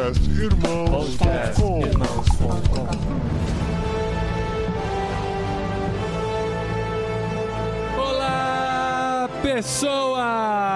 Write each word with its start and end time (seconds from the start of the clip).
Podcast 0.00 0.30
Irmãos.com. 0.40 1.82
Olá, 7.98 9.28
pessoas! 9.42 10.69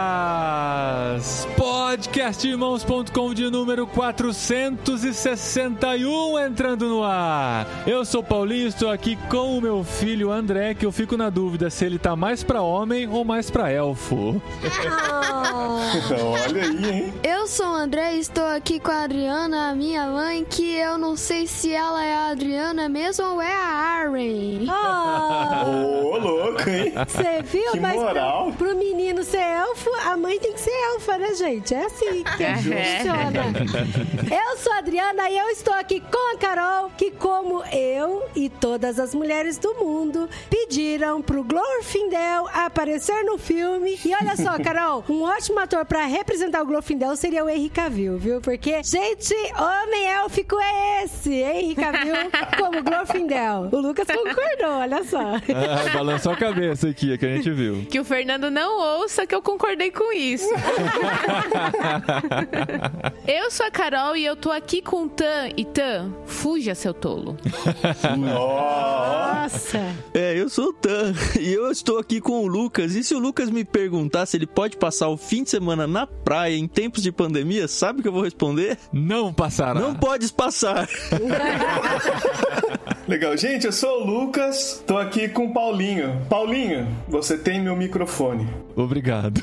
Podcastirmãos.com 2.25 3.35
de 3.35 3.51
número 3.51 3.87
461 3.87 6.39
entrando 6.39 6.89
no 6.89 7.03
ar. 7.03 7.67
Eu 7.87 8.03
sou 8.03 8.23
Paulinho, 8.23 8.67
estou 8.67 8.89
aqui 8.89 9.15
com 9.29 9.59
o 9.59 9.61
meu 9.61 9.85
filho 9.85 10.31
André, 10.31 10.73
que 10.73 10.87
eu 10.87 10.93
fico 10.93 11.19
na 11.19 11.29
dúvida 11.29 11.69
se 11.69 11.85
ele 11.85 11.99
tá 11.99 12.17
mais 12.17 12.43
pra 12.43 12.63
homem 12.63 13.07
ou 13.07 13.27
mais 13.27 13.51
pra 13.51 13.71
elfo. 13.71 14.41
Olha 16.47 16.63
aí, 16.63 16.91
hein? 16.91 17.13
Eu 17.23 17.47
sou 17.47 17.67
o 17.67 17.75
André 17.75 18.17
e 18.17 18.21
estou 18.21 18.47
aqui 18.47 18.81
com 18.81 18.91
a 18.91 19.03
Adriana, 19.03 19.69
a 19.69 19.75
minha 19.75 20.07
mãe, 20.07 20.47
que 20.47 20.77
eu 20.77 20.97
não 20.97 21.19
sei 21.19 21.47
se 21.47 21.75
ela 21.75 22.03
é 22.03 22.15
a 22.15 22.29
Adriana 22.29 22.89
mesmo 22.89 23.27
ou 23.27 23.43
é 23.43 23.53
a 23.53 24.01
Aren. 24.01 24.65
Ô, 25.67 26.17
louco, 26.17 26.71
hein? 26.71 26.91
Você 27.07 27.43
viu? 27.43 27.73
Que 27.73 27.81
Mas 27.81 27.97
moral. 27.97 28.51
Pro, 28.57 28.69
pro 28.69 28.79
menino 28.79 29.23
ser 29.23 29.43
elfo, 29.43 29.91
a 30.07 30.17
mãe 30.17 30.39
tem 30.39 30.55
que 30.55 30.61
ser 30.61 30.73
elfa, 30.95 31.19
né, 31.19 31.35
gente? 31.35 31.75
É 31.75 31.85
assim 31.85 32.14
que 32.23 32.45
funciona. 32.57 33.45
Eu 34.31 34.57
sou 34.59 34.73
a 34.73 34.79
Adriana 34.79 35.29
e 35.31 35.39
eu 35.39 35.49
estou 35.49 35.75
aqui 35.75 36.01
com 36.01 36.35
a 36.35 36.39
Carol, 36.39 36.91
que 36.97 37.11
como 37.11 37.63
eu 37.73 38.25
e 38.37 38.49
todas 38.49 38.99
as 38.99 39.15
mulheres 39.15 39.59
do 39.59 39.75
mundo 39.75 40.29
pediram 40.49 41.21
pro 41.23 41.43
Glorfindel 41.43 42.49
aparecer 42.53 43.25
no 43.25 43.39
filme. 43.39 43.99
E 44.05 44.15
olha 44.15 44.37
só, 44.37 44.59
Carol, 44.63 45.05
um 45.09 45.23
ótimo 45.23 45.59
ator 45.61 45.85
pra 45.85 46.05
representar 46.07 46.63
o 46.63 46.67
Glorfindel 46.67 47.17
seria 47.17 47.45
o 47.45 47.49
Henry 47.49 47.69
Cavill, 47.69 48.19
viu? 48.19 48.41
Porque, 48.41 48.83
gente, 48.83 49.35
homem 49.59 50.07
élfico 50.07 50.57
é 50.61 51.05
esse, 51.05 51.33
Henry 51.33 51.75
Cavill 51.75 52.15
como 52.59 52.83
Glorfindel. 52.83 53.69
O 53.73 53.79
Lucas 53.79 54.07
concordou, 54.07 54.81
olha 54.81 55.03
só. 55.05 55.35
Ah, 55.35 55.95
balançou 55.95 56.33
a 56.33 56.37
cabeça 56.37 56.89
aqui, 56.89 57.17
que 57.17 57.27
a 57.27 57.37
gente 57.37 57.51
viu. 57.51 57.87
Que 57.91 58.01
o 58.01 58.05
Fernando 58.05 58.51
não 58.51 59.01
ouça 59.01 59.27
que 59.27 59.35
eu 59.35 59.43
concordei 59.43 59.91
com 59.91 60.13
isso. 60.13 60.49
eu 63.27 63.51
sou 63.51 63.67
a 63.67 63.71
Carol 63.71 64.17
e 64.17 64.25
eu 64.25 64.37
tô 64.37 64.51
aqui 64.51 64.83
com 64.83 65.05
o 65.05 65.09
Tan. 65.09 65.49
E 65.57 65.65
Tan, 65.65 66.13
fuja, 66.27 66.75
seu 66.75 66.95
tolo. 66.95 67.37
Nossa. 68.19 69.81
É, 70.13 70.39
eu 70.39 70.49
sou 70.49 70.69
o 70.69 70.73
Tan 70.73 71.15
e 71.39 71.53
eu 71.53 71.71
estou 71.71 71.99
aqui 71.99 72.21
com 72.21 72.45
o 72.45 72.47
Lucas. 72.47 72.95
E 72.95 73.05
se 73.05 73.15
o 73.15 73.19
Lucas 73.19 73.51
me 73.51 73.65
perguntar 73.65 74.27
se 74.27 74.37
ele 74.37 74.47
pode 74.47 74.77
passar 74.77 75.09
o 75.09 75.17
fim 75.17 75.43
de 75.43 75.51
semana 75.51 75.87
na 75.87 76.07
praia 76.07 76.57
em 76.57 76.67
tempos 76.67 77.03
de 77.03 77.13
pandemia, 77.13 77.69
sabe 77.69 78.01
o 78.01 78.03
que 78.03 78.09
eu 78.09 78.13
vou 78.13 78.23
responder? 78.23 78.79
Não 78.93 79.33
passará. 79.33 79.81
Não 79.81 79.95
podes 79.95 80.31
passar. 80.31 80.89
legal. 83.07 83.37
Gente, 83.37 83.67
eu 83.67 83.73
sou 83.73 84.03
o 84.03 84.07
Lucas, 84.07 84.83
tô 84.87 84.99
aqui 84.99 85.29
com 85.29 85.47
o 85.47 85.53
Paulinho. 85.53 86.25
Paulinho, 86.29 86.89
você 87.09 87.37
tem 87.37 87.61
meu 87.61 87.77
microfone. 87.77 88.49
Obrigado. 88.77 89.41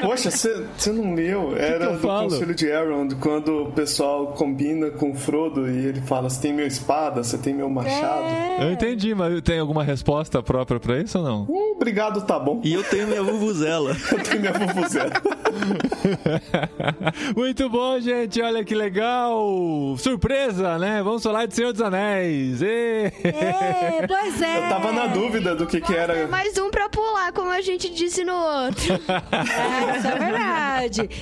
Poxa, 0.00 0.30
você 0.30 0.66
você 0.80 0.92
não 0.92 1.14
leu? 1.14 1.54
Era 1.56 1.84
eu 1.84 1.92
do 1.92 1.98
falo? 1.98 2.30
Conselho 2.30 2.54
de 2.54 2.66
Elrond, 2.66 3.14
quando 3.16 3.64
o 3.64 3.72
pessoal 3.72 4.28
combina 4.28 4.90
com 4.90 5.10
o 5.10 5.14
Frodo 5.14 5.70
e 5.70 5.86
ele 5.86 6.00
fala: 6.00 6.30
Você 6.30 6.40
tem 6.40 6.52
meu 6.54 6.66
espada, 6.66 7.22
você 7.22 7.36
tem 7.36 7.52
meu 7.52 7.68
machado. 7.68 8.24
Eu 8.60 8.72
entendi, 8.72 9.14
mas 9.14 9.40
tem 9.42 9.58
alguma 9.58 9.84
resposta 9.84 10.42
própria 10.42 10.80
pra 10.80 10.98
isso 10.98 11.18
ou 11.18 11.24
não? 11.24 11.42
Hum, 11.42 11.74
obrigado, 11.76 12.24
tá 12.24 12.38
bom. 12.38 12.60
E 12.64 12.72
eu 12.72 12.82
tenho 12.82 13.06
minha 13.06 13.22
vuvuzela. 13.22 13.90
Eu 14.10 14.22
tenho 14.22 14.40
minha 14.40 14.52
vuvuzela. 14.52 15.10
Muito 17.36 17.68
bom, 17.68 17.98
gente. 18.00 18.40
Olha 18.42 18.64
que 18.64 18.74
legal. 18.74 19.96
Surpresa, 19.98 20.78
né? 20.78 21.02
Vamos 21.02 21.22
falar 21.22 21.46
de 21.46 21.54
Senhor 21.54 21.72
dos 21.72 21.80
Anéis. 21.82 22.60
Ê! 22.62 23.12
É, 23.24 24.06
pois 24.06 24.40
é. 24.42 24.58
Eu 24.58 24.68
tava 24.68 24.92
na 24.92 25.06
dúvida 25.06 25.54
do 25.54 25.66
que 25.66 25.80
que 25.80 25.94
era. 25.94 26.26
Mais 26.28 26.56
um 26.58 26.70
pra 26.70 26.88
pular, 26.88 27.32
como 27.32 27.50
a 27.50 27.60
gente 27.60 27.92
disse 27.92 28.24
no 28.24 28.34
outro. 28.34 28.94
É, 28.94 29.96
isso 29.98 30.06
é 30.06 30.18
verdade. 30.18 30.69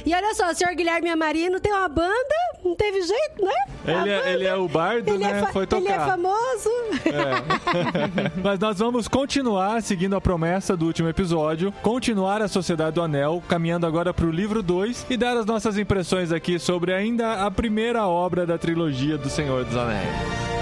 E 0.04 0.14
olha 0.14 0.34
só, 0.34 0.50
o 0.50 0.54
senhor 0.54 0.75
Guilherme 0.75 1.09
Amarino 1.10 1.60
tem 1.60 1.72
uma 1.72 1.88
banda, 1.88 2.34
não 2.64 2.75
teve 2.75 3.00
jeito, 3.03 3.44
né? 3.44 3.53
Ele 3.86 4.10
é, 4.10 4.32
ele 4.34 4.47
é 4.47 4.54
o 4.54 4.69
bardo, 4.69 5.12
Ele 5.14 5.25
é 5.25 5.32
né? 5.32 5.41
fa- 5.41 5.53
Foi 5.53 5.66
Ele 5.70 5.88
é 5.88 5.92
tocar. 5.92 6.06
famoso. 6.06 6.70
É. 7.06 8.31
Mas 8.42 8.58
nós 8.58 8.78
vamos 8.78 9.08
continuar 9.08 9.82
seguindo 9.82 10.14
a 10.16 10.20
promessa 10.20 10.76
do 10.76 10.87
último 10.87 11.08
episódio, 11.08 11.72
continuar 11.82 12.42
a 12.42 12.48
Sociedade 12.48 12.92
do 12.97 13.03
Anel, 13.03 13.42
caminhando 13.48 13.87
agora 13.87 14.12
pro 14.12 14.31
livro 14.31 14.62
2 14.62 15.06
e 15.08 15.16
dar 15.16 15.37
as 15.37 15.47
nossas 15.47 15.78
impressões 15.78 16.32
aqui 16.32 16.58
sobre 16.58 16.92
ainda 16.92 17.44
a 17.47 17.50
primeira 17.50 18.06
obra 18.06 18.44
da 18.47 18.58
trilogia 18.58 19.16
do 19.16 19.28
Senhor 19.31 19.64
dos 19.64 19.76
Anéis. 19.76 20.57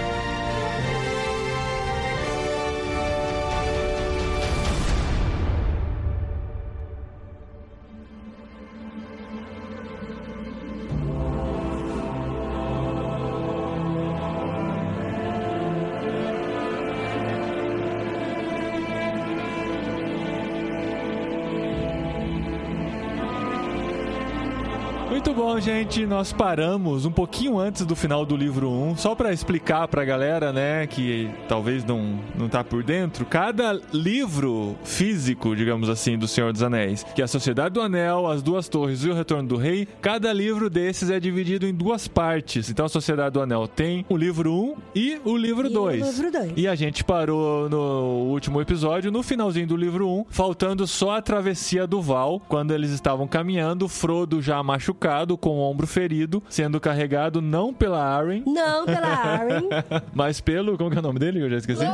Bom, 25.56 25.60
gente. 25.60 26.04
Nós 26.04 26.34
paramos 26.34 27.06
um 27.06 27.10
pouquinho 27.10 27.58
antes 27.58 27.86
do 27.86 27.96
final 27.96 28.26
do 28.26 28.36
livro 28.36 28.68
1, 28.68 28.98
só 28.98 29.14
pra 29.14 29.32
explicar 29.32 29.88
pra 29.88 30.04
galera, 30.04 30.52
né, 30.52 30.86
que 30.86 31.30
talvez 31.48 31.82
não, 31.82 32.18
não 32.38 32.46
tá 32.46 32.62
por 32.62 32.84
dentro. 32.84 33.24
Cada 33.24 33.80
livro 33.90 34.76
físico, 34.84 35.56
digamos 35.56 35.88
assim, 35.88 36.18
do 36.18 36.28
Senhor 36.28 36.52
dos 36.52 36.62
Anéis, 36.62 37.02
que 37.14 37.22
é 37.22 37.24
a 37.24 37.28
Sociedade 37.28 37.72
do 37.72 37.80
Anel, 37.80 38.26
As 38.26 38.42
Duas 38.42 38.68
Torres 38.68 39.02
e 39.02 39.08
o 39.08 39.14
Retorno 39.14 39.48
do 39.48 39.56
Rei, 39.56 39.88
cada 40.02 40.30
livro 40.30 40.68
desses 40.68 41.08
é 41.08 41.18
dividido 41.18 41.66
em 41.66 41.72
duas 41.72 42.06
partes. 42.06 42.68
Então 42.68 42.84
a 42.84 42.90
Sociedade 42.90 43.32
do 43.32 43.40
Anel 43.40 43.66
tem 43.66 44.04
o 44.10 44.16
livro 44.16 44.52
1 44.52 44.74
e 44.94 45.18
o 45.24 45.38
livro 45.38 45.68
E 45.68 45.70
o 45.70 45.72
2. 45.72 46.18
livro 46.18 46.32
dois. 46.32 46.52
E 46.54 46.68
a 46.68 46.74
gente 46.74 47.02
parou 47.02 47.66
no 47.70 48.26
último 48.30 48.60
episódio, 48.60 49.10
no 49.10 49.22
finalzinho 49.22 49.66
do 49.66 49.76
livro 49.76 50.06
1, 50.06 50.26
faltando 50.28 50.86
só 50.86 51.16
a 51.16 51.22
travessia 51.22 51.86
do 51.86 52.02
Val, 52.02 52.42
quando 52.46 52.74
eles 52.74 52.90
estavam 52.90 53.26
caminhando, 53.26 53.88
Frodo 53.88 54.42
já 54.42 54.62
machucado, 54.62 55.38
com 55.46 55.58
o 55.58 55.60
ombro 55.60 55.86
ferido, 55.86 56.42
sendo 56.48 56.80
carregado 56.80 57.40
não 57.40 57.72
pela 57.72 58.02
Arryn, 58.02 58.42
Não 58.44 58.84
pela 58.84 59.06
Aren. 59.06 59.68
mas 60.12 60.40
pelo. 60.40 60.76
Como 60.76 60.90
que 60.90 60.96
é 60.96 60.98
o 60.98 61.02
nome 61.02 61.20
dele? 61.20 61.40
Eu 61.40 61.48
já 61.48 61.58
esqueci. 61.58 61.84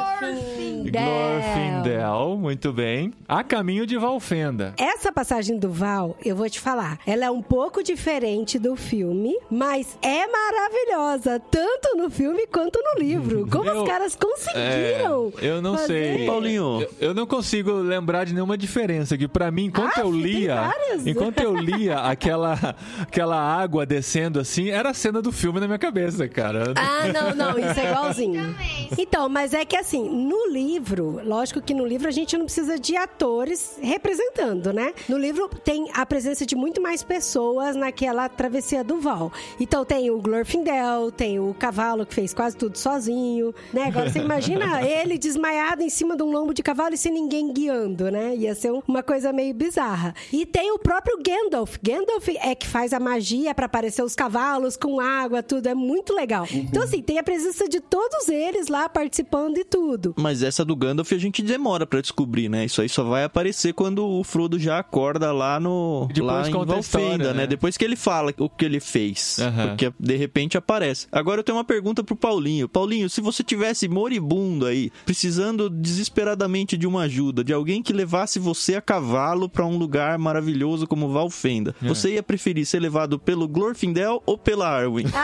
Glorfindel, 0.90 2.38
muito 2.40 2.72
bem. 2.72 3.12
A 3.28 3.44
caminho 3.44 3.86
de 3.86 3.98
Valfenda. 3.98 4.72
Essa 4.78 5.12
passagem 5.12 5.58
do 5.58 5.70
Val, 5.70 6.16
eu 6.24 6.34
vou 6.34 6.48
te 6.48 6.58
falar, 6.58 6.98
ela 7.06 7.26
é 7.26 7.30
um 7.30 7.42
pouco 7.42 7.82
diferente 7.82 8.58
do 8.58 8.74
filme, 8.74 9.36
mas 9.50 9.98
é 10.02 10.26
maravilhosa, 10.26 11.38
tanto 11.50 11.94
no 11.96 12.08
filme 12.10 12.46
quanto 12.46 12.78
no 12.82 13.00
livro. 13.02 13.46
Como 13.50 13.69
Eu- 13.69 13.82
os 13.82 13.88
caras 13.88 14.16
conseguiram? 14.16 15.30
É, 15.40 15.46
eu 15.46 15.60
não 15.60 15.76
fazer? 15.76 16.16
sei. 16.16 16.26
Paulinho. 16.26 16.80
Eu, 16.82 17.08
eu 17.08 17.14
não 17.14 17.26
consigo 17.26 17.70
lembrar 17.72 18.24
de 18.24 18.32
nenhuma 18.32 18.56
diferença. 18.56 19.16
Que 19.19 19.28
pra 19.28 19.50
mim, 19.50 19.66
enquanto 19.66 19.98
Ah, 19.98 20.00
eu 20.00 20.10
lia. 20.10 20.72
Enquanto 21.04 21.40
eu 21.40 21.54
lia 21.54 21.98
aquela, 22.08 22.74
aquela 23.00 23.41
água 23.42 23.84
descendo 23.86 24.38
assim, 24.41 24.70
era 24.70 24.91
a 24.91 24.94
cena 24.94 25.20
do 25.20 25.32
filme 25.32 25.60
na 25.60 25.66
minha 25.66 25.78
cabeça, 25.78 26.28
cara. 26.28 26.72
Ah, 26.76 27.08
não, 27.12 27.34
não, 27.34 27.58
isso 27.58 27.78
é 27.80 27.91
igualzinho. 27.91 28.54
Então, 28.98 29.28
mas 29.28 29.53
é 29.54 29.64
que 29.64 29.76
assim, 29.76 30.08
no 30.08 30.48
livro, 30.50 31.20
lógico 31.25 31.60
que 31.60 31.75
no 31.75 31.86
livro 31.86 32.08
a 32.08 32.10
gente 32.10 32.36
não 32.36 32.44
precisa 32.44 32.78
de 32.78 32.97
atores 32.97 33.78
representando, 33.81 34.72
né? 34.72 34.92
No 35.08 35.16
livro 35.19 35.48
tem 35.64 35.88
a 35.94 36.04
presença 36.04 36.44
de 36.44 36.54
muito 36.54 36.81
mais 36.81 37.02
pessoas 37.02 37.75
naquela 37.76 38.28
travessia 38.28 38.84
do 38.84 39.00
Val. 39.00 39.32
Então 39.61 39.84
tem 39.84 40.11
o 40.11 40.19
Glorfindel, 40.20 41.11
tem 41.11 41.38
o 41.40 41.55
cavalo 41.55 42.05
que 42.06 42.14
fez 42.14 42.34
quase 42.34 42.56
tudo 42.56 42.76
sozinho, 42.76 43.55
né? 43.72 43.84
Agora 43.84 44.11
você 44.11 44.19
imagina 44.19 44.82
ele 44.87 45.17
desmaiado 45.19 45.82
em 45.82 45.90
cima 45.90 46.17
de 46.17 46.22
um 46.22 46.31
lombo 46.31 46.52
de 46.52 46.62
cavalo 46.62 46.94
e 46.94 46.99
sem 46.99 47.12
ninguém 47.12 47.52
guiando, 47.52 48.11
né? 48.11 48.34
Ia 48.37 48.55
ser 48.55 48.70
um- 48.72 48.82
uma 48.87 49.02
coisa 49.02 49.32
meio 49.32 49.55
bizarra. 49.55 50.14
E 50.32 50.44
tem 50.44 50.70
o 50.72 50.78
próprio 50.78 51.19
Gandalf. 51.22 51.76
Gandalf 51.82 52.28
é 52.40 52.55
que 52.55 52.67
faz 52.67 52.93
a 52.93 53.00
magia 53.00 53.31
pra 53.55 53.67
aparecer 53.67 54.02
os 54.02 54.14
cavalos 54.14 54.76
com 54.76 55.00
água, 55.00 55.43
tudo. 55.43 55.67
É 55.67 55.75
muito 55.75 56.14
legal. 56.14 56.46
Então, 56.50 56.82
assim, 56.82 57.00
tem 57.02 57.19
a 57.19 57.23
presença 57.23 57.69
de 57.69 57.81
todos 57.81 58.29
eles 58.29 58.69
lá 58.69 58.88
participando 58.88 59.58
e 59.58 59.64
tudo. 59.64 60.14
Mas 60.19 60.43
essa 60.43 60.64
do 60.64 60.75
Gandalf 60.76 61.12
a 61.12 61.19
gente 61.19 61.43
demora 61.43 61.87
pra 61.87 62.00
descobrir, 62.00 62.49
né? 62.49 62.64
Isso 62.64 62.81
aí 62.82 62.88
só 62.88 63.02
vai 63.05 63.25
aparecer 63.25 63.73
quando 63.75 64.05
o 64.06 64.23
Frodo 64.25 64.58
já 64.58 64.79
acorda 64.79 65.32
lá 65.32 65.58
no 65.61 66.08
Depois 66.12 66.26
lá 66.26 66.49
em 66.49 66.52
Valfenda, 66.52 66.81
história, 66.81 67.19
né? 67.19 67.32
né? 67.43 67.46
Depois 67.46 67.76
que 67.76 67.84
ele 67.84 67.96
fala 67.96 68.32
o 68.38 68.49
que 68.49 68.64
ele 68.64 68.81
fez, 68.81 69.38
Aham. 69.38 69.69
porque 69.69 69.93
de 69.99 70.17
repente 70.17 70.56
aparece. 70.58 71.06
Agora 71.11 71.40
eu 71.40 71.44
tenho 71.44 71.56
uma 71.58 71.64
pergunta 71.64 72.02
pro 72.05 72.17
Paulinho. 72.17 72.69
Paulinho, 72.69 73.08
se 73.08 73.20
você 73.20 73.43
tivesse 73.43 73.88
moribundo 73.88 74.67
aí, 74.67 74.90
precisando 75.05 75.69
desesperadamente 76.06 76.76
de 76.76 76.87
uma 76.87 77.02
ajuda, 77.02 77.44
de 77.44 77.52
alguém 77.52 77.82
que 77.82 77.93
levasse 77.93 78.38
você 78.38 78.75
a 78.75 78.81
cavalo 78.82 79.49
pra 79.49 79.64
um 79.64 79.76
lugar 79.79 80.19
maravilhoso 80.19 80.87
como 80.87 81.08
Valfenda, 81.11 81.75
É. 81.82 81.88
você 81.88 82.14
ia 82.14 82.23
preferir 82.23 82.67
ser 82.67 82.81
levado 82.81 83.12
pelo 83.19 83.47
Glorfindel 83.49 84.23
ou 84.26 84.37
pela 84.38 84.69
Arwen? 84.69 85.06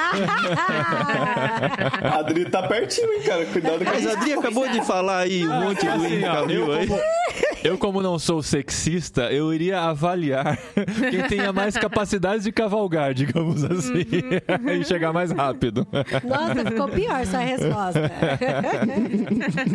A 2.03 2.19
Adri 2.19 2.45
tá 2.51 2.63
pertinho, 2.67 3.13
hein, 3.15 3.23
cara? 3.25 3.45
Cuidado 3.47 3.79
com 3.85 3.91
Mas 3.91 4.07
a 4.07 4.13
Adri 4.13 4.33
acabou 4.33 4.69
de 4.69 4.85
falar 4.85 5.19
aí 5.19 5.47
um 5.47 5.61
monte 5.61 5.85
do 5.85 5.91
Assim, 5.91 6.07
Henry 6.15 6.25
ó, 6.25 6.33
Cavill 6.35 6.73
aí. 6.73 6.87
como, 6.87 7.01
eu, 7.65 7.77
como 7.79 8.01
não 8.03 8.19
sou 8.19 8.43
sexista, 8.43 9.33
eu 9.33 9.53
iria 9.53 9.81
avaliar 9.81 10.59
quem 11.11 11.23
tenha 11.29 11.53
mais 11.53 11.77
capacidade 11.77 12.43
de 12.45 12.53
cavalgar, 12.53 13.13
digamos 13.15 13.65
assim, 13.65 14.05
e 14.81 14.85
chegar 14.85 15.13
mais 15.13 15.31
rápido. 15.31 15.87
Nossa, 16.25 16.65
ficou 16.71 16.89
pior 16.89 17.21
essa 17.21 17.39
resposta. 17.39 18.11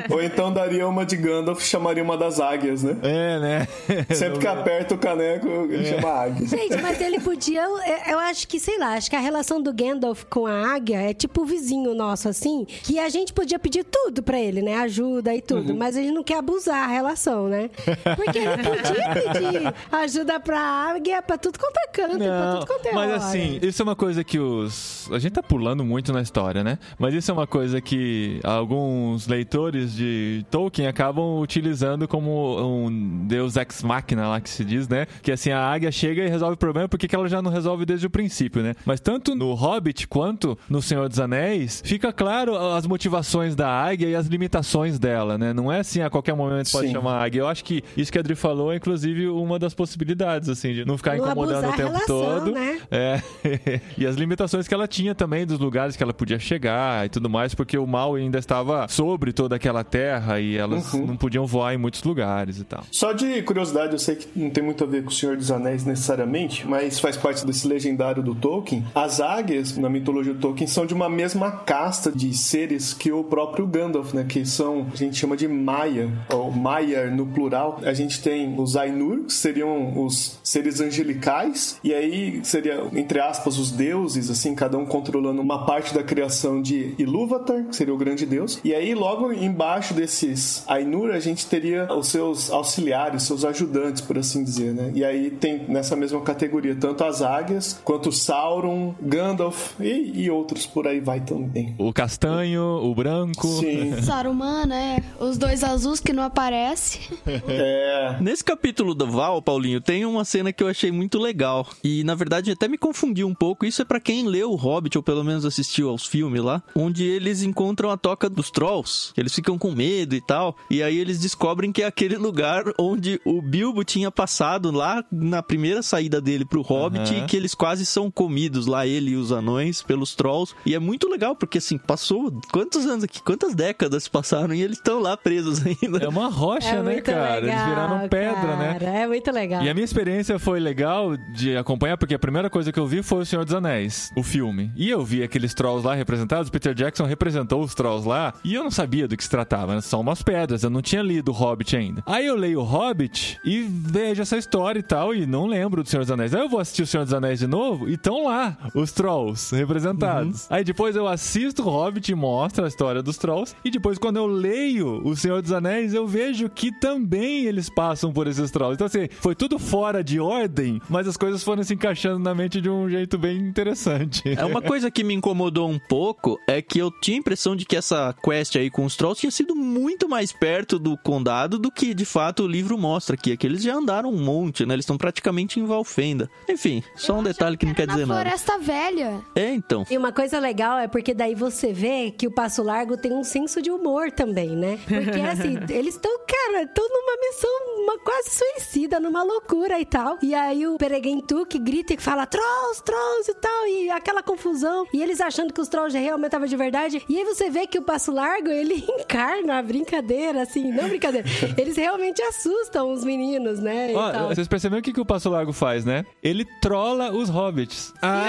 Ou 0.10 0.22
então 0.22 0.52
daria 0.54 0.88
uma 0.88 1.06
de 1.06 1.16
Gandalf 1.18 1.62
e 1.62 1.66
chamaria 1.66 2.04
uma 2.04 2.18
das 2.18 2.40
águias, 2.40 2.84
né? 2.84 2.98
É, 3.04 3.40
né? 3.40 3.68
Sempre 4.16 4.40
que 4.40 4.48
aperta 4.48 4.96
o 4.96 4.98
caneco, 4.98 5.48
ele 5.48 5.86
chama 5.86 6.10
águia. 6.10 6.48
Gente, 6.48 6.82
mas 6.82 7.00
ele 7.02 7.20
podia. 7.20 7.64
eu- 7.64 8.14
Eu 8.14 8.20
acho 8.20 8.48
que, 8.48 8.60
sei 8.60 8.78
lá, 8.78 8.94
acho 8.94 9.10
que 9.10 9.16
a 9.16 9.20
relação 9.20 9.62
do 9.62 9.74
Gandalf 9.74 10.24
com 10.30 10.46
a 10.46 10.74
águia 10.76 10.98
é 11.02 11.14
tipo 11.14 11.42
o 11.42 11.46
vizinho 11.46 11.94
nosso, 11.96 12.28
assim, 12.30 12.66
que 12.84 13.00
a 13.00 13.10
gente 13.10 13.34
podia 13.34 13.58
pedir 13.60 13.84
tudo 13.84 14.22
pra 14.22 14.40
ele, 14.40 14.62
né? 14.62 14.76
Ajuda 14.76 15.34
e 15.34 15.42
tudo. 15.42 15.72
Uhum. 15.72 15.78
Mas 15.78 15.96
a 15.98 16.02
gente 16.02 16.14
não 16.14 16.24
quer 16.24 16.38
abusar 16.38 16.84
a 16.84 16.88
relação, 16.88 17.48
né? 17.48 17.70
Porque 18.16 18.40
ele 18.40 18.64
podia 18.64 19.10
pedir 19.14 19.74
ajuda 19.92 20.40
pra 20.40 20.60
águia 20.60 21.22
pra 21.22 21.38
tudo 21.38 21.58
quanto 21.60 21.78
é 21.78 21.88
canto, 21.88 22.18
pra 22.18 22.28
Não, 22.28 22.54
tudo 22.60 22.68
quanto 22.68 22.86
é 22.88 22.94
mas 22.94 23.08
hora. 23.10 23.16
assim, 23.18 23.60
isso 23.62 23.82
é 23.82 23.84
uma 23.84 23.96
coisa 23.96 24.24
que 24.24 24.40
os. 24.40 25.10
A 25.12 25.20
gente 25.20 25.34
tá 25.34 25.44
pulando 25.44 25.84
muito 25.84 26.12
na 26.14 26.22
história, 26.22 26.64
né? 26.64 26.78
Mas 26.98 27.14
isso 27.14 27.30
é 27.32 27.34
uma 27.34 27.48
coisa 27.48 27.82
que 27.82 28.40
alguns 28.44 29.28
leitores 29.28 29.94
de 29.94 30.46
Tolkien 30.50 30.88
acabam 30.88 31.40
utilizando 31.40 32.08
como 32.08 32.60
um 32.62 33.26
deus 33.28 33.56
ex 33.56 33.84
machina 33.84 34.28
lá 34.28 34.40
que 34.42 34.50
se 34.50 34.64
diz, 34.66 34.88
né? 34.88 35.06
Que 35.22 35.32
assim, 35.32 35.52
a 35.52 35.60
águia 35.60 35.92
chega 35.92 36.24
e 36.24 36.30
resolve 36.30 36.54
o 36.56 36.58
problema 36.58 36.88
porque 36.88 37.08
que 37.08 37.16
ela 37.16 37.28
já 37.28 37.42
não 37.42 37.52
resolve 37.52 37.86
desde 37.86 38.08
o 38.08 38.10
princípio, 38.10 38.62
né? 38.64 38.74
Mas 38.86 39.00
tanto 39.00 39.36
no 39.36 39.54
Hobbit 39.54 40.08
quanto 40.08 40.58
no 40.70 40.82
Senhor 40.82 41.08
dos 41.10 41.20
Anéis, 41.20 41.82
fica 41.86 42.12
claro 42.12 42.56
as 42.58 42.86
motivações 42.88 43.56
da 43.56 43.68
águia 43.70 44.08
e 44.08 44.16
as 44.16 44.28
limitações 44.28 44.98
dela, 45.00 45.38
né? 45.38 45.54
Não 45.54 45.72
é 45.72 45.80
assim, 45.80 46.02
a 46.02 46.10
qualquer 46.10 46.36
momento 46.36 46.72
pode 46.72 46.88
Sim. 46.88 46.94
chamar 46.94 47.18
a 47.20 47.24
águia. 47.24 47.40
Eu 47.42 47.48
acho 47.48 47.63
que 47.64 47.84
isso 47.98 48.12
que 48.12 48.18
a 48.18 48.22
Adri 48.22 48.36
falou 48.36 48.72
é, 48.72 48.76
inclusive, 48.76 49.28
uma 49.30 49.58
das 49.58 49.74
possibilidades, 49.74 50.50
assim, 50.50 50.74
de 50.74 50.86
não 50.86 50.98
ficar 50.98 51.18
Não 51.18 51.26
incomodando 51.26 51.70
o 51.70 51.72
tempo 51.74 51.88
relação, 51.90 52.06
todo. 52.40 52.52
né? 52.52 52.80
É. 52.92 53.22
e 53.98 54.06
as 54.06 54.16
limitações 54.16 54.68
que 54.68 54.74
ela 54.74 54.88
tinha 54.88 55.16
também 55.16 55.46
dos 55.46 55.60
lugares 55.60 55.96
que 55.96 56.04
ela 56.04 56.14
podia 56.14 56.38
chegar 56.40 57.06
e 57.06 57.10
tudo 57.10 57.30
mais, 57.30 57.54
porque 57.56 57.78
o 57.78 57.88
mal 57.88 58.16
ainda 58.16 58.38
estava 58.38 58.88
sobre 58.88 59.32
toda 59.34 59.56
aquela 59.56 59.84
terra 59.84 60.40
e 60.40 60.56
elas 60.58 60.94
Uhum. 60.94 61.08
não 61.08 61.16
podiam 61.18 61.46
voar 61.46 61.74
em 61.74 61.78
muitos 61.78 62.04
lugares 62.04 62.60
e 62.60 62.64
tal. 62.64 62.84
Só 62.92 63.14
de 63.14 63.42
curiosidade, 63.44 63.94
eu 63.94 64.00
sei 64.00 64.16
que 64.16 64.28
não 64.36 64.50
tem 64.50 64.64
muito 64.64 64.84
a 64.84 64.88
ver 64.88 65.04
com 65.04 65.10
o 65.10 65.14
Senhor 65.14 65.38
dos 65.38 65.50
Anéis 65.52 65.86
necessariamente, 65.86 66.68
mas 66.68 67.00
faz 67.00 67.16
parte 67.18 67.46
desse 67.46 67.68
legendário 67.68 68.22
do 68.22 68.36
Tolkien. 68.36 68.84
As 68.94 69.20
águias, 69.22 69.78
na 69.78 69.90
mitologia 69.90 70.34
do 70.34 70.40
Tolkien, 70.40 70.68
são 70.68 70.86
de 70.86 70.94
uma 70.94 71.10
mesma 71.10 71.52
casta 71.52 72.12
de 72.12 72.34
seres 72.34 72.94
que 72.94 73.12
o 73.12 73.24
próprio 73.24 73.66
Gandalf, 73.66 74.14
né? 74.14 74.26
Que 74.28 74.46
são, 74.46 74.88
a 74.92 74.96
gente 74.96 75.18
chama 75.18 75.38
de 75.38 75.48
Maia, 75.48 76.10
ou 76.30 76.52
Maiar 76.52 77.10
no 77.12 77.26
plural. 77.28 77.53
A 77.84 77.94
gente 77.94 78.22
tem 78.22 78.60
os 78.60 78.76
Ainur, 78.76 79.26
que 79.26 79.34
seriam 79.34 80.04
os 80.04 80.40
seres 80.44 80.82
angelicais, 80.82 81.80
e 81.84 81.94
aí 81.94 82.42
seria, 82.44 82.84
entre 82.94 83.20
aspas, 83.20 83.58
os 83.58 83.72
deuses, 83.72 84.30
assim, 84.30 84.56
cada 84.56 84.78
um 84.78 84.86
controlando 84.86 85.42
uma 85.42 85.66
parte 85.66 85.94
da 85.94 86.04
criação 86.04 86.62
de 86.62 86.94
Ilúvatar, 86.98 87.66
que 87.66 87.76
seria 87.76 87.94
o 87.94 87.98
grande 87.98 88.26
deus. 88.26 88.60
E 88.64 88.74
aí, 88.74 88.94
logo 88.94 89.32
embaixo 89.32 89.94
desses 89.94 90.64
Ainur, 90.68 91.12
a 91.12 91.20
gente 91.20 91.46
teria 91.46 91.88
os 91.94 92.08
seus 92.08 92.52
auxiliares, 92.52 93.24
seus 93.24 93.46
ajudantes, 93.46 94.02
por 94.02 94.18
assim 94.18 94.44
dizer, 94.44 94.74
né? 94.74 94.92
E 94.94 95.04
aí 95.04 95.32
tem 95.32 95.66
nessa 95.68 95.96
mesma 95.96 96.22
categoria 96.22 96.76
tanto 96.76 97.04
as 97.04 97.22
águias, 97.22 97.80
quanto 97.84 98.12
Sauron, 98.12 98.96
Gandalf 99.02 99.80
e, 99.80 100.24
e 100.24 100.30
outros 100.30 100.66
por 100.66 100.88
aí 100.88 101.00
vai 101.00 101.20
também. 101.20 101.76
O 101.78 101.92
castanho, 101.94 102.64
o 102.64 102.94
branco. 102.96 103.48
Sim, 103.48 104.02
Saruman, 104.02 104.66
né? 104.66 105.04
Os 105.20 105.38
dois 105.38 105.64
azuis 105.64 106.00
que 106.00 106.14
não 106.14 106.24
aparecem. 106.24 107.02
é. 107.48 108.18
Nesse 108.22 108.44
capítulo 108.44 108.94
do 108.94 109.06
Val, 109.08 109.42
Paulinho, 109.42 109.82
tem 109.82 110.06
uma 110.06 110.24
cena 110.26 110.52
que 110.54 110.64
eu 110.64 110.68
achei 110.68 110.92
muito 110.92 111.20
legal. 111.20 111.68
E, 111.84 112.04
na 112.04 112.16
verdade, 112.16 112.52
até 112.52 112.68
me 112.68 112.78
confundiu 112.78 113.28
um 113.28 113.34
pouco. 113.34 113.66
Isso 113.66 113.82
é 113.82 113.86
pra 113.86 114.00
quem 114.00 114.28
leu 114.28 114.52
o 114.52 114.56
Hobbit, 114.56 114.98
ou 114.98 115.04
pelo 115.04 115.24
menos 115.24 115.46
assistiu 115.46 115.90
aos 115.90 116.06
filmes 116.06 116.42
lá. 116.42 116.62
Onde 116.76 117.04
eles 117.04 117.44
encontram 117.44 117.90
a 117.90 117.98
toca 117.98 118.30
dos 118.30 118.50
Trolls. 118.52 119.12
Eles 119.18 119.34
ficam 119.34 119.58
com 119.58 119.72
medo 119.72 120.16
e 120.16 120.22
tal. 120.22 120.56
E 120.70 120.82
aí 120.82 120.98
eles 120.98 121.20
descobrem 121.20 121.72
que 121.72 121.82
é 121.82 121.86
aquele 121.86 122.18
lugar 122.18 122.64
onde 122.80 123.20
o 123.26 123.42
Bilbo 123.42 123.84
tinha 123.84 124.12
passado 124.12 124.72
lá 124.72 125.04
na 125.12 125.42
primeira 125.44 125.82
saída 125.82 126.22
dele 126.22 126.46
pro 126.46 126.62
Hobbit. 126.62 127.14
Aham. 127.14 127.24
E 127.24 127.28
que 127.28 127.36
eles 127.38 127.54
quase 127.56 127.86
são 127.86 128.10
comidos 128.10 128.68
lá, 128.68 128.86
ele 128.88 129.12
e 129.12 129.16
os 129.16 129.32
anões, 129.32 129.82
pelos 129.82 130.16
Trolls. 130.16 130.54
E 130.66 130.76
é 130.76 130.80
muito 130.80 131.10
legal, 131.10 131.36
porque 131.36 131.58
assim, 131.58 131.78
passou 131.78 132.32
quantos 132.52 132.86
anos 132.86 133.04
aqui? 133.04 133.22
Quantas 133.22 133.54
décadas 133.56 134.08
passaram? 134.08 134.54
E 134.54 134.62
eles 134.62 134.78
estão 134.78 135.00
lá 135.00 135.18
presos 135.18 135.62
ainda. 135.66 136.00
É 136.04 136.08
uma 136.08 136.30
rocha, 136.30 136.68
É 136.70 136.82
né, 136.82 136.94
muito 136.94 137.12
cara? 137.34 137.46
Eles 137.46 137.56
legal, 137.56 137.70
viraram 137.70 138.10
pedra, 138.10 138.56
né? 138.56 138.78
cara. 138.80 138.92
É 139.00 139.08
muito 139.08 139.32
legal. 139.32 139.64
E 139.64 139.70
a 139.70 139.74
minha 139.74 139.86
experiência 139.86 140.40
foi 140.40 140.60
legal 140.60 141.16
de 141.18 141.56
acompanhar, 141.58 141.98
porque 141.98 142.14
a 142.14 142.20
primeira 142.20 142.50
coisa 142.50 142.72
que 142.72 142.80
eu 142.80 142.88
vi 142.88 143.02
foi 143.02 143.22
O 143.22 143.26
Senhor 143.26 143.46
dos 143.46 143.54
Anéis, 143.54 144.12
o 144.16 144.24
filme. 144.24 144.72
E 144.76 144.90
eu 144.90 145.04
vi 145.04 145.24
aqueles 145.24 145.54
trolls 145.54 145.86
lá 145.86 145.94
representados, 145.94 146.50
Peter 146.50 146.74
Jackson 146.74 147.06
representou 147.06 147.62
os 147.62 147.74
trolls 147.74 148.08
lá, 148.08 148.34
e 148.44 148.54
eu 148.54 148.64
não 148.64 148.72
sabia 148.72 149.08
do 149.08 149.16
que 149.16 149.24
se 149.24 149.30
tratava, 149.30 149.76
né? 149.76 149.82
são 149.82 150.02
umas 150.02 150.22
pedras, 150.22 150.64
eu 150.64 150.70
não 150.70 150.82
tinha 150.82 151.02
lido 151.02 151.30
o 151.30 151.34
Hobbit 151.34 151.76
ainda. 151.76 152.04
Aí 152.06 152.26
eu 152.26 152.36
leio 152.36 152.62
o 152.62 152.64
Hobbit 152.64 153.40
e 153.44 153.62
vejo 153.62 154.22
essa 154.22 154.38
história 154.38 154.80
e 154.80 154.84
tal, 154.84 155.14
e 155.14 155.26
não 155.26 155.46
lembro 155.46 155.84
do 155.84 155.90
Senhor 155.90 156.02
dos 156.04 156.12
Anéis. 156.12 156.34
Aí 156.34 156.42
eu 156.42 156.50
vou 156.50 156.60
assistir 156.60 156.84
o 156.84 156.88
Senhor 156.88 157.04
dos 157.04 157.14
Anéis 157.14 157.40
de 157.40 157.48
novo, 157.48 157.90
e 157.90 157.94
estão 157.94 158.26
lá 158.26 158.58
os 158.74 158.92
trolls 158.92 159.56
representados. 159.56 160.48
Aí 160.50 160.64
depois 160.64 160.96
eu 160.96 161.08
assisto 161.08 161.64
o 161.64 161.70
Hobbit 161.70 162.12
e 162.12 162.16
mostra 162.16 162.66
a 162.66 162.68
história 162.68 163.02
dos 163.02 163.18
trolls, 163.18 163.56
e 163.64 163.72
depois 163.72 163.98
quando 163.98 164.18
eu 164.18 164.26
leio 164.26 165.02
o 165.04 165.16
Senhor 165.16 165.42
dos 165.42 165.52
Anéis, 165.52 165.94
eu 165.94 166.08
vejo 166.08 166.50
que 166.50 166.72
também 166.72 167.23
eles 167.24 167.70
passam 167.70 168.12
por 168.12 168.28
esses 168.28 168.52
trolls. 168.52 168.76
Então 168.76 168.88
assim, 168.88 169.08
foi 169.20 169.36
tudo 169.36 169.58
fora 169.60 170.04
de 170.04 170.20
ordem, 170.20 170.82
mas 170.90 171.08
as 171.08 171.18
coisas 171.18 171.44
foram 171.44 171.64
se 171.64 171.74
encaixando 171.74 172.20
na 172.20 172.34
mente 172.36 172.62
de 172.62 172.70
um 172.70 172.90
jeito 172.90 173.18
bem 173.18 173.38
interessante. 173.38 174.24
É 174.38 174.46
uma 174.46 174.62
coisa 174.62 174.90
que 174.92 175.04
me 175.04 175.14
incomodou 175.14 175.70
um 175.70 175.80
pouco 175.80 176.40
é 176.48 176.62
que 176.62 176.80
eu 176.80 176.92
tinha 177.02 177.18
a 177.18 177.20
impressão 177.20 177.56
de 177.56 177.66
que 177.66 177.76
essa 177.76 178.14
quest 178.24 178.56
aí 178.56 178.70
com 178.70 178.86
os 178.86 178.96
trolls 178.96 179.20
tinha 179.20 179.32
sido 179.32 179.56
muito 179.56 180.08
mais 180.08 180.32
perto 180.32 180.78
do 180.80 180.98
condado 180.98 181.58
do 181.58 181.72
que 181.72 181.94
de 181.94 182.06
fato 182.06 182.44
o 182.44 182.48
livro 182.48 182.78
mostra 182.78 183.16
aqui. 183.16 183.32
É 183.32 183.38
que 183.38 183.48
eles 183.48 183.64
já 183.64 183.76
andaram 183.76 184.10
um 184.10 184.24
monte, 184.24 184.66
né? 184.66 184.74
Eles 184.76 184.84
estão 184.84 184.98
praticamente 184.98 185.60
em 185.60 185.66
Valfenda. 185.66 186.30
Enfim, 186.50 186.84
só 186.96 187.20
um 187.20 187.24
detalhe 187.24 187.58
que 187.58 187.66
não 187.66 187.74
quer 187.74 187.88
Na 187.88 187.94
dizer 187.94 188.06
nada. 188.08 188.22
Floresta 188.22 188.60
Velha. 188.60 189.22
É, 189.36 189.54
então. 189.54 189.86
E 189.90 189.98
uma 189.98 190.12
coisa 190.12 190.40
legal 190.40 190.78
é 190.78 190.88
porque 190.88 191.14
daí 191.14 191.36
você 191.36 191.72
vê 191.74 192.12
que 192.12 192.28
o 192.28 192.32
Passo 192.32 192.64
Largo 192.64 192.98
tem 192.98 193.14
um 193.14 193.24
senso 193.24 193.62
de 193.62 193.72
humor 193.72 194.12
também, 194.12 194.50
né? 194.50 194.80
Porque 194.88 195.20
assim, 195.20 195.58
eles 195.70 195.96
estão, 195.96 196.12
cara, 196.46 196.64
estão 196.64 196.88
numa 196.88 197.18
missão 197.18 197.50
uma, 197.84 197.98
quase 198.00 198.30
suicida, 198.32 199.00
numa 199.00 199.24
loucura 199.24 199.80
e 199.80 199.86
tal. 199.86 200.18
E 200.22 200.34
aí 200.34 200.68
o 200.68 200.78
Pereguentu 200.78 201.46
que 201.46 201.60
grita 201.60 201.94
e 201.94 201.98
fala 201.98 202.26
trolls, 202.26 202.84
trolls 202.84 203.30
e 203.32 203.36
tal, 203.36 203.68
e 203.68 203.90
aquela 203.90 204.22
confusão. 204.22 204.86
E 204.94 205.02
eles 205.02 205.22
achando 205.22 205.54
que 205.54 205.62
os 205.62 205.68
trolls 205.68 205.98
realmente 205.98 206.28
estavam 206.28 206.48
de 206.48 206.56
verdade. 206.56 207.04
E 207.08 207.18
aí 207.18 207.24
você 207.24 207.50
vê 207.50 207.68
que 207.68 207.78
o 207.78 207.82
Passo 207.82 208.12
Largo, 208.12 208.50
ele 208.50 208.76
encarna 209.00 209.60
a 209.60 209.62
brincadeira, 209.62 210.42
assim, 210.42 210.72
não 210.72 210.88
brincadeira. 210.88 211.28
Eles 211.58 211.76
realmente 211.78 212.22
assustam 212.22 212.92
os 212.92 213.04
meninos, 213.04 213.60
né? 213.60 213.92
e 213.92 213.96
Ó, 213.96 214.12
tal. 214.12 214.28
vocês 214.28 214.48
perceberam 214.48 214.80
o 214.80 214.84
que, 214.84 214.92
que 214.92 215.00
o 215.00 215.06
Passo 215.06 215.30
Largo 215.30 215.54
faz, 215.54 215.86
né? 215.86 216.06
Ele 216.22 216.46
trola 216.62 217.12
os 217.12 217.30
hobbits. 217.30 217.94
Ah, 218.02 218.24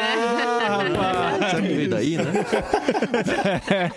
rapaz! 0.61 1.50
Será 1.50 1.62
que 1.62 1.68
veio 1.75 1.90
daí, 1.90 2.16
né? 2.16 2.33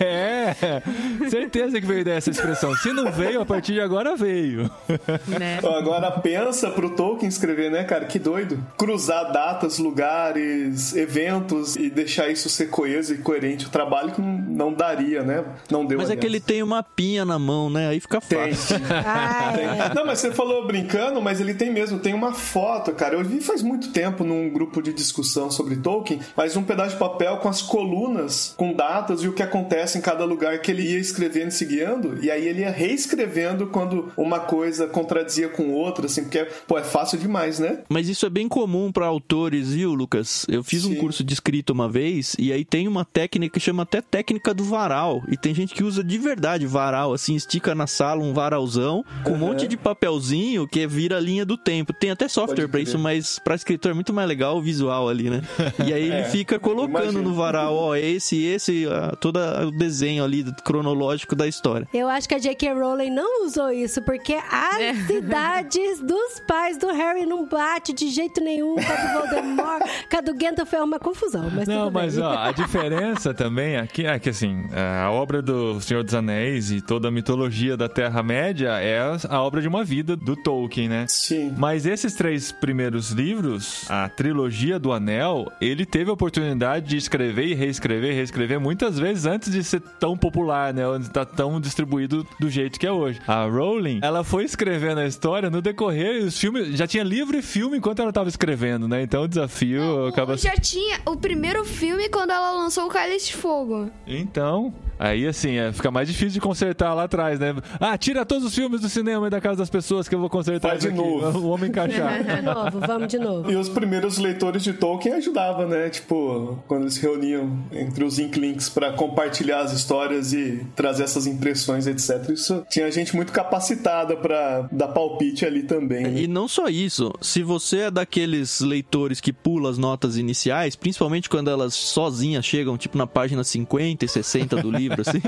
é, 0.00 0.82
certeza 1.28 1.80
que 1.80 1.86
veio 1.86 2.04
dessa 2.04 2.30
expressão. 2.30 2.74
Se 2.76 2.92
não 2.92 3.12
veio, 3.12 3.40
a 3.40 3.46
partir 3.46 3.74
de 3.74 3.80
agora 3.80 4.07
veio. 4.14 4.70
né? 5.26 5.56
Então, 5.58 5.74
Agora 5.74 6.10
pensa 6.10 6.70
pro 6.70 6.90
Tolkien 6.90 7.28
escrever, 7.28 7.70
né, 7.70 7.84
cara? 7.84 8.04
Que 8.04 8.18
doido. 8.18 8.58
Cruzar 8.76 9.32
datas, 9.32 9.78
lugares, 9.78 10.94
eventos 10.94 11.76
e 11.76 11.90
deixar 11.90 12.28
isso 12.28 12.48
ser 12.48 12.70
coeso 12.70 13.14
e 13.14 13.18
coerente. 13.18 13.66
O 13.66 13.70
trabalho 13.70 14.12
que 14.12 14.20
não, 14.20 14.72
daria, 14.72 15.22
né? 15.22 15.44
Não 15.70 15.84
deu 15.84 15.98
Mas 15.98 16.08
é 16.08 16.12
aliás. 16.12 16.20
que 16.20 16.26
ele 16.26 16.40
tem 16.40 16.62
uma 16.62 16.82
pinha 16.82 17.24
na 17.24 17.38
mão, 17.38 17.70
né? 17.70 17.88
Aí 17.88 18.00
fica 18.00 18.20
Tem. 18.20 18.52
fácil. 18.52 18.78
Ah, 18.90 19.54
é. 19.56 19.94
Não, 19.94 20.04
mas 20.04 20.18
você 20.18 20.30
falou 20.30 20.66
brincando, 20.66 21.20
mas 21.20 21.40
ele 21.40 21.54
tem 21.54 21.72
mesmo, 21.72 21.98
tem 21.98 22.14
uma 22.14 22.32
foto, 22.32 22.92
cara. 22.92 23.14
Eu 23.14 23.24
vi 23.24 23.40
faz 23.40 23.62
muito 23.62 23.90
tempo 23.90 24.24
num 24.24 24.50
grupo 24.50 24.82
de 24.82 24.92
discussão 24.92 25.50
sobre 25.50 25.76
Tolkien, 25.76 26.20
mas 26.36 26.56
um 26.56 26.62
pedaço 26.62 26.90
de 26.90 26.96
papel 26.96 27.38
com 27.38 27.48
as 27.48 27.62
colunas, 27.62 28.54
com 28.56 28.72
datas 28.72 29.22
e 29.22 29.28
o 29.28 29.32
que 29.32 29.42
acontece 29.42 29.98
em 29.98 30.00
cada 30.00 30.24
lugar 30.24 30.58
que 30.60 30.70
ele 30.70 30.82
ia 30.82 30.98
escrevendo 30.98 31.48
e 31.48 31.52
se 31.52 31.64
guiando, 31.64 32.18
e 32.22 32.30
aí 32.30 32.46
ele 32.46 32.60
ia 32.60 32.70
reescrevendo 32.70 33.66
quando 33.68 33.97
uma 34.16 34.40
coisa 34.40 34.86
contradizia 34.86 35.48
com 35.48 35.72
outra, 35.72 36.06
assim, 36.06 36.22
porque, 36.22 36.46
pô, 36.66 36.78
é 36.78 36.84
fácil 36.84 37.18
demais, 37.18 37.58
né? 37.58 37.80
Mas 37.88 38.08
isso 38.08 38.26
é 38.26 38.30
bem 38.30 38.48
comum 38.48 38.90
pra 38.92 39.06
autores, 39.06 39.72
viu, 39.72 39.92
Lucas? 39.94 40.44
Eu 40.48 40.62
fiz 40.64 40.84
um 40.84 40.90
Sim. 40.90 40.96
curso 40.96 41.22
de 41.24 41.32
escrita 41.34 41.72
uma 41.72 41.88
vez 41.88 42.34
e 42.38 42.52
aí 42.52 42.64
tem 42.64 42.86
uma 42.88 43.04
técnica 43.04 43.54
que 43.58 43.60
chama 43.64 43.82
até 43.82 44.00
técnica 44.00 44.52
do 44.54 44.64
varal. 44.64 45.22
E 45.28 45.36
tem 45.36 45.54
gente 45.54 45.74
que 45.74 45.82
usa 45.84 46.02
de 46.02 46.18
verdade 46.18 46.66
varal, 46.66 47.12
assim, 47.12 47.34
estica 47.34 47.74
na 47.74 47.86
sala 47.86 48.22
um 48.22 48.32
varalzão 48.32 49.04
com 49.24 49.30
um 49.30 49.34
Uhum. 49.34 49.38
monte 49.48 49.66
de 49.68 49.76
papelzinho 49.76 50.66
que 50.66 50.86
vira 50.86 51.16
a 51.16 51.20
linha 51.20 51.44
do 51.44 51.56
tempo. 51.56 51.92
Tem 51.92 52.10
até 52.10 52.26
software 52.28 52.68
crer. 52.68 52.82
isso, 52.82 52.98
mas 52.98 53.38
pra 53.38 53.54
escritor 53.54 53.90
é 53.92 53.94
muito 53.94 54.12
mais 54.12 54.28
legal 54.28 54.56
o 54.56 54.62
visual 54.62 55.08
ali, 55.08 55.30
né? 55.30 55.42
E 55.86 55.92
aí 55.92 56.02
ele 56.04 56.12
É, 56.16 56.24
fica 56.24 56.58
colocando 56.58 57.02
imagino. 57.04 57.22
no 57.22 57.34
varal, 57.34 57.74
ó, 57.74 57.94
esse, 57.96 58.42
esse, 58.44 58.86
ah, 58.86 59.16
todo 59.20 59.38
o 59.38 59.70
desenho 59.70 60.24
ali 60.24 60.44
cronológico 60.64 61.34
da 61.36 61.46
história. 61.46 61.86
Eu 61.94 62.08
acho 62.08 62.28
que 62.28 62.34
a 62.34 62.38
J.K. 62.38 62.72
Rowling 62.74 63.10
não 63.10 63.46
usou 63.46 63.70
isso, 63.70 63.87
porque 64.02 64.34
as 64.34 65.08
idades 65.10 66.00
dos 66.00 66.40
pais 66.46 66.76
do 66.76 66.88
Harry 66.88 67.24
não 67.26 67.46
bate 67.46 67.92
de 67.92 68.08
jeito 68.10 68.40
nenhum 68.42 68.74
com 68.74 68.80
a 68.92 68.96
do 68.96 69.12
Voldemort, 69.12 69.82
com 70.10 70.16
a 70.16 70.20
do 70.20 70.34
Gandalf 70.34 70.72
é 70.74 70.82
uma 70.82 70.98
confusão, 70.98 71.50
mas 71.54 71.66
Não, 71.66 71.84
tudo 71.86 71.94
mas 71.94 72.14
bem. 72.16 72.24
ó, 72.24 72.38
a 72.38 72.52
diferença 72.52 73.32
também 73.32 73.76
aqui 73.76 74.06
é 74.06 74.18
que 74.18 74.28
assim, 74.28 74.64
a 75.02 75.10
obra 75.10 75.40
do 75.40 75.80
Senhor 75.80 76.04
dos 76.04 76.14
Anéis 76.14 76.70
e 76.70 76.80
toda 76.80 77.08
a 77.08 77.10
mitologia 77.10 77.76
da 77.76 77.88
Terra-média 77.88 78.68
é 78.80 78.98
a 79.28 79.42
obra 79.42 79.60
de 79.62 79.68
uma 79.68 79.84
vida 79.84 80.16
do 80.16 80.36
Tolkien, 80.36 80.88
né? 80.88 81.06
Sim. 81.08 81.54
Mas 81.56 81.86
esses 81.86 82.14
três 82.14 82.52
primeiros 82.52 83.10
livros, 83.10 83.84
a 83.90 84.08
trilogia 84.08 84.78
do 84.78 84.92
Anel, 84.92 85.50
ele 85.60 85.86
teve 85.86 86.10
a 86.10 86.12
oportunidade 86.12 86.86
de 86.86 86.96
escrever 86.96 87.46
e 87.46 87.54
reescrever, 87.54 88.14
reescrever 88.14 88.60
muitas 88.60 88.98
vezes 88.98 89.26
antes 89.26 89.50
de 89.52 89.62
ser 89.62 89.80
tão 89.80 90.16
popular, 90.16 90.72
né? 90.74 90.84
Antes 90.84 91.02
de 91.04 91.10
estar 91.10 91.24
tão 91.24 91.60
distribuído 91.60 92.26
do 92.38 92.50
jeito 92.50 92.78
que 92.78 92.86
é 92.86 92.92
hoje. 92.92 93.20
A 93.26 93.44
Rowling, 93.44 93.77
ela 94.02 94.24
foi 94.24 94.44
escrevendo 94.44 94.98
a 94.98 95.06
história 95.06 95.50
no 95.50 95.60
decorrer, 95.62 96.24
os 96.24 96.38
filmes 96.38 96.76
já 96.76 96.86
tinha 96.86 97.02
livro 97.04 97.36
e 97.36 97.42
filme 97.42 97.78
enquanto 97.78 98.00
ela 98.00 98.10
estava 98.10 98.28
escrevendo, 98.28 98.88
né? 98.88 99.02
Então 99.02 99.22
o 99.22 99.28
desafio 99.28 100.06
acaba 100.06 100.36
Já 100.36 100.54
tinha 100.54 101.00
o 101.06 101.16
primeiro 101.16 101.64
filme 101.64 102.08
quando 102.08 102.30
ela 102.30 102.52
lançou 102.52 102.86
o 102.86 102.88
Cálice 102.88 103.26
de 103.28 103.36
Fogo. 103.36 103.90
Então, 104.06 104.72
aí 104.98 105.26
assim, 105.26 105.56
é, 105.56 105.72
fica 105.72 105.90
mais 105.90 106.08
difícil 106.08 106.32
de 106.32 106.40
consertar 106.40 106.94
lá 106.94 107.04
atrás, 107.04 107.38
né? 107.38 107.54
Ah, 107.80 107.96
tira 107.96 108.24
todos 108.26 108.44
os 108.44 108.54
filmes 108.54 108.80
do 108.80 108.88
cinema 108.88 109.26
e 109.26 109.30
da 109.30 109.40
casa 109.40 109.56
das 109.58 109.70
pessoas 109.70 110.08
que 110.08 110.14
eu 110.14 110.18
vou 110.20 110.28
consertar 110.30 110.68
Faz 110.70 110.80
de 110.80 110.88
aqui. 110.88 110.96
novo. 110.96 111.38
O 111.38 111.48
homem 111.50 111.68
encaixar. 111.70 112.22
De 112.38 112.42
novo, 112.42 112.80
vamos 112.80 113.08
de 113.08 113.18
novo. 113.18 113.50
E 113.50 113.56
os 113.56 113.68
primeiros 113.68 114.18
leitores 114.18 114.62
de 114.62 114.72
Tolkien 114.72 115.14
ajudavam, 115.14 115.68
né? 115.68 115.88
Tipo, 115.88 116.58
quando 116.66 116.82
eles 116.82 116.94
se 116.94 117.02
reuniam 117.02 117.58
entre 117.72 118.04
os 118.04 118.18
Inklings 118.18 118.68
pra 118.68 118.92
compartilhar 118.92 119.60
as 119.60 119.72
histórias 119.72 120.32
e 120.32 120.64
trazer 120.76 121.04
essas 121.04 121.26
impressões, 121.26 121.86
etc. 121.86 122.30
Isso 122.30 122.64
tinha 122.70 122.90
gente 122.90 123.14
muito 123.16 123.32
capacitada 123.32 124.16
pra 124.16 124.68
dar 124.72 124.88
palpite 124.88 125.44
ali 125.44 125.62
também. 125.62 126.02
né? 126.04 126.20
E 126.22 126.26
não 126.26 126.46
só 126.48 126.68
isso, 126.68 127.12
se 127.20 127.42
você 127.42 127.78
é 127.82 127.90
daqueles 127.90 128.60
leitores 128.60 129.20
que 129.20 129.32
pula 129.32 129.70
as 129.70 129.78
notas 129.78 130.16
iniciais, 130.16 130.76
principalmente 130.76 131.28
quando 131.28 131.50
elas 131.50 131.74
sozinhas 131.74 132.44
chegam, 132.44 132.76
tipo 132.76 132.96
na 132.96 133.06
página 133.06 133.42
50 133.44 134.04
e 134.04 134.08
60 134.08 134.56
do 134.62 134.70
livro, 134.70 134.87
assim. 134.98 135.20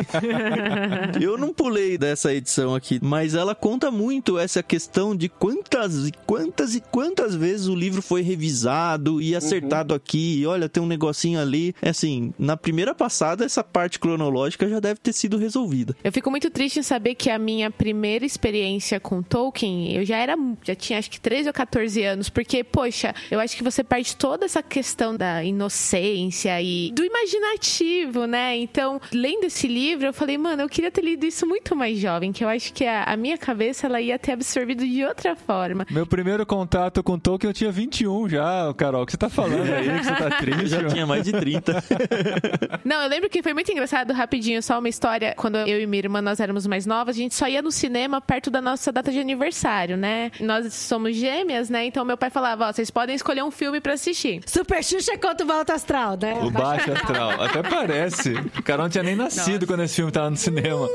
Eu 1.20 1.36
não 1.36 1.52
pulei 1.52 1.98
dessa 1.98 2.32
edição 2.32 2.74
aqui, 2.74 2.98
mas 3.02 3.34
ela 3.34 3.54
conta 3.54 3.90
muito 3.90 4.38
essa 4.38 4.62
questão 4.62 5.14
de 5.14 5.28
quantas 5.28 6.08
e 6.08 6.12
quantas 6.26 6.74
e 6.74 6.80
quantas 6.80 7.34
vezes 7.34 7.66
o 7.66 7.74
livro 7.74 8.02
foi 8.02 8.22
revisado 8.22 9.20
e 9.20 9.34
acertado 9.34 9.94
aqui, 9.94 10.40
e 10.40 10.46
olha, 10.46 10.68
tem 10.68 10.82
um 10.82 10.86
negocinho 10.86 11.40
ali. 11.40 11.74
É 11.82 11.90
assim, 11.90 12.32
na 12.38 12.56
primeira 12.56 12.94
passada, 12.94 13.44
essa 13.44 13.62
parte 13.62 13.98
cronológica 13.98 14.68
já 14.68 14.80
deve 14.80 15.00
ter 15.00 15.12
sido 15.12 15.36
resolvida. 15.36 15.96
Eu 16.02 16.12
fico 16.12 16.30
muito 16.30 16.50
triste 16.50 16.78
em 16.78 16.82
saber 16.82 17.14
que 17.14 17.30
a 17.30 17.38
minha 17.38 17.70
primeira 17.70 18.24
experiência 18.24 19.00
com 19.00 19.22
Tolkien, 19.22 19.96
eu 19.96 20.04
já 20.04 20.16
era, 20.16 20.36
já 20.62 20.74
tinha 20.74 20.98
acho 20.98 21.10
que 21.10 21.20
13 21.20 21.48
ou 21.48 21.52
14 21.52 22.02
anos, 22.02 22.28
porque, 22.28 22.62
poxa, 22.62 23.14
eu 23.30 23.40
acho 23.40 23.56
que 23.56 23.62
você 23.62 23.82
perde 23.82 24.16
toda 24.16 24.44
essa 24.44 24.62
questão 24.62 25.16
da 25.16 25.42
inocência 25.42 26.60
e 26.62 26.92
do 26.92 27.04
imaginativo, 27.04 28.26
né? 28.26 28.56
Então, 28.56 29.00
lendo 29.12 29.49
esse 29.50 29.66
livro, 29.66 30.06
eu 30.06 30.12
falei, 30.12 30.38
mano, 30.38 30.62
eu 30.62 30.68
queria 30.68 30.90
ter 30.90 31.02
lido 31.02 31.26
isso 31.26 31.44
muito 31.46 31.74
mais 31.74 31.98
jovem, 31.98 32.32
que 32.32 32.44
eu 32.44 32.48
acho 32.48 32.72
que 32.72 32.86
a, 32.86 33.02
a 33.02 33.16
minha 33.16 33.36
cabeça 33.36 33.86
ela 33.86 34.00
ia 34.00 34.16
ter 34.18 34.32
absorvido 34.32 34.86
de 34.86 35.04
outra 35.04 35.34
forma. 35.34 35.84
Meu 35.90 36.06
primeiro 36.06 36.46
contato 36.46 37.02
com 37.02 37.18
Tolkien 37.18 37.50
eu 37.50 37.54
tinha 37.54 37.70
21 37.70 38.28
já, 38.28 38.72
Carol. 38.76 39.02
O 39.02 39.06
que 39.06 39.12
você 39.12 39.18
tá 39.18 39.28
falando 39.28 39.70
aí? 39.72 39.98
Que 39.98 40.04
você 40.04 40.14
tá 40.14 40.30
triste? 40.38 40.68
Já 40.68 40.84
tinha 40.86 41.06
mais 41.06 41.24
de 41.24 41.32
30. 41.32 41.84
Não, 42.84 43.02
eu 43.02 43.08
lembro 43.08 43.28
que 43.28 43.42
foi 43.42 43.52
muito 43.52 43.70
engraçado, 43.72 44.12
rapidinho, 44.12 44.62
só 44.62 44.78
uma 44.78 44.88
história. 44.88 45.34
Quando 45.36 45.56
eu 45.58 45.80
e 45.80 45.86
minha 45.86 46.04
irmã, 46.04 46.22
nós 46.22 46.38
éramos 46.38 46.66
mais 46.66 46.86
novas, 46.86 47.16
a 47.16 47.18
gente 47.18 47.34
só 47.34 47.48
ia 47.48 47.60
no 47.60 47.72
cinema 47.72 48.20
perto 48.20 48.50
da 48.50 48.60
nossa 48.60 48.92
data 48.92 49.10
de 49.10 49.18
aniversário, 49.18 49.96
né? 49.96 50.30
Nós 50.38 50.72
somos 50.72 51.16
gêmeas, 51.16 51.68
né? 51.68 51.84
Então 51.84 52.04
meu 52.04 52.16
pai 52.16 52.30
falava, 52.30 52.68
ó, 52.68 52.72
vocês 52.72 52.90
podem 52.90 53.16
escolher 53.16 53.42
um 53.42 53.50
filme 53.50 53.80
pra 53.80 53.94
assistir. 53.94 54.40
Super 54.46 54.82
Xuxa 54.84 55.18
contra 55.18 55.44
o 55.44 55.48
Volta 55.48 55.74
Astral, 55.74 56.16
né? 56.20 56.34
O 56.40 56.50
Baixo 56.50 56.92
Astral. 56.92 57.42
Até 57.42 57.62
parece. 57.62 58.32
O 58.56 58.62
Carol 58.62 58.84
não 58.84 58.90
tinha 58.90 59.02
nem 59.02 59.16
nascido 59.16 59.39
quando 59.66 59.82
esse 59.82 59.96
filme 59.96 60.12
tava 60.12 60.30
no 60.30 60.36
cinema. 60.36 60.88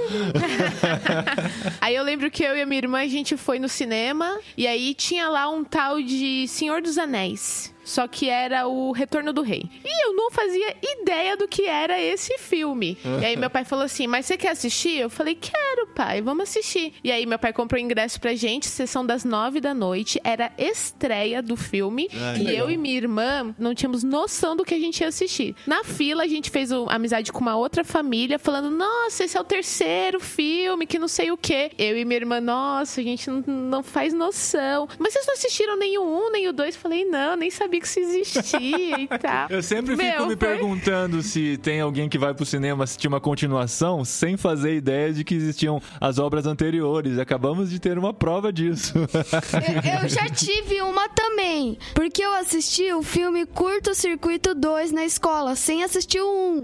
Aí 1.81 1.95
eu 1.95 2.03
lembro 2.03 2.31
que 2.31 2.43
eu 2.43 2.55
e 2.55 2.61
a 2.61 2.65
minha 2.65 2.79
irmã, 2.79 2.99
a 2.99 3.07
gente 3.07 3.35
foi 3.37 3.59
no 3.59 3.69
cinema 3.69 4.39
e 4.57 4.67
aí 4.67 4.93
tinha 4.93 5.27
lá 5.29 5.49
um 5.49 5.63
tal 5.63 6.01
de 6.01 6.47
Senhor 6.47 6.81
dos 6.81 6.97
Anéis. 6.97 7.74
Só 7.85 8.07
que 8.07 8.27
era 8.29 8.67
o 8.67 8.91
Retorno 8.91 9.31
do 9.31 9.41
Rei. 9.41 9.69
E 9.85 10.05
eu 10.07 10.13
não 10.13 10.29
fazia 10.31 10.75
ideia 11.01 11.37
do 11.37 11.47
que 11.47 11.63
era 11.67 12.01
esse 12.01 12.37
filme. 12.39 12.97
E 13.21 13.25
aí 13.25 13.37
meu 13.37 13.49
pai 13.49 13.63
falou 13.63 13.85
assim: 13.85 14.07
Mas 14.07 14.25
você 14.25 14.35
quer 14.35 14.49
assistir? 14.49 14.97
Eu 14.99 15.09
falei: 15.09 15.35
Quero, 15.35 15.87
pai, 15.95 16.21
vamos 16.21 16.43
assistir. 16.49 16.93
E 17.03 17.11
aí 17.11 17.25
meu 17.25 17.39
pai 17.39 17.53
comprou 17.53 17.79
ingresso 17.79 18.19
pra 18.19 18.33
gente, 18.35 18.65
sessão 18.67 19.05
das 19.05 19.23
nove 19.23 19.61
da 19.61 19.73
noite. 19.73 20.19
Era 20.23 20.51
estreia 20.57 21.41
do 21.41 21.55
filme. 21.55 22.09
e 22.41 22.55
eu 22.55 22.69
e 22.69 22.75
minha 22.77 22.95
irmã 22.97 23.53
não 23.57 23.73
tínhamos 23.75 24.03
noção 24.03 24.55
do 24.55 24.65
que 24.65 24.73
a 24.73 24.79
gente 24.79 25.01
ia 25.01 25.07
assistir. 25.07 25.55
Na 25.67 25.83
fila, 25.83 26.23
a 26.23 26.27
gente 26.27 26.49
fez 26.49 26.71
o- 26.71 26.87
amizade 26.89 27.31
com 27.31 27.39
uma 27.39 27.55
outra 27.55 27.83
família, 27.83 28.39
falando: 28.39 28.69
Nossa, 28.71 29.23
esse 29.23 29.37
é 29.37 29.39
o 29.39 29.43
terceiro 29.43 30.19
filme, 30.19 30.87
que 30.87 30.97
não 30.97 31.07
sei 31.07 31.31
o 31.31 31.37
quê. 31.37 31.71
Eu 31.77 31.97
e 31.97 32.03
minha 32.03 32.17
irmã, 32.19 32.41
nossa, 32.41 32.99
a 32.99 33.03
gente 33.03 33.29
não, 33.29 33.41
não 33.47 33.83
faz 33.83 34.11
noção. 34.13 34.87
Mas 34.97 35.13
vocês 35.13 35.25
não 35.27 35.33
assistiram 35.35 35.77
nem 35.77 35.97
o 35.99 36.03
um, 36.03 36.31
nem 36.31 36.47
o 36.47 36.53
dois? 36.53 36.75
Falei: 36.75 37.05
Não, 37.05 37.35
nem 37.35 37.49
sabia 37.51 37.74
que 37.79 37.87
isso 37.87 37.99
existia 37.99 38.99
e 38.99 39.07
tal. 39.19 39.47
Eu 39.49 39.61
sempre 39.63 39.95
fico 39.95 40.03
Meu, 40.07 40.21
me 40.27 40.35
foi- 40.35 40.37
perguntando 40.37 41.21
se 41.21 41.57
tem 41.57 41.81
alguém 41.81 42.07
que 42.09 42.17
vai 42.17 42.33
pro 42.33 42.45
cinema 42.45 42.83
assistir 42.83 43.07
uma 43.07 43.19
continuação 43.21 44.03
sem 44.05 44.37
fazer 44.37 44.75
ideia 44.75 45.11
de 45.13 45.23
que 45.23 45.35
existiam 45.35 45.81
as 45.99 46.19
obras 46.19 46.45
anteriores. 46.45 47.17
Acabamos 47.19 47.69
de 47.69 47.79
ter 47.79 47.97
uma 47.97 48.13
prova 48.13 48.51
disso. 48.51 48.93
Eu, 48.97 50.03
eu 50.03 50.09
já 50.09 50.27
tive 50.29 50.81
uma 50.81 51.07
também. 51.09 51.77
Porque 51.93 52.23
eu 52.23 52.33
assisti 52.33 52.91
o 52.93 53.01
filme 53.01 53.45
Curto 53.45 53.93
Circuito 53.93 54.53
2 54.55 54.91
na 54.91 55.05
escola, 55.05 55.55
sem 55.55 55.83
assistir 55.83 56.19
o 56.21 56.63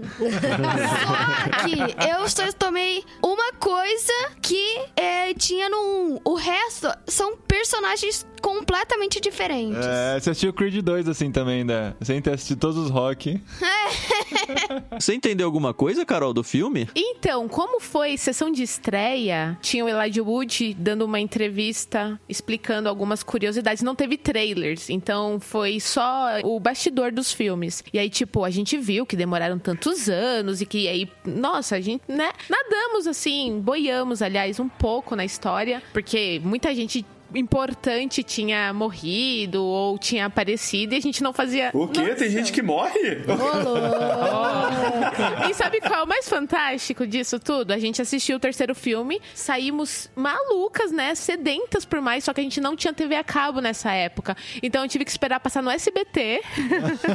Só 0.62 1.64
que 1.64 2.10
eu 2.10 2.28
só 2.28 2.52
tomei 2.52 3.02
uma 3.22 3.52
coisa 3.54 4.12
que 4.40 4.80
é, 4.96 5.34
tinha 5.34 5.68
no 5.68 5.76
1. 6.16 6.20
O 6.24 6.34
resto 6.34 6.88
são 7.06 7.36
personagens 7.36 8.26
completamente 8.40 9.20
diferentes. 9.20 9.84
É, 9.86 10.18
você 10.18 10.30
assistiu 10.30 10.52
Creed 10.52 10.82
2 10.82 11.01
assim 11.08 11.30
também, 11.30 11.64
né? 11.64 11.94
Sem 12.00 12.20
ter 12.20 12.32
assistido 12.32 12.58
todos 12.58 12.76
os 12.76 12.90
rock. 12.90 13.40
Você 14.98 15.14
entendeu 15.14 15.46
alguma 15.46 15.72
coisa, 15.72 16.04
Carol, 16.04 16.32
do 16.32 16.42
filme? 16.42 16.88
Então, 16.94 17.48
como 17.48 17.80
foi 17.80 18.16
sessão 18.16 18.50
de 18.50 18.62
estreia, 18.62 19.58
tinha 19.60 19.84
o 19.84 19.88
Elijah 19.88 20.22
Wood 20.22 20.74
dando 20.74 21.04
uma 21.04 21.20
entrevista 21.20 22.20
explicando 22.28 22.88
algumas 22.88 23.22
curiosidades. 23.22 23.82
Não 23.82 23.94
teve 23.94 24.16
trailers, 24.16 24.90
então 24.90 25.38
foi 25.40 25.80
só 25.80 26.40
o 26.42 26.58
bastidor 26.58 27.12
dos 27.12 27.32
filmes. 27.32 27.82
E 27.92 27.98
aí, 27.98 28.10
tipo, 28.10 28.44
a 28.44 28.50
gente 28.50 28.76
viu 28.78 29.06
que 29.06 29.16
demoraram 29.16 29.58
tantos 29.58 30.08
anos 30.08 30.60
e 30.60 30.66
que 30.66 30.88
aí, 30.88 31.08
nossa, 31.24 31.76
a 31.76 31.80
gente, 31.80 32.02
né, 32.08 32.30
nadamos 32.48 33.06
assim, 33.06 33.60
boiamos, 33.60 34.22
aliás, 34.22 34.58
um 34.60 34.68
pouco 34.68 35.14
na 35.16 35.24
história, 35.24 35.82
porque 35.92 36.40
muita 36.44 36.74
gente 36.74 37.04
importante 37.34 38.22
tinha 38.22 38.72
morrido 38.72 39.62
ou 39.64 39.98
tinha 39.98 40.26
aparecido 40.26 40.94
e 40.94 40.98
a 40.98 41.00
gente 41.00 41.22
não 41.22 41.32
fazia. 41.32 41.70
O 41.74 41.88
quê? 41.88 42.00
Nossa. 42.02 42.14
Tem 42.16 42.30
gente 42.30 42.52
que 42.52 42.62
morre? 42.62 43.22
Oh. 43.28 45.48
E 45.48 45.54
sabe 45.54 45.80
qual 45.80 46.00
é 46.00 46.04
o 46.04 46.06
mais 46.06 46.28
fantástico 46.28 47.06
disso 47.06 47.38
tudo? 47.38 47.72
A 47.72 47.78
gente 47.78 48.00
assistiu 48.02 48.36
o 48.36 48.40
terceiro 48.40 48.74
filme, 48.74 49.20
saímos 49.34 50.10
malucas, 50.14 50.92
né? 50.92 51.14
Sedentas 51.14 51.84
por 51.84 52.00
mais, 52.00 52.24
só 52.24 52.32
que 52.32 52.40
a 52.40 52.44
gente 52.44 52.60
não 52.60 52.76
tinha 52.76 52.92
TV 52.92 53.14
a 53.16 53.24
cabo 53.24 53.60
nessa 53.60 53.92
época. 53.92 54.36
Então 54.62 54.82
eu 54.82 54.88
tive 54.88 55.04
que 55.04 55.10
esperar 55.10 55.40
passar 55.40 55.62
no 55.62 55.70
SBT. 55.70 56.42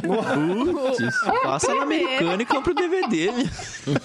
Putz, 0.02 1.20
passa 1.42 1.74
na 1.74 1.82
americana 1.82 2.42
e 2.42 2.46
compra 2.46 2.72
o 2.72 2.74
DVD. 2.74 3.30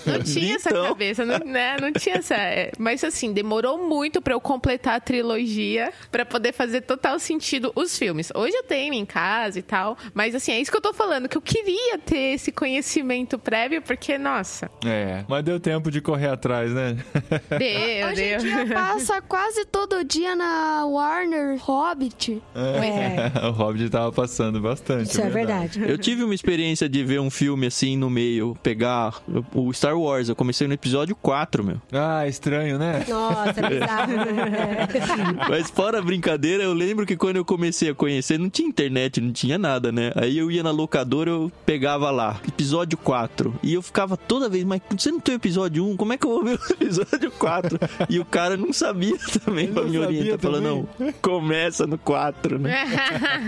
Não 0.06 0.24
tinha 0.24 0.56
essa 0.56 0.70
Então. 0.70 0.88
cabeça, 0.88 1.26
não, 1.26 1.40
né? 1.40 1.78
Não 1.80 1.92
tinha 1.92 2.16
essa. 2.18 2.36
é, 2.36 2.72
Mas 2.78 3.04
assim, 3.04 3.34
demorou 3.34 3.78
muito 3.88 4.22
pra 4.22 4.34
eu 4.34 4.42
completar 4.42 4.96
a 4.96 5.00
trilogia 5.00 5.92
pra 6.12 6.26
poder 6.26 6.54
fazer 6.54 6.82
total 6.82 7.20
sentido 7.20 7.72
os 7.76 7.98
filmes. 7.98 8.32
Hoje 8.36 8.56
eu 8.56 8.64
tenho 8.64 8.94
em 8.94 9.06
casa 9.06 9.60
e 9.60 9.62
tal, 9.62 9.98
mas 10.14 10.36
assim, 10.36 10.52
é 10.52 10.60
isso 10.60 10.72
que 10.72 10.78
eu 10.78 10.82
tô 10.82 10.94
falando, 10.94 11.28
que 11.30 11.38
eu 11.38 11.42
queria 11.42 11.98
ter 11.98 12.34
esse 12.34 12.52
conhecimento 12.52 13.38
prévio, 13.38 13.82
porque, 13.82 14.18
nossa, 14.18 14.70
É, 14.86 15.24
mas 15.28 15.44
deu 15.44 15.60
tempo 15.60 15.90
de 15.92 16.02
correr 16.02 16.28
atrás, 16.30 16.72
né? 16.72 16.98
deu, 17.58 18.08
Hoje 18.10 18.24
em 18.24 18.30
deu. 18.30 18.40
dia 18.40 18.74
passa 18.74 19.22
quase 19.22 19.66
todo 19.66 20.04
dia 20.04 20.36
na 20.36 20.86
Warner 20.86 21.58
Hobbit. 21.60 22.42
É, 22.56 23.40
o 23.48 23.52
Hobbit 23.52 23.90
tava 23.90 24.12
passando 24.12 24.60
bastante. 24.60 25.10
isso 25.12 25.22
é 25.22 25.30
verdade. 25.30 25.82
Eu 25.88 25.98
tive 25.98 26.24
uma 26.24 26.34
experiência 26.36 26.88
de 26.90 27.04
ver 27.04 27.20
um 27.20 27.30
filme 27.30 27.68
assim 27.68 27.96
no 27.98 28.10
meio, 28.10 28.56
pegar 28.62 29.22
o 29.54 29.72
Star 29.74 29.98
Wars. 29.98 30.30
Eu 30.30 30.36
comecei 30.36 30.68
no 30.68 30.74
episódio 30.74 31.16
4, 31.16 31.64
meu. 31.64 31.82
Ah, 31.92 32.28
estranho, 32.28 32.78
né? 32.78 33.06
Nossa, 33.08 33.60
é 33.60 33.70
bizarro. 33.70 34.14
né? 34.14 34.88
Mas 35.50 35.70
fora 35.70 35.93
a 36.00 36.02
brincadeira, 36.02 36.64
eu 36.64 36.74
lembro 36.74 37.06
que 37.06 37.16
quando 37.16 37.38
eu 37.38 37.46
comecei 37.46 37.90
a 37.90 37.96
conhecer, 37.96 38.40
não 38.40 38.50
tinha 38.50 38.68
internet, 38.68 39.22
não 39.22 39.32
tinha 39.32 39.58
nada, 39.58 39.92
né? 39.92 40.12
Aí 40.16 40.38
eu 40.38 40.50
ia 40.50 40.64
na 40.64 40.72
locadora, 40.72 41.30
eu 41.30 41.52
pegava 41.66 42.10
lá, 42.12 42.40
episódio 42.48 42.98
4. 42.98 43.54
E 43.64 43.74
eu 43.74 43.82
ficava 43.82 44.18
toda 44.18 44.50
vez, 44.50 44.64
mas 44.64 44.82
você 44.90 45.12
não 45.12 45.20
tem 45.20 45.36
o 45.36 45.38
episódio 45.38 45.86
1, 45.86 45.98
como 45.98 46.14
é 46.14 46.18
que 46.18 46.26
eu 46.26 46.32
vou 46.32 46.44
ver 46.44 46.60
o 46.60 46.60
episódio 46.74 47.32
4? 47.32 47.80
E 48.10 48.20
o 48.20 48.26
cara 48.26 48.58
não 48.58 48.74
sabia 48.74 49.18
também 49.44 49.72
pra 49.72 49.84
me 49.84 49.98
orientar, 49.98 50.40
falando, 50.40 50.64
não, 50.64 51.14
começa 51.22 51.86
no 51.88 51.98
4, 51.98 52.60
né? 52.60 52.86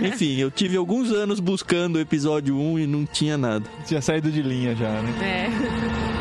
Enfim, 0.02 0.36
eu 0.36 0.50
tive 0.50 0.76
alguns 0.76 1.12
anos 1.12 1.40
buscando 1.40 1.96
o 1.96 2.00
episódio 2.00 2.56
1 2.56 2.78
e 2.80 2.86
não 2.86 3.04
tinha 3.04 3.36
nada. 3.36 3.64
Tinha 3.86 4.00
saído 4.00 4.30
de 4.30 4.42
linha 4.42 4.74
já, 4.74 4.90
né? 5.02 5.50
É. 6.12 6.15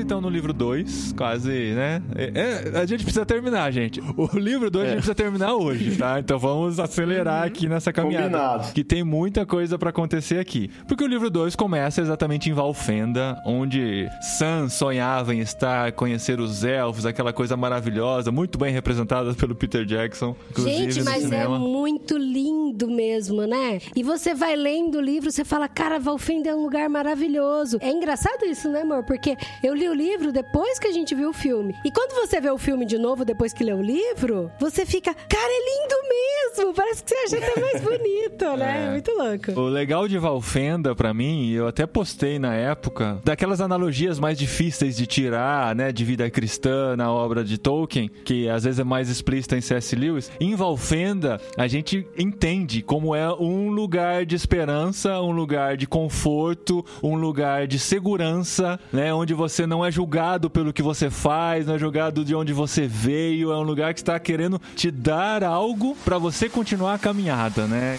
Então 0.00 0.20
no 0.20 0.28
livro 0.28 0.52
2, 0.52 1.14
quase, 1.16 1.50
né? 1.50 2.02
É, 2.14 2.72
é, 2.74 2.78
a 2.78 2.86
gente 2.86 3.04
precisa 3.04 3.24
terminar, 3.24 3.70
gente. 3.70 4.02
O 4.16 4.38
livro 4.38 4.70
2 4.70 4.84
a 4.84 4.88
gente 4.88 4.96
precisa 4.96 5.14
terminar 5.14 5.54
hoje, 5.54 5.96
tá? 5.96 6.18
Então 6.18 6.38
vamos 6.38 6.78
acelerar 6.78 7.44
aqui 7.44 7.68
nessa 7.68 7.92
caminhada. 7.92 8.24
Combinado. 8.24 8.72
Que 8.72 8.84
tem 8.84 9.02
muita 9.04 9.44
coisa 9.44 9.78
pra 9.78 9.90
acontecer 9.90 10.38
aqui. 10.38 10.70
Porque 10.86 11.04
o 11.04 11.06
livro 11.06 11.30
2 11.30 11.54
começa 11.56 12.00
exatamente 12.00 12.48
em 12.48 12.52
Valfenda, 12.52 13.40
onde 13.44 14.08
Sam 14.38 14.68
sonhava 14.68 15.34
em 15.34 15.40
estar, 15.40 15.92
conhecer 15.92 16.40
os 16.40 16.64
elfos, 16.64 17.06
aquela 17.06 17.32
coisa 17.32 17.56
maravilhosa, 17.56 18.30
muito 18.30 18.58
bem 18.58 18.72
representada 18.72 19.34
pelo 19.34 19.54
Peter 19.54 19.84
Jackson, 19.84 20.34
Gente, 20.56 21.02
mas 21.02 21.30
é 21.30 21.46
muito 21.48 22.16
lindo 22.16 22.88
mesmo, 22.88 23.46
né? 23.46 23.80
E 23.94 24.02
você 24.02 24.34
vai 24.34 24.56
lendo 24.56 24.98
o 24.98 25.00
livro, 25.00 25.30
você 25.30 25.44
fala, 25.44 25.68
cara, 25.68 25.98
Valfenda 25.98 26.48
é 26.50 26.54
um 26.54 26.62
lugar 26.62 26.88
maravilhoso. 26.88 27.78
É 27.80 27.90
engraçado 27.90 28.44
isso, 28.44 28.68
né, 28.70 28.82
amor? 28.82 29.04
Porque 29.04 29.36
eu 29.62 29.74
li 29.74 29.83
o 29.88 29.94
livro 29.94 30.32
depois 30.32 30.78
que 30.78 30.86
a 30.86 30.92
gente 30.92 31.14
viu 31.14 31.30
o 31.30 31.32
filme. 31.32 31.74
E 31.84 31.90
quando 31.90 32.14
você 32.14 32.40
vê 32.40 32.50
o 32.50 32.58
filme 32.58 32.84
de 32.86 32.98
novo 32.98 33.24
depois 33.24 33.52
que 33.52 33.64
lê 33.64 33.72
o 33.72 33.82
livro, 33.82 34.50
você 34.58 34.84
fica, 34.86 35.14
cara, 35.14 35.48
é 35.48 35.82
lindo 35.82 35.94
mesmo! 36.08 36.74
Parece 36.74 37.02
que 37.02 37.10
você 37.10 37.36
acha 37.36 37.44
até 37.44 37.60
mais 37.60 37.80
bonito, 37.82 38.56
né? 38.56 38.86
É. 38.86 38.90
Muito 38.90 39.10
louco. 39.12 39.60
O 39.60 39.68
legal 39.68 40.06
de 40.06 40.18
Valfenda, 40.18 40.94
pra 40.94 41.12
mim, 41.12 41.50
eu 41.50 41.66
até 41.66 41.86
postei 41.86 42.38
na 42.38 42.54
época, 42.54 43.20
daquelas 43.24 43.60
analogias 43.60 44.18
mais 44.18 44.38
difíceis 44.38 44.96
de 44.96 45.06
tirar, 45.06 45.74
né, 45.74 45.90
de 45.92 46.04
vida 46.04 46.28
cristã 46.30 46.96
na 46.96 47.12
obra 47.12 47.42
de 47.44 47.58
Tolkien, 47.58 48.08
que 48.24 48.48
às 48.48 48.64
vezes 48.64 48.78
é 48.78 48.84
mais 48.84 49.08
explícita 49.08 49.56
em 49.56 49.60
C.S. 49.60 49.96
Lewis. 49.96 50.30
Em 50.40 50.54
Valfenda, 50.54 51.40
a 51.56 51.66
gente 51.66 52.06
entende 52.18 52.82
como 52.82 53.14
é 53.14 53.32
um 53.32 53.70
lugar 53.70 54.24
de 54.26 54.34
esperança, 54.36 55.20
um 55.20 55.32
lugar 55.32 55.76
de 55.76 55.86
conforto, 55.86 56.84
um 57.02 57.16
lugar 57.16 57.66
de 57.66 57.78
segurança, 57.78 58.78
né, 58.92 59.12
onde 59.12 59.34
você 59.34 59.66
não 59.66 59.73
é 59.82 59.90
julgado 59.90 60.50
pelo 60.50 60.74
que 60.74 60.82
você 60.82 61.08
faz, 61.08 61.66
não 61.66 61.76
é 61.76 61.78
julgado 61.78 62.22
de 62.22 62.34
onde 62.34 62.52
você 62.52 62.86
veio, 62.86 63.50
é 63.50 63.56
um 63.56 63.62
lugar 63.62 63.94
que 63.94 64.00
está 64.00 64.18
querendo 64.18 64.60
te 64.76 64.90
dar 64.90 65.42
algo 65.42 65.96
pra 66.04 66.18
você 66.18 66.50
continuar 66.50 66.92
a 66.92 66.98
caminhada, 66.98 67.66
né? 67.66 67.98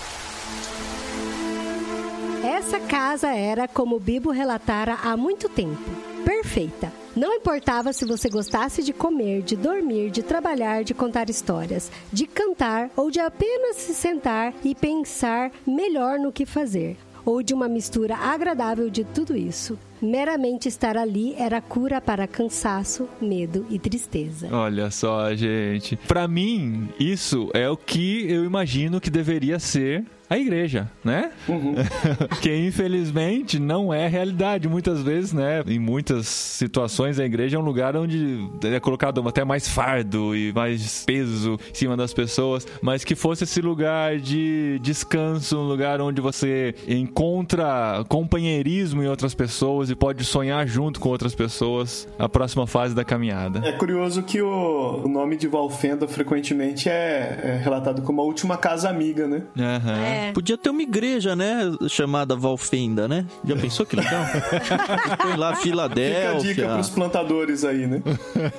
Essa 2.44 2.79
casa 2.79 3.29
era, 3.29 3.67
como 3.67 3.96
o 3.96 4.00
Bibo 4.00 4.29
relatara 4.29 5.00
há 5.03 5.17
muito 5.17 5.50
tempo, 5.50 5.89
perfeita. 6.24 6.94
Não 7.15 7.34
importava 7.34 7.94
se 7.94 8.03
você 8.03 8.29
gostasse 8.29 8.84
de 8.84 8.91
comer, 8.91 9.41
de 9.41 9.55
dormir, 9.55 10.12
de 10.12 10.22
trabalhar, 10.22 10.84
de 10.84 10.94
contar 10.94 11.29
histórias, 11.29 11.89
de 12.12 12.27
cantar 12.27 12.89
ou 12.96 13.10
de 13.10 13.20
apenas 13.20 13.77
se 13.77 13.94
sentar 13.94 14.53
e 14.63 14.75
pensar 14.75 15.50
melhor 15.65 16.20
no 16.20 16.32
que 16.32 16.46
fazer, 16.46 16.98
ou 17.25 17.41
de 17.41 17.53
uma 17.53 17.67
mistura 17.67 18.15
agradável 18.15 18.89
de 18.89 19.03
tudo 19.03 19.36
isso. 19.36 19.77
Meramente 20.01 20.67
estar 20.67 20.96
ali 20.96 21.34
era 21.38 21.60
cura 21.60 22.00
para 22.00 22.27
cansaço, 22.27 23.09
medo 23.20 23.66
e 23.70 23.79
tristeza. 23.79 24.50
Olha 24.51 24.92
só, 24.92 25.33
gente. 25.33 25.96
Pra 26.07 26.27
mim, 26.27 26.90
isso 27.00 27.50
é 27.53 27.70
o 27.70 27.75
que 27.75 28.29
eu 28.31 28.46
imagino 28.46 29.01
que 29.01 29.09
deveria 29.09 29.57
ser 29.57 30.05
a 30.29 30.38
igreja, 30.38 30.90
né? 31.03 31.31
que 32.42 32.55
infelizmente 32.55 33.59
não 33.59 33.94
é 33.94 34.07
realidade 34.07 34.68
muitas 34.68 35.01
vezes, 35.01 35.33
né? 35.33 35.64
Em 35.68 35.79
muitas 35.79 36.27
situações 36.27 37.20
a 37.20 37.25
igreja 37.25 37.57
é 37.57 37.59
um 37.59 37.64
lugar 37.64 37.96
onde 37.96 38.50
é 38.64 38.79
colocado 38.79 39.25
até 39.27 39.44
mais 39.44 39.68
fardo 39.68 40.35
e 40.35 40.51
mais 40.53 41.03
peso 41.05 41.59
em 41.72 41.75
cima 41.75 41.96
das 41.96 42.14
pessoas, 42.14 42.68
mas 42.81 43.03
que 43.03 43.16
fosse 43.16 43.44
esse 43.44 43.61
lugar 43.61 44.18
de 44.18 44.79
descanso, 44.81 45.57
um 45.57 45.68
lugar 45.68 46.01
onde 46.01 46.22
você 46.22 46.75
encontra 46.88 48.03
companheirismo 48.07 49.03
em 49.03 49.07
outras 49.07 49.33
pessoas 49.33 49.90
e 49.90 49.96
pode 49.96 50.24
sonhar 50.24 50.68
junto 50.68 51.00
com 51.00 51.09
outras 51.09 51.35
pessoas 51.35 52.07
a 52.18 52.27
próxima 52.27 52.66
fase 52.66 52.96
da 52.96 53.03
caminhada. 53.03 53.68
É 53.68 53.72
curioso 53.72 54.24
que 54.24 54.42
o, 54.42 55.01
o 55.03 55.07
nome 55.07 55.35
de 55.38 55.48
Valfenda 55.48 56.07
frequentemente 56.07 56.90
é, 56.90 57.40
é 57.44 57.61
relatado 57.64 58.01
como 58.01 58.22
a 58.22 58.24
última 58.24 58.57
casa 58.57 58.90
amiga, 58.90 59.27
né? 59.27 59.44
Aham. 59.57 59.98
É. 60.01 60.15
Podia 60.34 60.58
ter 60.58 60.70
uma 60.70 60.82
igreja, 60.82 61.36
né? 61.36 61.60
Chamada 61.90 62.36
Valfenda, 62.36 63.08
né? 63.08 63.25
Já 63.46 63.56
pensou 63.56 63.86
que 63.86 63.96
legal? 63.96 64.25
Põe 65.22 65.36
lá 65.36 65.56
Fica 65.56 65.56
a 65.56 65.56
dica 65.56 65.62
Filadélfia. 65.62 66.68
pros 66.70 66.90
plantadores 66.90 67.64
aí, 67.64 67.88
né? 67.88 68.01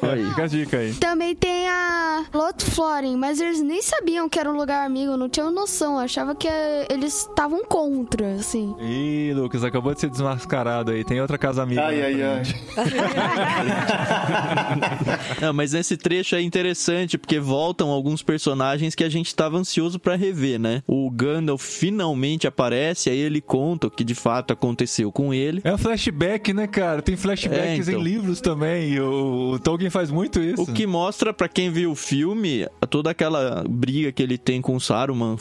Aí. 0.02 0.24
Fica 0.28 0.44
a 0.44 0.46
dica 0.46 0.76
aí. 0.78 0.94
Também 0.94 1.34
tem 1.34 1.68
a 1.68 2.24
Lotfloren, 2.32 3.16
mas 3.16 3.40
eles 3.40 3.60
nem 3.62 3.82
sabiam 3.82 4.28
que 4.28 4.38
era 4.38 4.50
um 4.50 4.56
lugar 4.56 4.84
amigo, 4.86 5.16
não 5.16 5.28
tinham 5.28 5.50
noção. 5.50 5.98
Achava 5.98 6.34
que 6.34 6.48
eles 6.90 7.20
estavam 7.20 7.64
contra, 7.64 8.34
assim. 8.34 8.74
Ih, 8.80 9.32
Lucas, 9.34 9.64
acabou 9.64 9.94
de 9.94 10.00
ser 10.00 10.10
desmascarado 10.10 10.92
aí. 10.92 11.04
Tem 11.04 11.20
outra 11.20 11.38
casa 11.38 11.62
amiga. 11.62 11.84
Ai, 11.84 12.00
na 12.00 12.06
ai, 12.06 12.44
frente. 12.44 12.66
Não, 15.40 15.52
mas 15.52 15.74
esse 15.74 15.96
trecho 15.96 16.34
é 16.34 16.42
interessante 16.42 17.18
porque 17.18 17.38
voltam 17.38 17.90
alguns 17.90 18.22
personagens 18.22 18.94
que 18.94 19.04
a 19.04 19.08
gente 19.08 19.34
tava 19.34 19.58
ansioso 19.58 19.98
pra 19.98 20.16
rever, 20.16 20.58
né? 20.58 20.82
O 20.86 21.10
Gandalf 21.46 21.62
finalmente 21.62 22.46
aparece, 22.46 23.08
aí 23.10 23.18
ele 23.18 23.40
conta 23.40 23.86
o 23.86 23.90
que 23.90 24.02
de 24.04 24.14
fato 24.14 24.52
aconteceu 24.52 25.12
com 25.12 25.32
ele. 25.32 25.60
É 25.64 25.72
um 25.72 25.78
flashback, 25.78 26.52
né, 26.52 26.66
cara? 26.66 27.00
Tem 27.02 27.16
flashbacks 27.16 27.88
É, 27.88 27.90
então. 27.92 28.00
em 28.00 28.02
livros 28.04 28.40
também. 28.40 28.92
E 28.94 29.00
o, 29.00 29.52
o 29.52 29.58
Tolkien 29.58 29.90
faz 29.90 30.10
muito 30.10 30.40
isso. 30.40 30.62
O 30.62 30.66
que 30.66 30.86
mostra 30.86 31.32
pra 31.32 31.48
quem 31.48 31.70
viu 31.70 31.92
o 31.92 31.94
filme 31.94 32.66
toda 32.90 33.10
aquela 33.10 33.64
briga 33.68 34.10
que 34.12 34.22
ele 34.22 34.36
tem 34.38 34.60
com 34.60 34.74
o 34.76 34.80
Saruman, 34.80 35.36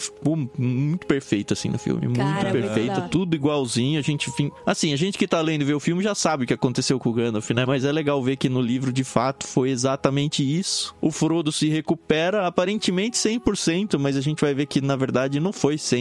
muito 0.57 1.05
perfeito 1.07 1.53
assim 1.53 1.69
no 1.69 1.77
filme, 1.79 2.05
muito 2.07 2.17
Cara, 2.17 2.49
muito 2.49 2.51
perfeito, 2.51 2.87
da 2.93 2.99
hora. 2.99 3.09
tudo 3.09 3.35
igualzinho. 3.35 3.99
A 3.99 4.01
gente, 4.03 4.31
fin- 4.31 4.51
assim, 4.65 4.93
a 4.93 4.95
gente 4.97 5.17
que 5.17 5.27
tá 5.27 5.41
lendo 5.41 5.61
e 5.61 5.65
vê 5.65 5.73
o 5.73 5.79
filme 5.79 6.03
já 6.03 6.13
sabe 6.15 6.43
o 6.43 6.47
que 6.47 6.53
aconteceu 6.53 6.99
com 6.99 7.09
o 7.09 7.13
Gandalf, 7.13 7.49
né? 7.51 7.65
Mas 7.65 7.83
é 7.83 7.91
legal 7.91 8.21
ver 8.21 8.35
que 8.35 8.49
no 8.49 8.61
livro 8.61 8.91
de 8.93 9.03
fato 9.03 9.47
foi 9.47 9.69
exatamente 9.69 10.43
isso. 10.43 10.95
O 11.01 11.11
Frodo 11.11 11.51
se 11.51 11.67
recupera 11.69 12.45
aparentemente 12.47 13.17
100%, 13.17 13.97
mas 13.97 14.15
a 14.17 14.21
gente 14.21 14.41
vai 14.41 14.53
ver 14.53 14.65
que 14.65 14.81
na 14.81 14.95
verdade 14.95 15.39
não 15.39 15.53
foi 15.53 15.75
100%. 15.75 15.94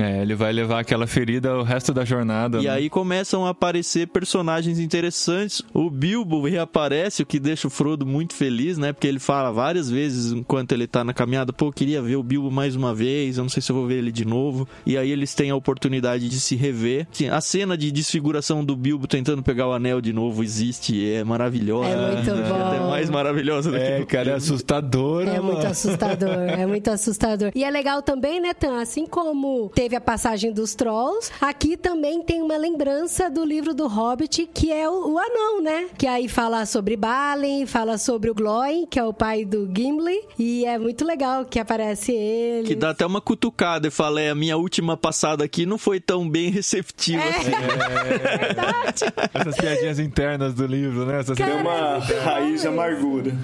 É, 0.00 0.22
ele 0.22 0.34
vai 0.34 0.52
levar 0.52 0.80
aquela 0.80 1.06
ferida 1.06 1.56
o 1.56 1.62
resto 1.62 1.92
da 1.92 2.04
jornada. 2.04 2.58
E 2.58 2.64
né? 2.64 2.70
aí 2.70 2.90
começam 2.90 3.46
a 3.46 3.50
aparecer 3.50 4.08
personagens 4.08 4.78
interessantes. 4.78 5.62
O 5.72 5.90
Bilbo 5.90 6.42
reaparece, 6.46 7.22
o 7.22 7.26
que 7.26 7.38
deixa 7.38 7.68
o 7.68 7.70
Frodo 7.70 8.06
muito 8.06 8.34
feliz, 8.34 8.78
né? 8.78 8.92
Porque 8.92 9.06
ele 9.06 9.18
fala 9.18 9.50
várias 9.50 9.90
vezes 9.90 10.32
enquanto 10.32 10.72
ele 10.72 10.86
tá 10.86 11.04
na 11.04 11.12
caminhada, 11.12 11.52
pô, 11.52 11.66
eu 11.66 11.72
queria 11.72 12.02
ver 12.02 12.16
o 12.16 12.22
Bilbo 12.22 12.50
mais 12.50 12.76
uma 12.76 12.94
vez, 12.94 13.38
eu 13.38 13.42
não 13.44 13.48
sei 13.48 13.62
se 13.62 13.70
eu 13.70 13.76
vou 13.76 13.86
ver 13.86 13.98
ele 13.98 14.12
de 14.12 14.24
novo. 14.24 14.66
E 14.84 14.96
aí 14.96 15.10
eles 15.10 15.34
têm 15.34 15.50
a 15.50 15.56
oportunidade 15.56 16.28
de 16.28 16.40
se 16.40 16.56
rever. 16.56 17.06
Sim, 17.12 17.28
a 17.28 17.40
cena 17.40 17.76
de 17.76 17.90
desfiguração 17.90 18.64
do 18.64 18.76
Bilbo 18.76 19.06
tentando 19.06 19.42
pegar 19.42 19.68
o 19.68 19.72
anel 19.72 20.00
de 20.00 20.12
novo 20.12 20.42
existe, 20.42 20.94
e 20.94 21.14
é 21.14 21.24
maravilhosa. 21.24 21.88
É 21.88 22.12
muito 22.14 22.48
bom. 22.48 22.66
até 22.66 22.80
mais 22.80 23.10
maravilhosa 23.10 23.70
do 23.70 23.76
que 23.76 23.82
É, 23.82 24.04
cara, 24.04 24.30
é 24.30 24.34
assustador. 24.34 25.26
É 25.26 25.40
muito 25.40 25.66
assustador, 25.66 26.28
é 26.28 26.66
muito 26.66 26.88
assustador. 26.90 27.52
E 27.54 27.64
é 27.64 27.70
legal 27.70 28.02
também, 28.02 28.40
né, 28.40 28.54
Tan? 28.54 28.80
Assim 28.80 29.06
como 29.12 29.70
teve 29.74 29.94
a 29.94 30.00
passagem 30.00 30.50
dos 30.50 30.74
Trolls, 30.74 31.30
aqui 31.38 31.76
também 31.76 32.22
tem 32.22 32.40
uma 32.40 32.56
lembrança 32.56 33.28
do 33.28 33.44
livro 33.44 33.74
do 33.74 33.86
Hobbit, 33.86 34.48
que 34.54 34.72
é 34.72 34.88
o, 34.88 35.12
o 35.12 35.18
Anão, 35.18 35.60
né? 35.60 35.88
Que 35.98 36.06
aí 36.06 36.28
fala 36.28 36.64
sobre 36.64 36.96
Balin, 36.96 37.66
fala 37.66 37.98
sobre 37.98 38.30
o 38.30 38.34
Glóin, 38.34 38.86
que 38.86 38.98
é 38.98 39.04
o 39.04 39.12
pai 39.12 39.44
do 39.44 39.70
Gimli. 39.70 40.18
E 40.38 40.64
é 40.64 40.78
muito 40.78 41.04
legal 41.04 41.44
que 41.44 41.58
aparece 41.58 42.10
ele. 42.10 42.66
Que 42.66 42.74
dá 42.74 42.90
até 42.90 43.04
uma 43.04 43.20
cutucada 43.20 43.86
e 43.86 43.90
fala, 43.90 44.18
é, 44.18 44.30
a 44.30 44.34
minha 44.34 44.56
última 44.56 44.96
passada 44.96 45.44
aqui 45.44 45.66
não 45.66 45.76
foi 45.76 46.00
tão 46.00 46.26
bem 46.26 46.48
receptiva 46.48 47.22
assim. 47.22 47.50
Verdade. 47.50 49.04
Essas 49.34 49.56
piadinhas 49.56 49.98
internas 49.98 50.54
do 50.54 50.66
livro, 50.66 51.04
né? 51.04 51.20
Essas... 51.20 51.36
Tem 51.36 51.52
uma 51.52 51.98
raiz 51.98 52.62
de 52.62 52.68
amargura. 52.68 53.36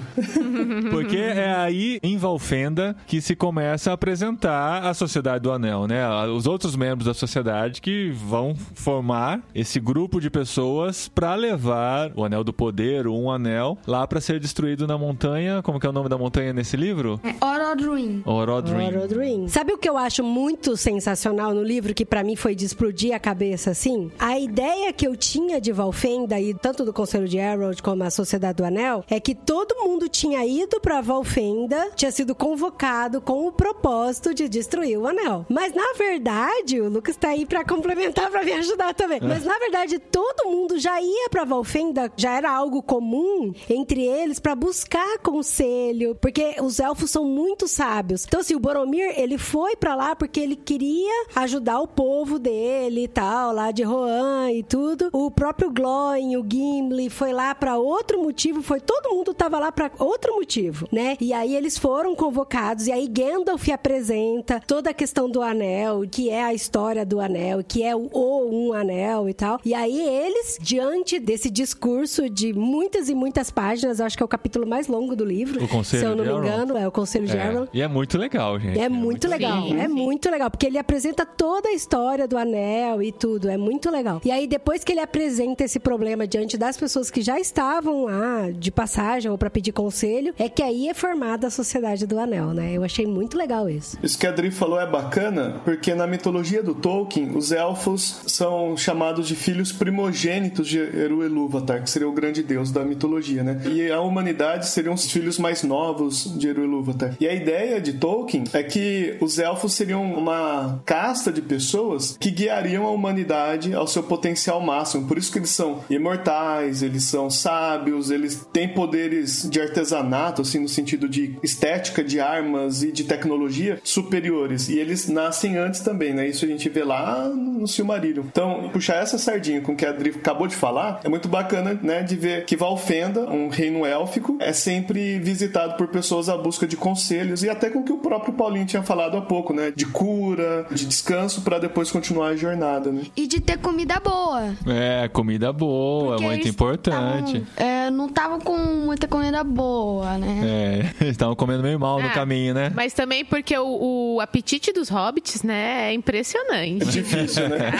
Porque 0.89 1.17
é 1.17 1.53
aí, 1.53 1.99
em 2.01 2.17
Valfenda, 2.17 2.95
que 3.05 3.21
se 3.21 3.35
começa 3.35 3.91
a 3.91 3.93
apresentar 3.93 4.83
a 4.83 4.95
Sociedade 4.95 5.43
do 5.43 5.58
Anel, 5.59 5.87
né? 5.87 6.07
Os 6.27 6.47
outros 6.47 6.75
membros 6.75 7.05
da 7.05 7.13
sociedade 7.13 7.81
que 7.81 8.09
vão 8.11 8.55
formar 8.73 9.41
esse 9.53 9.79
grupo 9.79 10.19
de 10.19 10.29
pessoas 10.29 11.07
para 11.07 11.35
levar 11.35 12.11
o 12.15 12.23
Anel 12.23 12.43
do 12.43 12.53
Poder, 12.53 13.05
ou 13.05 13.21
um 13.21 13.29
anel, 13.31 13.77
lá 13.85 14.07
para 14.07 14.21
ser 14.21 14.39
destruído 14.39 14.87
na 14.87 14.97
montanha. 14.97 15.61
Como 15.61 15.79
que 15.79 15.85
é 15.85 15.89
o 15.89 15.93
nome 15.93 16.09
da 16.09 16.17
montanha 16.17 16.53
nesse 16.53 16.77
livro? 16.77 17.19
É 17.23 17.45
Orodruin. 17.45 18.23
Orodruin. 18.25 18.87
Orodruin. 18.87 19.47
Sabe 19.47 19.73
o 19.73 19.77
que 19.77 19.89
eu 19.89 19.97
acho 19.97 20.23
muito 20.23 20.77
sensacional 20.77 21.53
no 21.53 21.61
livro, 21.61 21.93
que 21.93 22.05
pra 22.05 22.23
mim 22.23 22.35
foi 22.35 22.55
de 22.55 22.65
explodir 22.65 23.13
a 23.13 23.19
cabeça 23.19 23.71
assim? 23.71 24.11
A 24.17 24.39
ideia 24.39 24.93
que 24.93 25.05
eu 25.05 25.15
tinha 25.15 25.59
de 25.59 25.71
Valfenda, 25.71 26.39
e 26.39 26.53
tanto 26.53 26.85
do 26.85 26.93
Conselho 26.93 27.27
de 27.27 27.39
Harold 27.39 27.83
como 27.83 28.03
a 28.03 28.09
Sociedade 28.09 28.57
do 28.57 28.65
Anel, 28.65 29.03
é 29.09 29.19
que 29.19 29.35
todo 29.35 29.75
mundo 29.75 30.07
tinha 30.07 30.45
ido 30.45 30.79
pra 30.79 31.01
Valfenda, 31.01 31.91
tinha 31.95 32.11
sido 32.11 32.33
convocado 32.33 33.19
com 33.21 33.47
o 33.47 33.51
propósito 33.51 34.33
de 34.33 34.47
destruir 34.47 34.97
o 34.97 35.07
anel. 35.07 35.45
Mas 35.49 35.73
na 35.73 35.93
verdade, 35.97 36.79
o 36.79 36.89
Lucas 36.89 37.15
tá 37.15 37.29
aí 37.29 37.45
pra 37.45 37.65
complementar, 37.65 38.29
pra 38.29 38.43
me 38.43 38.53
ajudar 38.53 38.93
também. 38.93 39.19
Mas 39.21 39.43
na 39.43 39.57
verdade, 39.57 39.99
todo 39.99 40.49
mundo 40.49 40.77
já 40.77 41.01
ia 41.01 41.29
pra 41.29 41.43
Valfenda, 41.43 42.11
já 42.15 42.37
era 42.37 42.51
algo 42.51 42.81
comum 42.81 43.53
entre 43.69 44.05
eles 44.05 44.39
pra 44.39 44.55
buscar 44.55 45.17
conselho, 45.19 46.15
porque 46.15 46.55
os 46.61 46.79
elfos 46.79 47.09
são 47.11 47.25
muito 47.25 47.67
sábios. 47.67 48.25
Então, 48.25 48.41
assim, 48.41 48.55
o 48.55 48.59
Boromir, 48.59 49.13
ele 49.19 49.37
foi 49.37 49.75
pra 49.75 49.95
lá 49.95 50.15
porque 50.15 50.39
ele 50.39 50.55
queria 50.55 51.25
ajudar 51.35 51.79
o 51.79 51.87
povo 51.87 52.37
dele 52.37 53.05
e 53.05 53.07
tal, 53.07 53.53
lá 53.53 53.71
de 53.71 53.83
Rohan 53.83 54.51
e 54.51 54.63
tudo. 54.63 55.09
O 55.11 55.31
próprio 55.31 55.71
Glóin, 55.71 56.37
o 56.37 56.45
Gimli, 56.47 57.09
foi 57.09 57.33
lá 57.33 57.55
pra 57.55 57.77
outro 57.77 58.21
motivo, 58.21 58.61
foi 58.61 58.79
todo 58.79 59.09
mundo 59.15 59.33
tava 59.33 59.57
lá 59.57 59.71
pra 59.71 59.91
outro 59.97 60.35
motivo, 60.35 60.87
né? 60.91 61.17
E 61.19 61.33
aí 61.33 61.55
eles 61.55 61.77
foram 61.77 62.15
convocados 62.15 62.87
e 62.87 62.91
aí 62.91 63.07
Gandalf 63.07 63.67
apresenta 63.69 64.61
toda 64.67 64.89
a 64.89 64.93
questão 64.93 65.29
do 65.29 65.38
anel, 65.41 66.03
que 66.09 66.29
é 66.29 66.43
a 66.43 66.53
história 66.53 67.05
do 67.05 67.19
anel, 67.19 67.63
que 67.63 67.83
é 67.83 67.95
o, 67.95 68.09
o 68.11 68.49
um 68.69 68.73
anel 68.73 69.29
e 69.29 69.33
tal. 69.33 69.59
E 69.63 69.73
aí 69.73 69.99
eles, 69.99 70.57
diante 70.61 71.19
desse 71.19 71.49
discurso 71.49 72.29
de 72.29 72.53
muitas 72.53 73.09
e 73.09 73.15
muitas 73.15 73.49
páginas, 73.49 73.99
eu 73.99 74.05
acho 74.05 74.17
que 74.17 74.23
é 74.23 74.25
o 74.25 74.29
capítulo 74.29 74.67
mais 74.67 74.87
longo 74.87 75.15
do 75.15 75.25
livro, 75.25 75.63
O 75.63 75.67
Conselho 75.67 75.99
se 76.01 76.05
eu 76.05 76.15
não 76.15 76.23
de 76.23 76.31
me 76.31 76.37
engano, 76.37 76.77
é 76.77 76.87
o 76.87 76.91
Conselho 76.91 77.25
de 77.27 77.37
É, 77.37 77.47
Elrond. 77.47 77.69
E 77.73 77.81
é 77.81 77.87
muito 77.87 78.17
legal, 78.17 78.59
gente. 78.59 78.79
É 78.79 78.89
muito 78.89 79.27
legal, 79.27 79.63
Sim, 79.63 79.79
é 79.79 79.87
sim. 79.87 79.93
muito 79.93 80.29
legal, 80.29 80.49
porque 80.49 80.65
ele 80.65 80.77
apresenta 80.77 81.25
toda 81.25 81.69
a 81.69 81.73
história 81.73 82.27
do 82.27 82.37
anel 82.37 83.01
e 83.01 83.11
tudo, 83.11 83.49
é 83.49 83.57
muito 83.57 83.89
legal. 83.89 84.21
E 84.23 84.31
aí, 84.31 84.47
depois 84.47 84.83
que 84.83 84.91
ele 84.91 84.99
apresenta 85.01 85.63
esse 85.63 85.79
problema 85.79 86.27
diante 86.27 86.57
das 86.57 86.77
pessoas 86.77 87.09
que 87.11 87.21
já 87.21 87.39
estavam 87.39 88.05
lá 88.05 88.49
de 88.51 88.71
passagem 88.71 89.29
ou 89.31 89.37
pra 89.37 89.49
pedir 89.49 89.71
conselho, 89.71 90.33
é 90.37 90.49
que 90.49 90.63
aí 90.63 90.87
é 90.87 90.93
formada 90.93 91.47
a 91.47 91.49
Sociedade 91.49 92.05
do 92.07 92.19
Anel, 92.19 92.53
né? 92.53 92.71
Eu 92.73 92.83
achei 92.83 93.05
muito 93.05 93.37
legal 93.37 93.69
isso. 93.69 93.97
Isso 94.01 94.17
que 94.17 94.25
a 94.25 94.29
Adri 94.29 94.49
falou 94.51 94.79
é 94.79 94.87
bacana, 94.87 95.28
porque 95.63 95.93
na 95.93 96.07
mitologia 96.07 96.63
do 96.63 96.73
Tolkien, 96.73 97.31
os 97.35 97.51
elfos 97.51 98.21
são 98.27 98.75
chamados 98.77 99.27
de 99.27 99.35
filhos 99.35 99.71
primogênitos 99.71 100.67
de 100.67 100.79
Eru 100.79 101.23
Ilúvatar, 101.25 101.83
que 101.83 101.89
seria 101.89 102.07
o 102.07 102.13
grande 102.13 102.43
deus 102.43 102.71
da 102.71 102.83
mitologia, 102.83 103.43
né? 103.43 103.61
E 103.65 103.91
a 103.91 104.01
humanidade 104.01 104.67
seriam 104.67 104.93
os 104.93 105.09
filhos 105.09 105.37
mais 105.37 105.63
novos 105.63 106.37
de 106.37 106.47
Eru 106.47 106.63
Ilúvatar. 106.63 107.15
E 107.19 107.27
a 107.27 107.33
ideia 107.33 107.81
de 107.81 107.93
Tolkien 107.93 108.43
é 108.53 108.63
que 108.63 109.17
os 109.19 109.39
elfos 109.39 109.73
seriam 109.73 110.13
uma 110.13 110.81
casta 110.85 111.31
de 111.31 111.41
pessoas 111.41 112.17
que 112.19 112.31
guiariam 112.31 112.85
a 112.85 112.91
humanidade 112.91 113.73
ao 113.73 113.87
seu 113.87 114.03
potencial 114.03 114.61
máximo. 114.61 115.07
Por 115.07 115.17
isso 115.17 115.31
que 115.31 115.39
eles 115.39 115.49
são 115.49 115.83
imortais, 115.89 116.81
eles 116.81 117.03
são 117.03 117.29
sábios, 117.29 118.11
eles 118.11 118.47
têm 118.53 118.69
poderes 118.69 119.47
de 119.49 119.59
artesanato, 119.59 120.41
assim, 120.41 120.59
no 120.59 120.69
sentido 120.69 121.07
de 121.07 121.35
estética 121.43 122.03
de 122.03 122.19
armas 122.19 122.83
e 122.83 122.91
de 122.91 123.03
tecnologia 123.03 123.79
superiores. 123.83 124.69
E 124.69 124.77
eles 124.77 125.08
nascem 125.09 125.57
antes 125.57 125.81
também, 125.81 126.13
né? 126.13 126.27
Isso 126.27 126.45
a 126.45 126.47
gente 126.47 126.67
vê 126.69 126.83
lá 126.83 127.27
no 127.27 127.67
Silmarillion. 127.67 128.23
Então, 128.25 128.69
puxar 128.71 128.95
essa 128.95 129.17
sardinha 129.17 129.61
com 129.61 129.73
o 129.73 129.75
que 129.75 129.85
a 129.85 129.89
Adri 129.89 130.09
acabou 130.11 130.47
de 130.47 130.55
falar 130.55 130.99
é 131.03 131.09
muito 131.09 131.27
bacana, 131.27 131.77
né? 131.81 132.01
De 132.03 132.15
ver 132.15 132.45
que 132.45 132.55
Valfenda, 132.55 133.21
um 133.29 133.49
reino 133.49 133.85
élfico, 133.85 134.37
é 134.39 134.53
sempre 134.53 135.19
visitado 135.19 135.75
por 135.75 135.87
pessoas 135.87 136.29
à 136.29 136.37
busca 136.37 136.67
de 136.67 136.75
conselhos 136.77 137.43
e 137.43 137.49
até 137.49 137.69
com 137.69 137.79
o 137.79 137.83
que 137.83 137.91
o 137.91 137.97
próprio 137.97 138.33
Paulinho 138.33 138.65
tinha 138.65 138.83
falado 138.83 139.17
há 139.17 139.21
pouco, 139.21 139.53
né? 139.53 139.71
De 139.75 139.85
cura, 139.85 140.65
de 140.71 140.85
descanso 140.85 141.41
para 141.41 141.59
depois 141.59 141.91
continuar 141.91 142.27
a 142.29 142.35
jornada, 142.35 142.91
né? 142.91 143.03
E 143.15 143.27
de 143.27 143.39
ter 143.39 143.57
comida 143.57 143.99
boa. 143.99 144.53
É, 144.67 145.07
comida 145.07 145.51
boa, 145.51 146.11
Porque 146.13 146.23
é 146.23 146.27
muito 146.27 146.47
importante. 146.47 147.41
tavam, 147.41 147.47
é, 147.57 147.89
não 147.89 148.07
estavam 148.07 148.39
com 148.39 148.57
muita 148.57 149.07
comida 149.07 149.43
boa, 149.43 150.17
né? 150.17 150.41
É, 150.43 150.79
eles 151.01 151.11
estavam 151.11 151.35
comendo 151.35 151.63
meio 151.63 151.79
mal 151.79 151.99
no 151.99 152.07
Ah, 152.07 152.11
caminho, 152.11 152.53
né? 152.53 152.71
Mas 152.75 152.93
também 152.93 153.23
porque 153.25 153.57
o, 153.57 154.15
o 154.15 154.21
apetite 154.21 154.71
dos 154.71 154.89
hobbits, 154.99 155.43
né, 155.43 155.89
é 155.89 155.93
impressionante. 155.93 156.85
Difícil, 156.85 157.47
né? 157.49 157.71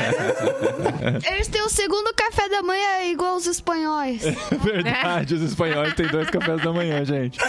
Eles 1.33 1.47
têm 1.47 1.61
o 1.61 1.69
segundo 1.69 2.13
café 2.15 2.47
da 2.49 2.61
manhã 2.61 3.03
igual 3.11 3.35
os 3.35 3.45
espanhóis. 3.45 4.21
Verdade, 4.63 5.35
os 5.35 5.41
espanhóis 5.41 5.93
têm 5.93 6.07
dois 6.07 6.29
cafés 6.29 6.61
da 6.61 6.71
manhã, 6.71 7.03
gente. 7.03 7.39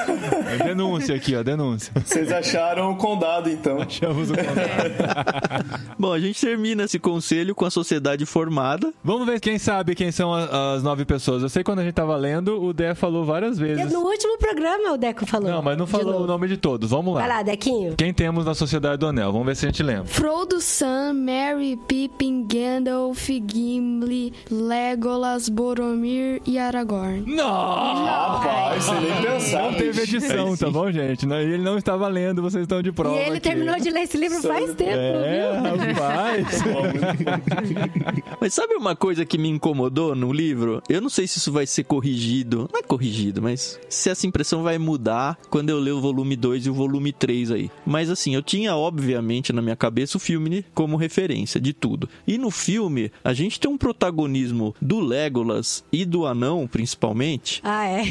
É 0.60 0.64
denúncia 0.64 1.14
aqui, 1.14 1.34
ó, 1.36 1.42
denúncia. 1.42 1.92
Vocês 2.04 2.30
acharam 2.32 2.90
o 2.90 2.96
condado, 2.96 3.48
então. 3.48 3.80
Achamos 3.80 4.30
o 4.30 4.34
contato. 4.34 5.90
Bom, 5.98 6.12
a 6.12 6.18
gente 6.18 6.40
termina 6.40 6.84
esse 6.84 6.98
conselho 6.98 7.54
com 7.54 7.64
a 7.64 7.70
sociedade 7.70 8.24
formada. 8.26 8.92
Vamos 9.04 9.26
ver 9.26 9.40
quem 9.40 9.58
sabe 9.58 9.94
quem 9.94 10.10
são 10.10 10.32
as 10.34 10.82
nove 10.82 11.04
pessoas. 11.04 11.42
Eu 11.42 11.48
sei 11.48 11.62
que 11.62 11.70
quando 11.70 11.80
a 11.80 11.84
gente 11.84 11.94
tava 11.94 12.16
lendo, 12.16 12.62
o 12.62 12.72
Dé 12.72 12.94
falou 12.94 13.24
várias 13.24 13.58
E 13.58 13.60
vezes. 13.62 13.92
no 13.92 14.00
último 14.00 14.38
programa 14.38 14.92
o 14.92 14.96
Deco 14.96 15.26
falou. 15.26 15.50
Não, 15.50 15.62
mas 15.62 15.76
não 15.76 15.86
falou 15.86 16.22
o 16.22 16.26
nome 16.26 16.48
de 16.48 16.56
todos. 16.56 16.90
Vamos 16.90 17.14
lá. 17.14 17.20
Vai 17.20 17.28
lá, 17.28 17.42
Dequinho. 17.42 17.94
Quem 17.96 18.12
temos 18.12 18.44
na 18.44 18.54
Sociedade 18.54 18.98
do 18.98 19.06
Anel? 19.06 19.32
Vamos 19.32 19.46
ver 19.46 19.56
se 19.56 19.59
a 19.66 19.68
gente 19.68 19.82
lembra. 19.82 20.04
Frodo, 20.06 20.60
Sam, 20.60 21.12
Merry, 21.14 21.76
Pippin, 21.88 22.46
Gandalf, 22.46 23.28
Gimli, 23.28 24.32
Legolas, 24.50 25.48
Boromir 25.48 26.40
e 26.46 26.58
Aragorn. 26.58 27.24
Não! 27.26 28.04
Rapaz, 28.04 28.84
você 28.84 28.94
nem 29.00 29.22
pensar. 29.22 29.62
Não 29.70 29.74
teve 29.74 30.02
edição, 30.02 30.56
tá 30.56 30.70
bom, 30.70 30.90
gente? 30.90 31.26
Não, 31.26 31.36
Ele 31.38 31.58
não 31.58 31.76
estava 31.78 32.08
lendo, 32.08 32.42
vocês 32.42 32.62
estão 32.62 32.82
de 32.82 32.92
prova. 32.92 33.16
E 33.16 33.18
ele 33.20 33.30
aqui. 33.36 33.40
terminou 33.40 33.76
de 33.78 33.90
ler 33.90 34.02
esse 34.02 34.16
livro 34.16 34.40
faz 34.42 34.74
tempo, 34.74 34.90
É, 34.92 35.52
viu? 35.60 35.94
rapaz. 35.94 36.46
Mas 38.40 38.54
sabe 38.54 38.74
uma 38.74 38.96
coisa 38.96 39.24
que 39.24 39.36
me 39.38 39.48
incomodou 39.48 40.14
no 40.14 40.32
livro? 40.32 40.82
Eu 40.88 41.00
não 41.00 41.08
sei 41.08 41.26
se 41.26 41.38
isso 41.38 41.52
vai 41.52 41.66
ser 41.66 41.84
corrigido. 41.84 42.68
Não 42.72 42.80
é 42.80 42.82
corrigido, 42.82 43.42
mas 43.42 43.78
se 43.88 44.08
essa 44.10 44.26
impressão 44.26 44.62
vai 44.62 44.78
mudar 44.78 45.38
quando 45.50 45.70
eu 45.70 45.78
ler 45.78 45.92
o 45.92 46.00
volume 46.00 46.36
2 46.36 46.66
e 46.66 46.70
o 46.70 46.74
volume 46.74 47.12
3 47.12 47.50
aí. 47.50 47.70
Mas 47.84 48.10
assim, 48.10 48.34
eu 48.34 48.42
tinha 48.42 48.74
obviamente 48.74 49.49
na 49.52 49.62
minha 49.62 49.76
cabeça 49.76 50.16
o 50.16 50.20
filme 50.20 50.64
como 50.74 50.96
referência 50.96 51.60
de 51.60 51.72
tudo. 51.72 52.08
E 52.26 52.36
no 52.38 52.50
filme, 52.50 53.10
a 53.24 53.32
gente 53.32 53.58
tem 53.60 53.70
um 53.70 53.78
protagonismo 53.78 54.74
do 54.80 55.00
Legolas 55.00 55.84
e 55.92 56.04
do 56.04 56.26
anão, 56.26 56.66
principalmente, 56.66 57.60
Ah, 57.64 57.86
é. 57.86 58.02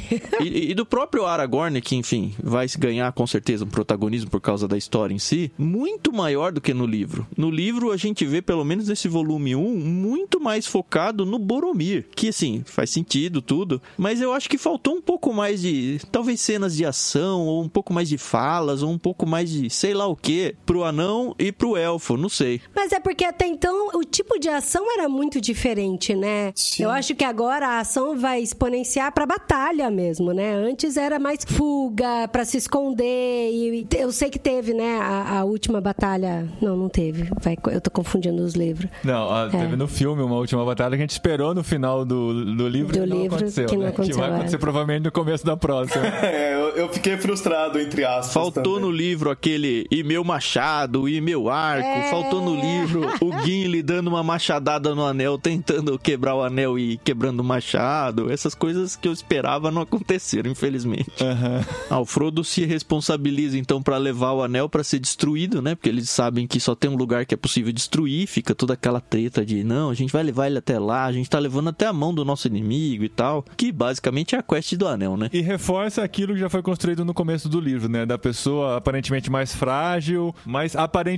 e, 0.41 0.71
e 0.71 0.73
do 0.73 0.85
próprio 0.85 1.25
Aragorn, 1.25 1.81
que 1.81 1.95
enfim, 1.95 2.33
vai 2.41 2.67
se 2.67 2.77
ganhar 2.77 3.11
com 3.11 3.27
certeza 3.27 3.65
um 3.65 3.69
protagonismo 3.69 4.29
por 4.29 4.41
causa 4.41 4.67
da 4.67 4.77
história 4.77 5.13
em 5.13 5.19
si, 5.19 5.51
muito 5.57 6.11
maior 6.11 6.51
do 6.51 6.61
que 6.61 6.73
no 6.73 6.85
livro. 6.85 7.27
No 7.37 7.49
livro 7.49 7.91
a 7.91 7.97
gente 7.97 8.25
vê, 8.25 8.41
pelo 8.41 8.63
menos 8.63 8.87
nesse 8.87 9.07
volume 9.07 9.55
1, 9.55 9.75
muito 9.79 10.39
mais 10.39 10.65
focado 10.65 11.25
no 11.25 11.37
Boromir, 11.39 12.07
que 12.15 12.29
assim, 12.29 12.63
faz 12.65 12.89
sentido 12.89 13.41
tudo, 13.41 13.81
mas 13.97 14.21
eu 14.21 14.33
acho 14.33 14.49
que 14.49 14.57
faltou 14.57 14.95
um 14.95 15.01
pouco 15.01 15.33
mais 15.33 15.61
de, 15.61 15.99
talvez 16.11 16.39
cenas 16.41 16.75
de 16.75 16.85
ação, 16.85 17.45
ou 17.45 17.63
um 17.63 17.69
pouco 17.69 17.93
mais 17.93 18.07
de 18.09 18.17
falas, 18.17 18.81
ou 18.81 18.89
um 18.91 18.97
pouco 18.97 19.25
mais 19.27 19.49
de 19.49 19.69
sei 19.69 19.93
lá 19.93 20.07
o 20.07 20.15
que, 20.15 20.55
pro 20.65 20.83
anão 20.83 21.28
anão 21.29 21.35
e 21.37 21.51
pro 21.51 21.77
elfo, 21.77 22.17
não 22.17 22.29
sei. 22.29 22.61
Mas 22.75 22.91
é 22.91 22.99
porque 22.99 23.25
até 23.25 23.45
então 23.45 23.89
o 23.93 24.03
tipo 24.03 24.39
de 24.39 24.49
ação 24.49 24.85
era 24.93 25.07
muito 25.07 25.39
diferente, 25.41 26.15
né? 26.15 26.51
Sim. 26.55 26.83
Eu 26.83 26.89
acho 26.89 27.15
que 27.15 27.23
agora 27.23 27.67
a 27.67 27.79
ação 27.79 28.17
vai 28.17 28.41
exponenciar 28.41 29.11
pra 29.13 29.25
batalha 29.25 29.89
mesmo, 29.89 30.33
né? 30.33 30.55
Antes 30.55 30.97
era 30.97 31.19
mais 31.19 31.39
fuga, 31.45 32.27
pra 32.31 32.45
se 32.45 32.57
esconder. 32.57 33.51
E 33.51 33.87
eu 33.97 34.11
sei 34.11 34.29
que 34.29 34.39
teve, 34.39 34.73
né? 34.73 34.99
A, 34.99 35.39
a 35.39 35.43
última 35.43 35.81
batalha. 35.81 36.47
Não, 36.61 36.75
não 36.75 36.89
teve. 36.89 37.29
Vai, 37.41 37.57
eu 37.71 37.81
tô 37.81 37.91
confundindo 37.91 38.41
os 38.41 38.53
livros. 38.53 38.89
Não, 39.03 39.27
ó, 39.27 39.47
teve 39.49 39.75
no 39.75 39.87
filme 39.87 40.21
uma 40.21 40.35
última 40.35 40.63
batalha 40.65 40.91
que 40.91 41.01
a 41.01 41.05
gente 41.05 41.11
esperou 41.11 41.53
no 41.53 41.63
final 41.63 42.05
do, 42.05 42.55
do 42.55 42.67
livro 42.67 42.93
Do 42.93 43.01
que 43.01 43.05
não 43.05 43.21
livro 43.21 43.35
aconteceu, 43.37 43.65
que 43.67 43.75
não 43.75 43.83
né? 43.83 43.89
aconteceu, 43.89 44.15
que 44.15 44.21
vai 44.21 44.29
é. 44.29 44.33
acontecer 44.33 44.57
provavelmente 44.57 45.03
no 45.03 45.11
começo 45.11 45.45
da 45.45 45.57
próxima. 45.57 45.99
É, 46.29 46.53
eu, 46.53 46.69
eu 46.75 46.89
fiquei 46.89 47.17
frustrado, 47.17 47.79
entre 47.79 48.03
aspas. 48.03 48.33
Faltou 48.33 48.75
também. 48.75 48.81
no 48.81 48.91
livro 48.91 49.31
aquele 49.31 49.87
e 49.89 50.03
meu 50.03 50.23
machado, 50.23 51.07
e 51.07 51.18
meu 51.21 51.49
arco. 51.49 51.87
É. 51.87 52.09
Faltou 52.09 52.41
no 52.41 52.55
livro 52.55 53.07
o 53.21 53.31
Gimli 53.43 53.81
dando 53.81 54.07
uma 54.07 54.23
machadada 54.23 54.93
no 54.95 55.05
anel, 55.05 55.37
tentando 55.37 55.97
quebrar 55.97 56.35
o 56.35 56.43
anel 56.43 56.77
e 56.77 56.97
quebrando 56.97 57.39
o 57.41 57.43
machado. 57.43 58.31
Essas 58.31 58.55
coisas 58.55 58.95
que 58.95 59.07
eu 59.07 59.13
esperava 59.13 59.71
não 59.71 59.81
aconteceram, 59.81 60.51
infelizmente. 60.51 61.11
Aham. 61.21 61.65
Ah, 61.89 61.99
o 61.99 62.05
Frodo 62.05 62.43
se 62.43 62.65
responsabiliza 62.65 63.57
então 63.57 63.81
pra 63.81 63.97
levar 63.97 64.33
o 64.33 64.43
anel 64.43 64.69
pra 64.69 64.83
ser 64.83 64.99
destruído, 64.99 65.61
né? 65.61 65.75
Porque 65.75 65.89
eles 65.89 66.09
sabem 66.09 66.47
que 66.47 66.59
só 66.59 66.75
tem 66.75 66.89
um 66.89 66.95
lugar 66.95 67.25
que 67.25 67.33
é 67.33 67.37
possível 67.37 67.71
destruir, 67.71 68.27
fica 68.27 68.55
toda 68.55 68.73
aquela 68.73 69.01
treta 69.01 69.45
de 69.45 69.63
não, 69.63 69.89
a 69.89 69.93
gente 69.93 70.11
vai 70.11 70.23
levar 70.23 70.47
ele 70.47 70.57
até 70.57 70.79
lá, 70.79 71.05
a 71.05 71.11
gente 71.11 71.29
tá 71.29 71.39
levando 71.39 71.69
até 71.69 71.85
a 71.85 71.93
mão 71.93 72.13
do 72.13 72.25
nosso 72.25 72.47
inimigo 72.47 73.03
e 73.03 73.09
tal, 73.09 73.43
que 73.57 73.71
basicamente 73.71 74.35
é 74.35 74.39
a 74.39 74.43
quest 74.43 74.75
do 74.75 74.87
anel, 74.87 75.17
né? 75.17 75.29
E 75.33 75.41
reforça 75.41 76.03
aquilo 76.03 76.33
que 76.33 76.39
já 76.39 76.49
foi 76.49 76.61
construído 76.61 77.03
no 77.05 77.13
começo 77.13 77.49
do 77.49 77.59
livro, 77.59 77.89
né? 77.89 78.05
Da 78.05 78.17
pessoa 78.17 78.77
aparentemente 78.77 79.31
mais 79.31 79.53
frágil, 79.53 80.33
mas 80.45 80.75
aparentemente 80.75 81.08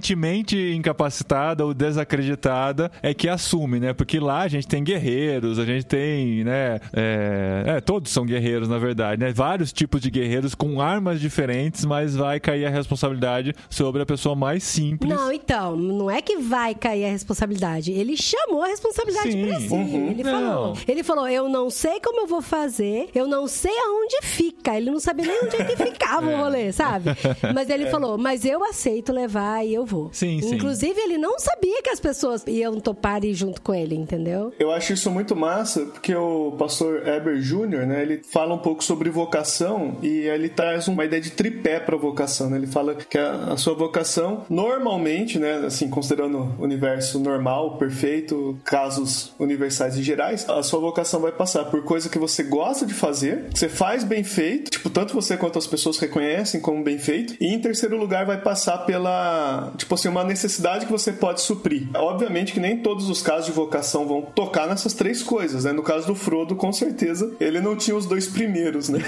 incapacitada 0.74 1.66
ou 1.66 1.74
desacreditada, 1.74 2.92
é 3.02 3.14
que 3.14 3.28
assume, 3.28 3.80
né? 3.80 3.94
Porque 3.94 4.20
lá 4.20 4.42
a 4.42 4.48
gente 4.48 4.68
tem 4.68 4.84
guerreiros, 4.84 5.60
a 5.60 5.66
gente 5.66 5.86
tem, 5.86 6.44
né? 6.44 6.80
É, 6.94 7.64
é, 7.68 7.82
todos 7.82 8.12
são 8.12 8.26
guerreiros, 8.26 8.68
na 8.68 8.78
verdade, 8.78 9.20
né? 9.22 9.32
Vários 9.32 9.72
tipos 9.74 10.02
de 10.02 10.10
guerreiros 10.10 10.56
com 10.56 10.82
armas 10.82 11.20
diferentes, 11.20 11.86
mas 11.86 12.16
vai 12.16 12.40
cair 12.40 12.66
a 12.66 12.70
responsabilidade 12.70 13.54
sobre 13.70 14.02
a 14.02 14.06
pessoa 14.06 14.36
mais 14.36 14.64
simples. 14.64 15.10
Não, 15.10 15.32
então, 15.32 15.76
não 15.76 16.10
é 16.10 16.22
que 16.22 16.38
vai 16.38 16.76
cair 16.76 17.06
a 17.06 17.10
responsabilidade. 17.10 17.92
Ele 17.92 18.16
chamou 18.18 18.64
a 18.64 18.68
responsabilidade 18.68 19.32
Sim. 19.32 19.46
pra 19.48 19.60
si. 19.60 19.74
Uhum. 19.74 20.12
Ele 20.12 20.24
Não. 20.24 20.32
falou. 20.32 20.78
Ele 20.88 21.04
falou: 21.04 21.28
eu 21.28 21.50
não 21.50 21.70
sei 21.70 22.00
como 22.00 22.22
eu 22.22 22.28
vou 22.28 22.42
fazer, 22.42 23.10
eu 23.14 23.28
não 23.28 23.48
sei 23.48 23.72
aonde 23.72 24.18
fica. 24.24 24.76
Ele 24.76 24.92
não 24.92 25.00
sabia 25.00 25.26
nem 25.26 25.44
onde 25.44 25.56
é 25.56 25.64
que 25.64 25.76
ficava 25.76 26.28
o 26.30 26.38
rolê, 26.38 26.72
sabe? 26.72 27.10
Mas 27.54 27.70
ele 27.70 27.88
falou: 27.88 28.18
mas 28.18 28.46
eu 28.46 28.64
aceito 28.64 29.12
levar 29.12 29.66
e 29.66 29.74
eu 29.74 29.81
vou. 29.86 30.10
Sim, 30.13 30.41
sim. 30.41 30.56
Inclusive, 30.56 31.00
ele 31.00 31.17
não 31.17 31.39
sabia 31.39 31.82
que 31.82 31.89
as 31.89 32.00
pessoas 32.00 32.44
iam 32.48 32.80
topar 32.80 33.24
ir 33.24 33.34
junto 33.34 33.62
com 33.62 33.74
ele, 33.74 33.96
entendeu? 33.96 34.54
Eu 34.60 34.72
acho 34.72 34.94
isso 34.94 35.10
muito 35.12 35.36
massa, 35.36 35.86
porque 35.86 36.15
o 36.15 36.52
pastor 36.58 37.08
Eber 37.08 37.39
Jr., 37.39 37.86
né, 37.86 38.02
ele 38.02 38.22
fala 38.32 38.54
um 38.54 38.60
pouco 38.60 38.84
sobre 38.84 39.10
vocação 39.10 39.98
e 40.02 40.28
ele 40.28 40.50
traz 40.50 40.88
uma 40.88 41.06
ideia 41.06 41.22
de 41.22 41.32
tripé 41.32 41.80
para 41.80 41.98
vocação, 41.98 42.50
né? 42.50 42.58
Ele 42.58 42.67
fala 42.67 42.96
que 42.96 43.17
a, 43.17 43.54
a 43.54 43.58
sua 43.58 43.74
vocação, 43.74 44.46
normalmente, 44.50 45.39
né, 45.39 45.63
assim, 45.65 45.89
considerando 45.89 46.56
o 46.60 46.63
universo 46.63 47.20
normal, 47.20 47.78
perfeito, 47.78 48.58
casos 48.63 49.34
universais 49.39 49.98
e 49.98 50.04
gerais, 50.04 50.48
a 50.50 50.63
sua 50.63 50.80
vocação 50.80 51.20
vai 51.20 51.32
passar 51.32 51.65
por 51.65 51.84
coisa 51.84 52.10
que 52.10 52.17
você 52.17 52.44
gosta 52.44 52.86
de 52.86 52.94
fazer, 52.94 53.50
que 53.50 53.60
você 53.60 53.70
faz 53.70 54.04
bem 54.04 54.24
feito, 54.24 54.72
tipo, 54.72 54.89
tanto 54.89 55.13
você 55.13 55.38
quanto 55.38 55.58
as 55.58 55.67
pessoas 55.67 55.98
reconhecem 55.98 56.60
como 56.62 56.84
bem 56.84 56.98
feito, 56.98 57.36
e 57.39 57.48
em 57.48 57.60
terceiro 57.60 57.98
lugar 57.98 58.26
vai 58.26 58.41
passar 58.41 58.80
pela, 58.80 59.61
tipo 59.78 59.93
assim, 59.95 60.08
uma 60.08 60.24
necessidade 60.24 60.86
que 60.86 60.91
você 60.91 61.12
pode 61.12 61.41
suprir. 61.41 61.88
Obviamente 61.95 62.54
que 62.54 62.60
nem 62.60 62.78
todos 62.78 63.10
os 63.10 63.21
casos 63.21 63.45
de 63.45 63.52
vocação 63.52 64.06
vão 64.08 64.21
tocar 64.21 64.67
nessas 64.67 64.93
três 64.93 65.21
coisas, 65.21 65.65
né? 65.65 65.71
No 65.71 65.84
caso 65.84 66.08
do 66.08 66.15
Frodo, 66.15 66.56
com 66.56 66.71
certeza, 66.71 67.34
ele 67.39 67.60
não 67.60 67.76
tinha 67.76 67.95
os 67.95 68.06
dois 68.06 68.28
primeiros, 68.28 68.89
né? 68.89 69.00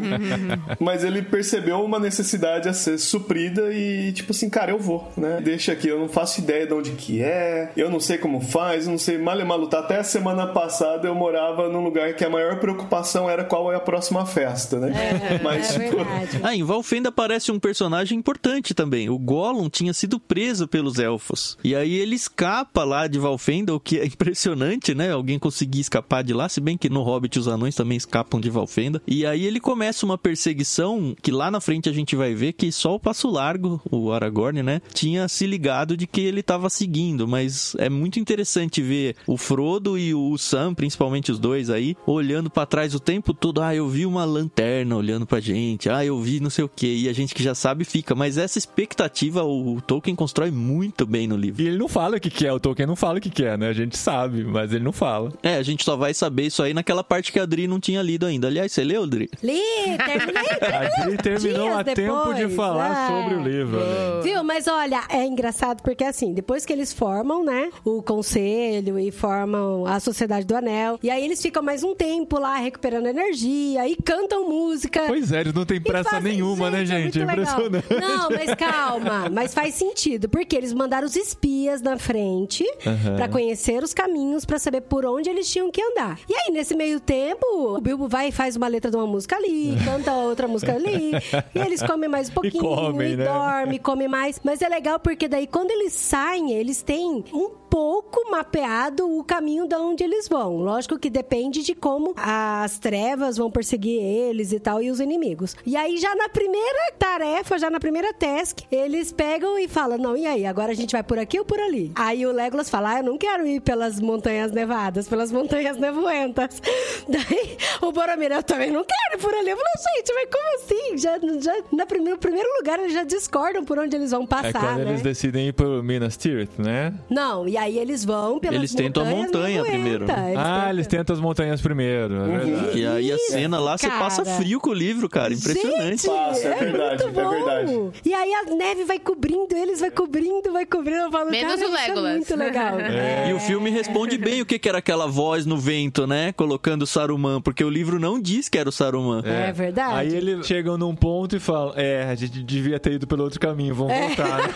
Mas 0.78 1.04
ele 1.04 1.22
percebeu 1.22 1.82
uma 1.82 1.98
necessidade 1.98 2.68
a 2.68 2.72
ser 2.72 2.98
suprida 2.98 3.72
e, 3.72 4.12
tipo 4.12 4.32
assim, 4.32 4.48
cara, 4.50 4.70
eu 4.70 4.78
vou, 4.78 5.10
né? 5.16 5.40
Deixa 5.42 5.72
aqui, 5.72 5.88
eu 5.88 5.98
não 5.98 6.08
faço 6.08 6.40
ideia 6.40 6.66
de 6.66 6.74
onde 6.74 6.90
que 6.92 7.22
é, 7.22 7.72
eu 7.76 7.90
não 7.90 8.00
sei 8.00 8.18
como 8.18 8.40
faz, 8.40 8.84
eu 8.84 8.90
não 8.90 8.98
sei 8.98 9.18
mal 9.18 9.38
e 9.38 9.44
mal 9.44 9.58
lutar. 9.58 9.80
Até 9.80 9.98
a 9.98 10.04
semana 10.04 10.46
passada 10.46 11.08
eu 11.08 11.14
morava 11.14 11.68
num 11.68 11.82
lugar 11.82 12.14
que 12.14 12.24
a 12.24 12.30
maior 12.30 12.58
preocupação 12.58 13.28
era 13.28 13.44
qual 13.44 13.72
é 13.72 13.76
a 13.76 13.80
próxima 13.80 14.26
festa, 14.26 14.78
né? 14.78 14.92
Mas, 15.42 15.76
é 15.76 15.78
tipo, 15.78 15.96
verdade. 15.96 16.40
Ah, 16.42 16.54
em 16.54 16.62
Valfenda 16.62 17.08
aparece 17.08 17.50
um 17.50 17.58
personagem 17.58 18.18
importante 18.18 18.74
também. 18.74 19.08
O 19.08 19.18
Gollum 19.18 19.68
tinha 19.70 19.92
sido 19.94 20.18
preso 20.18 20.68
pelos 20.68 20.98
elfos. 20.98 21.56
E 21.64 21.74
aí 21.74 21.94
ele 21.94 22.14
escapa 22.14 22.84
lá 22.84 23.06
de 23.06 23.18
Valfenda, 23.18 23.74
o 23.74 23.80
que 23.80 23.98
é 23.98 24.06
impressionante, 24.06 24.94
né? 24.94 25.12
Alguém 25.12 25.38
conseguir 25.38 25.80
escapar 25.80 26.22
de 26.22 26.32
lá, 26.32 26.48
se 26.48 26.60
bem 26.60 26.76
que 26.76 26.88
no 26.88 27.02
Hobbit 27.02 27.38
os 27.38 27.48
anões 27.48 27.74
também 27.74 27.96
escapam 27.96 28.40
de 28.40 28.50
Valfenda. 28.50 29.02
E 29.06 29.24
aí 29.24 29.44
ele 29.44 29.60
começa 29.60 30.04
uma 30.04 30.18
perseguição 30.18 31.14
que 31.22 31.30
lá 31.30 31.50
na 31.50 31.60
frente 31.60 31.88
a 31.88 31.92
gente 31.92 32.16
vai 32.16 32.34
ver 32.34 32.52
que 32.52 32.70
só 32.72 32.94
o 32.94 33.00
Passo 33.00 33.28
Largo, 33.28 33.80
o 33.90 34.12
Aragorn, 34.12 34.62
né, 34.62 34.82
tinha 34.92 35.28
se 35.28 35.46
ligado 35.46 35.96
de 35.96 36.06
que 36.06 36.20
ele 36.20 36.42
tava 36.42 36.68
seguindo, 36.68 37.26
mas 37.26 37.74
é 37.78 37.88
muito 37.88 38.18
interessante 38.18 38.82
ver 38.82 39.16
o 39.26 39.36
Frodo 39.36 39.96
e 39.98 40.14
o 40.14 40.36
Sam, 40.36 40.74
principalmente 40.74 41.30
os 41.30 41.38
dois 41.38 41.70
aí, 41.70 41.96
olhando 42.06 42.50
pra 42.50 42.66
trás 42.66 42.94
o 42.94 43.00
tempo 43.00 43.32
todo. 43.32 43.60
Ah, 43.60 43.74
eu 43.74 43.88
vi 43.88 44.06
uma 44.06 44.24
lanterna 44.24 44.96
olhando 44.96 45.26
pra 45.26 45.40
gente. 45.40 45.88
Ah, 45.88 46.04
eu 46.04 46.20
vi 46.20 46.40
não 46.40 46.50
sei 46.50 46.64
o 46.64 46.68
que. 46.68 46.86
E 46.86 47.08
a 47.08 47.12
gente 47.12 47.34
que 47.34 47.42
já 47.42 47.54
sabe 47.54 47.84
fica. 47.84 48.14
Mas 48.14 48.38
essa 48.38 48.58
expectativa 48.58 49.42
o 49.42 49.59
Tolkien 49.80 50.14
constrói 50.14 50.50
muito 50.50 51.06
bem 51.06 51.26
no 51.26 51.36
livro. 51.36 51.62
E 51.62 51.68
ele 51.68 51.78
não 51.78 51.88
fala 51.88 52.16
o 52.16 52.20
que 52.20 52.30
que 52.30 52.46
é, 52.46 52.52
o 52.52 52.60
Tolkien 52.60 52.86
não 52.86 52.96
fala 52.96 53.18
o 53.18 53.20
que 53.20 53.30
que 53.30 53.44
é, 53.44 53.56
né? 53.56 53.68
A 53.68 53.72
gente 53.72 53.96
sabe, 53.96 54.44
mas 54.44 54.72
ele 54.72 54.84
não 54.84 54.92
fala. 54.92 55.32
É, 55.42 55.56
a 55.56 55.62
gente 55.62 55.84
só 55.84 55.96
vai 55.96 56.14
saber 56.14 56.44
isso 56.46 56.62
aí 56.62 56.74
naquela 56.74 57.02
parte 57.02 57.32
que 57.32 57.38
a 57.38 57.42
Adri 57.42 57.66
não 57.66 57.80
tinha 57.80 58.02
lido 58.02 58.26
ainda. 58.26 58.46
Aliás, 58.46 58.72
você 58.72 58.84
leu, 58.84 59.02
Adri? 59.02 59.30
Li, 59.42 59.60
terminei. 60.04 60.40
A 60.70 61.02
Adri 61.02 61.16
terminou 61.16 61.66
Dias 61.66 61.78
a 61.78 61.84
tempo 61.84 62.34
de 62.34 62.48
falar 62.54 62.90
ah. 62.92 63.08
sobre 63.08 63.34
o 63.34 63.42
livro. 63.42 63.78
né? 63.78 64.20
Viu? 64.22 64.44
Mas 64.44 64.66
olha, 64.68 65.02
é 65.08 65.24
engraçado 65.24 65.82
porque 65.82 66.04
assim, 66.04 66.32
depois 66.32 66.64
que 66.64 66.72
eles 66.72 66.92
formam, 66.92 67.44
né, 67.44 67.70
o 67.84 68.02
conselho 68.02 68.98
e 68.98 69.10
formam 69.10 69.86
a 69.86 70.00
Sociedade 70.00 70.46
do 70.46 70.56
Anel, 70.56 70.98
e 71.02 71.10
aí 71.10 71.24
eles 71.24 71.40
ficam 71.40 71.62
mais 71.62 71.82
um 71.82 71.94
tempo 71.94 72.38
lá 72.38 72.56
recuperando 72.56 73.06
energia 73.06 73.88
e 73.88 73.96
cantam 73.96 74.48
música. 74.48 75.04
Pois 75.06 75.32
é, 75.32 75.40
eles 75.40 75.54
não 75.54 75.64
têm 75.64 75.80
pressa 75.80 76.10
fazem- 76.10 76.32
nenhuma, 76.32 76.70
né, 76.70 76.84
gente? 76.84 77.20
É 77.20 77.24
muito 77.24 77.40
legal. 77.40 77.66
impressionante. 77.66 78.00
Não, 78.00 78.30
mas 78.30 78.54
calma. 78.54 79.28
Mas 79.30 79.49
faz 79.54 79.74
sentido. 79.74 80.28
Porque 80.28 80.56
eles 80.56 80.72
mandaram 80.72 81.06
os 81.06 81.16
espias 81.16 81.80
na 81.80 81.98
frente 81.98 82.64
Aham. 82.86 83.16
pra 83.16 83.28
conhecer 83.28 83.82
os 83.82 83.92
caminhos, 83.94 84.44
pra 84.44 84.58
saber 84.58 84.82
por 84.82 85.04
onde 85.04 85.28
eles 85.30 85.50
tinham 85.50 85.70
que 85.70 85.82
andar. 85.82 86.18
E 86.28 86.34
aí, 86.34 86.52
nesse 86.52 86.74
meio 86.74 87.00
tempo, 87.00 87.46
o 87.76 87.80
Bilbo 87.80 88.08
vai 88.08 88.28
e 88.28 88.32
faz 88.32 88.56
uma 88.56 88.68
letra 88.68 88.90
de 88.90 88.96
uma 88.96 89.06
música 89.06 89.36
ali, 89.36 89.76
canta 89.84 90.12
outra 90.12 90.46
música 90.48 90.74
ali. 90.74 91.12
E 91.54 91.58
eles 91.58 91.82
comem 91.82 92.08
mais 92.08 92.28
um 92.28 92.32
pouquinho, 92.32 92.62
comem, 92.62 93.12
e 93.12 93.16
né? 93.16 93.24
dorme, 93.24 93.78
come 93.78 94.08
mais. 94.08 94.40
Mas 94.44 94.62
é 94.62 94.68
legal 94.68 94.98
porque 94.98 95.28
daí, 95.28 95.46
quando 95.46 95.70
eles 95.70 95.92
saem, 95.92 96.52
eles 96.52 96.82
têm 96.82 97.24
um 97.32 97.59
pouco 97.70 98.30
mapeado 98.30 99.08
o 99.08 99.22
caminho 99.22 99.66
de 99.68 99.76
onde 99.76 100.02
eles 100.02 100.28
vão. 100.28 100.56
Lógico 100.58 100.98
que 100.98 101.08
depende 101.08 101.62
de 101.62 101.74
como 101.74 102.12
as 102.16 102.78
trevas 102.78 103.36
vão 103.36 103.50
perseguir 103.50 104.02
eles 104.02 104.52
e 104.52 104.58
tal, 104.58 104.82
e 104.82 104.90
os 104.90 104.98
inimigos. 105.00 105.56
E 105.64 105.76
aí, 105.76 105.96
já 105.98 106.14
na 106.16 106.28
primeira 106.28 106.92
tarefa, 106.98 107.58
já 107.58 107.70
na 107.70 107.78
primeira 107.78 108.12
task, 108.12 108.60
eles 108.70 109.12
pegam 109.12 109.58
e 109.58 109.68
falam: 109.68 109.96
Não, 109.96 110.16
e 110.16 110.26
aí? 110.26 110.44
Agora 110.44 110.72
a 110.72 110.74
gente 110.74 110.92
vai 110.92 111.02
por 111.02 111.18
aqui 111.18 111.38
ou 111.38 111.44
por 111.44 111.60
ali? 111.60 111.92
Aí 111.94 112.26
o 112.26 112.32
Legolas 112.32 112.68
fala: 112.68 112.94
Ah, 112.94 112.98
eu 112.98 113.04
não 113.04 113.16
quero 113.16 113.46
ir 113.46 113.60
pelas 113.60 114.00
montanhas 114.00 114.50
nevadas, 114.52 115.08
pelas 115.08 115.30
montanhas 115.30 115.76
nevoentas. 115.76 116.60
Daí 117.08 117.56
o 117.82 117.92
Boromir, 117.92 118.32
eu 118.32 118.42
também 118.42 118.70
não 118.70 118.84
quero 118.84 119.18
ir 119.18 119.22
por 119.22 119.32
ali. 119.34 119.50
Eu 119.50 119.56
falo, 119.56 119.68
gente, 119.96 120.12
mas 120.12 120.28
como 120.30 120.54
assim? 120.56 120.98
Já, 120.98 121.18
já, 121.40 121.62
na 121.72 121.86
primeiro, 121.86 122.16
no 122.16 122.18
primeiro 122.18 122.48
lugar, 122.58 122.78
eles 122.80 122.92
já 122.92 123.04
discordam 123.04 123.64
por 123.64 123.78
onde 123.78 123.94
eles 123.94 124.10
vão 124.10 124.26
passar, 124.26 124.48
É 124.48 124.52
quando 124.52 124.78
né? 124.84 124.90
eles 124.90 125.02
decidem 125.02 125.48
ir 125.48 125.52
pro 125.52 125.82
Minas 125.82 126.16
Tirith, 126.16 126.58
né? 126.58 126.92
Não, 127.08 127.46
e 127.46 127.56
aí 127.60 127.78
eles 127.78 128.04
vão 128.04 128.38
pelas 128.38 128.56
Eles 128.56 128.74
tentam 128.74 129.02
a 129.02 129.06
montanha 129.06 129.62
primeiro, 129.62 130.06
né? 130.06 130.28
Eles 130.28 130.38
ah, 130.38 130.54
tentam. 130.54 130.70
eles 130.70 130.86
tentam 130.86 131.14
as 131.14 131.20
montanhas 131.20 131.60
primeiro, 131.60 132.14
é 132.14 132.38
verdade. 132.38 132.78
E 132.78 132.86
aí 132.86 133.12
a 133.12 133.18
cena 133.18 133.58
lá, 133.58 133.76
você 133.78 133.88
cara. 133.88 134.00
passa 134.00 134.24
frio 134.24 134.60
com 134.60 134.70
o 134.70 134.74
livro, 134.74 135.08
cara. 135.08 135.32
Impressionante. 135.32 136.02
Gente, 136.02 136.06
Passa, 136.06 136.48
é 136.48 136.54
verdade, 136.56 137.04
muito 137.04 137.18
é 137.20 137.22
bom. 137.24 137.30
verdade. 137.30 137.90
E 138.04 138.14
aí 138.14 138.32
a 138.34 138.54
neve 138.54 138.84
vai 138.84 138.98
cobrindo 138.98 139.54
eles, 139.56 139.80
vai 139.80 139.90
cobrindo, 139.90 140.52
vai 140.52 140.66
cobrindo. 140.66 141.00
Eu 141.02 141.10
falo, 141.10 141.30
Menos 141.30 141.54
cara, 141.56 141.68
o 141.70 141.76
é 141.76 141.86
Legolas. 141.88 142.16
muito 142.16 142.36
legal. 142.36 142.74
E 143.28 143.32
o 143.32 143.40
filme 143.40 143.70
responde 143.70 144.16
bem 144.18 144.40
o 144.40 144.46
que, 144.46 144.58
que 144.58 144.68
era 144.68 144.78
aquela 144.78 145.06
voz 145.06 145.46
no 145.46 145.56
vento, 145.56 146.06
né? 146.06 146.32
Colocando 146.32 146.86
Saruman, 146.86 147.40
porque 147.40 147.62
o 147.64 147.70
livro 147.70 147.98
não 147.98 148.20
diz 148.20 148.48
que 148.48 148.58
era 148.58 148.68
o 148.68 148.72
Saruman. 148.72 149.22
É 149.24 149.52
verdade. 149.52 149.94
Aí 149.94 150.14
eles 150.14 150.46
chegam 150.46 150.76
num 150.76 150.94
ponto 150.94 151.36
e 151.36 151.40
falam: 151.40 151.72
É, 151.76 152.04
a 152.04 152.14
gente 152.14 152.42
devia 152.42 152.78
ter 152.78 152.92
ido 152.94 153.06
pelo 153.06 153.24
outro 153.24 153.38
caminho, 153.40 153.74
vamos 153.74 153.92
É. 153.92 154.06
voltar. 154.06 154.38
né? 154.38 154.50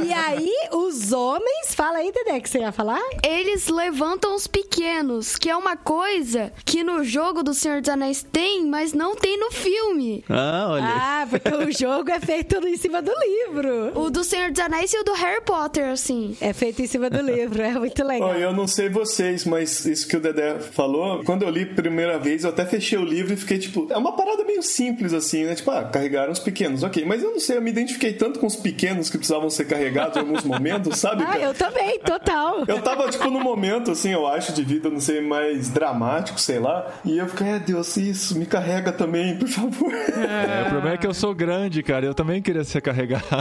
E 0.06 0.12
aí, 0.12 0.52
os 0.72 1.12
homens, 1.12 1.65
fala 1.74 1.98
aí, 1.98 2.12
Dedé, 2.12 2.40
que 2.40 2.48
você 2.48 2.60
ia 2.60 2.72
falar? 2.72 3.00
Eles 3.24 3.68
levantam 3.68 4.34
os 4.34 4.46
pequenos, 4.46 5.36
que 5.36 5.48
é 5.48 5.56
uma 5.56 5.76
coisa 5.76 6.52
que 6.64 6.82
no 6.82 7.04
jogo 7.04 7.42
do 7.42 7.54
Senhor 7.54 7.80
dos 7.80 7.90
Anéis 7.90 8.22
tem, 8.30 8.66
mas 8.66 8.92
não 8.92 9.16
tem 9.16 9.38
no 9.38 9.50
filme. 9.50 10.24
Ah, 10.28 10.66
olha. 10.70 10.84
Ah, 10.86 11.26
porque 11.28 11.54
o 11.54 11.70
jogo 11.76 12.10
é 12.10 12.20
feito 12.20 12.56
em 12.66 12.76
cima 12.76 13.00
do 13.02 13.12
livro. 13.12 13.92
O 13.98 14.10
do 14.10 14.24
Senhor 14.24 14.50
dos 14.50 14.60
Anéis 14.60 14.92
e 14.92 14.98
o 14.98 15.04
do 15.04 15.12
Harry 15.12 15.40
Potter, 15.42 15.88
assim. 15.90 16.36
É 16.40 16.52
feito 16.52 16.82
em 16.82 16.86
cima 16.86 17.08
do 17.10 17.20
livro, 17.20 17.62
é 17.62 17.72
muito 17.72 18.04
legal. 18.04 18.30
Ó, 18.30 18.34
eu 18.34 18.52
não 18.52 18.66
sei 18.66 18.88
vocês, 18.88 19.44
mas 19.44 19.84
isso 19.84 20.06
que 20.08 20.16
o 20.16 20.20
Dedé 20.20 20.58
falou, 20.58 21.22
quando 21.24 21.42
eu 21.42 21.50
li 21.50 21.62
a 21.62 21.74
primeira 21.74 22.18
vez, 22.18 22.44
eu 22.44 22.50
até 22.50 22.64
fechei 22.64 22.98
o 22.98 23.04
livro 23.04 23.34
e 23.34 23.36
fiquei 23.36 23.58
tipo, 23.58 23.86
é 23.90 23.96
uma 23.96 24.12
parada 24.16 24.44
meio 24.44 24.62
simples 24.62 25.12
assim, 25.12 25.44
né? 25.44 25.54
Tipo, 25.54 25.70
ah, 25.70 25.84
carregaram 25.84 26.32
os 26.32 26.38
pequenos, 26.38 26.82
ok. 26.82 27.04
Mas 27.04 27.22
eu 27.22 27.30
não 27.30 27.40
sei, 27.40 27.56
eu 27.56 27.62
me 27.62 27.70
identifiquei 27.70 28.12
tanto 28.12 28.38
com 28.38 28.46
os 28.46 28.56
pequenos 28.56 29.10
que 29.10 29.18
precisavam 29.18 29.50
ser 29.50 29.66
carregados 29.66 30.16
em 30.16 30.20
alguns 30.20 30.44
momentos, 30.44 30.98
sabe? 30.98 31.24
Ah, 31.26 31.38
eu 31.38 31.54
também, 31.56 31.98
total. 32.00 32.64
Eu 32.66 32.80
tava, 32.82 33.08
tipo, 33.08 33.28
num 33.30 33.42
momento, 33.42 33.90
assim, 33.90 34.12
eu 34.12 34.26
acho, 34.26 34.52
de 34.52 34.62
vida, 34.62 34.88
não 34.90 35.00
sei, 35.00 35.20
mais 35.20 35.68
dramático, 35.68 36.40
sei 36.40 36.58
lá. 36.58 36.86
E 37.04 37.18
eu 37.18 37.26
fiquei, 37.28 37.46
é, 37.48 37.58
Deus, 37.58 37.96
isso, 37.96 38.38
me 38.38 38.46
carrega 38.46 38.92
também, 38.92 39.36
por 39.38 39.48
favor. 39.48 39.92
É, 39.92 40.62
o 40.66 40.70
problema 40.70 40.94
é 40.94 40.96
que 40.98 41.06
eu 41.06 41.14
sou 41.14 41.34
grande, 41.34 41.82
cara. 41.82 42.06
Eu 42.06 42.14
também 42.14 42.40
queria 42.42 42.64
ser 42.64 42.80
carregado. 42.80 43.24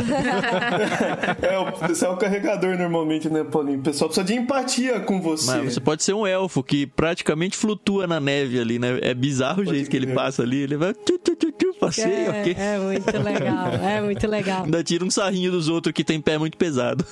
É, 1.41 1.58
o- 1.60 1.88
você 1.88 2.06
é 2.06 2.10
o 2.10 2.17
carregador 2.17 2.78
normalmente, 2.78 3.30
né, 3.30 3.43
Paulinho? 3.43 3.80
O 3.80 3.82
pessoal 3.84 4.10
precisa 4.10 4.25
de 4.25 4.34
empatia 4.36 4.99
com 4.99 5.21
você. 5.21 5.45
Mas 5.58 5.73
você 5.73 5.80
pode 5.80 6.04
ser 6.04 6.13
um 6.13 6.25
elfo 6.25 6.63
que 6.63 6.86
praticamente 6.88 7.58
flutua 7.58 8.08
na 8.08 8.19
neve 8.19 8.60
ali, 8.60 8.80
né? 8.80 8.99
É 9.01 9.13
bizarro 9.13 9.62
o 9.62 9.65
jeito 9.65 9.89
que 9.89 9.95
ele 9.97 10.08
passa 10.13 10.43
ali. 10.43 10.62
Ele 10.62 10.78
vai 10.78 10.93
tchu, 10.93 11.17
tchu, 11.19 11.36
tchu, 11.36 11.51
tchu, 11.51 11.73
passeio, 11.80 12.08
É, 12.32 12.39
ok? 12.41 12.56
é 12.58 12.78
muito 12.80 13.17
legal, 13.23 13.67
é 13.73 14.01
muito 14.01 14.28
legal. 14.28 14.63
Ainda 14.63 14.84
tira 14.84 15.04
um 15.06 15.12
sarrinho 15.12 15.51
dos 15.51 15.67
outros 15.67 15.93
que 15.93 16.04
tem 16.04 16.19
pé 16.21 16.38
muito 16.38 16.58
pesado. 16.58 17.06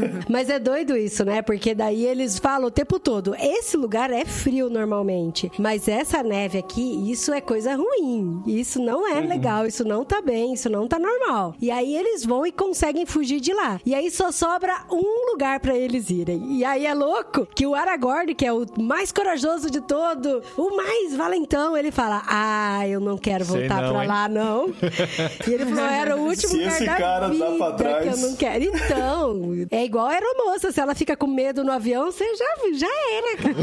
Mas 0.28 0.48
é 0.50 0.58
doido 0.58 0.96
isso, 0.96 1.24
né? 1.24 1.42
Porque 1.42 1.74
daí 1.74 2.04
eles 2.04 2.38
falam 2.38 2.68
o 2.68 2.70
tempo 2.70 2.98
todo: 2.98 3.34
esse 3.38 3.76
lugar 3.76 4.10
é 4.10 4.24
frio 4.24 4.68
normalmente, 4.68 5.50
mas 5.58 5.88
essa 5.88 6.22
neve 6.22 6.58
aqui, 6.58 7.10
isso 7.10 7.32
é 7.32 7.40
coisa 7.40 7.74
ruim. 7.74 8.42
Isso 8.46 8.80
não 8.80 9.06
é 9.06 9.20
legal, 9.20 9.66
isso 9.66 9.84
não 9.84 10.04
tá 10.04 10.20
bem, 10.20 10.54
isso 10.54 10.68
não 10.68 10.86
tá 10.88 10.98
normal. 10.98 11.54
E 11.60 11.70
aí 11.70 11.94
eles 11.96 12.24
vão 12.24 12.46
e 12.46 12.52
conseguem 12.52 13.06
fugir 13.06 13.40
de 13.40 13.52
lá. 13.52 13.80
E 13.84 13.94
aí 13.94 14.10
só 14.10 14.30
sobra 14.30 14.84
um 14.90 15.30
lugar 15.32 15.60
pra 15.60 15.76
eles 15.76 16.10
irem. 16.10 16.56
E 16.58 16.64
aí 16.64 16.86
é 16.86 16.94
louco 16.94 17.46
que 17.54 17.66
o 17.66 17.74
Aragorn, 17.74 18.34
que 18.34 18.46
é 18.46 18.52
o 18.52 18.64
mais 18.78 19.12
corajoso 19.12 19.70
de 19.70 19.80
todo, 19.80 20.42
o 20.56 20.76
mais 20.76 21.14
valentão, 21.14 21.76
ele 21.76 21.90
fala: 21.90 22.22
Ah, 22.26 22.86
eu 22.88 23.00
não 23.00 23.16
quero 23.18 23.44
voltar 23.44 23.84
hein?" 23.84 24.06
lá, 24.06 24.28
não. 24.28 24.66
E 25.46 25.52
ele 25.52 25.66
falou: 25.66 25.84
Era 25.84 26.16
o 26.16 26.20
último 26.20 26.50
Se 26.52 26.56
lugar 26.56 26.72
esse 26.72 26.86
da 26.86 26.96
cara 26.96 27.28
vida 27.28 27.50
pra 27.52 27.72
trás. 27.72 28.02
que 28.04 28.08
eu 28.24 28.28
não 28.28 28.36
quero. 28.36 28.64
Então, 28.64 29.40
é 29.70 29.84
igual 29.86 30.06
a 30.06 30.10
aeromoça. 30.10 30.70
Se 30.72 30.80
ela 30.80 30.94
fica 30.94 31.16
com 31.16 31.26
medo 31.26 31.64
no 31.64 31.72
avião, 31.72 32.10
você 32.12 32.24
já, 32.36 32.46
já 32.74 32.88
era, 33.12 33.36
cara. 33.36 33.54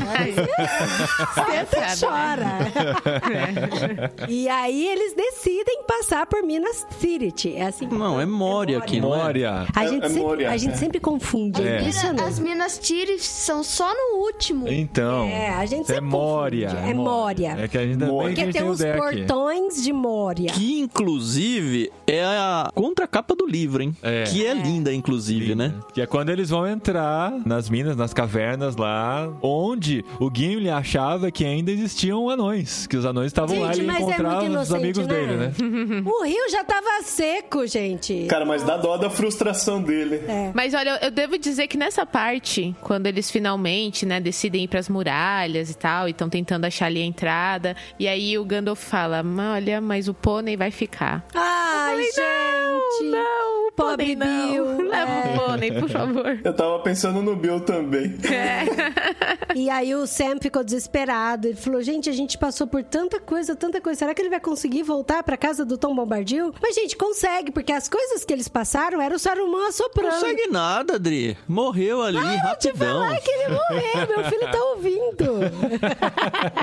Você 1.34 1.96
Sabe, 1.96 2.00
chora. 2.00 2.48
E 4.30 4.48
aí 4.50 4.88
eles 4.88 5.14
decidem 5.14 5.84
passar 5.88 6.26
por 6.26 6.44
Minas 6.44 6.86
Tirith. 7.00 7.46
É 7.56 7.64
assim. 7.68 7.88
Não, 7.88 8.20
é 8.20 8.26
Moria 8.26 8.78
aqui, 8.80 9.00
não 9.00 9.14
é? 9.14 9.24
Moria. 9.24 9.68
A 9.76 9.84
É- 9.84 9.88
gente, 9.88 10.04
é 10.06 10.08
sempre, 10.10 10.24
Moria, 10.24 10.50
a 10.52 10.58
gente 10.58 10.74
é. 10.74 10.78
sempre 10.78 11.00
confunde. 11.00 11.62
É. 11.62 11.74
É. 11.74 11.80
impressionante. 11.80 12.24
As 12.24 12.40
Minas 12.40 12.78
Tirith 12.80 13.22
são 13.24 13.64
só 13.64 13.92
no 13.94 14.20
último. 14.22 14.68
Então. 14.68 15.26
É, 15.28 15.50
a 15.50 15.66
gente 15.66 15.82
é 15.84 15.96
sempre 15.96 16.02
Moria. 16.02 16.70
confunde. 16.70 16.90
É 16.90 16.94
Moria. 16.94 17.52
É 17.60 17.68
que 17.68 17.78
a 17.78 17.86
gente 17.86 17.98
também 18.00 18.14
Moria. 18.14 18.24
a 18.26 18.30
Porque 18.30 18.42
gente 18.46 18.54
tem 18.54 18.62
tem 18.62 18.72
os 18.72 18.80
deck. 18.80 18.98
portões 18.98 19.84
de 19.84 19.94
Moria. 19.94 20.50
Que, 20.52 20.80
inclusive, 20.80 21.92
é 22.08 22.24
a 22.24 22.70
contracapa 22.74 23.36
do 23.36 23.46
livro, 23.46 23.84
hein? 23.84 23.96
É. 24.02 24.24
Que 24.24 24.46
é 24.46 24.54
linda, 24.54 24.94
inclusive, 24.94 25.56
né? 25.56 25.74
Que 25.94 26.02
é 26.04 26.06
quando 26.06 26.30
eles 26.30 26.50
vão 26.50 26.68
entrar 26.68 27.32
nas 27.46 27.70
minas, 27.70 27.96
nas 27.96 28.14
cavernas 28.14 28.76
lá, 28.76 29.30
onde 29.42 30.04
o 30.20 30.30
Gimli 30.34 30.70
achava 30.70 31.32
que 31.32 31.46
ainda 31.46 31.72
existiam 31.72 32.30
anões. 32.30 32.86
Que 32.88 32.98
os 32.98 33.06
anões 33.06 33.28
estavam 33.28 33.60
lá 33.60 33.74
e 33.74 33.80
ele 33.80 33.90
é 33.90 33.94
encontrava 33.96 34.42
muito 34.42 34.60
os 34.60 34.74
amigos 34.74 35.08
né? 35.08 35.14
dele, 35.14 35.36
né? 35.38 35.54
O 36.06 36.24
rio 36.26 36.50
já 36.50 36.64
tava 36.64 37.02
seco, 37.04 37.66
gente. 37.68 38.26
Cara, 38.30 38.46
mas 38.46 38.64
dá 38.64 38.78
dó 38.78 38.98
da 38.98 39.10
frustração 39.10 39.82
dele. 39.82 40.22
É. 40.28 40.52
Mas 40.54 40.74
olha, 40.74 41.00
eu 41.02 41.12
devo 41.12 41.38
dizer 41.38 41.68
que 41.68 41.78
nessa 41.78 42.06
parte, 42.06 42.76
quando 42.82 43.08
eles 43.08 43.32
finalmente, 43.32 44.06
né, 44.06 44.20
decidem 44.20 44.64
ir 44.64 44.68
pras 44.68 44.90
muralhas 44.90 45.70
e 45.70 45.78
tal, 45.78 46.08
e 46.08 46.12
estão 46.12 46.30
tentando 46.30 46.66
achar 46.66 46.88
ali 46.88 47.02
a 47.02 47.06
entrada, 47.06 47.76
e 48.00 48.08
aí 48.08 48.38
o 48.38 48.46
Gandalf 48.46 48.82
fala: 48.84 49.24
"Ma- 49.24 49.54
olha, 49.54 49.80
mas 49.82 50.08
o 50.08 50.14
pônei 50.14 50.58
vai 50.58 50.72
ficar. 50.72 51.26
Ai, 51.34 51.92
Falei, 51.94 52.12
gente. 52.12 53.04
Não, 53.12 53.12
não, 53.12 53.68
o 53.68 53.72
Pobre. 53.72 54.16
Bill. 54.16 54.66
Leva 54.90 55.12
É. 55.12 55.36
o 55.36 55.40
pônei, 55.40 55.72
por 55.72 55.90
favor. 55.94 56.40
Eu 56.44 56.54
tava 56.54 56.80
pensando 56.80 57.22
no 57.22 57.36
Bill 57.36 57.60
também. 57.62 58.18
E 59.56 59.70
aí 59.70 59.94
o 59.94 60.08
Sam 60.08 60.40
ficou 60.42 60.64
desesperado. 60.64 61.48
Ele 61.48 61.56
falou: 61.56 61.80
gente, 61.84 62.10
a 62.10 62.14
gente 62.14 62.40
passou 62.40 62.66
por 62.66 62.84
tanta 62.84 63.20
coisa, 63.20 63.56
tanta 63.56 63.80
coisa. 63.80 64.00
Será 64.00 64.14
que 64.16 64.20
ele 64.20 64.30
vai 64.32 64.40
conseguir 64.40 64.82
voltar 64.82 65.22
pra 65.22 65.38
casa 65.38 65.64
do 65.64 65.78
Tom 65.78 65.96
Bombadil? 65.96 66.52
Mas, 66.60 66.74
gente, 66.74 66.96
consegue, 66.98 67.52
porque 67.52 67.72
as 67.72 67.88
coisas 67.88 68.26
que 68.26 68.34
eles 68.34 68.48
passaram 68.48 69.00
era 69.00 69.14
o 69.16 69.20
Saruman 69.20 69.68
assoprando. 69.68 70.10
Não 70.12 70.22
consegue 70.22 70.48
nada, 70.48 70.96
Adri. 70.96 71.38
Morreu 71.48 72.02
ali, 72.02 72.18
Te 72.18 72.70
rapidão. 72.70 72.74
falar 73.04 73.22
que 73.22 73.30
ele 73.30 73.50
morreu, 73.50 74.08
meu 74.18 74.24
filho 74.26 74.52
tá 74.52 74.64
ouvindo. 74.64 75.34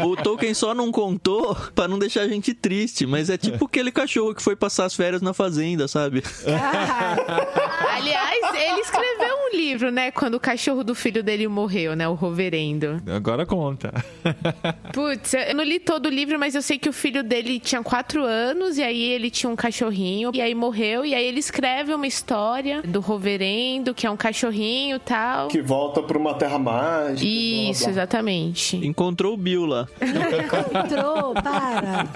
O 0.11 0.17
Tolkien 0.17 0.55
só 0.55 0.75
não 0.75 0.91
contou 0.91 1.55
pra 1.75 1.87
não 1.87 1.99
deixar 1.99 2.23
a 2.23 2.29
gente 2.29 2.53
triste, 2.55 3.07
mas 3.07 3.29
é 3.31 3.37
tipo 3.39 3.67
aquele 3.67 3.93
cachorro 3.93 4.35
que 4.35 4.43
foi 4.43 4.57
passar 4.57 4.87
as 4.87 4.95
férias 4.95 5.23
na 5.23 5.33
fazenda, 5.33 5.87
sabe? 5.87 6.23
Ah, 6.49 7.97
Aliás, 7.97 8.55
ele 8.55 8.81
escreveu 8.81 9.20
um 9.27 9.57
livro, 9.57 9.91
né, 9.91 10.11
quando 10.11 10.35
o 10.35 10.41
cachorro 10.41 10.85
do 10.85 10.95
filho 10.95 11.23
dele 11.23 11.47
morreu, 11.49 11.95
né, 11.95 12.09
o 12.09 12.15
Roverendo. 12.15 13.03
Agora 13.07 13.45
conta. 13.47 13.93
Putz, 14.93 15.35
eu 15.35 15.55
não 15.55 15.65
li 15.65 15.79
todo 15.79 16.07
o 16.07 16.09
livro, 16.09 16.39
mas 16.39 16.55
eu 16.55 16.63
sei 16.63 16.79
que 16.79 16.89
o 16.89 16.93
filho 16.93 17.23
dele 17.23 17.59
tinha 17.59 17.83
quatro 17.83 18.25
anos, 18.25 18.79
e 18.79 18.83
aí 18.83 19.03
ele 19.03 19.31
tinha 19.31 19.51
um 19.51 19.57
cachorrinho, 19.57 20.31
e 20.35 20.41
aí 20.41 20.55
morreu, 20.55 21.05
e 21.05 21.15
aí 21.15 21.25
ele 21.25 21.41
escreve 21.41 21.93
uma 21.93 22.07
história 22.07 22.83
do 22.83 23.01
Roverendo, 23.01 23.95
que 23.95 24.07
é 24.07 24.11
um 24.11 24.17
cachorrinho 24.17 24.97
e 24.97 25.01
tal. 25.01 25.49
Que 25.49 25.61
volta 25.61 26.03
pra 26.03 26.19
uma 26.19 26.35
terra 26.35 26.59
mágica. 26.59 27.27
Isso, 27.27 27.85
blá, 27.85 27.93
blá, 27.93 28.03
exatamente. 28.03 28.77
Encontrou 28.77 29.35
o 29.35 29.37
Bill 29.37 29.67
lá. 29.67 29.89
entrou, 30.85 31.35
para. 31.35 32.07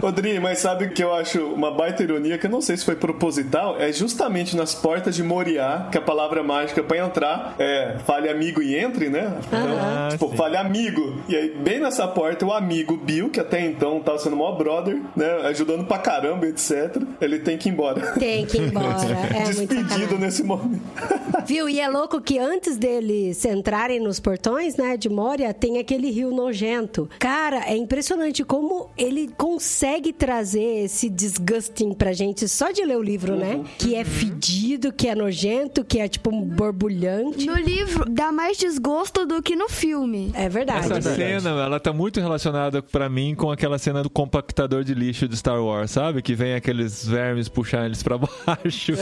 Rodrigo, 0.00 0.40
mas 0.42 0.58
sabe 0.58 0.86
o 0.86 0.90
que 0.90 1.02
eu 1.02 1.14
acho 1.14 1.40
uma 1.46 1.70
baita 1.70 2.02
ironia, 2.02 2.38
que 2.38 2.46
eu 2.46 2.50
não 2.50 2.60
sei 2.60 2.76
se 2.76 2.84
foi 2.84 2.96
proposital, 2.96 3.80
é 3.80 3.92
justamente 3.92 4.56
nas 4.56 4.74
portas 4.74 5.14
de 5.14 5.22
Moriá, 5.22 5.88
que 5.90 5.98
a 5.98 6.00
palavra 6.00 6.39
mágica 6.42 6.82
pra 6.82 6.98
entrar 6.98 7.54
é 7.58 7.96
fale 8.04 8.28
amigo 8.28 8.62
e 8.62 8.76
entre, 8.76 9.08
né? 9.08 9.32
Então, 9.46 9.60
Ah, 9.80 10.08
tipo, 10.10 10.30
sim. 10.30 10.36
fale 10.36 10.56
amigo. 10.56 11.16
E 11.28 11.36
aí, 11.36 11.50
bem 11.50 11.80
nessa 11.80 12.06
porta, 12.08 12.44
o 12.46 12.52
amigo 12.52 12.96
Bill, 12.96 13.30
que 13.30 13.40
até 13.40 13.60
então 13.64 14.00
tava 14.00 14.18
sendo 14.18 14.36
maior 14.36 14.56
brother, 14.56 15.00
né? 15.16 15.26
Ajudando 15.48 15.84
pra 15.86 15.98
caramba, 15.98 16.46
etc. 16.46 16.96
Ele 17.20 17.38
tem 17.38 17.56
que 17.58 17.68
ir 17.68 17.72
embora. 17.72 18.12
Tem 18.12 18.46
que 18.46 18.56
ir 18.58 18.68
embora. 18.68 18.86
É 19.34 19.44
muito 19.54 19.74
Despedido 19.74 20.18
nesse 20.18 20.42
momento. 20.42 20.80
Viu? 21.46 21.68
E 21.68 21.80
é 21.80 21.88
louco 21.88 22.20
que 22.20 22.38
antes 22.38 22.76
deles 22.76 23.44
entrarem 23.44 24.00
nos 24.00 24.20
portões, 24.20 24.76
né, 24.76 24.96
de 24.96 25.08
Moria, 25.08 25.52
tem 25.54 25.78
aquele 25.78 26.10
rio 26.10 26.30
nojento. 26.30 27.08
Cara, 27.18 27.64
é 27.66 27.76
impressionante 27.76 28.44
como 28.44 28.90
ele 28.96 29.28
consegue 29.36 30.12
trazer 30.12 30.84
esse 30.84 31.08
disgusting 31.08 31.92
pra 31.92 32.12
gente 32.12 32.48
só 32.48 32.70
de 32.70 32.84
ler 32.84 32.96
o 32.96 33.02
livro, 33.02 33.36
né? 33.36 33.60
Que 33.78 33.94
é 33.94 34.04
fedido, 34.04 34.92
que 34.92 35.08
é 35.08 35.14
nojento, 35.14 35.84
que 35.84 35.98
é 36.00 36.08
tipo 36.08 36.29
um 36.30 36.42
borbulhante. 36.42 37.46
No 37.46 37.54
livro 37.56 38.08
dá 38.08 38.32
mais 38.32 38.56
desgosto 38.56 39.26
do 39.26 39.42
que 39.42 39.56
no 39.56 39.68
filme. 39.68 40.30
É 40.34 40.48
verdade. 40.48 40.92
Essa 40.92 41.14
cena, 41.14 41.50
ela 41.50 41.80
tá 41.80 41.92
muito 41.92 42.20
relacionada 42.20 42.82
pra 42.82 43.08
mim 43.08 43.34
com 43.34 43.50
aquela 43.50 43.78
cena 43.78 44.02
do 44.02 44.10
compactador 44.10 44.84
de 44.84 44.94
lixo 44.94 45.28
de 45.28 45.36
Star 45.36 45.62
Wars, 45.62 45.90
sabe? 45.90 46.22
Que 46.22 46.34
vem 46.34 46.54
aqueles 46.54 47.06
vermes 47.06 47.48
puxando 47.48 47.86
eles 47.86 48.02
pra 48.02 48.18
baixo. 48.18 48.92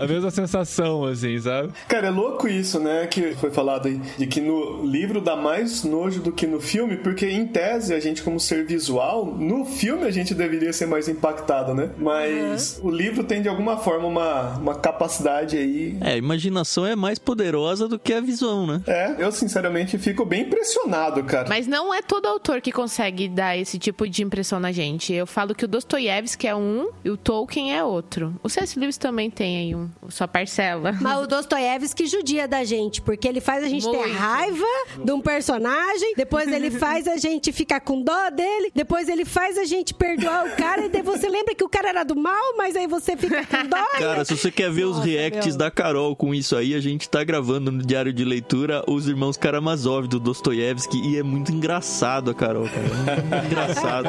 A 0.00 0.06
mesma 0.06 0.30
sensação, 0.30 1.04
assim, 1.04 1.38
sabe? 1.38 1.72
Cara, 1.88 2.08
é 2.08 2.10
louco 2.10 2.48
isso, 2.48 2.78
né? 2.78 3.06
Que 3.06 3.34
foi 3.34 3.50
falado 3.50 3.86
aí, 3.86 4.00
de 4.16 4.26
que 4.26 4.40
no 4.40 4.84
livro 4.84 5.20
dá 5.20 5.36
mais 5.36 5.84
nojo 5.84 6.20
do 6.20 6.32
que 6.32 6.46
no 6.46 6.60
filme, 6.60 6.96
porque 6.96 7.26
em 7.26 7.46
tese 7.46 7.94
a 7.94 8.00
gente, 8.00 8.22
como 8.22 8.38
ser 8.38 8.64
visual, 8.64 9.26
no 9.26 9.64
filme 9.64 10.04
a 10.04 10.10
gente 10.10 10.34
deveria 10.34 10.72
ser 10.72 10.86
mais 10.86 11.08
impactado, 11.08 11.74
né? 11.74 11.90
Mas 11.98 12.80
o 12.82 12.90
livro 12.90 13.24
tem 13.24 13.42
de 13.42 13.48
alguma 13.48 13.76
forma 13.76 14.06
uma, 14.06 14.56
uma 14.58 14.74
capacidade 14.74 15.56
aí. 15.56 15.96
É, 16.00 16.12
a 16.12 16.16
imaginação 16.38 16.86
é 16.86 16.94
mais 16.94 17.18
poderosa 17.18 17.88
do 17.88 17.98
que 17.98 18.12
a 18.12 18.20
visão, 18.20 18.66
né? 18.66 18.80
É, 18.86 19.16
eu 19.18 19.30
sinceramente 19.32 19.98
fico 19.98 20.24
bem 20.24 20.42
impressionado, 20.42 21.22
cara. 21.24 21.48
Mas 21.48 21.66
não 21.66 21.92
é 21.92 22.00
todo 22.00 22.26
autor 22.26 22.60
que 22.60 22.70
consegue 22.70 23.28
dar 23.28 23.56
esse 23.56 23.78
tipo 23.78 24.08
de 24.08 24.22
impressão 24.22 24.60
na 24.60 24.70
gente. 24.70 25.12
Eu 25.12 25.26
falo 25.26 25.54
que 25.54 25.64
o 25.64 25.68
Dostoiévski 25.68 26.46
é 26.46 26.54
um 26.54 26.90
e 27.04 27.10
o 27.10 27.16
Tolkien 27.16 27.76
é 27.76 27.82
outro. 27.82 28.38
O 28.42 28.48
C.S. 28.48 28.78
Lewis 28.78 28.96
também 28.96 29.30
tem 29.30 29.58
aí 29.58 29.74
um, 29.74 29.88
sua 30.08 30.28
parcela. 30.28 30.92
Mas 31.00 31.18
o 31.24 31.26
Dostoiévski 31.26 32.06
judia 32.06 32.46
da 32.46 32.62
gente, 32.64 33.02
porque 33.02 33.26
ele 33.26 33.40
faz 33.40 33.64
a 33.64 33.68
gente 33.68 33.90
ter 33.90 33.96
Muito. 33.96 34.16
raiva 34.16 34.66
de 35.04 35.12
um 35.12 35.20
personagem, 35.20 36.14
depois 36.16 36.50
ele 36.50 36.70
faz 36.78 37.08
a 37.08 37.16
gente 37.16 37.52
ficar 37.52 37.80
com 37.80 38.00
dó 38.00 38.30
dele, 38.30 38.70
depois 38.74 39.08
ele 39.08 39.24
faz 39.24 39.58
a 39.58 39.64
gente 39.64 39.92
perdoar 39.92 40.46
o 40.46 40.50
cara, 40.56 40.86
e 40.86 40.88
daí 40.88 41.02
você 41.02 41.28
lembra 41.28 41.54
que 41.54 41.64
o 41.64 41.68
cara 41.68 41.88
era 41.88 42.04
do 42.04 42.14
mal, 42.14 42.56
mas 42.56 42.76
aí 42.76 42.86
você 42.86 43.16
fica 43.16 43.44
com 43.44 43.68
dó. 43.68 43.84
Cara, 43.98 44.24
se 44.24 44.36
você 44.36 44.50
quer 44.50 44.70
ver 44.70 44.84
os 44.84 44.96
Nossa, 44.96 45.08
reacts 45.08 45.48
meu. 45.48 45.56
da 45.56 45.70
Carol 45.70 46.14
com 46.14 46.27
isso 46.34 46.56
aí, 46.56 46.74
a 46.74 46.80
gente 46.80 47.08
tá 47.08 47.22
gravando 47.24 47.70
no 47.70 47.82
diário 47.82 48.12
de 48.12 48.24
leitura 48.24 48.82
Os 48.86 49.08
Irmãos 49.08 49.36
Karamazov 49.36 50.06
do 50.06 50.18
Dostoiévski 50.20 50.98
e 50.98 51.16
é 51.16 51.22
muito 51.22 51.52
engraçado 51.52 52.30
a 52.30 52.34
Carol, 52.34 52.68
cara. 52.68 52.82
Muito 52.82 53.46
engraçado. 53.46 54.08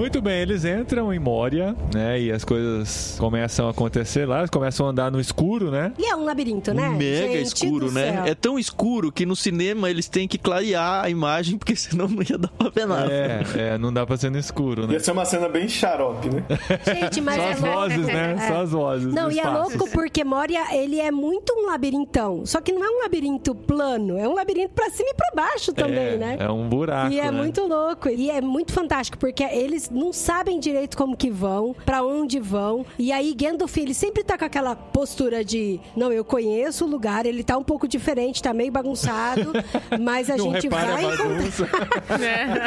Muito 0.02 0.20
bem, 0.20 0.40
eles 0.40 0.64
entram 0.64 1.14
em 1.14 1.18
Moria, 1.20 1.76
né? 1.94 2.20
E 2.20 2.32
as 2.32 2.44
coisas 2.44 3.14
começam 3.20 3.68
a 3.68 3.70
acontecer 3.70 4.26
lá, 4.26 4.38
eles 4.38 4.50
começam 4.50 4.84
a 4.84 4.90
andar 4.90 5.12
no 5.12 5.20
escuro, 5.20 5.70
né? 5.70 5.92
E 5.96 6.06
é 6.06 6.16
um 6.16 6.24
labirinto, 6.24 6.74
né? 6.74 6.88
Mega 6.88 7.34
Gente 7.34 7.44
escuro, 7.44 7.92
né? 7.92 8.12
céu. 8.12 8.24
É 8.24 8.34
tão 8.34 8.58
escuro 8.58 9.12
que 9.12 9.24
no 9.24 9.36
cinema 9.36 9.88
eles 9.88 10.08
têm 10.08 10.26
que 10.26 10.38
clarear 10.38 11.04
a 11.04 11.08
imagem, 11.08 11.56
porque 11.56 11.76
senão 11.78 12.08
não 12.08 12.20
ia 12.20 12.36
dar 12.36 12.48
pra 12.48 12.68
ver 12.68 12.84
nada. 12.84 13.12
É, 13.12 13.42
é, 13.56 13.78
não 13.78 13.92
dá 13.92 14.04
pra 14.04 14.16
ser 14.16 14.28
no 14.32 14.38
escuro, 14.38 14.88
né? 14.88 14.94
Ia 14.94 14.98
ser 14.98 15.12
uma 15.12 15.24
cena 15.24 15.48
bem 15.48 15.68
xarope, 15.68 16.30
né? 16.30 16.42
Gente, 16.84 17.20
mas 17.20 17.36
Só 17.36 17.42
é 17.42 17.52
as 17.52 17.60
louco. 17.60 17.76
vozes, 17.76 18.06
né? 18.06 18.32
É. 18.32 18.48
Só 18.48 18.60
as 18.60 18.70
vozes. 18.72 19.14
Não, 19.14 19.30
e 19.30 19.38
é 19.38 19.48
louco 19.48 19.88
porque 19.92 20.24
Moria, 20.24 20.74
ele 20.74 20.98
é 20.98 21.12
muito 21.12 21.54
um 21.56 21.66
labirintão. 21.66 22.44
Só 22.44 22.60
que 22.60 22.72
não 22.72 22.84
é 22.84 22.90
um 22.90 23.02
labirinto 23.04 23.54
plano, 23.54 24.18
é 24.18 24.28
um 24.28 24.34
labirinto 24.34 24.70
pra 24.74 24.90
cima 24.90 25.10
e 25.10 25.14
pra 25.14 25.30
baixo 25.32 25.72
também, 25.72 26.14
é, 26.14 26.16
né? 26.16 26.36
É 26.40 26.50
um 26.50 26.68
buraco. 26.68 27.12
E 27.12 27.20
é 27.20 27.30
né? 27.30 27.30
muito 27.30 27.64
louco. 27.68 28.08
E 28.08 28.28
é 28.30 28.40
muito 28.40 28.72
fantástico, 28.72 29.16
porque 29.16 29.44
eles 29.44 29.91
não 29.92 30.12
sabem 30.12 30.58
direito 30.58 30.96
como 30.96 31.16
que 31.16 31.30
vão, 31.30 31.74
pra 31.84 32.02
onde 32.04 32.40
vão. 32.40 32.84
E 32.98 33.12
aí, 33.12 33.34
Gandalf, 33.34 33.76
ele 33.76 33.94
sempre 33.94 34.24
tá 34.24 34.36
com 34.38 34.44
aquela 34.44 34.74
postura 34.74 35.44
de: 35.44 35.80
não, 35.96 36.12
eu 36.12 36.24
conheço 36.24 36.84
o 36.84 36.88
lugar, 36.88 37.26
ele 37.26 37.42
tá 37.42 37.56
um 37.56 37.64
pouco 37.64 37.86
diferente, 37.86 38.42
tá 38.42 38.52
meio 38.52 38.72
bagunçado, 38.72 39.52
mas 40.00 40.30
a 40.30 40.36
Não 40.36 40.52
gente 40.52 40.68
vai 40.68 40.94
a 40.94 41.02
encontrar. 41.02 41.82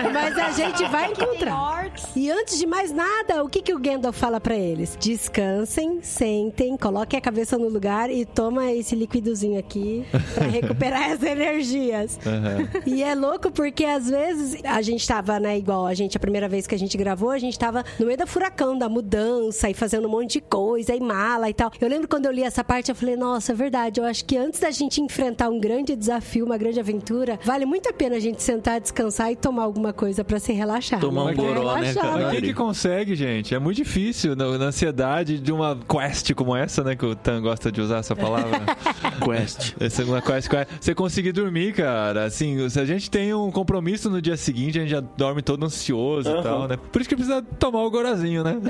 Mas 0.14 0.38
a 0.38 0.52
gente 0.52 0.86
vai 0.86 1.12
encontrar. 1.12 1.92
E 2.16 2.32
antes 2.32 2.58
de 2.58 2.66
mais 2.66 2.92
nada, 2.92 3.44
o 3.44 3.50
que, 3.50 3.62
que 3.62 3.74
o 3.74 3.80
Gandalf 3.80 4.18
fala 4.18 4.40
pra 4.40 4.56
eles? 4.56 4.98
Descansem, 5.00 6.00
sentem, 6.02 6.78
coloquem 6.78 7.18
a 7.18 7.22
cabeça 7.22 7.58
no 7.58 7.68
lugar 7.68 8.10
e 8.10 8.26
toma 8.26 8.72
esse 8.72 8.96
liquidozinho 8.96 9.60
aqui 9.60 10.06
pra 10.34 10.46
recuperar 10.48 11.12
as 11.12 11.24
energias. 11.24 12.20
Aham. 12.26 12.70
E 12.86 13.04
é 13.04 13.14
louco 13.16 13.52
porque 13.52 13.86
às 13.86 14.10
vezes 14.10 14.58
a 14.64 14.82
gente 14.82 15.08
tava, 15.08 15.40
né, 15.40 15.58
igual 15.58 15.86
a 15.86 15.94
gente, 15.94 16.16
a 16.18 16.20
primeira 16.20 16.48
vez 16.48 16.68
que 16.68 16.76
a 16.76 16.80
gente 16.80 16.98
gravou, 16.98 17.15
a 17.32 17.38
gente 17.38 17.58
tava 17.58 17.84
no 18.00 18.06
meio 18.06 18.18
da 18.18 18.26
furacão, 18.26 18.78
da 18.78 18.90
mudança 18.90 19.70
e 19.70 19.74
fazendo 19.74 20.08
um 20.08 20.12
monte 20.12 20.34
de 20.34 20.42
coisa 20.42 20.94
e 20.94 21.00
mala 21.00 21.50
e 21.50 21.54
tal. 21.54 21.72
Eu 21.80 21.88
lembro 21.88 22.08
quando 22.08 22.26
eu 22.26 22.32
li 22.32 22.44
essa 22.44 22.64
parte, 22.64 22.90
eu 22.90 22.96
falei, 22.96 23.16
nossa, 23.16 23.52
é 23.52 23.56
verdade, 23.56 24.00
eu 24.00 24.06
acho 24.06 24.26
que 24.26 24.38
antes 24.38 24.60
da 24.60 24.72
gente 24.72 25.02
enfrentar 25.02 25.50
um 25.50 25.60
grande 25.60 25.96
desafio, 25.96 26.46
uma 26.46 26.58
grande 26.58 26.80
aventura, 26.80 27.40
vale 27.44 27.66
muito 27.66 27.90
a 27.90 27.94
pena 27.94 28.16
a 28.16 28.20
gente 28.20 28.42
sentar, 28.42 28.80
descansar 28.80 29.32
e 29.32 29.36
tomar 29.36 29.64
alguma 29.64 29.94
coisa 29.94 30.24
pra 30.24 30.40
se 30.40 30.52
relaxar. 30.54 31.00
Tomar 31.00 31.26
um 31.26 31.36
goró, 31.36 31.76
né, 31.78 31.94
cara? 31.94 32.12
Mas 32.12 32.32
quem 32.32 32.42
que 32.42 32.54
consegue, 32.54 33.16
gente? 33.16 33.54
É 33.54 33.60
muito 33.60 33.78
difícil 33.78 34.36
na, 34.36 34.58
na 34.58 34.66
ansiedade 34.66 35.40
de 35.40 35.52
uma 35.52 35.78
quest 35.88 36.34
como 36.34 36.56
essa, 36.56 36.84
né? 36.84 36.96
Que 36.96 37.06
o 37.06 37.16
Tan 37.16 37.42
gosta 37.42 37.72
de 37.72 37.82
usar 37.82 38.00
essa 38.00 38.16
palavra. 38.16 38.66
Quest. 39.24 39.74
Essa 39.80 40.02
é 40.02 40.06
uma 40.06 40.22
quest, 40.22 40.50
quest. 40.50 40.70
Você 40.80 40.94
conseguir 40.94 41.32
dormir, 41.32 41.74
cara. 41.74 42.26
Assim, 42.26 42.68
se 42.70 42.80
a 42.80 42.86
gente 42.86 43.10
tem 43.10 43.34
um 43.34 43.52
compromisso 43.52 44.10
no 44.10 44.22
dia 44.22 44.36
seguinte, 44.38 44.78
a 44.78 44.82
gente 44.82 44.92
já 44.92 45.00
dorme 45.00 45.42
todo 45.42 45.64
ansioso 45.66 46.30
e 46.30 46.34
Aham. 46.34 46.44
tal, 46.44 46.68
né? 46.68 46.78
Por 46.92 47.02
isso 47.06 47.10
que 47.10 47.16
precisa 47.16 47.42
tomar 47.60 47.84
o 47.84 47.92
gorazinho, 47.92 48.44
né? 48.44 48.58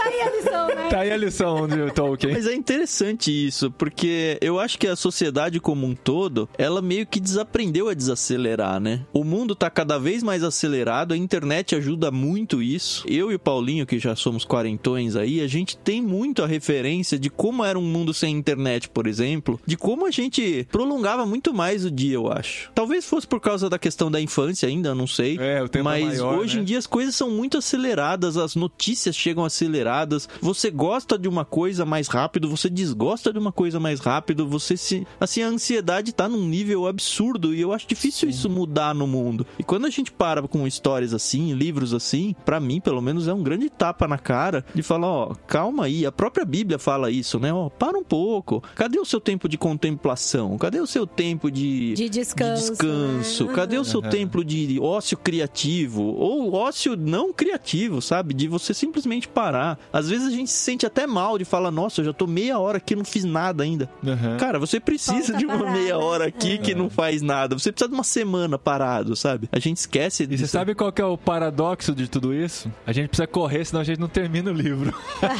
Tá 0.00 0.04
aí 0.04 0.20
a 0.20 0.30
lição, 0.30 0.68
né? 0.68 0.88
tá 0.88 1.00
aí 1.00 1.10
a 1.12 1.16
lição 1.16 1.68
de 1.68 1.92
Tolkien. 1.92 2.32
Mas 2.32 2.46
é 2.46 2.54
interessante 2.54 3.30
isso, 3.30 3.70
porque 3.70 4.38
eu 4.40 4.58
acho 4.58 4.78
que 4.78 4.86
a 4.86 4.96
sociedade 4.96 5.60
como 5.60 5.86
um 5.86 5.94
todo, 5.94 6.48
ela 6.56 6.80
meio 6.80 7.06
que 7.06 7.20
desaprendeu 7.20 7.88
a 7.88 7.94
desacelerar, 7.94 8.80
né? 8.80 9.04
O 9.12 9.24
mundo 9.24 9.54
tá 9.54 9.68
cada 9.68 9.98
vez 9.98 10.22
mais 10.22 10.42
acelerado, 10.42 11.12
a 11.12 11.16
internet 11.16 11.74
ajuda 11.74 12.10
muito 12.10 12.62
isso. 12.62 13.04
Eu 13.06 13.30
e 13.30 13.34
o 13.34 13.38
Paulinho, 13.38 13.86
que 13.86 13.98
já 13.98 14.16
somos 14.16 14.44
quarentões 14.44 15.16
aí, 15.16 15.40
a 15.40 15.46
gente 15.46 15.76
tem 15.76 16.00
muito 16.00 16.42
a 16.42 16.46
referência 16.46 17.18
de 17.18 17.28
como 17.28 17.64
era 17.64 17.78
um 17.78 17.82
mundo 17.82 18.14
sem 18.14 18.34
internet, 18.34 18.88
por 18.88 19.06
exemplo, 19.06 19.60
de 19.66 19.76
como 19.76 20.06
a 20.06 20.10
gente 20.10 20.66
prolongava 20.70 21.26
muito 21.26 21.52
mais 21.52 21.84
o 21.84 21.90
dia, 21.90 22.14
eu 22.14 22.32
acho. 22.32 22.70
Talvez 22.74 23.04
fosse 23.04 23.26
por 23.26 23.40
causa 23.40 23.68
da 23.68 23.78
questão 23.78 24.10
da 24.10 24.20
infância 24.20 24.68
ainda, 24.68 24.94
não 24.94 25.06
sei. 25.06 25.36
É, 25.38 25.62
o 25.62 25.68
tempo 25.68 25.88
é 25.88 26.00
Mas 26.00 26.20
maior, 26.20 26.29
hoje 26.38 26.56
né? 26.56 26.62
em 26.62 26.64
dia 26.64 26.78
as 26.78 26.86
coisas 26.86 27.14
são 27.14 27.30
muito 27.30 27.58
aceleradas, 27.58 28.36
as 28.36 28.54
notícias 28.54 29.16
chegam 29.16 29.44
aceleradas. 29.44 30.28
Você 30.40 30.70
gosta 30.70 31.18
de 31.18 31.28
uma 31.28 31.44
coisa 31.44 31.84
mais 31.84 32.08
rápido, 32.08 32.48
você 32.48 32.68
desgosta 32.68 33.32
de 33.32 33.38
uma 33.38 33.52
coisa 33.52 33.78
mais 33.80 34.00
rápido, 34.00 34.46
você 34.48 34.76
se. 34.76 35.06
Assim, 35.18 35.42
a 35.42 35.48
ansiedade 35.48 36.12
tá 36.12 36.28
num 36.28 36.46
nível 36.46 36.86
absurdo 36.86 37.54
e 37.54 37.60
eu 37.60 37.72
acho 37.72 37.86
difícil 37.86 38.28
isso 38.28 38.48
mudar 38.48 38.94
no 38.94 39.06
mundo. 39.06 39.46
E 39.58 39.62
quando 39.62 39.86
a 39.86 39.90
gente 39.90 40.12
para 40.12 40.40
com 40.46 40.66
histórias 40.66 41.12
assim, 41.14 41.52
livros 41.54 41.92
assim, 41.94 42.34
pra 42.44 42.60
mim, 42.60 42.80
pelo 42.80 43.00
menos, 43.00 43.28
é 43.28 43.32
um 43.32 43.42
grande 43.42 43.68
tapa 43.70 44.06
na 44.08 44.18
cara 44.18 44.64
de 44.74 44.82
falar: 44.82 45.06
ó, 45.06 45.34
calma 45.46 45.84
aí. 45.84 46.06
A 46.06 46.12
própria 46.12 46.44
Bíblia 46.44 46.78
fala 46.78 47.10
isso, 47.10 47.38
né? 47.38 47.52
Ó, 47.52 47.68
para 47.68 47.98
um 47.98 48.04
pouco. 48.04 48.62
Cadê 48.74 48.98
o 48.98 49.04
seu 49.04 49.20
tempo 49.20 49.48
de 49.48 49.58
contemplação? 49.58 50.56
Cadê 50.58 50.80
o 50.80 50.86
seu 50.86 51.06
tempo 51.06 51.50
de. 51.50 51.94
De 51.94 52.08
descanso, 52.08 52.70
descanso? 52.70 53.46
né? 53.46 53.54
Cadê 53.54 53.78
o 53.78 53.84
seu 53.84 54.00
Aham. 54.00 54.10
tempo 54.10 54.44
de 54.44 54.78
ócio 54.80 55.16
criativo? 55.16 56.16
Ou 56.22 56.52
ócio 56.52 56.96
não 56.96 57.32
criativo, 57.32 58.02
sabe? 58.02 58.34
De 58.34 58.46
você 58.46 58.74
simplesmente 58.74 59.26
parar. 59.26 59.78
Às 59.90 60.10
vezes 60.10 60.28
a 60.28 60.30
gente 60.30 60.50
se 60.50 60.58
sente 60.58 60.84
até 60.84 61.06
mal 61.06 61.38
de 61.38 61.46
falar, 61.46 61.70
nossa, 61.70 62.02
eu 62.02 62.04
já 62.04 62.12
tô 62.12 62.26
meia 62.26 62.58
hora 62.58 62.76
aqui 62.76 62.92
e 62.92 62.96
não 62.96 63.06
fiz 63.06 63.24
nada 63.24 63.64
ainda. 63.64 63.88
Aham. 64.06 64.36
Cara, 64.36 64.58
você 64.58 64.78
precisa 64.78 65.28
Falta 65.32 65.38
de 65.38 65.46
uma 65.46 65.58
parar, 65.58 65.72
meia 65.72 65.96
hora 65.98 66.26
aqui 66.26 66.58
que 66.58 66.74
não 66.74 66.90
faz 66.90 67.22
nada. 67.22 67.58
Você 67.58 67.72
precisa 67.72 67.88
de 67.88 67.94
uma 67.94 68.04
semana 68.04 68.58
parado, 68.58 69.16
sabe? 69.16 69.48
A 69.50 69.58
gente 69.58 69.78
esquece 69.78 70.24
E 70.24 70.26
você 70.26 70.36
disso. 70.36 70.48
sabe 70.48 70.74
qual 70.74 70.92
que 70.92 71.00
é 71.00 71.04
o 71.06 71.16
paradoxo 71.16 71.94
de 71.94 72.06
tudo 72.06 72.34
isso? 72.34 72.70
A 72.86 72.92
gente 72.92 73.08
precisa 73.08 73.26
correr, 73.26 73.64
senão 73.64 73.80
a 73.80 73.84
gente 73.84 73.98
não 73.98 74.08
termina 74.08 74.50
o 74.50 74.54
livro. 74.54 74.92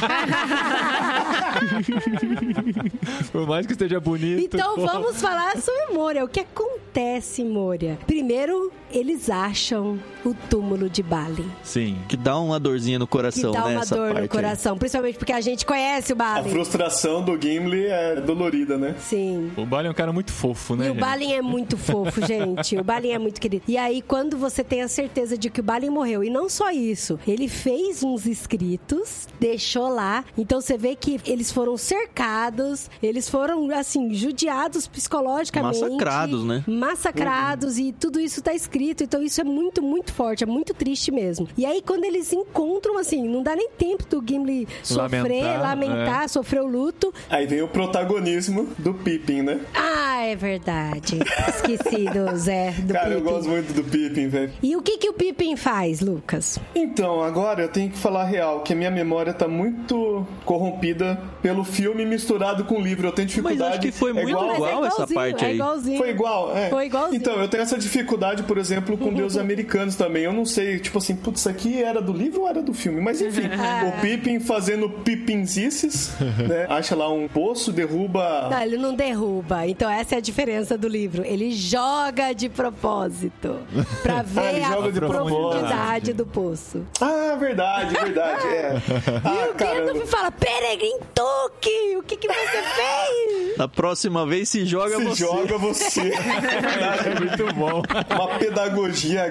Por 3.31 3.47
mais 3.47 3.65
que 3.65 3.73
esteja 3.73 3.99
bonito. 3.99 4.55
Então 4.55 4.75
vamos 4.77 5.21
falar 5.21 5.57
sobre 5.57 5.93
Moria. 5.93 6.23
O 6.23 6.27
que 6.27 6.39
acontece 6.39 7.41
em 7.41 7.49
Moria? 7.49 7.97
Primeiro, 8.07 8.71
eles 8.91 9.29
acham 9.29 9.99
o 10.25 10.33
túmulo 10.49 10.89
de 10.89 11.01
Balin. 11.03 11.49
Sim. 11.63 11.97
Que 12.07 12.15
dá 12.17 12.37
uma 12.39 12.59
dorzinha 12.59 12.99
no 12.99 13.07
Que 13.07 13.11
coração, 13.11 13.51
dá 13.51 13.65
né? 13.65 13.75
uma 13.77 13.85
dor 13.85 14.13
no 14.13 14.19
aí. 14.21 14.27
coração. 14.27 14.77
Principalmente 14.77 15.17
porque 15.17 15.33
a 15.33 15.41
gente 15.41 15.65
conhece 15.65 16.13
o 16.13 16.15
A 16.15 16.17
Balin. 16.17 16.49
frustração 16.49 17.23
do 17.23 17.39
Gimli 17.41 17.85
é 17.85 18.21
dolorida, 18.21 18.77
né? 18.77 18.95
Sim. 18.99 19.51
O 19.57 19.65
Balin 19.65 19.87
é 19.87 19.91
um 19.91 19.95
cara 19.95 20.13
muito 20.13 20.31
fofo, 20.31 20.75
né? 20.75 20.87
E 20.87 20.89
o? 20.91 20.95
Balin 20.95 21.33
é 21.33 21.41
muito 21.41 21.77
fofo, 21.77 22.21
gente. 22.25 22.77
O 22.77 22.83
Balin 22.83 23.11
é 23.11 23.19
muito 23.19 23.39
querido. 23.41 23.63
E 23.67 23.77
aí, 23.77 24.01
quando 24.01 24.37
você 24.37 24.63
tem 24.63 24.81
a 24.81 24.87
certeza 24.87 25.37
de 25.37 25.49
que 25.49 25.59
o 25.59 25.63
Balin 25.63 25.89
morreu, 25.89 26.23
e 26.23 26.29
não 26.29 26.47
só 26.49 26.71
isso, 26.71 27.19
ele 27.27 27.47
fez 27.47 28.03
uns 28.03 28.25
escritos, 28.25 29.27
deixou 29.39 29.89
lá. 29.89 30.23
Então 30.37 30.61
você 30.61 30.77
vê 30.77 30.95
que 30.95 31.19
eles 31.25 31.51
foram 31.51 31.77
cercados, 31.77 32.89
eles 33.01 33.29
foram, 33.29 33.69
assim, 33.71 34.13
judiados 34.13 34.87
psicologicamente. 34.87 35.79
Massacrados, 35.81 36.43
né? 36.45 36.63
Massacrados, 36.67 37.77
e 37.79 37.91
tudo 37.91 38.19
isso 38.19 38.41
tá 38.41 38.53
escrito. 38.53 39.03
Então 39.03 39.21
isso 39.23 39.41
é 39.41 39.43
muito, 39.43 39.81
muito 39.81 40.10
forte, 40.11 40.43
é 40.43 40.47
muito 40.47 40.73
triste 40.73 41.11
mesmo. 41.11 41.47
E 41.57 41.65
aí, 41.65 41.81
quando 41.85 42.03
eles 42.05 42.31
encontram, 42.33 42.97
assim, 42.97 43.27
não 43.27 43.41
dá 43.41 43.55
nem 43.55 43.69
tempo 43.69 44.05
do 44.09 44.23
Gimli 44.27 44.67
sofrer, 44.83 45.21
Lamentar, 45.43 45.61
lamentar, 45.61 46.29
sofrer 46.29 46.61
o 46.61 46.67
luto. 46.67 47.13
Aí 47.29 47.45
vem 47.47 47.61
o 47.61 47.67
protagonismo 47.67 48.67
do 48.77 48.93
Pippin, 48.93 49.41
né? 49.41 49.59
Ah, 49.73 50.21
é 50.25 50.35
verdade. 50.35 51.19
Esqueci 51.47 52.05
do 52.05 52.35
Zé, 52.37 52.71
do 52.71 52.93
Cara, 52.93 53.09
eu 53.09 53.21
Pippin. 53.21 53.33
gosto 53.33 53.49
muito 53.49 53.73
do 53.73 53.83
Pippin, 53.83 54.27
velho. 54.27 54.51
E 54.61 54.75
o 54.75 54.81
que, 54.81 54.97
que 54.97 55.09
o 55.09 55.13
Pippin 55.13 55.55
faz, 55.55 56.01
Lucas? 56.01 56.59
Então, 56.75 57.21
agora 57.23 57.61
eu 57.63 57.69
tenho 57.69 57.89
que 57.89 57.97
falar 57.97 58.21
a 58.21 58.25
real, 58.25 58.61
que 58.61 58.73
a 58.73 58.75
minha 58.75 58.91
memória 58.91 59.33
tá 59.33 59.47
muito 59.47 60.25
corrompida 60.45 61.19
pelo 61.41 61.63
filme 61.63 62.05
misturado 62.05 62.65
com 62.65 62.75
o 62.75 62.81
livro. 62.81 63.07
Eu 63.07 63.11
tenho 63.11 63.27
Mas 63.27 63.35
dificuldade. 63.35 63.71
acho 63.77 63.79
que 63.81 63.91
foi 63.91 64.11
é 64.11 64.13
muito 64.13 64.29
igual, 64.29 64.55
igual, 64.55 64.85
essa 64.85 64.95
igualzinho, 64.95 65.19
parte 65.19 65.43
é 65.43 65.47
aí. 65.47 65.55
igualzinho. 65.55 65.97
Foi 65.97 66.09
igual, 66.09 66.55
é. 66.57 66.69
Foi 66.69 66.85
igualzinho. 66.85 67.15
Então, 67.17 67.33
eu 67.41 67.47
tenho 67.47 67.63
essa 67.63 67.77
dificuldade, 67.77 68.43
por 68.43 68.57
exemplo, 68.57 68.97
com 68.97 69.13
deuses 69.13 69.37
americanos 69.37 69.95
também. 70.03 70.23
Eu 70.23 70.33
não 70.33 70.45
sei, 70.45 70.79
tipo 70.79 70.97
assim, 70.97 71.15
putz, 71.15 71.41
isso 71.41 71.49
aqui 71.49 71.81
era 71.83 72.01
do 72.01 72.11
livro 72.11 72.41
ou 72.41 72.47
era 72.47 72.61
do 72.61 72.73
filme? 72.73 72.99
Mas 73.01 73.21
enfim, 73.21 73.43
Ah. 73.59 73.93
o 73.97 74.01
Pippin 74.01 74.39
fazendo 74.39 74.89
Pippinzices, 74.89 76.11
né? 76.47 76.65
Acha 76.69 76.95
lá 76.95 77.09
um 77.11 77.27
poço, 77.27 77.71
derruba. 77.71 78.47
Não, 78.49 78.61
ele 78.61 78.77
não 78.77 78.95
derruba. 78.95 79.67
Então 79.67 79.89
essa 79.89 80.15
é 80.15 80.17
a 80.17 80.21
diferença 80.21 80.77
do 80.77 80.87
livro. 80.87 81.23
Ele 81.25 81.51
joga 81.51 82.33
de 82.33 82.49
propósito. 82.49 83.57
Pra 84.01 84.21
ver 84.23 84.55
ele 84.55 84.63
a 84.63 84.71
profundidade 84.99 86.13
do 86.13 86.25
poço. 86.25 86.85
Ah, 86.99 87.35
verdade, 87.39 87.93
verdade, 87.93 88.47
é. 88.47 88.73
e 88.75 89.27
Ah, 89.27 89.49
o 89.51 89.53
caramba. 89.55 89.93
Gandalf 89.93 90.09
fala, 90.09 90.31
Peregrin 90.31 90.97
Toque, 91.13 91.97
o 91.97 92.03
que, 92.03 92.15
que 92.17 92.27
você 92.27 92.61
fez? 92.63 93.57
Da 93.57 93.67
próxima 93.67 94.25
vez 94.25 94.49
se 94.49 94.65
joga 94.65 94.97
Se 94.97 95.03
você. 95.03 95.23
joga 95.23 95.57
você. 95.57 96.01
É 96.01 97.19
muito 97.19 97.53
bom. 97.53 97.83
Uma 98.15 98.27
pedagogia 98.39 99.29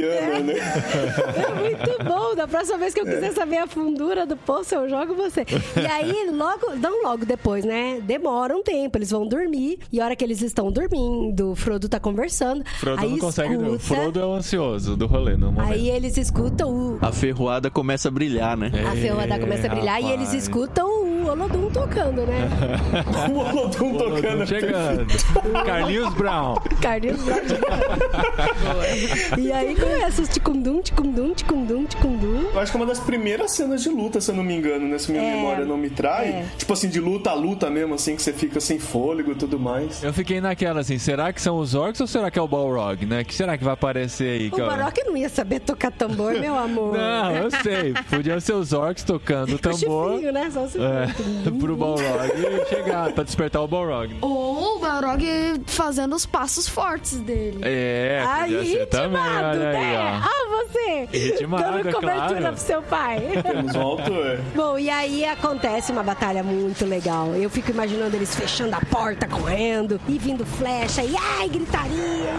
gandalfiana, 0.00 0.40
né? 0.40 0.54
É 1.36 1.54
muito 1.60 2.04
bom. 2.04 2.34
Da 2.34 2.48
próxima 2.48 2.78
vez 2.78 2.94
que 2.94 3.00
eu 3.00 3.06
É. 3.06 3.14
quiser 3.14 3.32
saber 3.32 3.58
a 3.58 3.66
fundura 3.66 4.24
do 4.26 4.36
poço, 4.36 4.74
eu 4.74 4.88
jogo 4.88 5.14
você. 5.14 5.44
E 5.76 5.86
aí, 5.86 6.30
logo, 6.32 6.74
não 6.76 7.04
logo 7.04 7.24
depois, 7.26 7.64
né? 7.64 8.00
Demora 8.02 8.56
um 8.56 8.62
tempo, 8.62 8.96
eles 8.98 9.10
vão 9.10 9.26
dormir. 9.26 9.78
E 9.92 10.00
a 10.00 10.04
hora 10.04 10.16
que 10.16 10.24
eles 10.24 10.40
estão 10.40 10.70
dormindo, 10.72 11.52
o 11.52 11.54
Frodo 11.54 11.88
tá 11.88 12.00
conversando. 12.00 12.64
Frodo 12.80 13.00
aí 13.02 13.10
não 13.10 13.18
consegue. 13.18 13.52
escuta, 13.54 13.72
O 13.74 13.78
Frodo 13.78 14.20
é 14.20 14.24
o 14.24 14.32
ansioso 14.32 14.96
do 14.96 15.06
rolê 15.06 15.36
no 15.36 15.52
momento. 15.52 15.72
Aí 15.72 15.90
eles 15.90 16.16
escutam 16.16 16.70
o. 16.70 16.98
A 17.00 17.12
ferroada 17.12 17.70
começa 17.70 18.08
a 18.08 18.10
brilhar, 18.10 18.56
né? 18.56 18.70
A 18.90 18.92
ferroada 18.96 19.38
começa 19.38 19.66
a 19.66 19.70
brilhar 19.70 20.00
e 20.00 20.06
eles 20.06 20.26
rapaz. 20.28 20.42
escutam 20.42 20.88
o 20.88 21.26
Olodum 21.28 21.70
tocando, 21.70 22.22
né? 22.26 22.48
O 23.32 23.38
Olodum 23.38 23.96
tocando. 23.98 24.46
Chegando. 24.46 25.06
Carlinhos 25.64 26.12
Brown. 26.14 26.54
Carlinhos 26.80 27.22
Brown 27.22 27.38
chegando. 27.40 27.62
E 29.38 29.52
aí 29.52 29.74
começa 29.82 30.22
os 30.22 30.28
ticundum, 30.28 30.80
ticundum, 30.80 31.34
ticundum, 31.34 31.81
ticundum. 31.81 31.81
Acho 32.62 32.72
que 32.72 32.76
é 32.78 32.80
uma 32.80 32.86
das 32.86 33.00
primeiras 33.00 33.52
cenas 33.52 33.82
de 33.82 33.88
luta, 33.88 34.20
se 34.20 34.30
eu 34.30 34.34
não 34.34 34.42
me 34.44 34.54
engano, 34.54 34.86
né? 34.88 34.98
Se 34.98 35.10
minha 35.10 35.22
É, 35.22 35.34
memória 35.36 35.64
não 35.64 35.76
me 35.76 35.90
trai. 35.90 36.28
é. 36.28 36.46
Tipo 36.56 36.72
assim, 36.72 36.88
de 36.88 37.00
luta 37.00 37.30
a 37.30 37.34
luta 37.34 37.68
mesmo, 37.70 37.94
assim, 37.94 38.16
que 38.16 38.22
você 38.22 38.32
fica 38.32 38.60
sem 38.60 38.78
fôlego 38.78 39.32
e 39.32 39.34
tudo 39.34 39.58
mais. 39.58 40.02
Eu 40.02 40.12
fiquei 40.12 40.40
naquela 40.40 40.80
assim, 40.80 40.98
será 40.98 41.32
que 41.32 41.40
são 41.40 41.58
os 41.58 41.74
orcs 41.74 42.00
ou 42.00 42.06
será 42.06 42.30
que 42.30 42.38
é 42.38 42.42
o 42.42 42.48
Balrog, 42.48 43.04
né? 43.06 43.24
Que 43.24 43.34
será 43.34 43.56
que 43.58 43.64
vai 43.64 43.74
aparecer 43.74 44.40
aí? 44.40 44.48
O 44.48 44.52
que 44.52 44.60
é 44.60 44.66
Baroque 44.66 45.02
não 45.04 45.16
ia 45.16 45.28
saber 45.28 45.60
tocar 45.60 45.90
tambor, 45.90 46.32
meu 46.34 46.56
amor. 46.58 46.96
Não, 46.96 47.32
eu 47.36 47.50
sei. 47.50 47.94
Podia 48.10 48.38
ser 48.40 48.52
os 48.54 48.72
orcs 48.72 49.04
tocando 49.04 49.52
o 49.52 49.54
O 49.56 49.58
tambor 49.58 50.10
chifrinho, 50.12 50.32
né? 50.32 50.50
Só 50.50 50.60
o 50.64 50.66
é, 50.82 51.50
pro 51.58 51.76
Balrog 51.76 52.30
e 52.36 52.68
chegar 52.68 53.12
pra 53.12 53.24
despertar 53.24 53.62
o 53.62 53.68
Balrog. 53.68 54.16
Ou 54.20 54.76
o 54.76 54.78
Balrog 54.78 55.24
fazendo 55.66 56.14
os 56.14 56.26
passos 56.26 56.68
fortes 56.68 57.18
dele. 57.20 57.58
É, 57.62 58.22
Aí, 58.26 58.54
podia 58.56 58.72
ser 58.78 58.86
também, 58.86 59.20
ritmado, 59.22 59.58
olha 59.58 59.68
aí, 59.70 59.76
né? 59.76 59.98
ó. 59.98 60.26
Ah, 60.28 60.66
você! 60.66 61.08
Ritmado, 61.18 61.62
Dando 61.62 61.88
é 61.88 61.92
cobertura 61.92 62.40
claro. 62.40 62.51
Pro 62.52 62.60
seu 62.60 62.82
pai. 62.82 63.42
Temos 63.42 63.74
um 63.74 63.80
autor. 63.80 64.40
Bom, 64.54 64.78
e 64.78 64.88
aí 64.90 65.24
acontece 65.24 65.92
uma 65.92 66.02
batalha 66.02 66.42
muito 66.42 66.84
legal. 66.84 67.34
Eu 67.34 67.50
fico 67.50 67.70
imaginando 67.70 68.16
eles 68.16 68.34
fechando 68.34 68.74
a 68.74 68.80
porta, 68.80 69.26
correndo, 69.26 70.00
e 70.08 70.18
vindo 70.18 70.44
flecha, 70.44 71.02
e 71.02 71.14
ai, 71.38 71.48
gritaria. 71.48 71.92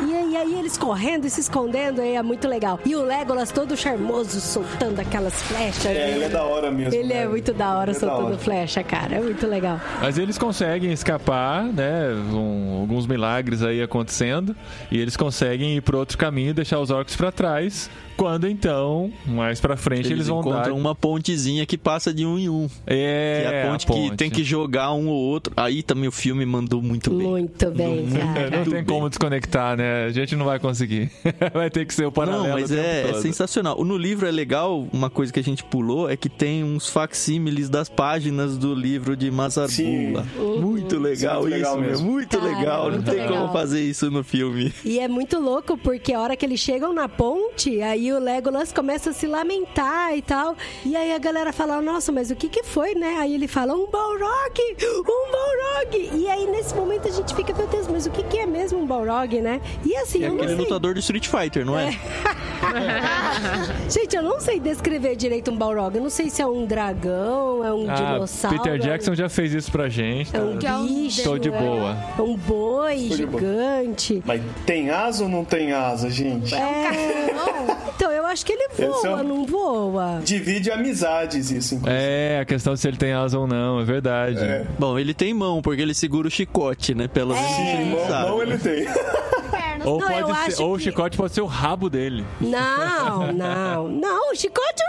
E 0.08 0.16
aí, 0.16 0.38
aí 0.38 0.60
eles 0.60 0.78
correndo 0.78 1.26
e 1.26 1.30
se 1.30 1.42
escondendo, 1.42 2.02
aí 2.02 2.16
é 2.16 2.22
muito 2.24 2.48
legal. 2.48 2.80
E 2.86 2.96
o 2.96 3.04
Legolas 3.04 3.52
todo 3.52 3.76
charmoso, 3.78 4.40
soltando 4.40 5.00
aquelas 5.00 5.34
flechas. 5.44 5.86
É, 5.86 6.12
ele 6.12 6.24
é 6.26 6.30
da 6.30 6.44
hora 6.44 6.72
mesmo. 6.72 6.94
Ele 6.94 7.14
é 7.14 7.22
né? 7.22 7.28
muito 7.28 7.54
da 7.54 7.76
hora 7.78 7.92
Ele 7.92 7.98
é 7.98 8.00
da 8.00 8.08
soltando 8.08 8.28
hora. 8.28 8.38
flecha, 8.38 8.84
cara. 8.84 9.16
É 9.16 9.20
muito 9.22 9.46
legal. 9.48 9.80
Mas 10.02 10.18
eles 10.18 10.38
conseguem 10.38 10.92
escapar, 10.92 11.64
né? 11.66 12.10
um- 12.34 12.80
alguns 12.82 13.06
milagres 13.08 13.62
aí 13.64 13.82
acontecendo. 13.82 14.56
E 14.92 15.00
eles 15.00 15.16
conseguem 15.18 15.76
ir 15.78 15.82
pro 15.82 15.98
outro 15.98 16.18
caminho, 16.18 16.54
deixar 16.54 16.80
os 16.80 16.90
orcs 16.92 17.16
pra 17.16 17.32
trás. 17.32 17.90
Quando 18.18 18.48
então, 18.48 19.12
mais 19.26 19.60
pra 19.60 19.76
frente, 19.76 20.02
eles, 20.08 20.12
Eles, 20.12 20.28
vão 20.28 20.42
dar. 20.42 20.50
encontram 20.50 20.78
uma 20.78 20.94
pontezinha 20.96 21.66
que 21.66 21.78
passa 21.78 22.14
de 22.14 22.26
um 22.26 22.38
em 22.38 22.50
um. 22.50 22.70
É, 22.86 23.42
Que 23.48 23.54
é 23.56 23.64
a 23.64 23.70
ponte, 23.70 23.88
que 23.88 24.18
tem 24.18 24.30
que 24.30 24.44
jogar 24.44 24.94
um 24.94 25.08
ou 25.08 25.16
outro. 25.16 25.54
Aí 25.56 25.82
também 25.84 26.08
o 26.08 26.12
filme 26.12 26.46
mandou 26.46 26.82
muito 26.82 27.10
bem. 27.12 27.28
Muito 27.28 27.72
bem, 27.72 28.08
cara. 28.08 28.58
não 28.58 28.64
tem 28.64 28.74
bem. 28.74 28.86
como 28.86 29.10
desconectar, 29.10 29.76
né? 29.78 30.06
A 30.06 30.12
gente 30.12 30.36
não 30.36 30.46
vai 30.46 30.60
conseguir. 30.60 31.12
vai 31.54 31.70
ter 31.70 31.86
que 31.86 31.94
ser 31.94 32.06
o 32.06 32.12
paralelo. 32.12 32.44
Não, 32.44 32.54
mas 32.54 32.72
o 32.72 32.76
tempo 32.76 32.88
é, 32.88 33.10
é 33.10 33.14
sensacional. 33.22 33.84
No 33.84 33.98
livro 33.98 34.28
é 34.28 34.32
legal, 34.32 34.88
uma 34.94 35.10
coisa 35.10 35.32
que 35.32 35.40
a 35.40 35.44
gente 35.44 35.64
pulou 35.64 36.10
é 36.10 36.16
que 36.16 36.30
tem 36.30 36.64
uns 36.64 36.88
facsímiles 36.90 37.70
das 37.70 37.90
páginas 37.90 38.58
do 38.58 38.74
livro 38.74 39.16
de 39.18 39.30
Mazarbula. 39.32 39.74
Sim. 39.74 40.14
Muito 40.60 41.00
legal 41.00 41.42
Muito 41.42 41.54
legal 41.54 41.72
isso, 41.74 41.80
meu. 41.82 41.90
mesmo. 41.90 42.12
Muito 42.12 42.38
Cara, 42.38 42.58
legal. 42.58 42.84
Não 42.86 42.92
muito 42.94 43.12
tem 43.12 43.20
legal. 43.22 43.38
como 43.38 43.54
fazer 43.54 43.82
isso 43.82 44.10
no 44.12 44.24
filme. 44.24 44.74
E 44.86 45.00
é 45.00 45.08
muito 45.08 45.40
louco 45.40 45.78
porque 45.78 46.14
a 46.14 46.20
hora 46.22 46.36
que 46.36 46.46
eles 46.46 46.60
chegam 46.60 46.94
na 46.94 47.08
ponte, 47.08 47.82
aí 47.82 48.03
o 48.12 48.20
Legolas 48.20 48.72
começa 48.74 49.12
a 49.12 49.14
se 49.14 49.28
lamentar 49.28 50.16
e 50.18 50.22
tal. 50.22 50.56
E 50.86 50.96
aí 50.96 51.14
a 51.14 51.18
galera 51.20 51.54
fala: 51.54 51.82
Nossa, 51.82 52.12
mas 52.12 52.32
o 52.32 52.36
que 52.36 52.50
que 52.50 52.64
foi, 52.64 52.96
né? 52.96 53.18
Aí 53.20 53.34
ele 53.36 53.48
fala: 53.48 53.74
Um 53.74 53.86
Balrog! 53.90 54.60
Um 54.82 55.32
Balrog! 55.32 56.10
E 56.14 56.28
aí 56.28 56.46
nesse 56.48 56.76
momento 56.76 57.08
a 57.08 57.12
gente 57.12 57.34
fica: 57.36 57.54
Meu 57.54 57.68
Deus, 57.68 57.88
mas 57.88 58.06
o 58.06 58.10
que 58.10 58.24
que 58.24 58.38
é 58.40 58.46
mesmo 58.46 58.80
um 58.80 58.86
Balrog, 58.86 59.40
né? 59.42 59.62
E 59.86 59.96
assim, 59.96 60.24
É 60.24 60.28
eu 60.28 60.30
não 60.30 60.38
aquele 60.38 60.56
sei. 60.56 60.64
lutador 60.64 60.94
do 60.94 61.00
Street 61.00 61.28
Fighter, 61.28 61.66
não 61.66 61.78
é? 61.78 61.92
Gente, 63.90 64.16
eu 64.16 64.24
não 64.24 64.40
sei 64.40 64.60
descrever 64.60 65.16
direito 65.16 65.52
um 65.52 65.58
Balrog. 65.58 65.96
Eu 65.96 66.02
não 66.04 66.10
sei 66.10 66.30
se 66.30 66.42
é 66.42 66.46
um 66.48 66.66
dragão, 66.66 67.64
é 67.64 67.74
um 67.74 67.90
Ah, 67.90 67.94
dinossauro. 67.94 68.58
Peter 68.58 68.80
Jackson 68.80 69.14
já 69.16 69.30
fez 69.30 69.54
isso 69.54 69.72
pra 69.72 69.90
gente. 69.90 70.36
É 70.36 70.40
um 70.42 70.58
tá? 70.58 70.78
bicho. 70.80 71.24
Tô 71.24 71.38
de 71.38 71.50
é 71.50 71.52
boa. 71.52 71.98
um 72.20 72.36
boi 72.36 73.08
Tô 73.10 73.16
gigante. 73.16 74.24
Mas 74.26 74.42
tem 74.66 74.90
asa 74.90 75.24
ou 75.24 75.30
não 75.30 75.44
tem 75.46 75.74
asa, 75.74 76.10
gente? 76.10 76.54
É... 76.56 77.34
Então, 77.96 78.12
eu 78.12 78.26
acho 78.26 78.46
que 78.46 78.54
ele 78.54 78.68
voa, 78.78 79.08
é 79.08 79.16
um- 79.16 79.24
não 79.24 79.46
voa. 79.46 80.22
Divide 80.24 80.72
amizades 80.72 81.52
isso, 81.52 81.76
inclusive. 81.76 82.02
É, 82.02 82.40
a 82.42 82.46
questão 82.46 82.76
se 82.76 82.88
ele 82.88 82.98
tem 82.98 83.14
asa 83.14 83.38
ou 83.40 83.48
não, 83.48 83.80
é 83.80 83.84
verdade. 83.84 84.40
É. 84.40 84.66
Bom, 84.80 84.98
ele 84.98 85.14
tem 85.14 85.34
mão, 85.34 85.62
porque 85.62 85.82
ele 85.82 85.94
segura 85.94 86.28
o 86.28 86.32
chicote, 86.32 86.94
né? 86.96 87.08
Pelo 87.08 87.34
menos 87.34 87.50
a 87.52 87.56
Sim, 87.56 87.86
mão, 87.92 88.28
mão 88.30 88.42
ele 88.42 88.58
tem. 88.58 88.86
Ou, 89.86 90.00
Não, 90.00 90.08
pode 90.08 90.54
ser, 90.56 90.64
ou 90.64 90.74
o 90.74 90.78
que- 90.78 90.84
chicote 90.86 91.18
pode 91.18 91.34
ser 91.34 91.42
o 91.42 91.46
rabo 91.46 91.90
dele. 91.90 92.24
Não, 92.40 93.34
não, 93.34 93.88
não, 93.90 94.32
o 94.32 94.36
chicote 94.36 94.82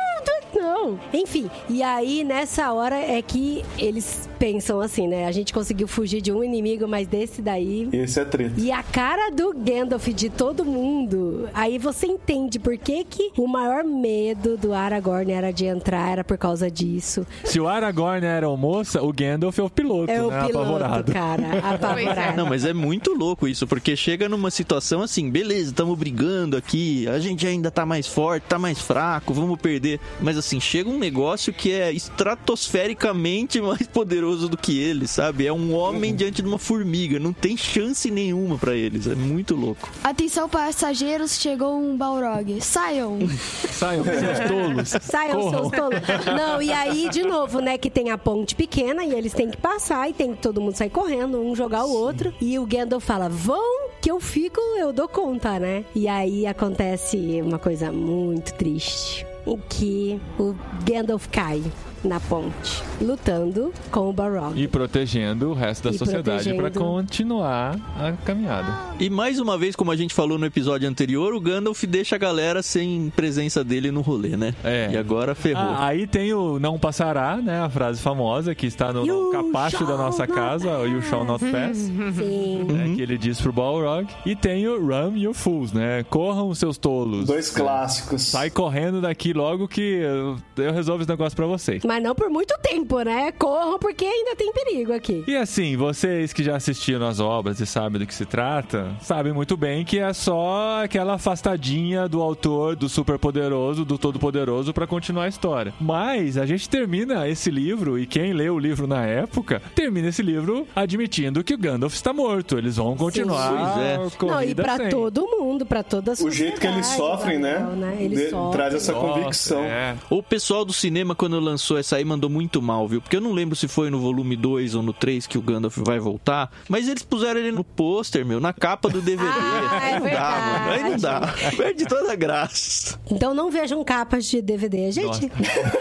não. 0.74 0.98
Enfim, 1.12 1.50
e 1.68 1.82
aí 1.82 2.24
nessa 2.24 2.72
hora 2.72 2.96
é 2.96 3.20
que 3.22 3.64
eles 3.78 4.28
pensam 4.38 4.80
assim, 4.80 5.06
né? 5.08 5.26
A 5.26 5.32
gente 5.32 5.52
conseguiu 5.52 5.86
fugir 5.88 6.20
de 6.20 6.32
um 6.32 6.42
inimigo, 6.42 6.86
mas 6.88 7.06
desse 7.06 7.40
daí. 7.40 7.88
Esse 7.92 8.20
é 8.20 8.24
treta. 8.24 8.54
E 8.60 8.70
a 8.70 8.82
cara 8.82 9.30
do 9.30 9.54
Gandalf 9.54 10.08
de 10.08 10.28
todo 10.28 10.64
mundo, 10.64 11.48
aí 11.54 11.78
você 11.78 12.06
entende 12.06 12.58
por 12.58 12.76
que, 12.76 13.04
que 13.04 13.30
o 13.38 13.46
maior 13.46 13.84
medo 13.84 14.56
do 14.56 14.74
Aragorn 14.74 15.30
era 15.32 15.50
de 15.52 15.64
entrar, 15.66 16.10
era 16.10 16.24
por 16.24 16.36
causa 16.36 16.70
disso. 16.70 17.26
Se 17.44 17.58
o 17.60 17.68
Aragorn 17.68 18.24
era 18.26 18.48
o 18.48 18.56
moça, 18.56 19.02
o 19.02 19.12
Gandalf 19.12 19.58
é 19.58 19.62
o 19.62 19.70
piloto, 19.70 20.10
É 20.10 20.22
o 20.22 20.30
né? 20.30 20.46
piloto, 20.46 20.58
Apavorado. 20.74 21.12
cara, 21.12 21.42
apavorado. 21.74 22.36
Não, 22.36 22.46
mas 22.46 22.64
é 22.64 22.72
muito 22.72 23.14
louco 23.14 23.46
isso, 23.48 23.66
porque 23.66 23.96
chega 23.96 24.28
numa 24.28 24.50
situação 24.50 25.02
assim, 25.02 25.30
beleza, 25.30 25.70
estamos 25.70 25.96
brigando 25.98 26.56
aqui, 26.56 27.06
a 27.08 27.18
gente 27.18 27.46
ainda 27.46 27.70
tá 27.70 27.86
mais 27.86 28.06
forte, 28.06 28.44
tá 28.44 28.58
mais 28.58 28.80
fraco, 28.80 29.32
vamos 29.32 29.58
perder. 29.58 30.00
Mas 30.20 30.36
assim, 30.36 30.60
chega 30.64 30.88
um 30.88 30.98
negócio 30.98 31.52
que 31.52 31.72
é 31.72 31.92
estratosfericamente 31.92 33.60
mais 33.60 33.86
poderoso 33.86 34.48
do 34.48 34.56
que 34.56 34.80
ele, 34.80 35.06
sabe? 35.06 35.46
É 35.46 35.52
um 35.52 35.74
homem 35.74 36.14
diante 36.14 36.42
de 36.42 36.48
uma 36.48 36.58
formiga, 36.58 37.18
não 37.18 37.32
tem 37.32 37.56
chance 37.56 38.10
nenhuma 38.10 38.56
pra 38.56 38.74
eles, 38.74 39.06
é 39.06 39.14
muito 39.14 39.54
louco. 39.54 39.90
Atenção, 40.02 40.48
passageiros, 40.48 41.38
chegou 41.38 41.78
um 41.78 41.96
Balrog. 41.96 42.60
Saiam. 42.60 43.18
Saiam, 43.70 44.04
seus 44.04 44.48
tolos. 44.48 44.88
Saiam 45.02 45.40
Corram. 45.40 45.58
seus 45.58 45.72
tolos. 45.72 46.00
Não, 46.36 46.62
e 46.62 46.72
aí, 46.72 47.08
de 47.10 47.22
novo, 47.22 47.60
né, 47.60 47.76
que 47.76 47.90
tem 47.90 48.10
a 48.10 48.18
ponte 48.18 48.54
pequena 48.54 49.04
e 49.04 49.12
eles 49.12 49.32
têm 49.32 49.50
que 49.50 49.56
passar 49.56 50.08
e 50.08 50.12
tem 50.12 50.34
que 50.34 50.40
todo 50.40 50.60
mundo 50.60 50.74
sair 50.74 50.90
correndo, 50.90 51.40
um 51.40 51.54
jogar 51.54 51.84
o 51.84 51.92
outro. 51.92 52.32
E 52.40 52.58
o 52.58 52.66
Gandalf 52.66 53.04
fala: 53.04 53.28
vão 53.28 53.90
que 54.00 54.10
eu 54.10 54.20
fico, 54.20 54.60
eu 54.78 54.92
dou 54.92 55.08
conta, 55.08 55.58
né? 55.58 55.84
E 55.94 56.08
aí 56.08 56.46
acontece 56.46 57.16
uma 57.42 57.58
coisa 57.58 57.92
muito 57.92 58.54
triste. 58.54 59.26
Em 59.46 59.58
que 59.68 60.20
o 60.38 60.54
Gandalf 60.84 61.28
cai 61.28 61.62
na 62.04 62.20
ponte, 62.20 62.82
lutando 63.00 63.72
com 63.90 64.10
o 64.10 64.12
Balrog. 64.12 64.60
E 64.60 64.68
protegendo 64.68 65.50
o 65.50 65.54
resto 65.54 65.84
da 65.88 65.94
E 65.94 65.98
sociedade 65.98 66.44
pra 66.50 66.70
protegendo. 66.70 66.84
continuar 66.84 67.76
a 67.98 68.12
caminhada. 68.24 68.68
E 69.00 69.08
mais 69.08 69.38
uma 69.40 69.56
vez, 69.56 69.74
como 69.74 69.90
a 69.90 69.96
gente 69.96 70.12
falou 70.14 70.38
no 70.38 70.44
episódio 70.46 70.88
anterior, 70.88 71.32
o 71.34 71.40
Gandalf 71.40 71.82
deixa 71.84 72.16
a 72.16 72.18
galera 72.18 72.62
sem 72.62 73.10
presença 73.16 73.64
dele 73.64 73.90
no 73.90 74.00
rolê, 74.02 74.36
né? 74.36 74.54
É. 74.62 74.90
E 74.92 74.96
agora 74.96 75.34
ferrou. 75.34 75.62
Ah, 75.62 75.86
aí 75.86 76.06
tem 76.06 76.32
o 76.34 76.58
não 76.58 76.78
passará, 76.78 77.36
né? 77.38 77.60
A 77.62 77.70
frase 77.70 78.00
famosa 78.00 78.54
que 78.54 78.66
está 78.66 78.92
no, 78.92 79.04
no 79.06 79.30
capacho 79.30 79.84
da 79.86 79.96
nossa 79.96 80.26
casa, 80.26 80.78
o 80.78 80.86
You 80.86 81.02
Shall 81.02 81.24
Not 81.24 81.44
Pass. 81.44 81.76
Sim. 81.78 82.64
né, 82.70 82.94
que 82.94 83.02
ele 83.02 83.16
diz 83.16 83.40
pro 83.40 83.52
Balrog. 83.52 84.06
E 84.26 84.36
tem 84.36 84.66
o 84.68 84.78
Run 84.78 85.16
You 85.16 85.32
Fools, 85.34 85.72
né? 85.72 86.04
Corram 86.10 86.54
seus 86.54 86.76
tolos. 86.76 87.26
Dois 87.26 87.50
clássicos. 87.50 88.22
Sai 88.22 88.50
correndo 88.50 89.00
daqui 89.00 89.32
logo 89.32 89.66
que 89.66 89.80
eu, 89.80 90.36
eu 90.56 90.72
resolvo 90.72 91.02
esse 91.02 91.10
negócio 91.10 91.34
pra 91.34 91.46
vocês. 91.46 91.82
Mas 91.84 91.93
não 92.00 92.14
por 92.14 92.28
muito 92.30 92.54
tempo, 92.62 93.00
né? 93.02 93.32
Corram 93.32 93.78
porque 93.78 94.04
ainda 94.04 94.34
tem 94.36 94.52
perigo 94.52 94.92
aqui. 94.92 95.24
E 95.26 95.36
assim, 95.36 95.76
vocês 95.76 96.32
que 96.32 96.42
já 96.42 96.56
assistiram 96.56 97.06
as 97.06 97.20
obras 97.20 97.60
e 97.60 97.66
sabem 97.66 97.98
do 98.00 98.06
que 98.06 98.14
se 98.14 98.24
trata, 98.26 98.90
sabem 99.00 99.32
muito 99.32 99.56
bem 99.56 99.84
que 99.84 99.98
é 99.98 100.12
só 100.12 100.82
aquela 100.84 101.14
afastadinha 101.14 102.08
do 102.08 102.20
autor, 102.22 102.76
do 102.76 102.88
superpoderoso, 102.88 103.84
do 103.84 103.98
todo-poderoso 103.98 104.72
pra 104.72 104.86
continuar 104.86 105.24
a 105.24 105.28
história. 105.28 105.72
Mas 105.80 106.36
a 106.36 106.46
gente 106.46 106.68
termina 106.68 107.28
esse 107.28 107.50
livro, 107.50 107.98
e 107.98 108.06
quem 108.06 108.32
lê 108.32 108.48
o 108.48 108.58
livro 108.58 108.86
na 108.86 109.04
época, 109.04 109.60
termina 109.74 110.08
esse 110.08 110.22
livro 110.22 110.66
admitindo 110.74 111.42
que 111.44 111.54
o 111.54 111.58
Gandalf 111.58 111.94
está 111.94 112.12
morto. 112.12 112.56
Eles 112.58 112.76
vão 112.76 112.96
continuar 112.96 113.48
Pois 113.50 113.84
é. 113.84 113.94
a 113.94 114.10
corrida 114.18 114.34
Não, 114.34 114.42
e 114.42 114.54
pra 114.54 114.76
sem. 114.76 114.88
todo 114.88 115.26
mundo, 115.26 115.66
pra 115.66 115.82
toda 115.82 116.12
a 116.12 116.14
O 116.14 116.30
jeito 116.30 116.60
que 116.60 116.66
eles 116.66 116.86
sociedade, 116.86 117.18
sofrem, 117.20 117.38
né? 117.38 117.54
Gabriel, 117.58 118.00
Eles 118.00 118.18
De- 118.18 118.30
sofrem. 118.30 118.50
Traz 118.52 118.74
essa 118.74 118.92
Nossa, 118.92 119.06
convicção. 119.20 119.64
é. 119.64 119.96
O 120.10 120.22
pessoal 120.22 120.64
do 120.64 120.72
cinema, 120.72 121.14
quando 121.14 121.38
lançou 121.40 121.78
essa 121.84 121.96
aí 121.96 122.04
mandou 122.04 122.30
muito 122.30 122.62
mal, 122.62 122.88
viu? 122.88 123.00
Porque 123.00 123.16
eu 123.16 123.20
não 123.20 123.32
lembro 123.32 123.54
se 123.54 123.68
foi 123.68 123.90
no 123.90 124.00
volume 124.00 124.36
2 124.36 124.74
ou 124.74 124.82
no 124.82 124.92
3 124.92 125.26
que 125.26 125.36
o 125.36 125.42
Gandalf 125.42 125.76
vai 125.78 125.98
voltar, 125.98 126.50
mas 126.66 126.88
eles 126.88 127.02
puseram 127.02 127.38
ele 127.38 127.52
no 127.52 127.62
pôster, 127.62 128.24
meu, 128.24 128.40
na 128.40 128.52
capa 128.52 128.88
do 128.88 129.00
DVD. 129.00 129.24
Ah, 129.74 129.80
aí 129.80 129.92
é 129.94 129.98
não 129.98 130.10
dá, 130.10 130.30
mano. 130.30 130.70
Aí 130.70 130.90
não 130.90 130.96
dá. 130.96 131.34
Perde 131.56 131.86
toda 131.86 132.12
a 132.12 132.14
graça. 132.14 132.98
Então 133.10 133.34
não 133.34 133.50
vejam 133.50 133.82
capas 133.82 134.26
de 134.26 134.40
DVD, 134.40 134.92
gente. 134.92 135.30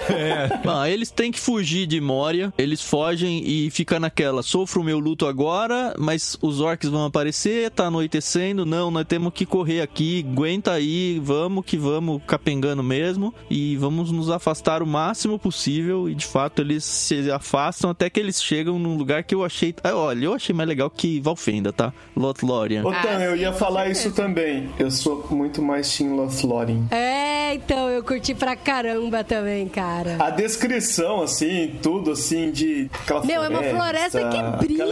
Bom, 0.63 0.85
eles 0.85 1.11
têm 1.11 1.31
que 1.31 1.39
fugir 1.39 1.85
de 1.85 1.99
Moria, 2.01 2.53
eles 2.57 2.81
fogem 2.81 3.43
e 3.45 3.69
fica 3.69 3.99
naquela, 3.99 4.41
sofro 4.41 4.81
o 4.81 4.83
meu 4.83 4.99
luto 4.99 5.27
agora, 5.27 5.93
mas 5.97 6.37
os 6.41 6.59
orcs 6.59 6.89
vão 6.89 7.05
aparecer, 7.05 7.69
tá 7.71 7.85
anoitecendo, 7.85 8.65
não, 8.65 8.89
nós 8.89 9.05
temos 9.05 9.33
que 9.33 9.45
correr 9.45 9.81
aqui, 9.81 10.25
aguenta 10.27 10.71
aí, 10.71 11.19
vamos 11.23 11.65
que 11.65 11.77
vamos 11.77 12.21
capengando 12.25 12.81
mesmo 12.81 13.33
e 13.49 13.75
vamos 13.77 14.11
nos 14.11 14.29
afastar 14.29 14.81
o 14.81 14.87
máximo 14.87 15.37
possível 15.37 15.82
e 16.09 16.15
de 16.15 16.25
fato 16.25 16.61
eles 16.61 16.83
se 16.83 17.29
afastam 17.31 17.89
até 17.89 18.09
que 18.09 18.19
eles 18.19 18.41
chegam 18.43 18.77
num 18.79 18.95
lugar 18.97 19.23
que 19.23 19.33
eu 19.35 19.43
achei, 19.43 19.73
ah, 19.83 19.95
olha, 19.95 20.25
eu 20.25 20.33
achei 20.33 20.53
mais 20.55 20.67
legal 20.67 20.89
que 20.89 21.19
Valfenda, 21.19 21.71
tá? 21.73 21.93
Lothlórien. 22.15 22.83
Ô, 22.85 22.91
Tan, 22.91 23.19
eu 23.21 23.35
ia 23.35 23.51
falar 23.53 23.89
isso 23.89 24.11
também. 24.11 24.69
Eu 24.79 24.89
sou 24.91 25.25
muito 25.29 25.61
mais 25.61 25.95
Team 25.95 26.15
Lothlórien. 26.15 26.87
É, 26.91 27.53
então 27.55 27.89
eu 27.89 28.03
curti 28.03 28.33
pra 28.33 28.55
caramba 28.55 29.23
também, 29.23 29.67
cara. 29.67 30.17
A 30.19 30.29
descrição, 30.29 31.21
assim, 31.21 31.75
tudo 31.81 32.11
assim, 32.11 32.51
de 32.51 32.89
aquela 33.01 33.25
Meu, 33.25 33.43
é 33.43 33.49
uma 33.49 33.63
floresta 33.63 34.19
que 34.29 34.65
brilha, 34.65 34.85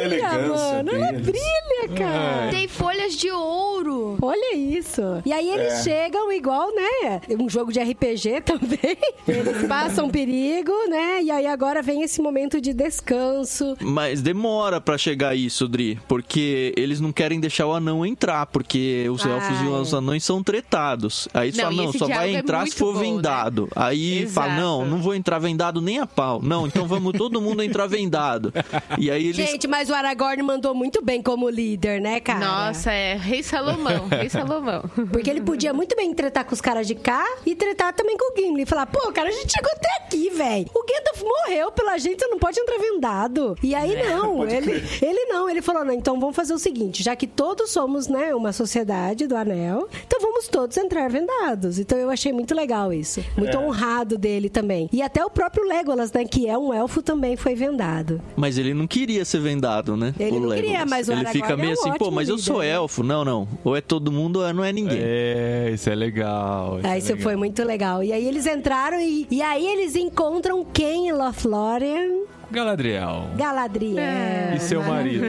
mano. 0.47 0.91
Ela 0.91 1.11
deles. 1.11 1.25
brilha, 1.27 1.97
cara. 1.97 2.49
Tem 2.51 2.67
folhas 2.67 3.13
de 3.15 3.29
ouro. 3.31 4.17
Olha 4.21 4.55
isso. 4.55 5.01
E 5.25 5.31
aí 5.33 5.49
eles 5.49 5.73
É. 5.73 5.83
chegam 5.83 6.31
igual, 6.31 6.67
né? 6.75 7.21
Um 7.39 7.49
jogo 7.49 7.71
de 7.71 7.79
RPG 7.79 8.41
também. 8.45 8.97
Eles 9.27 9.67
passam 9.67 10.09
perigo, 10.09 10.71
né? 10.89 11.21
E 11.23 11.31
aí 11.31 11.45
agora 11.47 11.81
vem 11.81 12.03
esse 12.03 12.21
momento 12.21 12.59
de 12.61 12.73
descanso. 12.73 13.75
Mas 13.81 14.21
demora 14.21 14.79
pra 14.81 14.97
chegar 14.97 15.35
isso, 15.35 15.67
Dri, 15.67 15.99
porque 16.07 16.73
eles 16.77 16.99
não 16.99 17.11
querem 17.11 17.39
deixar 17.39 17.67
o 17.67 17.73
anão 17.73 18.05
entrar, 18.05 18.45
porque 18.47 19.07
os 19.09 19.25
Ah, 19.25 19.29
elfos 19.29 19.61
e 19.61 19.65
os 19.67 19.93
é. 19.93 19.97
anões 19.97 20.23
são 20.23 20.43
tretados. 20.43 21.27
Aí 21.33 21.51
Não, 21.51 21.63
falam, 21.65 21.73
e 21.73 21.85
não, 21.85 21.93
só 21.93 22.07
vai 22.07 22.35
é 22.35 22.39
entrar 22.39 22.59
se 22.59 22.63
muito 22.65 22.77
for 22.77 22.93
bom, 22.93 22.99
né? 22.99 23.05
vendado. 23.05 23.69
Aí 23.75 24.27
fala, 24.27 24.47
Exato. 24.53 24.61
não, 24.61 24.85
não 24.85 25.01
vou 25.01 25.13
entrar 25.15 25.39
vendado 25.39 25.81
nem 25.81 25.99
a 25.99 26.07
pau. 26.07 26.39
Não, 26.41 26.65
então 26.67 26.87
vamos 26.87 27.13
todo 27.13 27.41
mundo 27.41 27.61
entrar 27.63 27.87
vendado. 27.87 28.53
E 28.97 29.09
aí 29.11 29.25
eles 29.27 29.35
Gente, 29.35 29.67
mas 29.67 29.89
o 29.89 29.93
Aragorn 29.93 30.41
mandou 30.43 30.73
muito 30.73 31.03
bem 31.03 31.21
como 31.21 31.49
líder, 31.49 31.99
né, 32.01 32.19
cara? 32.19 32.39
Nossa, 32.39 32.91
é 32.91 33.15
Rei 33.15 33.43
Salomão, 33.43 34.07
Rei 34.07 34.29
Salomão. 34.29 34.83
Porque 35.11 35.29
ele 35.29 35.41
podia 35.41 35.73
muito 35.73 35.95
bem 35.95 36.13
tretar 36.13 36.45
com 36.45 36.53
os 36.53 36.61
caras 36.61 36.87
de 36.87 36.95
cá 36.95 37.23
e 37.45 37.55
tretar 37.55 37.93
também 37.93 38.17
com 38.17 38.33
o 38.33 38.35
Gimli. 38.35 38.65
Falar, 38.65 38.85
pô, 38.85 39.11
cara, 39.11 39.29
a 39.29 39.31
gente 39.31 39.51
chegou 39.51 39.71
até 39.71 39.87
aqui, 40.05 40.29
velho. 40.29 40.65
O 40.73 40.83
Gandalf 40.85 41.21
morreu 41.23 41.71
pela 41.71 41.97
gente, 41.97 42.19
você 42.19 42.27
não 42.27 42.39
pode 42.39 42.59
entrar 42.59 42.77
vendado. 42.77 43.55
E 43.61 43.75
aí, 43.75 44.07
não, 44.09 44.37
pode 44.37 44.55
ele, 44.55 44.79
crer. 44.81 45.03
ele 45.09 45.25
não. 45.25 45.49
Ele 45.49 45.61
falou, 45.61 45.83
não, 45.83 45.93
então 45.93 46.19
vamos 46.19 46.35
fazer 46.35 46.53
o 46.53 46.59
seguinte, 46.59 47.03
já 47.03 47.15
que 47.15 47.27
todos 47.27 47.69
somos, 47.71 48.07
né, 48.07 48.33
uma 48.33 48.51
sociedade 48.53 49.27
do 49.27 49.35
Anel, 49.35 49.87
então 50.05 50.19
vamos 50.21 50.47
todos 50.47 50.77
entrar 50.77 51.09
vendados. 51.09 51.77
Então 51.79 51.97
eu 51.97 52.09
achei 52.09 52.31
muito 52.31 52.53
legal 52.55 52.91
isso. 52.93 53.23
Muito 53.37 53.55
É. 53.55 53.59
honrado 53.59 54.17
dele 54.17 54.49
também. 54.49 54.89
E 54.91 55.01
até 55.01 55.23
o 55.25 55.29
próprio 55.29 55.63
Legolas, 55.65 56.11
né, 56.11 56.23
que 56.25 56.47
é 56.47 56.57
um 56.57 56.73
elfo, 56.73 57.01
também 57.01 57.35
foi 57.35 57.53
vendado. 57.55 58.21
Mas 58.35 58.57
ele 58.57 58.73
não 58.73 58.87
queria 58.87 59.25
ser 59.25 59.39
vendado, 59.39 59.95
né? 59.97 60.13
Ele 60.19 60.37
o 60.37 60.39
não 60.39 60.49
queria, 60.49 60.69
Legolas. 60.71 60.89
mas 60.89 61.07
o 61.09 61.11
Ele 61.11 61.25
fica 61.27 61.57
meio 61.57 61.71
é 61.73 61.75
um 61.75 61.79
assim, 61.89 61.93
pô, 61.97 62.11
mas 62.11 62.29
eu 62.29 62.37
sou 62.37 62.59
né? 62.59 62.69
elfo. 62.69 63.03
Não, 63.03 63.23
não. 63.25 63.47
Ou 63.63 63.75
é 63.75 63.81
todo 63.81 64.11
mundo 64.11 64.39
ou 64.39 64.53
não 64.53 64.63
é 64.63 64.71
ninguém. 64.71 64.99
É, 65.01 65.71
isso 65.73 65.89
é 65.89 65.95
legal. 65.95 66.77
Isso 66.79 66.87
Ah, 66.87 66.95
é 66.95 66.97
isso 66.97 67.07
legal. 67.09 67.23
foi 67.23 67.35
muito 67.35 67.63
legal. 67.63 68.03
E 68.03 68.11
aí 68.13 68.25
eles 68.27 68.45
entraram 68.45 68.99
e, 68.99 69.27
e 69.29 69.41
aí 69.41 69.65
eles 69.67 69.95
encontram 69.95 70.60
quem 70.73 71.09
em 71.09 71.11
Lothlórien? 71.11 72.25
Galadriel. 72.51 73.29
Galadriel. 73.37 74.53
E 74.55 74.59
seu 74.59 74.83
marido. 74.83 75.25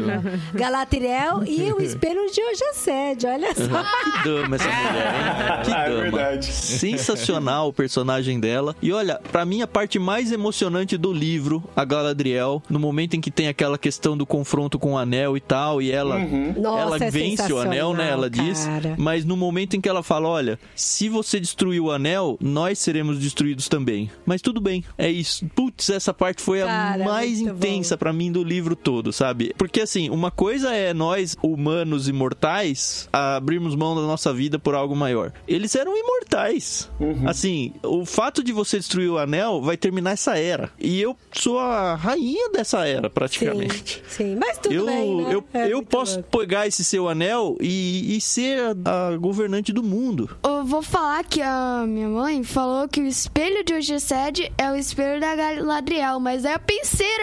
Galadriel 0.52 1.44
e 1.46 1.72
o 1.72 1.80
espelho 1.80 2.30
de 2.30 2.40
Ojaced, 2.42 3.26
olha 3.26 3.54
só. 3.54 3.84
Que 4.22 4.28
dama 4.28 4.56
essa 4.56 4.68
mulher, 4.68 5.14
hein? 5.14 5.62
Que 5.64 5.70
É 5.72 5.88
dama. 5.88 6.00
verdade. 6.02 6.46
Sensacional 6.46 7.68
o 7.68 7.72
personagem 7.72 8.40
dela. 8.40 8.74
E 8.82 8.92
olha, 8.92 9.20
pra 9.30 9.44
mim 9.44 9.62
a 9.62 9.66
parte 9.66 9.98
mais 9.98 10.32
emocionante 10.32 10.96
do 10.96 11.12
livro, 11.12 11.62
a 11.76 11.84
Galadriel, 11.84 12.62
no 12.68 12.78
momento 12.78 13.14
em 13.14 13.20
que 13.20 13.30
tem 13.30 13.48
aquela 13.48 13.78
questão 13.78 14.16
do 14.16 14.26
confronto 14.26 14.78
com 14.78 14.94
o 14.94 14.98
anel 14.98 15.36
e 15.36 15.40
tal, 15.40 15.80
e 15.80 15.90
ela, 15.92 16.18
Nossa, 16.18 16.80
ela 16.80 16.96
é 16.96 17.10
vence 17.10 17.52
o 17.52 17.58
anel, 17.58 17.94
né? 17.94 18.10
Ela 18.10 18.28
diz. 18.28 18.64
cara. 18.66 18.94
Mas 18.98 19.24
no 19.24 19.36
momento 19.36 19.76
em 19.76 19.80
que 19.80 19.88
ela 19.88 20.02
fala, 20.02 20.28
olha, 20.28 20.58
se 20.74 21.08
você 21.08 21.38
destruir 21.38 21.80
o 21.80 21.90
anel, 21.90 22.36
nós 22.40 22.78
seremos 22.78 23.18
destruídos 23.18 23.68
também. 23.68 24.10
Mas 24.26 24.42
tudo 24.42 24.60
bem, 24.60 24.84
é 24.98 25.08
isso. 25.10 25.46
Putz, 25.54 25.88
essa 25.90 26.12
parte 26.12 26.42
foi 26.42 26.60
Cara, 26.60 27.04
a 27.04 27.06
mais 27.12 27.40
muito 27.40 27.56
intensa 27.56 27.96
pra 27.96 28.12
mim 28.12 28.30
do 28.32 28.42
livro 28.42 28.74
todo, 28.76 29.12
sabe? 29.12 29.54
Porque 29.56 29.80
assim, 29.80 30.10
uma 30.10 30.30
coisa 30.30 30.72
é 30.72 30.92
nós, 30.94 31.36
humanos 31.42 32.08
imortais, 32.08 33.08
abrirmos 33.12 33.74
mão 33.74 33.94
da 33.94 34.02
nossa 34.02 34.32
vida 34.32 34.58
por 34.58 34.74
algo 34.74 34.94
maior. 34.96 35.32
Eles 35.46 35.74
eram 35.74 35.96
imortais. 35.96 36.90
Assim, 37.26 37.72
o 37.82 38.04
fato 38.04 38.42
de 38.42 38.52
você 38.52 38.78
destruir 38.78 39.10
o 39.10 39.18
anel 39.18 39.60
vai 39.62 39.76
terminar 39.76 40.12
essa 40.12 40.36
era. 40.38 40.70
E 40.78 41.00
eu 41.00 41.16
sou 41.32 41.58
a 41.58 41.94
rainha 41.94 42.48
dessa 42.50 42.86
era, 42.86 43.08
praticamente. 43.10 44.02
Sim, 44.08 44.24
sim, 44.24 44.36
mas 44.36 44.58
tudo 44.58 44.74
Eu, 44.74 44.86
bem, 44.86 45.16
né? 45.24 45.34
eu, 45.34 45.44
É 45.54 45.68
eu 45.72 45.82
posso 45.82 46.16
louco. 46.16 46.38
pegar 46.38 46.66
esse 46.66 46.84
seu 46.84 47.08
anel 47.08 47.56
e, 47.60 48.16
e 48.16 48.20
ser 48.20 48.60
a, 48.84 49.08
a 49.08 49.16
governante 49.16 49.72
do 49.72 49.82
mundo. 49.82 50.30
Eu 50.44 50.64
vou 50.64 50.82
falar 50.82 51.24
que 51.24 51.40
a 51.42 51.84
minha 51.86 52.08
mãe 52.08 52.42
falou 52.42 52.88
que 52.88 53.00
o 53.00 53.06
espelho 53.06 53.64
de 53.64 53.74
Ogessed 53.74 54.52
é 54.56 54.70
o 54.70 54.76
espelho 54.76 55.20
da 55.20 55.34
Galadriel, 55.36 56.18
mas 56.20 56.44
é 56.44 56.54
a 56.54 56.58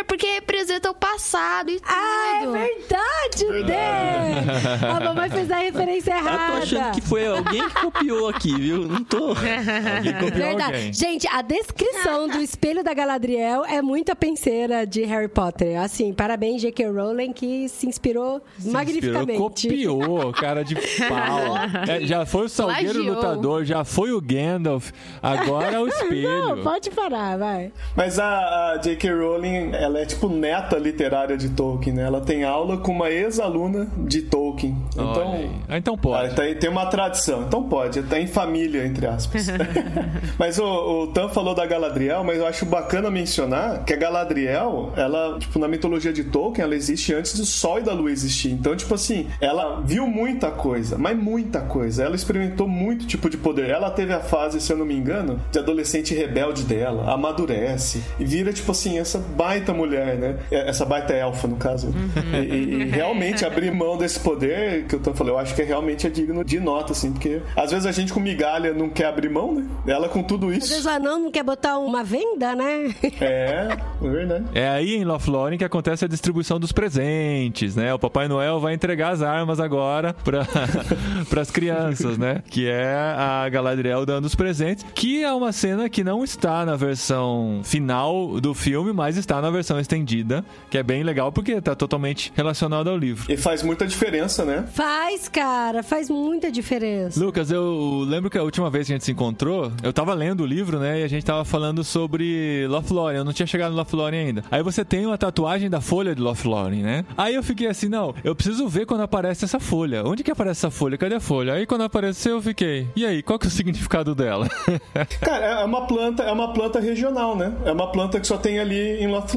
porque 0.07 0.25
representa 0.27 0.89
o 0.89 0.93
passado 0.93 1.69
e 1.69 1.79
tudo. 1.79 1.85
Ah, 1.89 2.39
é 2.43 2.47
verdade, 2.47 3.63
Dê! 3.65 4.85
A 4.87 4.99
mamãe 4.99 5.29
fez 5.29 5.51
a 5.51 5.57
referência 5.57 6.13
Eu 6.13 6.23
tô 6.23 6.29
achando 6.29 6.77
errada. 6.79 6.99
que 6.99 7.01
foi 7.07 7.27
alguém 7.27 7.67
que 7.69 7.75
copiou 7.81 8.29
aqui, 8.29 8.55
viu? 8.55 8.85
Não 8.85 9.03
tô. 9.03 9.29
Alguém 9.29 10.13
copiou 10.13 10.31
Verdade. 10.31 10.63
alguém. 10.75 10.93
Gente, 10.93 11.27
a 11.27 11.41
descrição 11.41 12.27
do 12.27 12.41
espelho 12.41 12.83
da 12.83 12.93
Galadriel 12.93 13.63
é 13.65 13.81
muito 13.81 14.11
a 14.11 14.15
penseira 14.15 14.85
de 14.85 15.03
Harry 15.03 15.27
Potter. 15.27 15.79
Assim, 15.79 16.13
parabéns, 16.13 16.61
J.K. 16.61 16.87
Rowling, 16.89 17.33
que 17.33 17.67
se 17.69 17.87
inspirou 17.87 18.41
Inspirou, 18.57 18.73
magnificamente. 18.73 19.37
copiou, 19.39 20.31
cara 20.33 20.63
de 20.63 20.75
pau. 20.75 21.57
É, 21.87 22.01
já 22.05 22.25
foi 22.25 22.45
o 22.45 22.49
Salgueiro 22.49 22.93
Plagiou. 22.93 23.15
Lutador, 23.15 23.65
já 23.65 23.83
foi 23.83 24.11
o 24.11 24.21
Gandalf, 24.21 24.91
agora 25.21 25.75
é 25.75 25.79
o 25.79 25.87
espelho. 25.89 26.29
Não, 26.55 26.63
pode 26.63 26.89
parar, 26.91 27.37
vai. 27.37 27.71
Mas 27.95 28.17
a, 28.19 28.73
a 28.73 28.77
J.K. 28.77 29.11
Rowling, 29.11 29.68
ela 29.73 29.99
é 29.99 30.05
tipo 30.05 30.29
neta 30.29 30.77
literária 30.77 31.37
de 31.37 31.49
Tolkien, 31.49 31.95
né? 31.95 32.03
Ela 32.03 32.21
tem 32.21 32.43
aula 32.43 32.77
com 32.77 32.91
uma 32.91 33.09
ex-aluna 33.09 33.87
de 33.97 34.23
Tolkien. 34.23 34.75
Então. 34.93 35.49
Ah, 35.67 35.77
então 35.77 35.97
pode. 35.97 36.31
Ah, 36.31 36.33
tem, 36.33 36.55
tem 36.55 36.69
uma 36.69 36.85
tradição, 36.87 37.43
então 37.43 37.63
pode, 37.63 38.01
tá 38.03 38.19
em 38.19 38.27
família, 38.27 38.85
entre 38.85 39.07
aspas. 39.07 39.47
mas 40.37 40.59
o, 40.59 41.03
o 41.03 41.07
Tan 41.07 41.29
falou 41.29 41.53
da 41.53 41.65
Galadriel, 41.65 42.23
mas 42.23 42.37
eu 42.37 42.47
acho 42.47 42.65
bacana 42.65 43.09
mencionar 43.09 43.83
que 43.83 43.93
a 43.93 43.97
Galadriel, 43.97 44.93
ela, 44.95 45.37
tipo, 45.39 45.59
na 45.59 45.67
mitologia 45.67 46.13
de 46.13 46.23
Tolkien, 46.25 46.63
ela 46.63 46.75
existe 46.75 47.13
antes 47.13 47.37
do 47.37 47.45
Sol 47.45 47.79
e 47.79 47.83
da 47.83 47.93
Lua 47.93 48.11
existir. 48.11 48.51
Então, 48.51 48.75
tipo 48.75 48.93
assim, 48.93 49.27
ela 49.39 49.81
viu 49.81 50.07
muita 50.07 50.51
coisa, 50.51 50.97
mas 50.97 51.17
muita 51.17 51.61
coisa. 51.61 52.03
Ela 52.03 52.15
experimentou 52.15 52.67
muito 52.67 53.05
tipo 53.05 53.29
de 53.29 53.37
poder. 53.37 53.69
Ela 53.69 53.89
teve 53.91 54.13
a 54.13 54.19
fase, 54.19 54.59
se 54.59 54.71
eu 54.71 54.77
não 54.77 54.85
me 54.85 54.95
engano, 54.95 55.39
de 55.51 55.59
adolescente 55.59 56.13
rebelde 56.13 56.63
dela, 56.63 57.11
amadurece 57.11 58.03
e 58.19 58.25
vira, 58.25 58.51
tipo 58.53 58.71
assim, 58.71 58.97
essa 58.97 59.19
baita 59.49 59.73
mulher, 59.73 60.15
né? 60.15 60.35
Essa 60.51 60.85
baita 60.85 61.11
elfa, 61.13 61.47
no 61.47 61.55
caso. 61.55 61.91
E, 62.33 62.37
e- 62.37 62.73
e 62.81 62.83
realmente 62.85 63.43
abrir 63.45 63.71
mão 63.71 63.97
desse 63.97 64.19
poder, 64.19 64.85
que 64.85 64.93
eu 64.95 64.99
tô 64.99 65.11
falando, 65.13 65.33
eu 65.33 65.39
acho 65.39 65.55
que 65.55 65.61
é 65.63 65.65
realmente 65.65 66.05
é 66.05 66.09
digno 66.09 66.43
de 66.43 66.59
nota, 66.59 66.91
assim, 66.93 67.11
porque 67.11 67.41
às 67.55 67.71
vezes 67.71 67.85
a 67.87 67.91
gente 67.91 68.13
com 68.13 68.19
migalha 68.19 68.73
não 68.73 68.89
quer 68.89 69.05
abrir 69.07 69.29
mão, 69.29 69.53
né? 69.55 69.65
Ela 69.87 70.07
com 70.07 70.21
tudo 70.21 70.47
Às 70.49 70.53
vezes 70.59 70.69
isso. 70.79 70.87
o 70.87 70.91
anão 70.91 71.19
não 71.19 71.31
quer 71.31 71.43
botar 71.43 71.79
uma 71.79 72.03
venda, 72.03 72.53
né? 72.55 72.93
É, 73.19 73.67
é 74.03 74.07
verdade. 74.07 74.45
É 74.53 74.69
aí 74.69 74.95
em 74.95 75.03
Lothlórien 75.03 75.57
que 75.57 75.63
acontece 75.65 76.05
a 76.05 76.07
distribuição 76.07 76.59
dos 76.59 76.71
presentes, 76.71 77.75
né? 77.75 77.93
O 77.93 77.97
Papai 77.99 78.27
Noel 78.27 78.59
vai 78.59 78.73
entregar 78.75 79.09
as 79.13 79.21
armas 79.23 79.59
agora 79.59 80.13
para 80.23 80.45
as 81.41 81.49
crianças, 81.51 82.17
né? 82.17 82.43
Que 82.49 82.67
é 82.69 82.93
a 82.95 83.47
Galadriel 83.49 84.05
dando 84.05 84.25
os 84.25 84.35
presentes, 84.35 84.85
que 84.93 85.23
é 85.23 85.31
uma 85.33 85.51
cena 85.51 85.89
que 85.89 86.03
não 86.03 86.23
está 86.23 86.65
na 86.65 86.75
versão 86.75 87.61
final 87.63 88.39
do 88.39 88.53
filme, 88.53 88.93
mas 88.93 89.17
está 89.17 89.38
na 89.41 89.49
versão 89.49 89.79
estendida, 89.79 90.43
que 90.69 90.77
é 90.77 90.83
bem 90.83 91.03
legal 91.03 91.31
porque 91.31 91.53
está 91.53 91.75
totalmente 91.75 92.31
relacionado 92.35 92.89
ao 92.89 92.97
livro. 92.97 93.31
E 93.31 93.37
faz 93.37 93.63
muita 93.63 93.85
diferença, 93.85 94.45
né? 94.45 94.65
Faz, 94.73 95.27
cara, 95.27 95.83
faz 95.83 96.09
muita 96.09 96.51
diferença. 96.51 97.19
Lucas, 97.23 97.51
eu 97.51 98.03
lembro 98.07 98.29
que 98.29 98.37
a 98.37 98.43
última 98.43 98.69
vez 98.69 98.87
que 98.87 98.93
a 98.93 98.95
gente 98.95 99.05
se 99.05 99.11
encontrou, 99.11 99.71
eu 99.83 99.93
tava 99.93 100.13
lendo 100.13 100.41
o 100.41 100.45
livro, 100.45 100.79
né? 100.79 101.01
E 101.01 101.03
a 101.03 101.07
gente 101.07 101.25
tava 101.25 101.45
falando 101.45 101.83
sobre 101.83 102.65
Lothlórien. 102.67 103.19
Eu 103.19 103.25
não 103.25 103.33
tinha 103.33 103.47
chegado 103.47 103.71
no 103.71 103.77
Lothlórien 103.77 104.27
ainda. 104.27 104.43
Aí 104.51 104.63
você 104.63 104.83
tem 104.83 105.05
uma 105.05 105.17
tatuagem 105.17 105.69
da 105.69 105.81
folha 105.81 106.15
de 106.15 106.21
Lothlórien, 106.21 106.83
né? 106.83 107.05
Aí 107.17 107.35
eu 107.35 107.43
fiquei 107.43 107.67
assim, 107.67 107.87
não, 107.87 108.13
eu 108.23 108.35
preciso 108.35 108.67
ver 108.67 108.85
quando 108.85 109.01
aparece 109.01 109.45
essa 109.45 109.59
folha. 109.59 110.03
Onde 110.05 110.23
que 110.23 110.31
aparece 110.31 110.59
essa 110.59 110.71
folha? 110.71 110.97
Cadê 110.97 111.15
a 111.15 111.19
folha? 111.19 111.53
Aí 111.53 111.65
quando 111.65 111.83
apareceu 111.83 112.35
eu 112.35 112.41
fiquei, 112.41 112.87
e 112.95 113.05
aí, 113.05 113.21
qual 113.21 113.37
que 113.37 113.47
é 113.47 113.49
o 113.49 113.51
significado 113.51 114.15
dela? 114.15 114.47
Cara, 115.21 115.61
é 115.61 115.65
uma 115.65 115.85
planta, 115.87 116.23
é 116.23 116.31
uma 116.31 116.53
planta 116.53 116.79
regional, 116.79 117.35
né? 117.35 117.53
É 117.65 117.71
uma 117.71 117.91
planta 117.91 118.19
que 118.19 118.27
só 118.27 118.37
tem 118.37 118.59
ali 118.59 119.01
em 119.01 119.07
Lothlórien. 119.07 119.28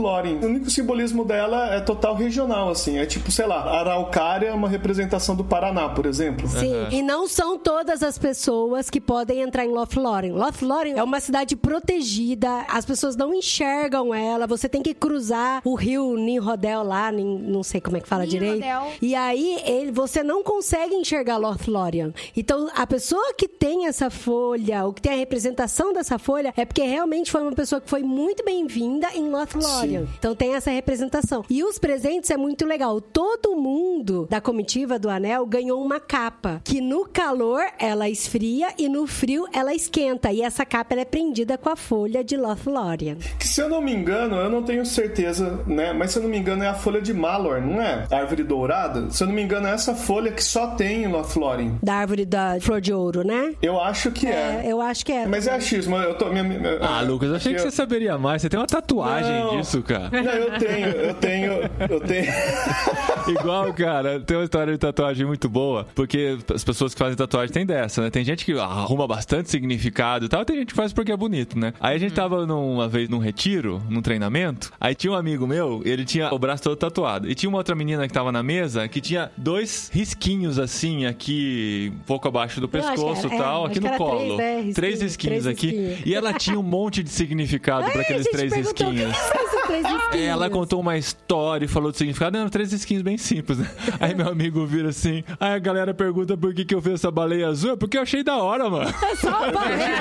O 0.43 0.47
único 0.47 0.71
simbolismo 0.71 1.25
dela 1.25 1.75
é 1.75 1.81
total 1.81 2.15
regional, 2.15 2.71
assim. 2.71 2.99
É 2.99 3.07
tipo, 3.07 3.31
sei 3.31 3.47
lá, 3.47 3.79
araucária 3.81 4.49
é 4.49 4.53
uma 4.53 4.69
representação 4.69 5.35
do 5.37 5.45
Paraná, 5.45 5.89
por 5.89 6.07
exemplo. 6.07 6.49
Sim, 6.49 6.87
e 6.91 7.03
não 7.03 7.27
são 7.29 7.59
todas 7.59 8.03
as 8.03 8.17
pessoas 8.19 8.89
que 8.91 9.01
podem 9.01 9.41
entrar 9.41 9.65
em 9.65 9.69
Lothlórien. 9.71 10.33
Lothlórien 10.33 10.99
é 10.99 11.03
uma 11.03 11.21
cidade 11.21 11.57
protegida, 11.57 12.65
as 12.69 12.85
pessoas 12.85 13.17
não 13.17 13.35
enxergam 13.35 14.15
ela, 14.15 14.47
você 14.47 14.69
tem 14.69 14.83
que 14.83 14.95
cruzar 14.95 15.61
o 15.65 15.75
rio 15.75 16.17
Ninrodel 16.17 16.83
lá, 16.83 17.11
Nin- 17.13 17.39
não 17.39 17.63
sei 17.63 17.81
como 17.81 17.97
é 17.97 18.01
que 18.01 18.09
fala 18.09 18.27
direito. 18.27 18.61
Ninrodel. 18.65 18.93
E 19.01 19.15
aí 19.15 19.61
ele, 19.65 19.91
você 19.93 20.23
não 20.23 20.43
consegue 20.43 20.95
enxergar 20.95 21.37
Lothlórien. 21.37 22.15
Então 22.37 22.69
a 22.75 22.87
pessoa 22.87 23.35
que 23.35 23.47
tem 23.49 23.87
essa 23.87 24.11
folha, 24.11 24.85
ou 24.85 24.93
que 24.93 25.03
tem 25.03 25.13
a 25.13 25.17
representação 25.17 25.93
dessa 25.93 26.19
folha, 26.19 26.53
é 26.57 26.65
porque 26.65 26.83
realmente 26.83 27.31
foi 27.31 27.43
uma 27.43 27.53
pessoa 27.53 27.81
que 27.81 27.89
foi 27.91 28.03
muito 28.03 28.45
bem-vinda 28.45 29.09
em 29.15 29.29
Lothlórien. 29.31 29.82
Então 30.19 30.35
tem 30.35 30.55
essa 30.55 30.71
representação. 30.71 31.45
E 31.49 31.63
os 31.65 31.79
presentes 31.79 32.31
é 32.31 32.37
muito 32.37 32.65
legal. 32.67 33.01
Todo 33.01 33.57
mundo 33.57 34.27
da 34.31 34.41
comitiva 34.41 34.99
do 34.99 35.09
anel 35.11 35.45
ganhou 35.47 35.83
uma 35.83 35.99
capa, 36.01 36.61
que 36.65 36.81
no 36.81 37.07
calor 37.07 37.63
ela 37.79 38.09
esfria 38.09 38.69
e 38.79 38.89
no 38.89 39.07
frio 39.07 39.47
ela 39.53 39.75
esquenta. 39.75 40.33
E 40.33 40.43
essa 40.43 40.65
capa 40.65 40.95
ela 40.95 41.03
é 41.03 41.05
prendida 41.07 41.57
com 41.59 41.69
a 41.71 41.77
folha 41.77 42.23
de 42.25 42.37
Lothlórien. 42.37 43.17
Que 43.39 43.47
se 43.47 43.61
eu 43.61 43.69
não 43.69 43.81
me 43.81 43.93
engano, 43.93 44.37
eu 44.37 44.51
não 44.51 44.63
tenho 44.63 44.85
certeza, 44.87 45.61
né? 45.67 45.93
Mas 45.93 46.13
se 46.13 46.19
eu 46.19 46.23
não 46.23 46.31
me 46.31 46.39
engano 46.39 46.63
é 46.65 46.69
a 46.69 46.75
folha 46.75 47.01
de 47.01 47.13
Malor, 47.13 47.61
não 47.61 47.81
é? 47.81 48.07
A 48.11 48.17
árvore 48.17 48.43
dourada? 48.45 49.11
Se 49.11 49.23
eu 49.23 49.27
não 49.29 49.35
me 49.35 49.43
engano 49.43 49.67
é 49.67 49.73
essa 49.73 49.95
folha 49.95 50.31
que 50.33 50.43
só 50.43 50.69
tem 50.69 51.05
em 51.05 51.07
Lothlórien. 51.07 51.79
Da 51.83 51.95
árvore 51.95 52.25
da 52.25 52.59
flor 52.61 52.81
de 52.81 52.93
ouro, 52.93 53.23
né? 53.25 53.55
Eu 53.63 53.81
acho 53.81 54.11
que 54.11 54.27
é. 54.27 54.63
É, 54.65 54.73
eu 54.73 54.81
acho 54.81 55.05
que 55.05 55.13
é. 55.13 55.27
Mas 55.27 55.47
é 55.47 55.53
achismo, 55.55 55.97
eu 55.97 56.15
tô... 56.17 56.29
Minha, 56.31 56.45
minha- 56.45 56.79
ah, 56.81 57.01
Lucas, 57.03 57.29
eu 57.31 57.37
achei 57.37 57.53
que 57.55 57.59
eu- 57.61 57.65
você 57.65 57.71
saberia 57.71 58.17
mais. 58.19 58.43
Você 58.43 58.49
tem 58.49 58.59
uma 58.59 58.67
tatuagem 58.67 59.41
Não. 59.41 59.57
disso, 59.59 59.72
cara. 59.81 60.11
Não, 60.11 60.33
eu 60.33 60.59
tenho, 60.59 60.87
eu 60.89 61.15
tenho, 61.15 61.53
eu 61.89 62.01
tenho... 62.01 62.33
Igual, 63.29 63.73
cara, 63.73 64.19
tem 64.19 64.37
uma 64.37 64.43
história 64.43 64.73
de 64.73 64.79
tatuagem 64.81 65.25
muito 65.25 65.49
boa, 65.49 65.87
porque 65.95 66.37
as 66.53 66.65
pessoas 66.65 66.93
que 66.93 66.99
fazem 66.99 67.17
tatuagem 67.17 67.53
tem 67.53 67.65
dessa, 67.65 68.03
né? 68.03 68.11
Tem 68.11 68.25
gente 68.25 68.45
que 68.45 68.59
arruma 68.59 69.07
bastante 69.07 69.49
significado 69.49 70.25
e 70.25 70.29
tal, 70.29 70.45
tem 70.45 70.57
gente 70.57 70.69
que 70.71 70.75
faz 70.75 70.93
porque 70.93 71.13
é 71.13 71.17
bonito, 71.17 71.57
né? 71.57 71.73
Aí 71.79 71.95
a 71.95 71.99
gente 71.99 72.15
tava 72.15 72.45
num- 72.45 72.75
uma 72.75 72.89
vez 72.89 73.09
num 73.09 73.19
retiro, 73.19 73.81
num 73.89 74.03
treinamento, 74.03 74.73
aí 74.81 74.95
tinha 74.97 75.13
um 75.13 75.17
amigo 75.17 75.47
meu, 75.47 75.81
ele 75.85 76.05
tinha 76.05 76.35
o 76.35 76.39
braço 76.39 76.65
todo 76.65 76.75
tatuado. 76.77 77.31
E 77.31 77.35
tinha 77.37 77.49
uma 77.49 77.59
outra 77.59 77.77
menina 77.77 78.09
que 78.09 78.13
tava 78.13 78.33
na 78.33 78.43
mesa 78.43 78.89
que 78.89 79.01
tinha 79.01 79.31
dois 79.37 79.89
risquinhos 79.93 80.59
assim, 80.59 81.07
aqui, 81.07 81.93
um 81.95 81.99
pouco 82.05 82.27
abaixo 82.27 82.61
do 82.61 82.69
pescoço 82.69 83.29
e 83.29 83.35
é, 83.35 83.39
tal, 83.39 83.63
acho 83.67 83.71
aqui 83.73 83.81
no 83.81 83.87
era 83.87 83.97
três, 83.97 84.11
colo. 84.11 84.37
né, 84.37 84.55
risquinhos, 84.57 84.75
três 84.75 85.01
risquinhos 85.03 85.43
três 85.45 85.47
aqui. 85.47 85.67
risquinhos. 85.71 86.01
E 86.07 86.15
ela 86.15 86.33
tinha 86.33 86.59
um 86.59 86.63
monte 86.63 87.03
de 87.05 87.11
significado 87.11 87.89
para 87.93 88.01
aqueles 88.03 88.27
três 88.27 88.53
risquinhos. 88.53 89.17
"O 89.65 89.67
que 89.67 89.83
são 89.83 89.83
esses 89.83 89.83
três 89.83 89.87
risquinhos?" 89.87 90.29
Ela 90.29 90.51
contou 90.51 90.81
uma 90.81 90.97
história 90.97 91.65
e 91.65 91.69
falou 91.69 91.91
do 91.91 91.97
significado. 91.97 92.37
Eram 92.37 92.49
três 92.49 92.73
skins 92.73 93.03
bem 93.03 93.19
simples, 93.19 93.59
né? 93.59 93.71
Aí 94.01 94.15
meu 94.15 94.29
amigo 94.29 94.65
vira 94.67 94.91
assim. 94.91 95.23
Aí 95.39 95.55
a 95.55 95.59
galera 95.59 95.95
pergunta 95.95 96.37
por 96.37 96.55
que, 96.55 96.65
que 96.65 96.75
eu 96.75 96.83
fiz 96.83 96.95
essa 96.95 97.11
baleia 97.11 97.49
azul. 97.49 97.73
É 97.73 97.77
porque 97.77 97.97
eu 97.97 98.03
achei 98.03 98.23
da 98.23 98.37
hora, 98.39 98.69
mano. 98.69 98.93
Só 99.17 99.29
uma 99.29 99.53
baleia. 99.53 99.93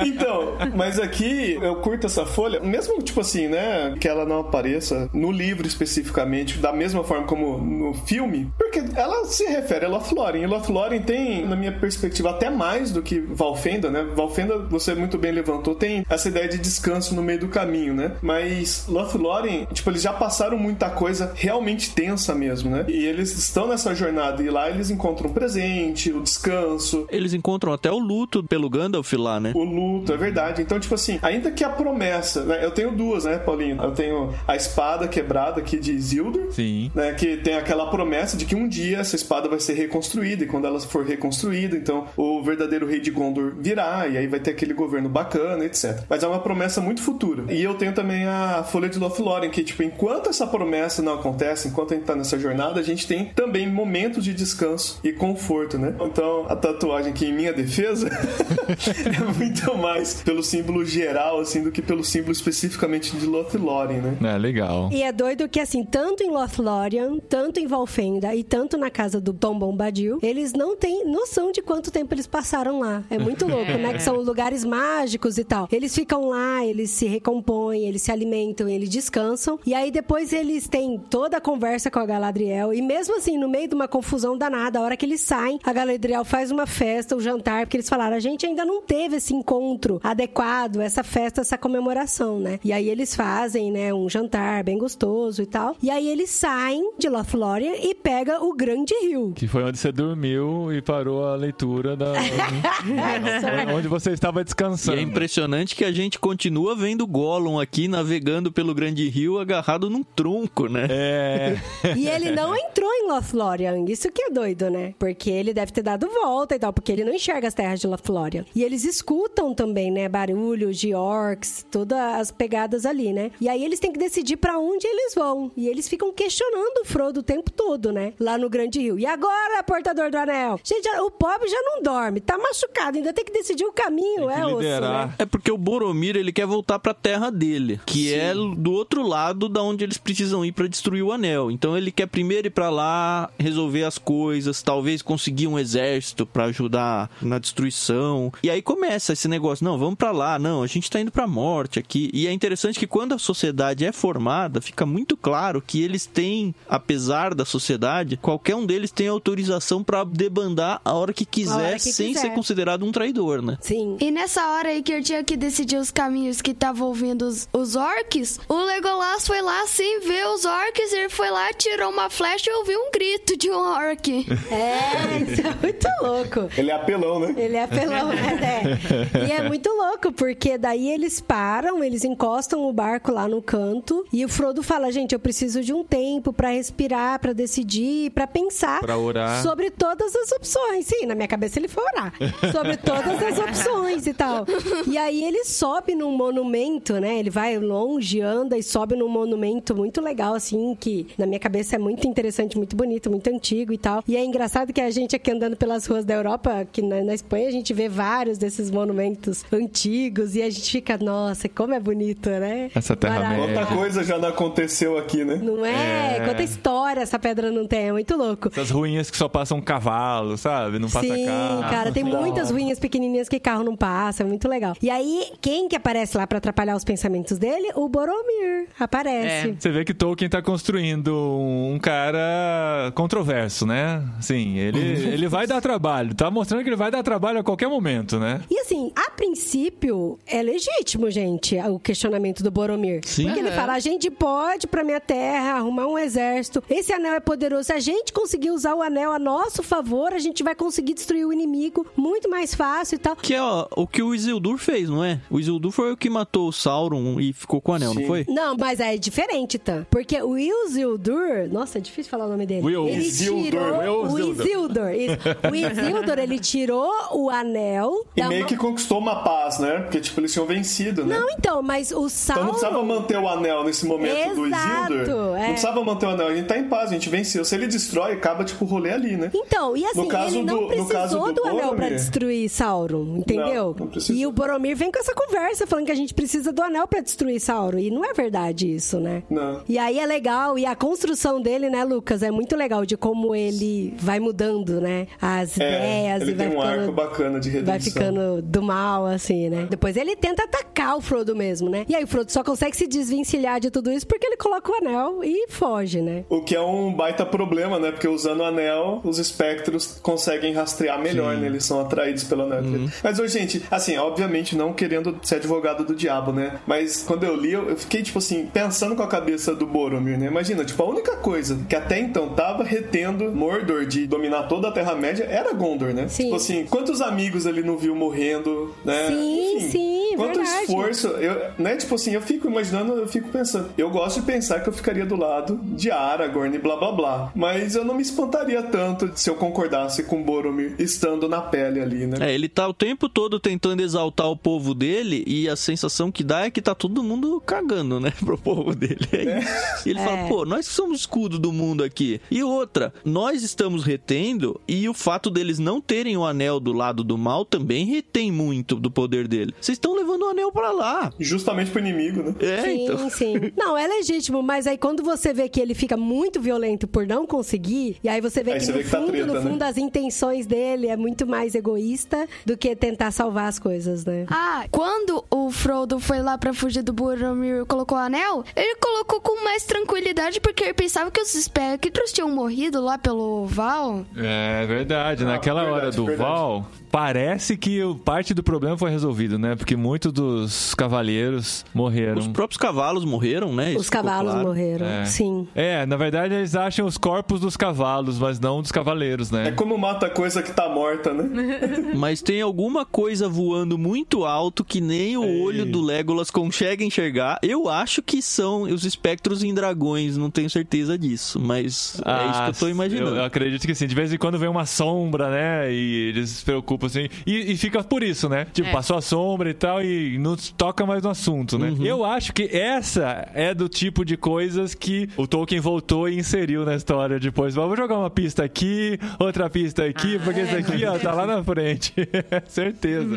Então, 0.04 0.56
mas 0.74 0.98
aqui 0.98 1.58
eu 1.60 1.76
curto 1.76 2.06
essa 2.06 2.24
folha, 2.24 2.60
mesmo 2.60 3.02
tipo 3.02 3.20
assim, 3.20 3.48
né, 3.48 3.94
que 4.00 4.08
ela 4.08 4.24
não 4.24 4.40
apareça 4.40 5.08
no 5.12 5.30
livro 5.30 5.66
especificamente, 5.66 6.58
da 6.58 6.72
mesma 6.72 7.04
forma 7.04 7.26
como 7.26 7.58
no 7.58 7.94
filme, 7.94 8.50
porque 8.58 8.82
ela 8.96 9.24
se 9.26 9.44
refere 9.46 9.84
a 9.84 9.88
Lothlórien. 9.88 10.44
E 10.44 10.46
Lothlórien 10.46 11.02
tem, 11.02 11.46
na 11.46 11.56
minha 11.56 11.72
perspectiva, 11.72 12.30
até 12.30 12.50
mais 12.50 12.90
do 12.90 13.02
que 13.02 13.20
Valfenda, 13.20 13.90
né? 13.90 14.06
Valfenda, 14.14 14.58
você 14.58 14.94
muito 14.94 15.18
bem 15.18 15.32
levantou, 15.32 15.74
tem 15.74 16.04
essa 16.08 16.28
ideia 16.28 16.48
de 16.48 16.58
descanso 16.58 17.14
no 17.14 17.22
meio 17.22 17.40
do 17.40 17.48
caminho, 17.48 17.94
né? 17.94 18.12
Mas 18.30 18.86
Lothlórien, 18.86 19.66
tipo, 19.72 19.90
eles 19.90 20.02
já 20.02 20.12
passaram 20.12 20.56
muita 20.56 20.88
coisa 20.88 21.32
realmente 21.34 21.90
tensa 21.90 22.32
mesmo, 22.32 22.70
né? 22.70 22.84
E 22.86 23.04
eles 23.04 23.36
estão 23.36 23.66
nessa 23.66 23.92
jornada 23.92 24.40
e 24.40 24.48
lá 24.48 24.70
eles 24.70 24.88
encontram 24.88 25.28
o 25.30 25.34
presente, 25.34 26.12
o 26.12 26.22
descanso, 26.22 27.06
Eles 27.10 27.34
encontram 27.34 27.72
até 27.72 27.90
o 27.90 27.98
luto 27.98 28.44
pelo 28.44 28.70
Gandalf 28.70 29.12
lá, 29.14 29.40
né? 29.40 29.50
o 29.52 29.64
luto, 29.64 30.12
é 30.12 30.16
verdade. 30.16 30.62
Então, 30.62 30.78
tipo 30.78 30.94
assim, 30.94 31.18
ainda 31.22 31.50
que 31.50 31.64
a 31.64 31.68
promessa, 31.68 32.44
né? 32.44 32.64
Eu 32.64 32.70
tenho 32.70 32.92
duas, 32.92 33.24
né, 33.24 33.36
Paulinho? 33.36 33.82
Eu 33.82 33.90
tenho 33.90 34.32
a 34.46 34.54
espada 34.54 35.08
quebrada 35.08 35.60
aqui 35.60 35.76
de 35.76 35.92
Isildur, 35.92 36.52
Sim. 36.52 36.92
né? 36.94 37.12
Que 37.14 37.36
tem 37.36 37.56
aquela 37.56 37.90
promessa 37.90 38.36
de 38.36 38.44
que 38.44 38.54
um 38.54 38.68
dia 38.68 38.98
essa 38.98 39.16
espada 39.16 39.48
vai 39.48 39.58
ser 39.58 39.74
reconstruída, 39.74 40.44
e 40.44 40.46
quando 40.46 40.68
ela 40.68 40.78
for 40.78 41.04
reconstruída, 41.04 41.76
então 41.76 42.06
o 42.16 42.40
verdadeiro 42.44 42.86
rei 42.86 43.00
de 43.00 43.10
Gondor 43.10 43.54
virá, 43.58 44.06
e 44.06 44.16
aí 44.16 44.28
vai 44.28 44.38
ter 44.38 44.52
aquele 44.52 44.72
governo 44.72 45.08
bacana, 45.08 45.64
etc. 45.64 46.04
Mas 46.08 46.22
é 46.22 46.28
uma 46.28 46.38
promessa 46.38 46.80
muito 46.80 47.02
futura. 47.02 47.52
E 47.52 47.60
eu 47.60 47.74
tenho 47.74 47.92
também 47.92 48.19
a 48.26 48.62
Folha 48.64 48.88
de 48.88 48.98
Lothlórien, 48.98 49.50
que, 49.50 49.62
tipo, 49.62 49.82
enquanto 49.82 50.30
essa 50.30 50.46
promessa 50.46 51.02
não 51.02 51.14
acontece, 51.14 51.68
enquanto 51.68 51.92
a 51.92 51.96
gente 51.96 52.06
tá 52.06 52.14
nessa 52.14 52.38
jornada, 52.38 52.80
a 52.80 52.82
gente 52.82 53.06
tem 53.06 53.26
também 53.26 53.68
momentos 53.70 54.24
de 54.24 54.34
descanso 54.34 55.00
e 55.02 55.12
conforto, 55.12 55.78
né? 55.78 55.94
Então, 56.00 56.46
a 56.48 56.56
tatuagem 56.56 57.12
aqui 57.12 57.26
em 57.26 57.32
minha 57.32 57.52
defesa 57.52 58.08
é 58.08 59.38
muito 59.38 59.76
mais 59.76 60.22
pelo 60.22 60.42
símbolo 60.42 60.84
geral, 60.84 61.40
assim, 61.40 61.62
do 61.62 61.70
que 61.70 61.82
pelo 61.82 62.04
símbolo 62.04 62.32
especificamente 62.32 63.16
de 63.16 63.26
Lothlórien, 63.26 64.00
né? 64.00 64.34
É, 64.34 64.38
legal. 64.38 64.88
E 64.92 65.02
é 65.02 65.12
doido 65.12 65.48
que, 65.48 65.60
assim, 65.60 65.84
tanto 65.84 66.22
em 66.22 66.30
Lothlórien, 66.30 67.20
tanto 67.28 67.60
em 67.60 67.66
Valfenda 67.66 68.34
e 68.34 68.42
tanto 68.42 68.76
na 68.76 68.90
casa 68.90 69.20
do 69.20 69.32
Tom 69.32 69.58
Bombadil, 69.58 70.18
eles 70.22 70.52
não 70.52 70.76
têm 70.76 71.04
noção 71.06 71.52
de 71.52 71.62
quanto 71.62 71.90
tempo 71.90 72.14
eles 72.14 72.26
passaram 72.26 72.80
lá. 72.80 73.02
É 73.10 73.18
muito 73.18 73.46
louco, 73.46 73.72
né? 73.72 73.90
Que 74.00 74.02
são 74.02 74.16
lugares 74.16 74.64
mágicos 74.64 75.36
e 75.36 75.44
tal. 75.44 75.68
Eles 75.70 75.94
ficam 75.94 76.28
lá, 76.28 76.64
eles 76.64 76.90
se 76.90 77.06
recompõem, 77.06 77.86
eles 77.86 78.02
se 78.02 78.09
alimentam, 78.10 78.68
eles 78.68 78.88
descansam. 78.88 79.58
E 79.66 79.74
aí 79.74 79.90
depois 79.90 80.32
eles 80.32 80.68
têm 80.68 80.98
toda 81.10 81.36
a 81.36 81.40
conversa 81.40 81.90
com 81.90 81.98
a 81.98 82.06
Galadriel. 82.06 82.72
E 82.72 82.80
mesmo 82.82 83.16
assim, 83.16 83.38
no 83.38 83.48
meio 83.48 83.68
de 83.68 83.74
uma 83.74 83.88
confusão 83.88 84.36
danada, 84.36 84.78
a 84.78 84.82
hora 84.82 84.96
que 84.96 85.04
eles 85.06 85.20
saem, 85.20 85.58
a 85.64 85.72
Galadriel 85.72 86.24
faz 86.24 86.50
uma 86.50 86.66
festa, 86.66 87.16
um 87.16 87.20
jantar, 87.20 87.66
porque 87.66 87.76
eles 87.76 87.88
falaram, 87.88 88.16
a 88.16 88.20
gente 88.20 88.46
ainda 88.46 88.64
não 88.64 88.82
teve 88.82 89.16
esse 89.16 89.34
encontro 89.34 90.00
adequado, 90.02 90.80
essa 90.80 91.02
festa, 91.02 91.40
essa 91.40 91.56
comemoração, 91.58 92.38
né? 92.38 92.58
E 92.64 92.72
aí 92.72 92.88
eles 92.88 93.14
fazem, 93.14 93.70
né, 93.70 93.92
um 93.94 94.08
jantar 94.08 94.62
bem 94.64 94.78
gostoso 94.78 95.42
e 95.42 95.46
tal. 95.46 95.76
E 95.82 95.90
aí 95.90 96.08
eles 96.08 96.30
saem 96.30 96.92
de 96.98 97.08
Lothlórien 97.08 97.88
e 97.90 97.94
pega 97.94 98.42
o 98.44 98.54
Grande 98.54 98.94
Rio. 99.02 99.32
Que 99.34 99.46
foi 99.46 99.62
onde 99.64 99.78
você 99.78 99.92
dormiu 99.92 100.72
e 100.72 100.80
parou 100.82 101.24
a 101.26 101.34
leitura 101.36 101.96
da. 101.96 102.12
onde 103.74 103.88
você 103.88 104.10
estava 104.12 104.40
E 104.40 104.44
descansando. 104.44 104.98
é 104.98 105.02
impressionante 105.02 105.74
que 105.74 105.84
a 105.84 105.92
gente 105.92 106.18
continua 106.18 106.74
vendo 106.74 107.06
Gollum 107.06 107.58
aqui 107.58 107.88
navegando 108.04 108.50
pelo 108.50 108.74
Grande 108.74 109.08
Rio 109.08 109.38
agarrado 109.38 109.90
num 109.90 110.02
tronco, 110.02 110.66
né? 110.68 110.86
É. 110.90 111.56
E 111.96 112.08
ele 112.08 112.30
não 112.30 112.54
entrou 112.56 112.90
em 112.92 113.08
Lothlórien. 113.08 113.84
Isso 113.88 114.10
que 114.10 114.22
é 114.22 114.30
doido, 114.30 114.70
né? 114.70 114.94
Porque 114.98 115.28
ele 115.30 115.52
deve 115.52 115.72
ter 115.72 115.82
dado 115.82 116.08
volta 116.08 116.54
e 116.54 116.58
tal, 116.58 116.72
porque 116.72 116.90
ele 116.92 117.04
não 117.04 117.12
enxerga 117.12 117.48
as 117.48 117.54
terras 117.54 117.80
de 117.80 117.86
Lothlórien. 117.86 118.44
E 118.54 118.62
eles 118.62 118.84
escutam 118.84 119.54
também, 119.54 119.90
né? 119.90 120.08
Barulhos 120.08 120.78
de 120.78 120.94
orcs, 120.94 121.66
todas 121.70 121.98
as 121.98 122.30
pegadas 122.30 122.86
ali, 122.86 123.12
né? 123.12 123.30
E 123.40 123.48
aí 123.48 123.62
eles 123.64 123.78
têm 123.80 123.92
que 123.92 123.98
decidir 123.98 124.36
pra 124.36 124.58
onde 124.58 124.86
eles 124.86 125.14
vão. 125.14 125.50
E 125.56 125.68
eles 125.68 125.88
ficam 125.88 126.12
questionando 126.12 126.78
o 126.82 126.84
Frodo 126.84 127.20
o 127.20 127.22
tempo 127.22 127.50
todo, 127.50 127.92
né? 127.92 128.12
Lá 128.18 128.38
no 128.38 128.48
Grande 128.48 128.80
Rio. 128.80 128.98
E 128.98 129.04
agora, 129.06 129.62
portador 129.62 130.10
do 130.10 130.16
anel? 130.16 130.58
Gente, 130.64 130.84
já- 130.84 131.02
o 131.02 131.10
pobre 131.10 131.48
já 131.48 131.60
não 131.62 131.82
dorme, 131.82 132.20
tá 132.20 132.38
machucado, 132.38 132.96
ainda 132.98 133.12
tem 133.12 133.24
que 133.24 133.32
decidir 133.32 133.64
o 133.64 133.72
caminho, 133.72 134.26
Tem 134.28 134.36
que 134.36 134.40
é 134.40 134.46
osso, 134.46 134.80
né? 134.80 135.14
É 135.18 135.26
porque 135.26 135.50
o 135.50 135.58
Boromir 135.58 136.16
ele 136.16 136.32
quer 136.32 136.46
voltar 136.46 136.78
pra 136.78 136.94
terra 136.94 137.30
dele, 137.30 137.80
que 137.92 138.14
é 138.14 138.34
do 138.34 138.72
outro 138.72 139.06
lado 139.06 139.48
da 139.48 139.62
onde 139.62 139.84
eles 139.84 139.98
precisam 139.98 140.44
ir 140.44 140.52
pra 140.52 140.66
destruir 140.66 141.02
o 141.02 141.12
anel. 141.12 141.50
Então 141.50 141.76
ele 141.76 141.90
quer 141.90 142.06
primeiro 142.06 142.46
ir 142.46 142.50
pra 142.50 142.70
lá, 142.70 143.30
resolver 143.38 143.84
as 143.84 143.98
coisas, 143.98 144.62
talvez 144.62 145.02
conseguir 145.02 145.46
um 145.46 145.58
exército 145.58 146.26
pra 146.26 146.44
ajudar 146.44 147.10
na 147.20 147.38
destruição. 147.38 148.32
E 148.42 148.50
aí 148.50 148.62
começa 148.62 149.12
esse 149.12 149.28
negócio, 149.28 149.64
não, 149.64 149.78
vamos 149.78 149.96
pra 149.96 150.12
lá, 150.12 150.38
não, 150.38 150.62
a 150.62 150.66
gente 150.66 150.90
tá 150.90 151.00
indo 151.00 151.10
pra 151.10 151.26
morte 151.26 151.78
aqui. 151.78 152.10
E 152.12 152.26
é 152.26 152.32
interessante 152.32 152.78
que 152.78 152.86
quando 152.86 153.14
a 153.14 153.18
sociedade 153.18 153.84
é 153.84 153.92
formada, 153.92 154.60
fica 154.60 154.86
muito 154.86 155.16
claro 155.16 155.62
que 155.64 155.82
eles 155.82 156.06
têm, 156.06 156.54
apesar 156.68 157.34
da 157.34 157.44
sociedade, 157.44 158.16
qualquer 158.16 158.54
um 158.54 158.66
deles 158.66 158.90
tem 158.90 159.08
autorização 159.08 159.82
pra 159.82 160.04
debandar 160.04 160.80
a 160.84 160.94
hora 160.94 161.12
que 161.12 161.24
quiser, 161.24 161.54
hora 161.54 161.74
que 161.74 161.92
sem 161.92 162.08
quiser. 162.08 162.20
ser 162.20 162.30
considerado 162.30 162.84
um 162.84 162.92
traidor, 162.92 163.42
né? 163.42 163.58
Sim. 163.60 163.96
E 164.00 164.10
nessa 164.10 164.46
hora 164.52 164.68
aí 164.68 164.82
que 164.82 164.92
eu 164.92 165.02
tinha 165.02 165.22
que 165.24 165.36
decidir 165.36 165.76
os 165.76 165.90
caminhos 165.90 166.40
que 166.40 166.50
estavam 166.50 166.88
ouvindo 166.88 167.22
os, 167.22 167.48
os 167.52 167.76
orcs, 167.80 168.38
o 168.48 168.54
Legolas 168.54 169.26
foi 169.26 169.40
lá 169.42 169.66
sem 169.66 170.00
ver 170.00 170.26
os 170.28 170.44
orcs 170.44 170.92
e 170.92 170.96
ele 170.96 171.08
foi 171.08 171.30
lá, 171.30 171.52
tirou 171.52 171.90
uma 171.90 172.10
flecha 172.10 172.50
e 172.50 172.54
ouviu 172.54 172.78
um 172.78 172.90
grito 172.90 173.36
de 173.36 173.50
um 173.50 173.56
orc. 173.58 174.26
É, 174.50 175.18
isso 175.22 175.40
é 175.46 175.54
muito 175.62 175.86
louco. 176.02 176.48
Ele 176.56 176.70
é 176.70 176.74
apelão, 176.74 177.18
né? 177.20 177.34
Ele 177.36 177.56
é 177.56 177.62
apelão, 177.64 178.08
né? 178.12 178.78
É. 179.14 179.26
E 179.28 179.32
é 179.32 179.48
muito 179.48 179.70
louco, 179.70 180.12
porque 180.12 180.58
daí 180.58 180.90
eles 180.90 181.20
param, 181.20 181.82
eles 181.82 182.04
encostam 182.04 182.64
o 182.68 182.72
barco 182.72 183.12
lá 183.12 183.26
no 183.28 183.40
canto 183.40 184.04
e 184.12 184.24
o 184.24 184.28
Frodo 184.28 184.62
fala: 184.62 184.90
gente, 184.92 185.12
eu 185.14 185.18
preciso 185.20 185.62
de 185.62 185.72
um 185.72 185.84
tempo 185.84 186.32
pra 186.32 186.50
respirar, 186.50 187.18
pra 187.20 187.32
decidir, 187.32 188.10
pra 188.10 188.26
pensar 188.26 188.80
Pra 188.80 188.96
orar. 188.98 189.42
sobre 189.42 189.70
todas 189.70 190.14
as 190.16 190.32
opções. 190.32 190.86
Sim, 190.86 191.06
na 191.06 191.14
minha 191.14 191.28
cabeça 191.28 191.58
ele 191.58 191.68
foi 191.68 191.84
orar. 191.84 192.12
sobre 192.52 192.76
todas 192.76 193.22
as 193.22 193.38
opções 193.38 194.06
e 194.06 194.12
tal. 194.12 194.44
E 194.86 194.98
aí 194.98 195.22
ele 195.24 195.44
sobe 195.44 195.94
num 195.94 196.10
monumento, 196.12 196.94
né? 197.00 197.18
Ele 197.18 197.30
vai 197.30 197.58
longe, 197.70 198.20
anda 198.20 198.58
e 198.58 198.62
sobe 198.62 198.96
num 198.96 199.08
monumento 199.08 199.74
muito 199.74 200.00
legal, 200.00 200.34
assim, 200.34 200.76
que 200.78 201.06
na 201.16 201.26
minha 201.26 201.38
cabeça 201.38 201.76
é 201.76 201.78
muito 201.78 202.06
interessante, 202.06 202.56
muito 202.56 202.74
bonito, 202.76 203.10
muito 203.10 203.28
antigo 203.30 203.72
e 203.72 203.78
tal. 203.78 204.02
E 204.06 204.16
é 204.16 204.24
engraçado 204.24 204.72
que 204.72 204.80
a 204.80 204.90
gente 204.90 205.14
aqui 205.14 205.30
andando 205.30 205.56
pelas 205.56 205.86
ruas 205.86 206.04
da 206.04 206.14
Europa, 206.14 206.66
que 206.70 206.82
na, 206.82 207.02
na 207.02 207.14
Espanha 207.14 207.48
a 207.48 207.52
gente 207.52 207.72
vê 207.72 207.88
vários 207.88 208.38
desses 208.38 208.70
monumentos 208.70 209.44
antigos 209.52 210.34
e 210.34 210.42
a 210.42 210.50
gente 210.50 210.70
fica, 210.70 210.98
nossa, 210.98 211.48
como 211.48 211.74
é 211.74 211.80
bonito, 211.80 212.28
né? 212.28 212.70
Essa 212.74 212.96
Terra-média. 212.96 213.46
Quanta 213.46 213.66
coisa 213.74 214.04
já 214.04 214.18
não 214.18 214.28
aconteceu 214.28 214.98
aqui, 214.98 215.24
né? 215.24 215.36
Não 215.42 215.64
é? 215.64 216.16
É. 216.16 216.20
Quanta 216.24 216.42
história 216.42 217.00
essa 217.00 217.18
pedra 217.18 217.50
não 217.50 217.66
tem, 217.66 217.88
é 217.88 217.92
muito 217.92 218.16
louco. 218.16 218.48
Essas 218.48 218.70
ruínas 218.70 219.10
que 219.10 219.16
só 219.16 219.28
passam 219.28 219.58
um 219.58 219.62
cavalo, 219.62 220.36
sabe? 220.36 220.78
Não 220.78 220.88
passa 220.88 221.14
Sim, 221.14 221.26
carro. 221.26 221.70
cara, 221.70 221.92
tem 221.92 222.04
muitas 222.04 222.50
ruínas 222.50 222.78
pequenininhas 222.78 223.28
que 223.28 223.38
carro 223.38 223.62
não 223.62 223.76
passa, 223.76 224.22
é 224.22 224.26
muito 224.26 224.48
legal. 224.48 224.74
E 224.82 224.90
aí, 224.90 225.32
quem 225.40 225.68
que 225.68 225.76
aparece 225.76 226.16
lá 226.16 226.26
pra 226.26 226.38
atrapalhar 226.38 226.76
os 226.76 226.84
pensamentos 226.84 227.38
dele? 227.38 227.59
O 227.74 227.88
Boromir 227.88 228.68
aparece. 228.78 229.56
Você 229.58 229.70
vê 229.70 229.84
que 229.84 229.94
Tolkien 229.94 230.28
tá 230.28 230.42
construindo 230.42 231.14
um 231.14 231.78
cara 231.80 232.92
controverso, 232.94 233.66
né? 233.66 234.02
Sim, 234.20 234.58
ele, 234.58 234.78
ele 234.78 235.28
vai 235.28 235.46
dar 235.46 235.60
trabalho. 235.60 236.14
Tá 236.14 236.30
mostrando 236.30 236.62
que 236.62 236.68
ele 236.68 236.76
vai 236.76 236.90
dar 236.90 237.02
trabalho 237.02 237.40
a 237.40 237.44
qualquer 237.44 237.68
momento, 237.68 238.18
né? 238.18 238.40
E 238.50 238.58
assim, 238.60 238.92
a 238.94 239.10
princípio, 239.10 240.18
é 240.26 240.42
legítimo, 240.42 241.10
gente, 241.10 241.56
o 241.58 241.78
questionamento 241.78 242.42
do 242.42 242.50
Boromir. 242.50 243.00
Sim. 243.04 243.24
Porque 243.24 243.40
ele 243.40 243.50
fala: 243.52 243.74
a 243.74 243.78
gente 243.78 244.10
pode 244.10 244.66
ir 244.66 244.68
pra 244.68 244.84
minha 244.84 245.00
terra, 245.00 245.54
arrumar 245.54 245.86
um 245.86 245.98
exército. 245.98 246.62
Esse 246.68 246.92
anel 246.92 247.14
é 247.14 247.20
poderoso. 247.20 247.64
Se 247.64 247.72
a 247.72 247.80
gente 247.80 248.12
conseguir 248.12 248.50
usar 248.50 248.74
o 248.74 248.82
anel 248.82 249.12
a 249.12 249.18
nosso 249.18 249.62
favor, 249.62 250.12
a 250.12 250.18
gente 250.18 250.42
vai 250.42 250.54
conseguir 250.54 250.94
destruir 250.94 251.26
o 251.26 251.32
inimigo 251.32 251.86
muito 251.96 252.28
mais 252.28 252.54
fácil 252.54 252.96
e 252.96 252.98
tal. 252.98 253.16
Que 253.16 253.34
é 253.34 253.42
ó, 253.42 253.66
o 253.76 253.86
que 253.86 254.02
o 254.02 254.14
Isildur 254.14 254.58
fez, 254.58 254.88
não 254.88 255.04
é? 255.04 255.20
O 255.30 255.38
Isildur 255.38 255.70
foi 255.70 255.92
o 255.92 255.96
que 255.96 256.10
matou 256.10 256.48
o 256.48 256.52
Sauron 256.52 257.20
e 257.20 257.32
ficou 257.40 257.60
com 257.60 257.72
o 257.72 257.74
anel, 257.74 257.92
Sim. 257.92 258.00
não 258.00 258.06
foi? 258.06 258.24
Não, 258.28 258.56
mas 258.56 258.80
é 258.80 258.96
diferente, 258.96 259.58
tá? 259.58 259.86
Porque 259.90 260.20
o 260.22 260.36
Isildur... 260.38 261.48
Nossa, 261.50 261.78
é 261.78 261.80
difícil 261.80 262.10
falar 262.10 262.26
o 262.26 262.28
nome 262.28 262.46
dele. 262.46 262.62
Will. 262.64 262.86
Ele 262.86 262.98
Isildur. 262.98 263.42
tirou... 263.44 264.04
O 264.04 264.18
Isildur. 264.18 264.46
Isildur. 264.46 264.90
isso. 264.92 265.50
O 265.50 265.54
Isildur, 265.54 266.18
ele 266.18 266.38
tirou 266.38 266.90
o 267.12 267.30
anel... 267.30 268.04
E 268.16 268.22
meio 268.24 268.40
mão- 268.40 268.48
que 268.48 268.56
conquistou 268.56 268.98
uma 268.98 269.22
paz, 269.22 269.58
né? 269.58 269.80
Porque, 269.80 270.00
tipo, 270.00 270.20
eles 270.20 270.32
tinham 270.32 270.46
vencido, 270.46 271.04
né? 271.04 271.18
Não, 271.18 271.30
então, 271.30 271.62
mas 271.62 271.90
o 271.90 271.94
Então 271.94 272.08
Sauron... 272.08 272.42
não 272.44 272.48
precisava 272.50 272.82
manter 272.84 273.18
o 273.18 273.28
anel 273.28 273.64
nesse 273.64 273.86
momento 273.86 274.34
do 274.34 274.46
Exato, 274.46 274.92
Isildur. 274.94 275.36
é. 275.36 275.40
Não 275.40 275.48
precisava 275.48 275.84
manter 275.84 276.06
o 276.06 276.08
anel. 276.10 276.26
A 276.28 276.34
gente 276.34 276.46
tá 276.46 276.58
em 276.58 276.68
paz, 276.68 276.90
a 276.90 276.92
gente 276.94 277.08
venceu. 277.08 277.44
Se 277.44 277.54
ele 277.54 277.66
destrói, 277.66 278.12
acaba, 278.12 278.44
tipo, 278.44 278.64
o 278.64 278.68
rolê 278.68 278.90
ali, 278.92 279.16
né? 279.16 279.30
Então, 279.34 279.76
e 279.76 279.84
assim, 279.84 280.00
No 280.02 280.08
caso 280.08 280.36
ele 280.36 280.44
não 280.44 280.54
do- 280.54 280.60
no 280.62 280.66
precisou 280.68 280.88
caso 280.90 281.18
do 281.18 281.32
do, 281.32 281.44
anel 281.46 281.58
pra 281.60 281.68
Boromir- 281.70 281.94
destruir 281.96 282.48
Sauron, 282.48 283.16
entendeu? 283.18 283.74
Não, 283.78 283.86
não 283.86 284.16
e 284.16 284.26
o 284.26 284.32
Boromir 284.32 284.76
vem 284.76 284.90
com 284.90 284.98
essa 284.98 285.14
conversa 285.14 285.66
falando 285.66 285.86
que 285.86 285.92
a 285.92 285.96
gente 285.96 286.12
precisa 286.14 286.52
do 286.52 286.62
anel 286.62 286.86
pra 286.86 287.00
destruir 287.00 287.29
Sauron. 287.38 287.78
E 287.78 287.90
não 287.90 288.04
é 288.04 288.12
verdade 288.12 288.74
isso, 288.74 288.98
né? 288.98 289.22
Não. 289.30 289.60
E 289.68 289.78
aí 289.78 289.98
é 289.98 290.06
legal, 290.06 290.58
e 290.58 290.66
a 290.66 290.74
construção 290.74 291.40
dele, 291.40 291.68
né, 291.70 291.84
Lucas, 291.84 292.22
é 292.22 292.30
muito 292.30 292.56
legal 292.56 292.84
de 292.84 292.96
como 292.96 293.34
ele 293.34 293.94
vai 293.98 294.18
mudando, 294.18 294.80
né? 294.80 295.06
As 295.20 295.58
É, 295.58 295.66
ideias 295.68 296.22
ele 296.22 296.30
e 296.30 296.34
vai 296.34 296.46
tem 296.48 296.56
um 296.56 296.60
ficando. 296.60 296.80
arco 296.80 296.92
bacana 296.92 297.40
de 297.40 297.48
redenção. 297.50 297.72
Vai 297.72 297.80
ficando 297.80 298.42
do 298.42 298.62
mal, 298.62 299.06
assim, 299.06 299.48
né? 299.48 299.66
Depois 299.70 299.96
ele 299.96 300.16
tenta 300.16 300.44
atacar 300.44 300.96
o 300.96 301.00
Frodo 301.00 301.36
mesmo, 301.36 301.68
né? 301.68 301.84
E 301.88 301.94
aí 301.94 302.04
o 302.04 302.06
Frodo 302.06 302.32
só 302.32 302.42
consegue 302.42 302.76
se 302.76 302.86
desvencilhar 302.86 303.60
de 303.60 303.70
tudo 303.70 303.90
isso 303.92 304.06
porque 304.06 304.26
ele 304.26 304.36
coloca 304.36 304.70
o 304.72 304.74
anel 304.76 305.20
e 305.22 305.46
foge, 305.48 306.00
né? 306.00 306.24
O 306.28 306.42
que 306.42 306.54
é 306.56 306.60
um 306.60 306.92
baita 306.92 307.24
problema, 307.26 307.78
né? 307.78 307.90
Porque 307.92 308.08
usando 308.08 308.40
o 308.40 308.44
anel, 308.44 309.00
os 309.04 309.18
espectros 309.18 309.98
conseguem 310.02 310.52
rastrear 310.52 311.00
melhor, 311.00 311.36
né? 311.36 311.46
Eles 311.46 311.64
são 311.64 311.80
atraídos 311.80 312.24
pelo 312.24 312.42
anel. 312.42 312.62
Uhum. 312.62 312.88
Mas, 313.02 313.18
ô, 313.18 313.26
gente, 313.26 313.62
assim, 313.70 313.96
obviamente 313.96 314.56
não 314.56 314.72
querendo 314.72 315.18
ser 315.22 315.36
advogado 315.36 315.84
do 315.84 315.94
diabo, 315.94 316.32
né? 316.32 316.58
Mas 316.66 317.02
quando 317.02 317.19
eu 317.26 317.36
li, 317.36 317.52
eu 317.52 317.70
eu 317.70 317.76
fiquei, 317.76 318.02
tipo 318.02 318.18
assim, 318.18 318.46
pensando 318.52 318.96
com 318.96 319.02
a 319.02 319.06
cabeça 319.06 319.54
do 319.54 319.66
Boromir, 319.66 320.18
né? 320.18 320.26
Imagina, 320.26 320.64
tipo, 320.64 320.82
a 320.82 320.86
única 320.86 321.16
coisa 321.16 321.58
que 321.68 321.76
até 321.76 321.98
então 321.98 322.30
tava 322.30 322.64
retendo 322.64 323.30
Mordor 323.32 323.86
de 323.86 324.06
dominar 324.06 324.44
toda 324.44 324.68
a 324.68 324.72
Terra-média 324.72 325.24
era 325.24 325.52
Gondor, 325.52 325.92
né? 325.92 326.08
Sim. 326.08 326.24
Tipo 326.24 326.36
assim, 326.36 326.66
quantos 326.66 327.00
amigos 327.00 327.46
ele 327.46 327.62
não 327.62 327.76
viu 327.76 327.94
morrendo, 327.94 328.74
né? 328.84 329.08
Sim, 329.08 329.56
Enfim, 329.56 329.70
sim, 329.70 330.16
Quanto 330.16 330.36
verdade. 330.40 330.62
esforço, 330.64 331.08
eu, 331.08 331.52
né? 331.58 331.76
Tipo 331.76 331.94
assim, 331.94 332.12
eu 332.12 332.22
fico 332.22 332.48
imaginando, 332.48 332.92
eu 332.94 333.06
fico 333.08 333.28
pensando. 333.28 333.70
Eu 333.76 333.90
gosto 333.90 334.20
de 334.20 334.26
pensar 334.26 334.60
que 334.60 334.68
eu 334.68 334.72
ficaria 334.72 335.06
do 335.06 335.16
lado 335.16 335.60
de 335.62 335.90
Aragorn 335.90 336.54
e 336.54 336.58
blá 336.58 336.76
blá 336.76 336.92
blá. 336.92 337.32
Mas 337.34 337.74
eu 337.76 337.84
não 337.84 337.94
me 337.94 338.02
espantaria 338.02 338.62
tanto 338.62 339.10
se 339.14 339.28
eu 339.30 339.34
concordasse 339.34 340.02
com 340.04 340.22
Boromir 340.22 340.74
estando 340.78 341.28
na 341.28 341.40
pele 341.40 341.80
ali, 341.80 342.06
né? 342.06 342.16
É, 342.20 342.34
ele 342.34 342.48
tá 342.48 342.66
o 342.66 342.74
tempo 342.74 343.08
todo 343.08 343.38
tentando 343.38 343.82
exaltar 343.82 344.28
o 344.28 344.36
povo 344.36 344.74
dele 344.74 345.22
e 345.26 345.48
a 345.48 345.56
sensação 345.56 346.10
que 346.10 346.24
dá 346.24 346.46
é 346.46 346.50
que 346.50 346.60
tá 346.62 346.74
todo 346.74 347.02
mundo 347.02 347.09
cagando, 347.44 347.98
né, 348.00 348.12
pro 348.24 348.36
povo 348.38 348.74
dele. 348.74 349.06
É. 349.12 349.40
E 349.86 349.90
ele 349.90 349.98
É. 350.00 350.04
fala, 350.04 350.28
pô, 350.28 350.44
nós 350.44 350.68
que 350.68 350.74
somos 350.74 350.90
o 350.92 351.00
escudo 351.00 351.38
do 351.38 351.52
mundo 351.52 351.82
aqui. 351.82 352.20
E 352.30 352.42
outra, 352.42 352.92
nós 353.04 353.42
estamos 353.42 353.84
retendo 353.84 354.60
e 354.68 354.88
o 354.88 354.94
fato 354.94 355.30
deles 355.30 355.58
não 355.58 355.80
terem 355.80 356.16
o 356.16 356.24
anel 356.24 356.58
do 356.60 356.72
lado 356.72 357.02
do 357.04 357.16
mal 357.16 357.44
também 357.44 357.84
retém 357.86 358.30
muito 358.32 358.76
do 358.76 358.90
poder 358.90 359.26
dele. 359.28 359.54
Vocês 359.60 359.76
estão 359.76 359.94
levando 359.94 360.22
o 360.22 360.28
anel 360.28 360.50
pra 360.52 360.70
lá. 360.72 361.12
Justamente 361.18 361.70
pro 361.70 361.80
inimigo, 361.80 362.22
né? 362.22 362.34
É, 362.40 362.62
sim, 362.62 362.84
então. 362.84 363.10
sim. 363.10 363.34
Não, 363.56 363.76
é 363.76 363.86
legítimo, 363.86 364.42
mas 364.42 364.66
aí 364.66 364.76
quando 364.78 365.02
você 365.02 365.32
vê 365.32 365.48
que 365.48 365.60
ele 365.60 365.74
fica 365.74 365.96
muito 365.96 366.40
violento 366.40 366.86
por 366.88 367.06
não 367.06 367.26
conseguir, 367.26 367.96
e 368.02 368.08
aí 368.08 368.20
você 368.20 368.42
vê 368.42 368.52
Aí 368.52 368.58
que 368.58 368.64
você 368.66 368.72
no 368.72 368.78
vê 368.78 368.84
que 368.84 368.90
tá 368.90 368.98
fundo, 368.98 369.10
treta, 369.12 369.26
no 369.26 369.34
né? 369.34 369.40
fundo, 369.42 369.62
as 369.62 369.76
intenções 369.76 370.46
dele 370.46 370.88
é 370.88 370.96
muito 370.96 371.26
mais 371.26 371.54
egoísta 371.54 372.28
do 372.44 372.56
que 372.56 372.74
tentar 372.76 373.10
salvar 373.10 373.48
as 373.48 373.58
coisas, 373.58 374.04
né? 374.04 374.26
Ah, 374.28 374.64
quando 374.70 375.24
o 375.30 375.50
Frodo 375.50 375.98
foi 375.98 376.20
lá 376.20 376.36
pra 376.38 376.52
fugir 376.52 376.82
do 376.82 376.92
Boromir 377.00 377.64
colocou 377.64 377.96
o 377.96 378.00
anel, 378.00 378.44
ele 378.54 378.74
colocou 378.76 379.22
com 379.22 379.42
mais 379.42 379.64
tranquilidade 379.64 380.38
porque 380.38 380.64
ele 380.64 380.74
pensava 380.74 381.10
que 381.10 381.18
os 381.20 381.34
espectros 381.34 382.12
tinham 382.12 382.28
morrido 382.30 382.78
lá 382.82 382.98
pelo 382.98 383.46
Val. 383.46 384.04
É 384.14 384.66
verdade. 384.66 385.24
Ah, 385.24 385.28
Naquela 385.28 385.62
verdade, 385.62 385.82
hora 385.86 385.90
do 385.96 386.04
verdade. 386.04 386.28
Val, 386.30 386.66
parece 386.90 387.56
que 387.56 387.80
parte 388.04 388.34
do 388.34 388.42
problema 388.42 388.76
foi 388.76 388.90
resolvido, 388.90 389.38
né? 389.38 389.56
Porque 389.56 389.76
muitos 389.76 390.12
dos 390.12 390.74
cavaleiros 390.74 391.64
morreram. 391.72 392.18
Os 392.18 392.28
próprios 392.28 392.58
cavalos 392.58 393.04
morreram, 393.04 393.54
né? 393.54 393.70
Isso 393.70 393.80
Os 393.80 393.88
cavalos 393.90 394.32
claro. 394.32 394.46
morreram, 394.48 394.86
É. 394.86 395.04
sim. 395.06 395.48
É, 395.54 395.86
na 395.86 395.96
verdade 395.96 396.34
eles 396.34 396.54
acham 396.54 396.84
os 396.86 396.98
corpos 396.98 397.40
dos 397.40 397.56
cavalos, 397.56 398.18
mas 398.18 398.38
não 398.38 398.60
dos 398.60 398.70
cavaleiros, 398.70 399.32
É 399.32 399.44
né? 399.44 399.52
como 399.52 399.78
mata 399.78 400.10
coisa 400.10 400.42
que 400.42 400.52
tá 400.52 400.68
morta, 400.68 401.14
né? 401.14 401.92
Mas 401.94 402.20
tem 402.20 402.42
alguma 402.42 402.84
coisa 402.84 403.26
voando 403.28 403.78
muito 403.78 404.24
alto 404.24 404.62
que 404.64 404.80
nem 404.80 405.16
o 405.16 405.24
Ei. 405.24 405.40
olho 405.42 405.64
do 405.64 405.80
Legolas 405.80 406.30
consegue 406.30 406.84
enxergar. 406.90 407.38
Eu 407.42 407.68
acho 407.68 408.02
que 408.02 408.20
são 408.20 408.62
os 408.62 408.84
espectros 408.84 409.42
em 409.42 409.54
dragões, 409.54 410.16
não 410.16 410.30
tenho 410.30 410.50
certeza 410.50 410.98
disso, 410.98 411.38
mas 411.40 412.00
é 412.04 412.30
isso 412.30 412.42
que 412.44 412.48
eu 412.50 412.54
tô 412.54 412.68
imaginando. 412.68 413.10
Ah, 413.10 413.12
Eu, 413.12 413.16
eu 413.18 413.24
acredito 413.24 413.66
que 413.66 413.74
sim. 413.74 413.86
De 413.86 413.94
vez 413.94 414.12
em 414.12 414.18
quando 414.18 414.38
vem 414.38 414.48
uma 414.48 414.66
sombra, 414.66 415.30
né? 415.30 415.72
E 415.72 416.08
eles 416.08 416.30
se 416.30 416.44
preocupam 416.44 416.86
assim. 416.86 417.08
E, 417.26 417.52
e 417.52 417.56
fica 417.56 417.82
por 417.82 418.02
isso, 418.02 418.28
né? 418.28 418.46
Tipo, 418.52 418.68
É. 418.68 418.72
passou 418.72 418.96
a 418.96 419.00
sombra 419.00 419.48
e 419.50 419.54
tal 419.54 419.82
e 419.82 420.18
não 420.18 420.36
toca 420.56 420.84
mais 420.84 421.02
no 421.02 421.10
assunto, 421.10 421.58
né? 421.58 421.70
Uhum. 421.70 421.84
Eu 421.84 422.04
acho 422.04 422.32
que 422.32 422.44
essa 422.44 423.28
é 423.34 423.54
do 423.54 423.68
tipo 423.68 424.04
de 424.04 424.16
coisas 424.16 424.74
que 424.74 425.08
o 425.16 425.26
Tolkien 425.26 425.60
voltou 425.60 426.08
e 426.08 426.18
inseriu 426.18 426.64
na 426.64 426.74
história 426.74 427.18
depois. 427.20 427.54
Vamos 427.54 427.78
jogar 427.78 427.98
uma 427.98 428.10
pista 428.10 428.42
aqui, 428.44 428.98
outra 429.18 429.48
pista 429.48 429.84
aqui, 429.84 430.16
Ah, 430.16 430.20
porque 430.24 430.40
esse 430.40 430.54
aqui, 430.56 430.84
ó, 430.84 430.98
tá 430.98 431.12
lá 431.12 431.26
na 431.26 431.42
frente. 431.44 431.94
Certeza. 432.48 433.08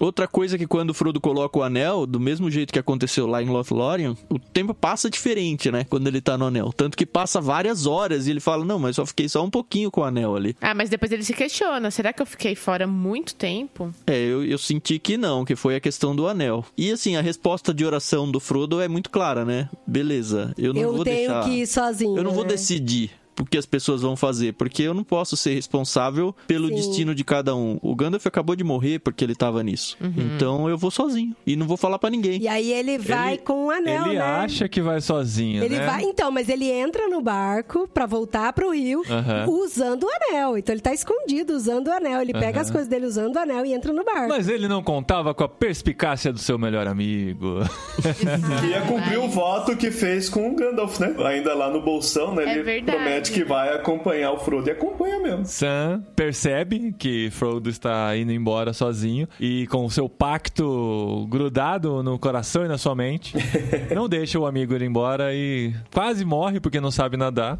Outra 0.00 0.26
coisa 0.28 0.58
que 0.58 0.66
quando 0.66 0.90
o 0.90 0.94
Frodo 0.94 1.20
coloca 1.20 1.58
o 1.58 1.62
anel, 1.62 2.06
do 2.06 2.20
mesmo 2.20 2.50
jeito 2.50 2.72
que 2.72 2.78
aconteceu 2.78 3.21
lá 3.26 3.42
em 3.42 3.48
Lothlórien, 3.48 4.16
o 4.28 4.38
tempo 4.38 4.74
passa 4.74 5.10
diferente, 5.10 5.70
né? 5.70 5.84
Quando 5.88 6.06
ele 6.06 6.20
tá 6.20 6.36
no 6.36 6.46
anel. 6.46 6.72
Tanto 6.72 6.96
que 6.96 7.06
passa 7.06 7.40
várias 7.40 7.86
horas 7.86 8.26
e 8.26 8.30
ele 8.30 8.40
fala, 8.40 8.64
não, 8.64 8.78
mas 8.78 8.96
só 8.96 9.06
fiquei 9.06 9.28
só 9.28 9.44
um 9.44 9.50
pouquinho 9.50 9.90
com 9.90 10.00
o 10.00 10.04
anel 10.04 10.36
ali. 10.36 10.56
Ah, 10.60 10.74
mas 10.74 10.90
depois 10.90 11.10
ele 11.12 11.22
se 11.22 11.32
questiona. 11.32 11.90
Será 11.90 12.12
que 12.12 12.22
eu 12.22 12.26
fiquei 12.26 12.54
fora 12.54 12.86
muito 12.86 13.34
tempo? 13.34 13.92
É, 14.06 14.18
eu, 14.18 14.44
eu 14.44 14.58
senti 14.58 14.98
que 14.98 15.16
não, 15.16 15.44
que 15.44 15.56
foi 15.56 15.76
a 15.76 15.80
questão 15.80 16.14
do 16.14 16.26
anel. 16.26 16.64
E 16.76 16.90
assim, 16.90 17.16
a 17.16 17.20
resposta 17.20 17.72
de 17.72 17.84
oração 17.84 18.30
do 18.30 18.40
Frodo 18.40 18.80
é 18.80 18.88
muito 18.88 19.10
clara, 19.10 19.44
né? 19.44 19.68
Beleza, 19.86 20.54
eu 20.56 20.72
não 20.72 20.80
eu 20.80 20.94
vou 20.94 21.04
tenho 21.04 21.28
deixar... 21.28 21.44
que 21.44 21.50
ir 21.50 21.66
sozinho. 21.66 22.16
Eu 22.16 22.24
não 22.24 22.32
vou 22.32 22.44
né? 22.44 22.50
decidir. 22.50 23.21
O 23.40 23.44
que 23.44 23.56
as 23.58 23.66
pessoas 23.66 24.02
vão 24.02 24.14
fazer, 24.16 24.52
porque 24.54 24.82
eu 24.82 24.92
não 24.94 25.02
posso 25.04 25.36
ser 25.36 25.54
responsável 25.54 26.34
pelo 26.46 26.68
Sim. 26.68 26.74
destino 26.74 27.14
de 27.14 27.24
cada 27.24 27.54
um. 27.56 27.78
O 27.82 27.94
Gandalf 27.94 28.26
acabou 28.26 28.54
de 28.54 28.62
morrer 28.64 28.98
porque 28.98 29.24
ele 29.24 29.34
tava 29.34 29.62
nisso. 29.62 29.96
Então 30.16 30.68
eu 30.68 30.76
vou 30.76 30.90
sozinho 30.90 31.34
e 31.46 31.56
não 31.56 31.66
vou 31.66 31.76
falar 31.76 31.98
pra 31.98 32.10
ninguém. 32.10 32.40
E 32.40 32.48
aí 32.48 32.72
ele 32.72 32.98
vai 32.98 33.34
Ele- 33.34 33.42
com 33.42 33.66
um 33.66 33.70
anel, 33.70 34.06
Ele 34.06 34.14
né? 34.14 34.20
acha 34.20 34.68
que 34.68 34.80
vai 34.82 35.00
sozinho, 35.00 35.62
Ele 35.64 35.78
né? 35.78 35.86
vai, 35.86 36.02
então, 36.04 36.30
mas 36.30 36.48
ele 36.48 36.70
entra 36.70 37.08
no 37.08 37.20
barco 37.20 37.88
pra 37.92 38.06
voltar 38.06 38.52
pro 38.52 38.70
rio 38.70 39.02
Aham. 39.08 39.46
usando 39.48 40.04
o 40.04 40.08
anel. 40.10 40.58
Então 40.58 40.74
ele 40.74 40.82
tá 40.82 40.92
escondido 40.92 41.52
usando 41.54 41.88
o 41.88 41.92
anel. 41.92 42.20
Ele 42.20 42.32
pega 42.32 42.58
Aham. 42.58 42.60
as 42.60 42.70
coisas 42.70 42.88
dele 42.88 43.06
usando 43.06 43.36
o 43.36 43.38
anel 43.38 43.64
e 43.64 43.72
entra 43.72 43.92
no 43.92 44.04
barco. 44.04 44.28
Mas 44.28 44.48
ele 44.48 44.68
não 44.68 44.82
contava 44.82 45.32
com 45.34 45.44
a 45.44 45.48
perspicácia 45.48 46.32
do 46.32 46.38
seu 46.38 46.58
melhor 46.58 46.86
amigo. 46.86 47.60
Que 48.60 48.66
ia 48.66 48.80
cumprir 48.82 49.18
o 49.18 49.28
voto 49.28 49.76
que 49.76 49.90
fez 49.90 50.28
com 50.28 50.50
o 50.50 50.54
Gandalf, 50.56 50.98
né? 51.00 51.14
Ainda 51.26 51.54
lá 51.54 51.70
no 51.70 51.80
bolsão, 51.80 52.34
né? 52.34 52.44
É 52.44 52.52
Ele 52.54 52.62
verdade. 52.62 52.96
promete 52.98 53.21
que 53.30 53.44
vai 53.44 53.74
acompanhar 53.74 54.32
o 54.32 54.38
Frodo 54.38 54.68
e 54.68 54.72
acompanha 54.72 55.18
mesmo. 55.20 55.44
Sam 55.46 56.02
percebe 56.16 56.92
que 56.98 57.30
Frodo 57.30 57.68
está 57.70 58.16
indo 58.16 58.32
embora 58.32 58.72
sozinho 58.72 59.28
e 59.38 59.66
com 59.68 59.84
o 59.84 59.90
seu 59.90 60.08
pacto 60.08 61.26
grudado 61.28 62.02
no 62.02 62.18
coração 62.18 62.64
e 62.64 62.68
na 62.68 62.78
sua 62.78 62.94
mente, 62.94 63.34
não 63.94 64.08
deixa 64.08 64.38
o 64.38 64.46
amigo 64.46 64.74
ir 64.74 64.82
embora 64.82 65.34
e 65.34 65.72
quase 65.92 66.24
morre 66.24 66.60
porque 66.60 66.80
não 66.80 66.90
sabe 66.90 67.16
nadar. 67.16 67.58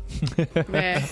É. 0.73 1.03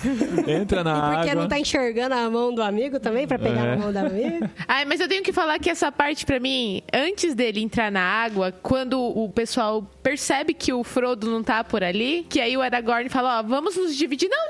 Entra 0.61 0.83
na 0.83 0.91
E 0.97 1.15
porque 1.17 1.31
água. 1.31 1.43
não 1.43 1.49
tá 1.49 1.59
enxergando 1.59 2.15
a 2.15 2.29
mão 2.31 2.55
do 2.55 2.63
amigo 2.63 2.99
também, 2.99 3.27
pra 3.27 3.39
pegar 3.39 3.67
É. 3.67 3.73
a 3.75 3.77
mão 3.77 3.93
do 3.93 3.97
amigo? 3.99 4.49
Ai, 4.67 4.85
mas 4.85 5.01
eu 5.01 5.09
tenho 5.09 5.23
que 5.23 5.33
falar 5.33 5.59
que 5.59 5.71
essa 5.71 5.91
parte 5.93 6.25
pra 6.25 6.41
mim, 6.41 6.83
antes 6.93 7.35
dele 7.35 7.61
entrar 7.61 7.91
na 7.91 8.01
água, 8.03 8.53
quando 8.63 9.01
o 9.01 9.29
pessoal 9.31 9.83
percebe 10.03 10.55
que 10.55 10.73
o 10.73 10.83
Frodo 10.83 11.31
não 11.31 11.43
tá 11.43 11.63
por 11.63 11.83
ali, 11.83 12.27
que 12.29 12.41
aí 12.41 12.57
o 12.57 12.63
Aragorn 12.63 13.09
fala, 13.09 13.41
ó, 13.41 13.43
vamos 13.43 13.77
nos 13.77 13.97
dividir. 13.97 14.29
Não, 14.29 14.50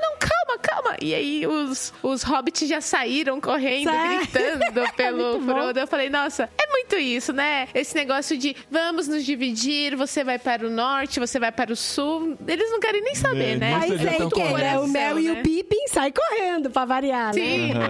calma. 0.61 0.95
E 1.01 1.13
aí 1.13 1.45
os, 1.47 1.93
os 2.03 2.23
hobbits 2.23 2.67
já 2.67 2.79
saíram 2.81 3.39
correndo, 3.41 3.89
Sai. 3.91 4.17
gritando 4.17 4.61
pelo 4.95 5.17
Muito 5.31 5.45
bom. 5.45 5.53
Frodo. 5.53 5.79
Eu 5.79 5.87
falei, 5.87 6.09
nossa, 6.09 6.49
é 6.57 6.67
muito 6.71 6.95
isso, 6.97 7.33
né? 7.33 7.67
Esse 7.73 7.95
negócio 7.95 8.37
de 8.37 8.55
vamos 8.69 9.07
nos 9.07 9.25
dividir, 9.25 9.95
você 9.95 10.23
vai 10.23 10.37
para 10.39 10.65
o 10.65 10.69
norte, 10.69 11.19
você 11.19 11.39
vai 11.39 11.51
para 11.51 11.71
o 11.71 11.75
sul. 11.75 12.37
Eles 12.47 12.69
não 12.71 12.79
querem 12.79 13.01
nem 13.01 13.15
saber, 13.15 13.53
É, 13.53 13.55
né? 13.57 13.79
Aí 13.81 13.97
tem 13.97 14.17
tão 14.17 14.29
quem, 14.29 14.43
né? 14.43 14.49
coração, 14.51 14.85
O 14.85 14.87
Mel 14.87 15.19
e 15.19 15.23
né? 15.29 15.39
o 15.39 15.43
Pippin 15.43 15.87
saem 15.87 16.13
correndo 16.13 16.69
pra 16.69 16.85
variar, 16.85 17.33
né? 17.33 17.41
Sim. 17.41 17.71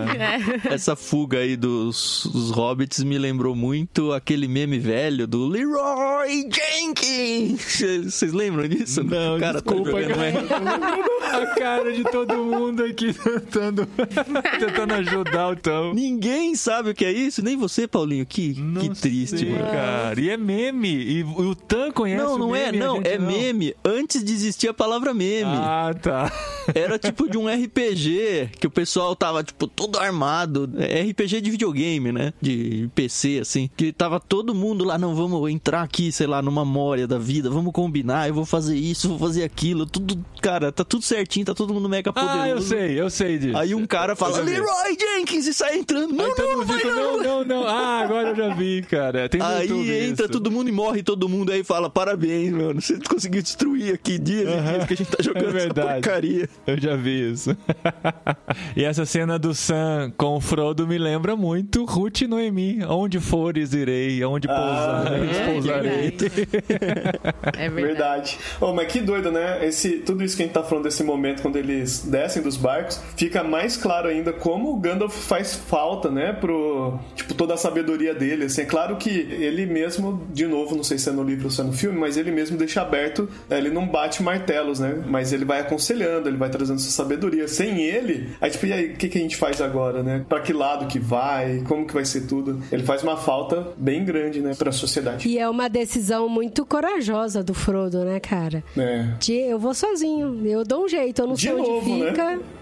É. 0.71 0.73
Essa 0.73 0.95
fuga 0.95 1.39
aí 1.39 1.55
dos, 1.55 2.27
dos 2.31 2.51
hobbits 2.51 3.03
me 3.03 3.17
lembrou 3.17 3.55
muito 3.55 4.11
aquele 4.13 4.47
meme 4.47 4.77
velho 4.77 5.25
do 5.27 5.47
Leroy 5.47 6.47
Jenkins. 6.51 7.81
Vocês 8.05 8.33
lembram 8.33 8.67
disso? 8.67 9.03
Não, 9.03 9.37
O 9.37 9.39
cara 9.39 9.61
tá 9.61 9.71
desculpa, 9.71 10.01
jogando 10.01 10.47
cara. 10.47 11.41
A 11.41 11.45
cara 11.55 11.91
de 11.93 12.03
todo 12.03 12.37
mundo 12.37 12.60
aqui 12.69 13.13
tentando, 13.13 13.87
tentando 14.59 14.93
ajudar 14.95 15.49
o 15.49 15.55
Tom. 15.55 15.93
Ninguém 15.93 16.55
sabe 16.55 16.91
o 16.91 16.93
que 16.93 17.05
é 17.05 17.11
isso, 17.11 17.43
nem 17.43 17.57
você, 17.57 17.87
Paulinho. 17.87 18.25
Que, 18.25 18.53
Não 18.59 18.81
que 18.81 18.89
triste, 18.89 19.39
sei, 19.39 19.49
mano. 19.51 19.65
cara. 19.65 20.19
E 20.19 20.29
é 20.29 20.37
meme. 20.37 20.89
E 20.89 21.23
o 21.23 21.55
Tan 21.55 21.91
conhece 21.91 22.23
Não, 22.23 22.35
o 22.35 22.37
não 22.37 22.55
é, 22.55 22.71
meme, 22.71 22.83
a 22.83 22.87
não. 22.87 23.01
É 23.03 23.17
meme 23.17 23.75
antes 23.83 24.23
de 24.23 24.31
existir 24.33 24.67
a 24.67 24.73
palavra 24.73 25.13
meme. 25.13 25.51
Ah, 25.53 25.93
tá. 25.99 26.31
Era 26.73 26.97
tipo 26.99 27.29
de 27.29 27.37
um 27.37 27.47
RPG 27.47 28.51
que 28.59 28.67
o 28.67 28.71
pessoal 28.71 29.15
tava, 29.15 29.43
tipo, 29.43 29.67
todo 29.67 29.97
armado. 29.99 30.69
É 30.77 31.01
RPG 31.01 31.41
de 31.41 31.51
videogame, 31.51 32.11
né? 32.11 32.33
De 32.41 32.89
PC, 32.93 33.39
assim. 33.41 33.69
Que 33.75 33.91
tava 33.91 34.19
todo 34.19 34.53
mundo 34.53 34.83
lá, 34.83 34.97
não, 34.97 35.15
vamos 35.15 35.49
entrar 35.49 35.81
aqui, 35.81 36.11
sei 36.11 36.27
lá, 36.27 36.41
numa 36.41 36.63
mória 36.63 37.07
da 37.07 37.17
vida, 37.17 37.49
vamos 37.49 37.73
combinar, 37.73 38.27
eu 38.27 38.33
vou 38.33 38.45
fazer 38.45 38.75
isso, 38.77 39.09
vou 39.09 39.19
fazer 39.19 39.43
aquilo. 39.43 39.85
Tudo, 39.85 40.23
cara, 40.41 40.71
tá 40.71 40.83
tudo 40.83 41.03
certinho, 41.03 41.45
tá 41.45 41.53
todo 41.53 41.73
mundo 41.73 41.89
mega 41.89 42.11
poderoso. 42.13 42.39
Ah, 42.39 42.47
eu 42.51 42.61
sei, 42.61 42.99
eu 42.99 43.09
sei 43.09 43.37
disso. 43.37 43.57
Aí 43.57 43.73
um 43.73 43.85
cara 43.85 44.15
fala. 44.15 44.41
Leroy 44.41 44.97
Jenkins, 44.99 45.47
e 45.47 45.53
sai 45.53 45.77
entrando. 45.77 46.13
Não, 46.13 46.35
não, 46.35 46.65
vai 46.65 46.77
fica, 46.77 46.93
não. 46.93 47.17
não, 47.17 47.23
não, 47.23 47.43
não. 47.45 47.67
Ah, 47.67 47.99
agora 48.01 48.29
eu 48.29 48.35
já 48.35 48.53
vi, 48.53 48.81
cara. 48.83 49.27
Tem 49.29 49.41
Aí 49.41 49.67
YouTube 49.67 49.89
entra 49.91 50.25
isso. 50.25 50.33
todo 50.33 50.51
mundo 50.51 50.69
e 50.69 50.71
morre 50.71 51.03
todo 51.03 51.27
mundo. 51.29 51.51
Aí 51.51 51.63
fala, 51.63 51.89
parabéns, 51.89 52.51
mano. 52.51 52.81
Você 52.81 52.99
conseguiu 52.99 53.41
destruir 53.41 53.93
aqui 53.93 54.17
dias 54.17 54.49
e 54.49 54.71
dias 54.71 54.85
que 54.87 54.93
a 54.93 54.97
gente 54.97 55.11
tá 55.11 55.23
jogando 55.23 55.57
É 55.57 55.65
essa 55.65 55.73
porcaria. 55.73 56.49
Eu 56.65 56.79
já 56.79 56.95
vi 56.95 57.31
isso. 57.31 57.55
e 58.75 58.83
essa 58.83 59.05
cena 59.05 59.37
do 59.37 59.53
Sam 59.53 60.11
com 60.17 60.35
o 60.35 60.41
Frodo 60.41 60.87
me 60.87 60.97
lembra 60.97 61.35
muito 61.35 61.85
Ruth 61.85 62.21
e 62.21 62.27
Noemi. 62.27 62.83
Onde 62.85 63.19
fores 63.19 63.73
irei, 63.73 64.23
onde 64.23 64.47
Ah, 64.49 65.03
pousares, 65.05 65.37
é 65.37 65.45
pousarei. 65.51 66.17
É 67.57 67.69
verdade. 67.69 67.91
Verdade. 68.01 68.39
Oh, 68.59 68.73
mas 68.73 68.91
que 68.91 68.99
doido, 68.99 69.31
né? 69.31 69.65
Esse, 69.65 69.97
tudo 69.97 70.23
isso 70.23 70.35
que 70.35 70.43
a 70.43 70.45
gente 70.45 70.53
tá 70.53 70.63
falando 70.63 70.85
desse 70.85 71.03
momento, 71.03 71.41
quando 71.41 71.57
eles 71.57 71.99
descem 72.05 72.40
dos 72.41 72.57
barcos, 72.57 72.99
fica 73.15 73.43
mais 73.43 73.77
claro 73.77 74.07
ainda 74.07 74.33
como 74.33 74.73
o 74.73 74.77
Gandalf 74.79 75.15
faz 75.15 75.53
falta, 75.55 76.09
né? 76.09 76.33
Pro. 76.33 76.99
Tipo, 77.15 77.33
toda 77.33 77.53
a 77.53 77.57
sabedoria 77.57 78.13
dele. 78.13 78.45
Assim, 78.45 78.61
é 78.61 78.65
claro 78.65 78.95
que 78.97 79.09
ele 79.09 79.65
mesmo, 79.65 80.25
de 80.31 80.45
novo, 80.47 80.75
não 80.75 80.83
sei 80.83 80.97
se 80.97 81.09
é 81.09 81.11
no 81.11 81.23
livro 81.23 81.45
ou 81.45 81.51
se 81.51 81.61
é 81.61 81.63
no 81.63 81.73
filme, 81.73 81.97
mas 81.97 82.17
ele 82.17 82.31
mesmo 82.31 82.57
deixa 82.57 82.81
aberto. 82.81 83.29
né, 83.49 83.57
Ele 83.57 83.69
não 83.69 83.87
bate 83.87 84.21
martelos, 84.23 84.79
né? 84.79 85.03
Mas 85.07 85.31
ele 85.33 85.45
vai 85.45 85.59
aconselhando, 85.59 86.27
ele 86.27 86.37
vai 86.37 86.49
trazendo 86.49 86.77
essa 86.77 86.91
sabedoria. 86.91 87.47
Sem 87.47 87.81
ele, 87.81 88.29
aí, 88.39 88.49
tipo, 88.49 88.65
e 88.65 88.73
aí, 88.73 88.85
o 88.93 88.95
que, 88.97 89.09
que 89.09 89.17
a 89.17 89.21
gente 89.21 89.37
faz 89.37 89.61
agora, 89.61 90.01
né? 90.03 90.25
Pra 90.27 90.39
que 90.39 90.53
lado 90.53 90.87
que 90.87 90.99
vai? 90.99 91.61
Como 91.67 91.85
que 91.85 91.93
vai 91.93 92.05
ser 92.05 92.21
tudo? 92.27 92.61
Ele 92.71 92.83
faz 92.83 93.03
uma 93.03 93.17
falta 93.17 93.67
bem 93.77 94.03
grande, 94.03 94.41
né? 94.41 94.53
Pra 94.57 94.71
sociedade. 94.71 95.27
E 95.27 95.37
é 95.37 95.47
uma 95.49 95.67
decisão 95.69 96.27
muito 96.29 96.65
corajosa 96.65 97.43
do 97.43 97.53
Frodo, 97.53 98.03
né, 98.03 98.19
cara? 98.19 98.63
É. 98.77 99.07
De, 99.19 99.33
eu 99.33 99.59
vou 99.59 99.73
sozinho, 99.73 100.45
eu 100.45 100.63
dou 100.63 100.85
um 100.85 100.87
jeito, 100.87 101.21
eu 101.21 101.27
não 101.27 101.33
De 101.35 101.41
sei 101.41 101.51
novo, 101.53 101.91
onde 101.91 102.03
né? 102.03 102.11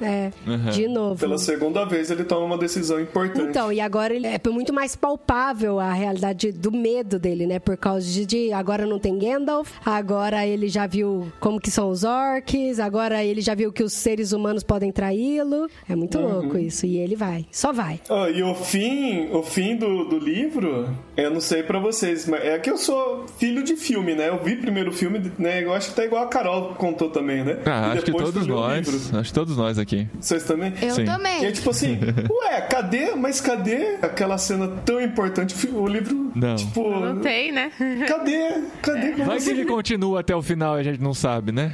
É, 0.02 0.32
de 0.72 0.88
novo. 0.88 1.20
Pela 1.20 1.38
segunda 1.38 1.86
vez 1.86 2.10
ele 2.10 2.24
toma 2.24 2.46
uma 2.46 2.58
decisão 2.58 3.00
importante. 3.00 3.50
Então, 3.50 3.72
e 3.72 3.80
agora 3.82 4.14
ele 4.14 4.28
é 4.28 4.40
muito 4.50 4.74
mais 4.74 4.96
palpável 4.96 5.80
a 5.80 5.92
realidade 5.94 6.52
do 6.52 6.72
medo 6.72 7.20
dele, 7.20 7.46
né? 7.46 7.60
Por 7.60 7.76
causa 7.78 8.06
de, 8.10 8.26
de 8.26 8.54
agora 8.54 8.86
não 8.86 8.98
tem 9.00 9.18
Gandalf, 9.20 9.72
agora 9.86 10.46
ele 10.46 10.68
já 10.70 10.88
viu 10.88 11.32
como 11.40 11.60
que 11.60 11.70
são 11.70 11.90
os 11.90 12.04
orcs, 12.04 12.80
agora 12.80 13.24
ele 13.24 13.42
já 13.42 13.54
viu 13.54 13.72
que 13.72 13.84
os 13.84 13.94
seres 13.94 14.32
humanos 14.32 14.64
podem 14.64 14.92
traí-lo. 14.92 15.68
É 15.88 15.96
muito 15.96 16.18
Uhum. 16.18 16.28
louco 16.40 16.58
isso. 16.58 16.86
E 16.86 16.98
ele 16.98 17.16
vai, 17.16 17.46
só 17.52 17.72
vai. 17.72 18.00
Ah, 18.10 18.30
e 18.30 18.42
o 18.44 18.54
fim, 18.56 19.30
o 19.32 19.44
fim 19.44 19.76
do, 19.76 20.06
do 20.06 20.18
livro, 20.20 20.90
eu 21.18 21.30
não 21.32 21.42
sei 21.42 21.64
pra 21.64 21.80
vocês, 21.80 22.26
mas 22.28 22.44
é 22.44 22.58
que 22.60 22.70
eu 22.70 22.78
sou 22.78 23.26
filho 23.38 23.64
de 23.64 23.76
filme, 23.76 24.16
né? 24.16 24.30
Eu 24.30 24.42
vi 24.44 24.56
primeiro 24.56 24.90
o 24.90 24.94
filme, 24.94 25.32
né? 25.38 25.64
Eu 25.64 25.74
acho 25.74 25.90
que 25.90 25.96
tá 25.96 26.06
igual 26.06 26.24
a 26.24 26.28
Carol 26.28 26.76
contou 26.76 27.10
também, 27.10 27.44
né? 27.44 27.58
Ah, 27.66 27.90
E 27.90 27.98
acho 27.98 28.06
que 28.06 28.12
depois 28.12 28.32
todos 28.32 28.48
nós. 28.48 28.88
livro. 28.88 29.20
Acho 29.20 29.30
que 29.30 29.34
todos 29.34 29.49
nós 29.58 29.78
aqui. 29.78 30.08
Vocês 30.20 30.44
também? 30.44 30.74
Eu 30.82 30.96
Sim. 30.96 31.06
também. 31.06 31.44
E 31.44 31.46
é 31.46 31.52
tipo 31.52 31.70
assim, 31.70 32.00
ué, 32.30 32.62
cadê? 32.62 33.16
Mas 33.16 33.42
cadê 33.42 33.98
aquela 34.02 34.38
cena 34.38 34.68
tão 34.86 35.02
importante? 35.02 35.56
O 35.68 35.88
livro, 35.88 36.32
Não. 36.36 36.56
tipo. 36.56 36.90
Não 36.90 37.20
tem, 37.20 37.52
né? 37.52 37.72
Cadê? 38.08 38.62
Cadê? 38.82 39.12
Como 39.12 39.26
Vai 39.26 39.40
que 39.40 39.50
ele 39.50 39.66
continua 39.66 40.20
até 40.22 40.36
o 40.36 40.42
final 40.42 40.78
e 40.78 40.82
a 40.82 40.84
gente 40.84 41.02
não 41.02 41.14
sabe, 41.14 41.52
né? 41.52 41.74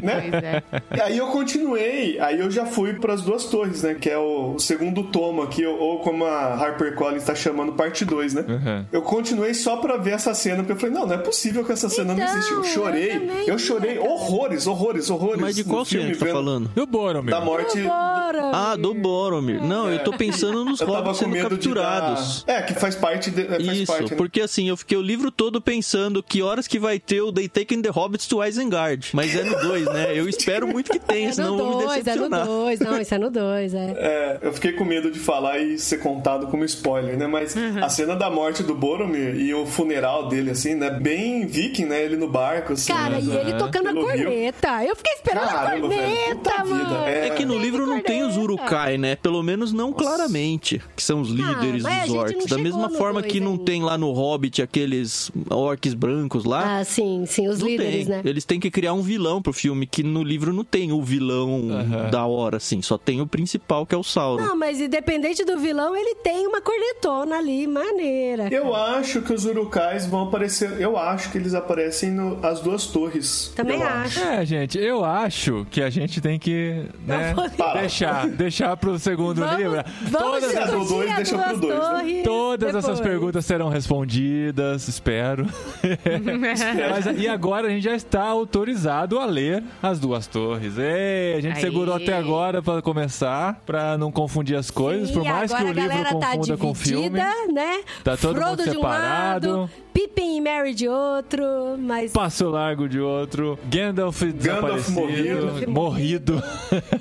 né? 0.00 0.30
Pois 0.30 0.42
é. 0.42 0.62
E 0.96 1.00
aí 1.00 1.18
eu 1.18 1.26
continuei, 1.28 2.18
aí 2.18 2.40
eu 2.40 2.50
já 2.50 2.64
fui 2.64 2.94
para 2.94 3.12
as 3.12 3.22
duas 3.22 3.44
torres, 3.44 3.82
né? 3.82 3.94
Que 3.94 4.08
é 4.08 4.18
o 4.18 4.58
segundo 4.58 5.04
tomo 5.04 5.42
aqui, 5.42 5.64
ou 5.66 5.98
como 6.00 6.24
a 6.24 6.54
HarperCollins 6.54 7.24
tá 7.24 7.34
chamando, 7.34 7.72
parte 7.72 8.04
2, 8.04 8.34
né? 8.34 8.44
Uhum. 8.48 8.86
Eu 8.92 9.02
continuei 9.02 9.54
só 9.54 9.76
pra 9.76 9.96
ver 9.96 10.12
essa 10.12 10.34
cena, 10.34 10.58
porque 10.58 10.72
eu 10.72 10.76
falei, 10.76 10.94
não, 10.94 11.06
não 11.06 11.14
é 11.14 11.18
possível 11.18 11.64
que 11.64 11.72
essa 11.72 11.88
cena 11.88 12.14
não 12.14 12.22
Então, 12.22 12.36
existe. 12.36 12.52
Eu 12.52 12.64
chorei, 12.64 13.12
eu 13.46 13.52
eu 13.52 13.58
chorei 13.58 13.98
horrores, 13.98 14.66
horrores, 14.66 15.10
horrores. 15.10 15.40
Mas 15.40 15.56
de 15.56 15.64
qual 15.64 15.84
filme, 15.84 16.04
cena 16.04 16.14
que 16.14 16.18
tá 16.18 16.26
vendo 16.26 16.34
falando? 16.34 16.70
E 16.74 16.80
o 16.80 16.86
Boromir? 16.92 17.30
Da 17.30 17.40
morte. 17.40 17.80
Bora, 17.82 18.50
Ah, 18.52 18.76
do 18.76 18.92
Boromir. 18.94 19.62
Não, 19.62 19.90
eu 19.90 19.98
tô 20.04 20.12
pensando 20.12 20.64
nos 20.64 20.80
hobbits 20.80 21.18
sendo 21.18 21.36
capturados. 21.36 22.44
dar... 22.46 22.58
É, 22.58 22.62
que 22.62 22.74
faz 22.74 22.94
parte. 22.94 23.30
De... 23.30 23.42
é, 23.42 23.46
Faz 23.48 23.66
Isso, 23.78 23.92
parte, 23.92 24.10
né? 24.12 24.16
porque 24.16 24.40
assim, 24.40 24.68
eu 24.68 24.76
fiquei 24.76 24.96
o 24.98 25.02
livro 25.02 25.30
todo 25.30 25.60
pensando 25.60 26.22
que 26.22 26.42
horas 26.42 26.66
que 26.68 26.78
vai 26.78 26.98
ter 26.98 27.22
o 27.22 27.32
They 27.32 27.48
Taken 27.48 27.82
the 27.82 27.88
Hobbits 27.90 28.26
to 28.26 28.44
Isengard. 28.44 29.10
Mas 29.14 29.34
é 29.34 29.42
no 29.44 29.58
2, 29.60 29.86
né? 29.86 30.12
Eu 30.18 30.28
espero 30.28 30.66
muito 30.68 30.90
que 30.92 30.98
tenha, 30.98 31.28
É 31.28 31.32
senão 31.32 31.58
eu 31.58 31.64
vou 31.66 31.78
me 31.78 31.84
2, 31.84 31.90
é 31.92 31.96
no 31.98 32.04
decepcionar. 32.04 32.46
2. 32.46 32.80
Não, 32.80 33.00
isso 33.00 33.14
é 33.14 33.18
no 33.18 33.30
2, 33.30 33.74
é. 33.74 33.78
É, 33.96 34.38
eu 34.42 34.52
fiquei 34.52 34.72
com 34.72 34.84
medo 34.84 35.10
de 35.10 35.18
falar 35.18 35.58
e 35.58 35.78
ser 35.78 35.98
contado 35.98 36.46
como 36.48 36.64
spoiler, 36.64 37.16
né? 37.16 37.26
Mas 37.26 37.54
Uhum. 37.56 37.82
a 37.84 37.88
cena 37.88 38.14
da 38.16 38.30
morte 38.30 38.62
do 38.62 38.74
Boromir 38.74 39.34
e 39.36 39.52
o 39.54 39.66
funeral 39.66 40.28
dele, 40.28 40.50
assim, 40.50 40.74
né? 40.74 40.90
Bem 40.90 41.46
viking, 41.46 41.84
né? 41.86 42.02
Ele 42.02 42.16
no 42.16 42.28
barco, 42.28 42.72
assim. 42.74 42.92
Cara, 42.92 43.18
e 43.18 43.30
ele 43.30 43.54
tocando 43.54 43.88
a 43.88 43.92
rio. 43.92 44.02
corneta. 44.02 44.84
Eu 44.84 44.96
fiquei 44.96 45.12
esperando 45.14 45.44
a 45.44 45.52
Caramba, 45.52 45.88
velho. 45.88 46.00
corneta, 46.02 46.50
Puta 46.50 46.64
vida. 46.84 47.08
É, 47.08 47.28
É 47.28 47.30
que 47.30 47.44
no 47.44 47.58
livro 47.58 47.86
não 47.86 48.00
tem 48.00 48.22
os 48.24 48.36
Urukai, 48.36 48.98
né? 48.98 49.16
Pelo 49.16 49.42
menos 49.42 49.72
não 49.72 49.92
claramente, 49.92 50.80
que 50.96 51.02
são 51.02 51.20
os 51.20 51.28
líderes 51.30 51.84
Ah, 51.84 51.88
mas 51.90 52.02
a 52.02 52.06
dos 52.06 52.14
orcs. 52.14 52.46
Da 52.46 52.58
mesma 52.58 52.90
forma 52.90 53.22
que 53.22 53.40
não 53.40 53.52
ainda. 53.52 53.64
tem 53.64 53.82
lá 53.82 53.96
no 53.98 54.10
Hobbit 54.12 54.60
aqueles 54.62 55.30
orcs 55.50 55.94
brancos 55.94 56.44
lá. 56.44 56.78
Ah, 56.80 56.84
sim, 56.84 57.24
sim, 57.26 57.48
os 57.48 57.60
líderes, 57.60 58.06
tem. 58.06 58.16
né? 58.16 58.22
Eles 58.24 58.44
têm 58.44 58.58
que 58.60 58.70
criar 58.70 58.92
um 58.92 59.02
vilão 59.02 59.40
pro 59.42 59.52
filme, 59.52 59.86
que 59.86 60.02
no 60.02 60.22
livro 60.22 60.52
não 60.52 60.64
tem 60.64 60.92
o 60.92 61.02
vilão 61.02 61.62
da 62.10 62.26
hora, 62.26 62.56
assim. 62.58 62.82
Só 62.82 62.96
tem 62.98 63.20
o 63.20 63.26
principal, 63.26 63.86
que 63.86 63.94
é 63.94 63.98
o 63.98 64.02
Sauron. 64.02 64.42
Não, 64.42 64.56
mas 64.56 64.80
independente 64.80 65.44
do 65.44 65.58
vilão, 65.58 65.94
ele 65.96 66.14
tem 66.16 66.46
uma 66.46 66.60
cornetona 66.60 67.36
ali, 67.38 67.66
maneira. 67.66 68.48
Eu 68.52 68.74
acho 68.74 69.22
que 69.22 69.32
os 69.32 69.44
Urukais 69.44 70.06
vão 70.06 70.22
aparecer. 70.22 70.80
Eu 70.80 70.96
acho 70.96 71.30
que 71.30 71.38
eles 71.38 71.54
aparecem 71.54 72.10
no, 72.10 72.38
as 72.44 72.60
duas 72.60 72.86
torres. 72.86 73.52
Também 73.54 73.80
Eu 73.80 73.86
acho. 73.86 74.20
É, 74.20 74.44
gente, 74.44 74.78
eu 74.78 75.04
acho 75.04 75.66
que 75.70 75.82
a 75.82 75.90
gente 75.90 76.20
tem 76.20 76.38
que 76.38 76.71
né, 77.06 77.34
deixar, 77.74 78.26
deixar 78.28 78.76
pro 78.76 78.98
segundo 78.98 79.40
Vamos, 79.40 79.56
livro. 79.56 79.82
vamos 80.02 80.40
Todas, 80.40 80.50
discutir 80.52 80.88
dois, 80.88 81.10
as 81.10 81.16
deixa 81.16 81.38
pro 81.38 81.56
dois, 81.60 81.72
né? 81.72 81.78
torres 81.80 82.22
todas 82.24 82.68
essas 82.68 82.84
depois. 82.84 83.00
perguntas 83.00 83.44
serão 83.46 83.68
respondidas, 83.68 84.88
espero. 84.88 85.46
Mas, 86.40 87.18
e 87.18 87.28
agora 87.28 87.68
a 87.68 87.70
gente 87.70 87.82
já 87.84 87.94
está 87.94 88.22
autorizado 88.24 89.18
a 89.18 89.24
ler 89.24 89.62
as 89.82 89.98
duas 89.98 90.26
torres. 90.26 90.74
Ei, 90.78 91.34
a 91.36 91.40
gente 91.40 91.54
Aê. 91.56 91.60
segurou 91.60 91.94
até 91.94 92.14
agora 92.16 92.62
para 92.62 92.82
começar, 92.82 93.60
para 93.66 93.96
não 93.98 94.10
confundir 94.12 94.56
as 94.56 94.70
coisas, 94.70 95.08
Sim, 95.08 95.14
por 95.14 95.24
mais 95.24 95.52
que 95.52 95.62
o 95.62 95.66
livro 95.68 95.82
a 95.82 95.86
galera 95.88 96.08
tá 96.18 96.32
confunda 96.32 96.56
com 96.56 96.70
o 96.70 96.74
filme. 96.74 97.10
né? 97.52 97.80
Tá 98.04 98.16
todo 98.16 98.34
mundo 98.34 98.44
Frodo 98.44 98.62
de 98.64 98.70
um 98.70 98.72
separado. 98.74 99.70
Pippin 99.92 100.36
e 100.36 100.40
Mary 100.40 100.74
de 100.74 100.88
outro, 100.88 101.44
mas 101.78 102.12
Passo 102.12 102.48
largo 102.48 102.88
de 102.88 102.98
outro, 103.00 103.58
Gandalf 103.68 104.22
desaparecido, 104.22 105.00
morrido. 105.00 105.70
morrido. 105.70 106.42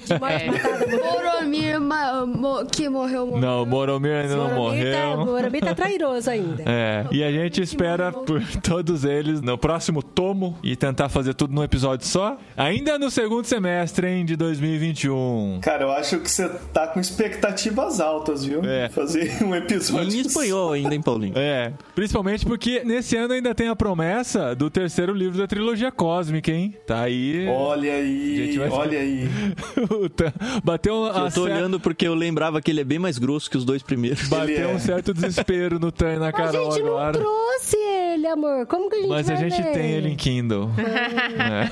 de 0.06 0.20
morte 0.20 0.44
É. 0.44 0.52
matada. 0.52 0.82
Boromir, 1.42 1.80
ma- 1.80 2.26
mo- 2.26 2.66
que 2.66 2.88
morreu, 2.90 3.26
morreu. 3.28 3.42
Não, 3.42 3.66
Moromir 3.66 4.12
ainda 4.14 4.36
não 4.36 4.50
tá- 4.50 4.56
morreu. 4.56 5.26
Boromir 5.26 5.62
tá 5.64 5.74
trairoso 5.76 6.30
ainda. 6.30 6.64
É, 6.66 7.06
e 7.12 7.24
a 7.24 7.32
gente 7.32 7.62
espera 7.62 8.12
por 8.12 8.42
todos 8.62 9.04
eles 9.06 9.42
no 9.42 9.58
próximo 9.58 10.04
tomo 10.04 10.58
e 10.64 10.76
tentar 10.76 11.10
fazer 11.10 11.34
tudo 11.34 11.54
num 11.54 11.64
episódio 11.64 12.06
só. 12.06 12.38
Ainda 12.58 13.00
no 13.00 13.10
segundo 13.10 13.46
semestre, 13.46 14.08
hein, 14.08 14.26
de 14.26 14.36
2021. 14.36 15.60
Cara, 15.62 15.84
eu 15.84 15.92
acho 15.92 16.20
que 16.20 16.30
você 16.30 16.50
tá 16.74 16.88
com 16.88 17.00
expectativas 17.00 18.00
altas, 18.00 18.46
viu? 18.46 18.62
É. 18.64 18.90
Fazer 18.90 19.44
um 19.44 19.56
episódio. 19.56 20.14
Em 20.16 20.20
espanhol 20.22 20.74
ainda, 20.74 20.94
hein, 20.94 21.02
Paulinho? 21.02 21.34
É, 21.38 21.72
principalmente 21.96 22.46
porque 22.46 22.81
nesse 22.86 23.16
ano 23.18 23.34
ainda 23.34 23.54
tem 23.56 23.68
a 23.68 23.76
promessa 23.76 24.56
do 24.56 24.70
terceiro 24.70 25.14
livro 25.14 25.38
da 25.38 25.48
trilogia 25.48 25.92
cósmica, 25.92 26.52
hein? 26.52 26.76
Tá 26.88 27.02
aí. 27.02 27.48
Olha 27.48 27.94
aí, 27.94 28.36
Gente, 28.38 28.60
vai- 28.60 28.70
olha 28.70 29.00
aí. 29.00 29.30
Bateu 30.64 31.06
a 31.06 31.08
Eu 31.20 31.24
tô 31.26 31.30
cer- 31.32 31.42
olhando 31.42 31.80
porque 31.80 32.08
eu 32.08 32.14
lembrava 32.14 32.62
que 32.62 32.72
ele 32.72 32.82
é 32.82 32.84
bem 32.84 33.00
mais 33.00 33.18
grosso 33.18 33.50
que 33.50 33.58
os 33.58 33.66
dois 33.66 33.82
primeiros. 33.84 34.28
Bateu 34.28 34.70
é. 34.70 34.74
um 34.74 34.80
certo 34.80 35.14
desespero 35.14 35.80
no 35.80 35.92
Tan 35.92 36.14
e 36.16 36.20
na 36.20 36.30
A 36.32 36.34
Carol 36.34 36.72
gente 36.72 36.84
não 36.84 36.98
agora. 36.98 37.18
trouxe 37.20 37.76
ele, 37.78 38.28
amor. 38.28 38.66
Como 38.66 38.90
que 38.90 38.96
a 38.96 39.00
gente 39.00 39.10
Mas 39.10 39.30
a 39.30 39.36
gente 39.36 39.62
ler? 39.62 39.72
tem 39.74 39.92
ele 39.92 40.10
em 40.10 40.16
Kindle. 40.16 40.70
É. 40.78 41.70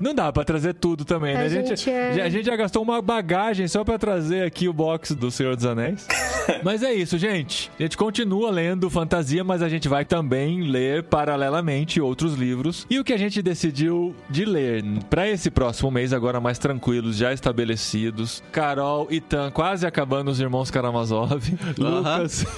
Não 0.00 0.14
dá 0.14 0.32
pra 0.32 0.44
trazer 0.44 0.74
tudo 0.74 1.04
também, 1.04 1.34
né? 1.34 1.40
A 1.40 1.44
A 1.44 1.48
gente, 1.48 1.68
gente 1.70 1.90
é- 1.90 2.14
já- 2.14 2.24
a 2.24 2.28
gente 2.28 2.46
já 2.46 2.56
gastou 2.56 2.82
uma 2.82 3.00
bagagem 3.02 3.66
só 3.68 3.82
pra 3.84 3.98
trazer 3.98 4.44
aqui 4.44 4.68
o 4.68 4.72
box 4.72 5.14
do 5.14 5.30
Senhor 5.30 5.56
dos 5.56 5.64
Anéis. 5.66 6.06
mas 6.62 6.82
é 6.82 6.92
isso, 6.92 7.18
gente. 7.18 7.70
A 7.78 7.82
gente 7.82 7.96
continua 7.96 8.50
lendo 8.50 8.88
fantasia, 8.90 9.33
mas 9.42 9.62
a 9.62 9.68
gente 9.68 9.88
vai 9.88 10.04
também 10.04 10.62
ler 10.62 11.04
paralelamente 11.04 12.00
outros 12.00 12.34
livros. 12.34 12.86
E 12.88 12.98
o 12.98 13.04
que 13.04 13.12
a 13.12 13.16
gente 13.16 13.42
decidiu 13.42 14.14
de 14.28 14.44
ler 14.44 14.84
pra 15.08 15.28
esse 15.28 15.50
próximo 15.50 15.90
mês, 15.90 16.12
agora 16.12 16.40
mais 16.40 16.58
tranquilos, 16.58 17.16
já 17.16 17.32
estabelecidos. 17.32 18.42
Carol 18.52 19.08
e 19.10 19.20
Tan 19.20 19.50
quase 19.50 19.86
acabando 19.86 20.30
os 20.30 20.38
irmãos 20.38 20.70
Karamazov. 20.70 21.42
Lucas. 21.78 22.44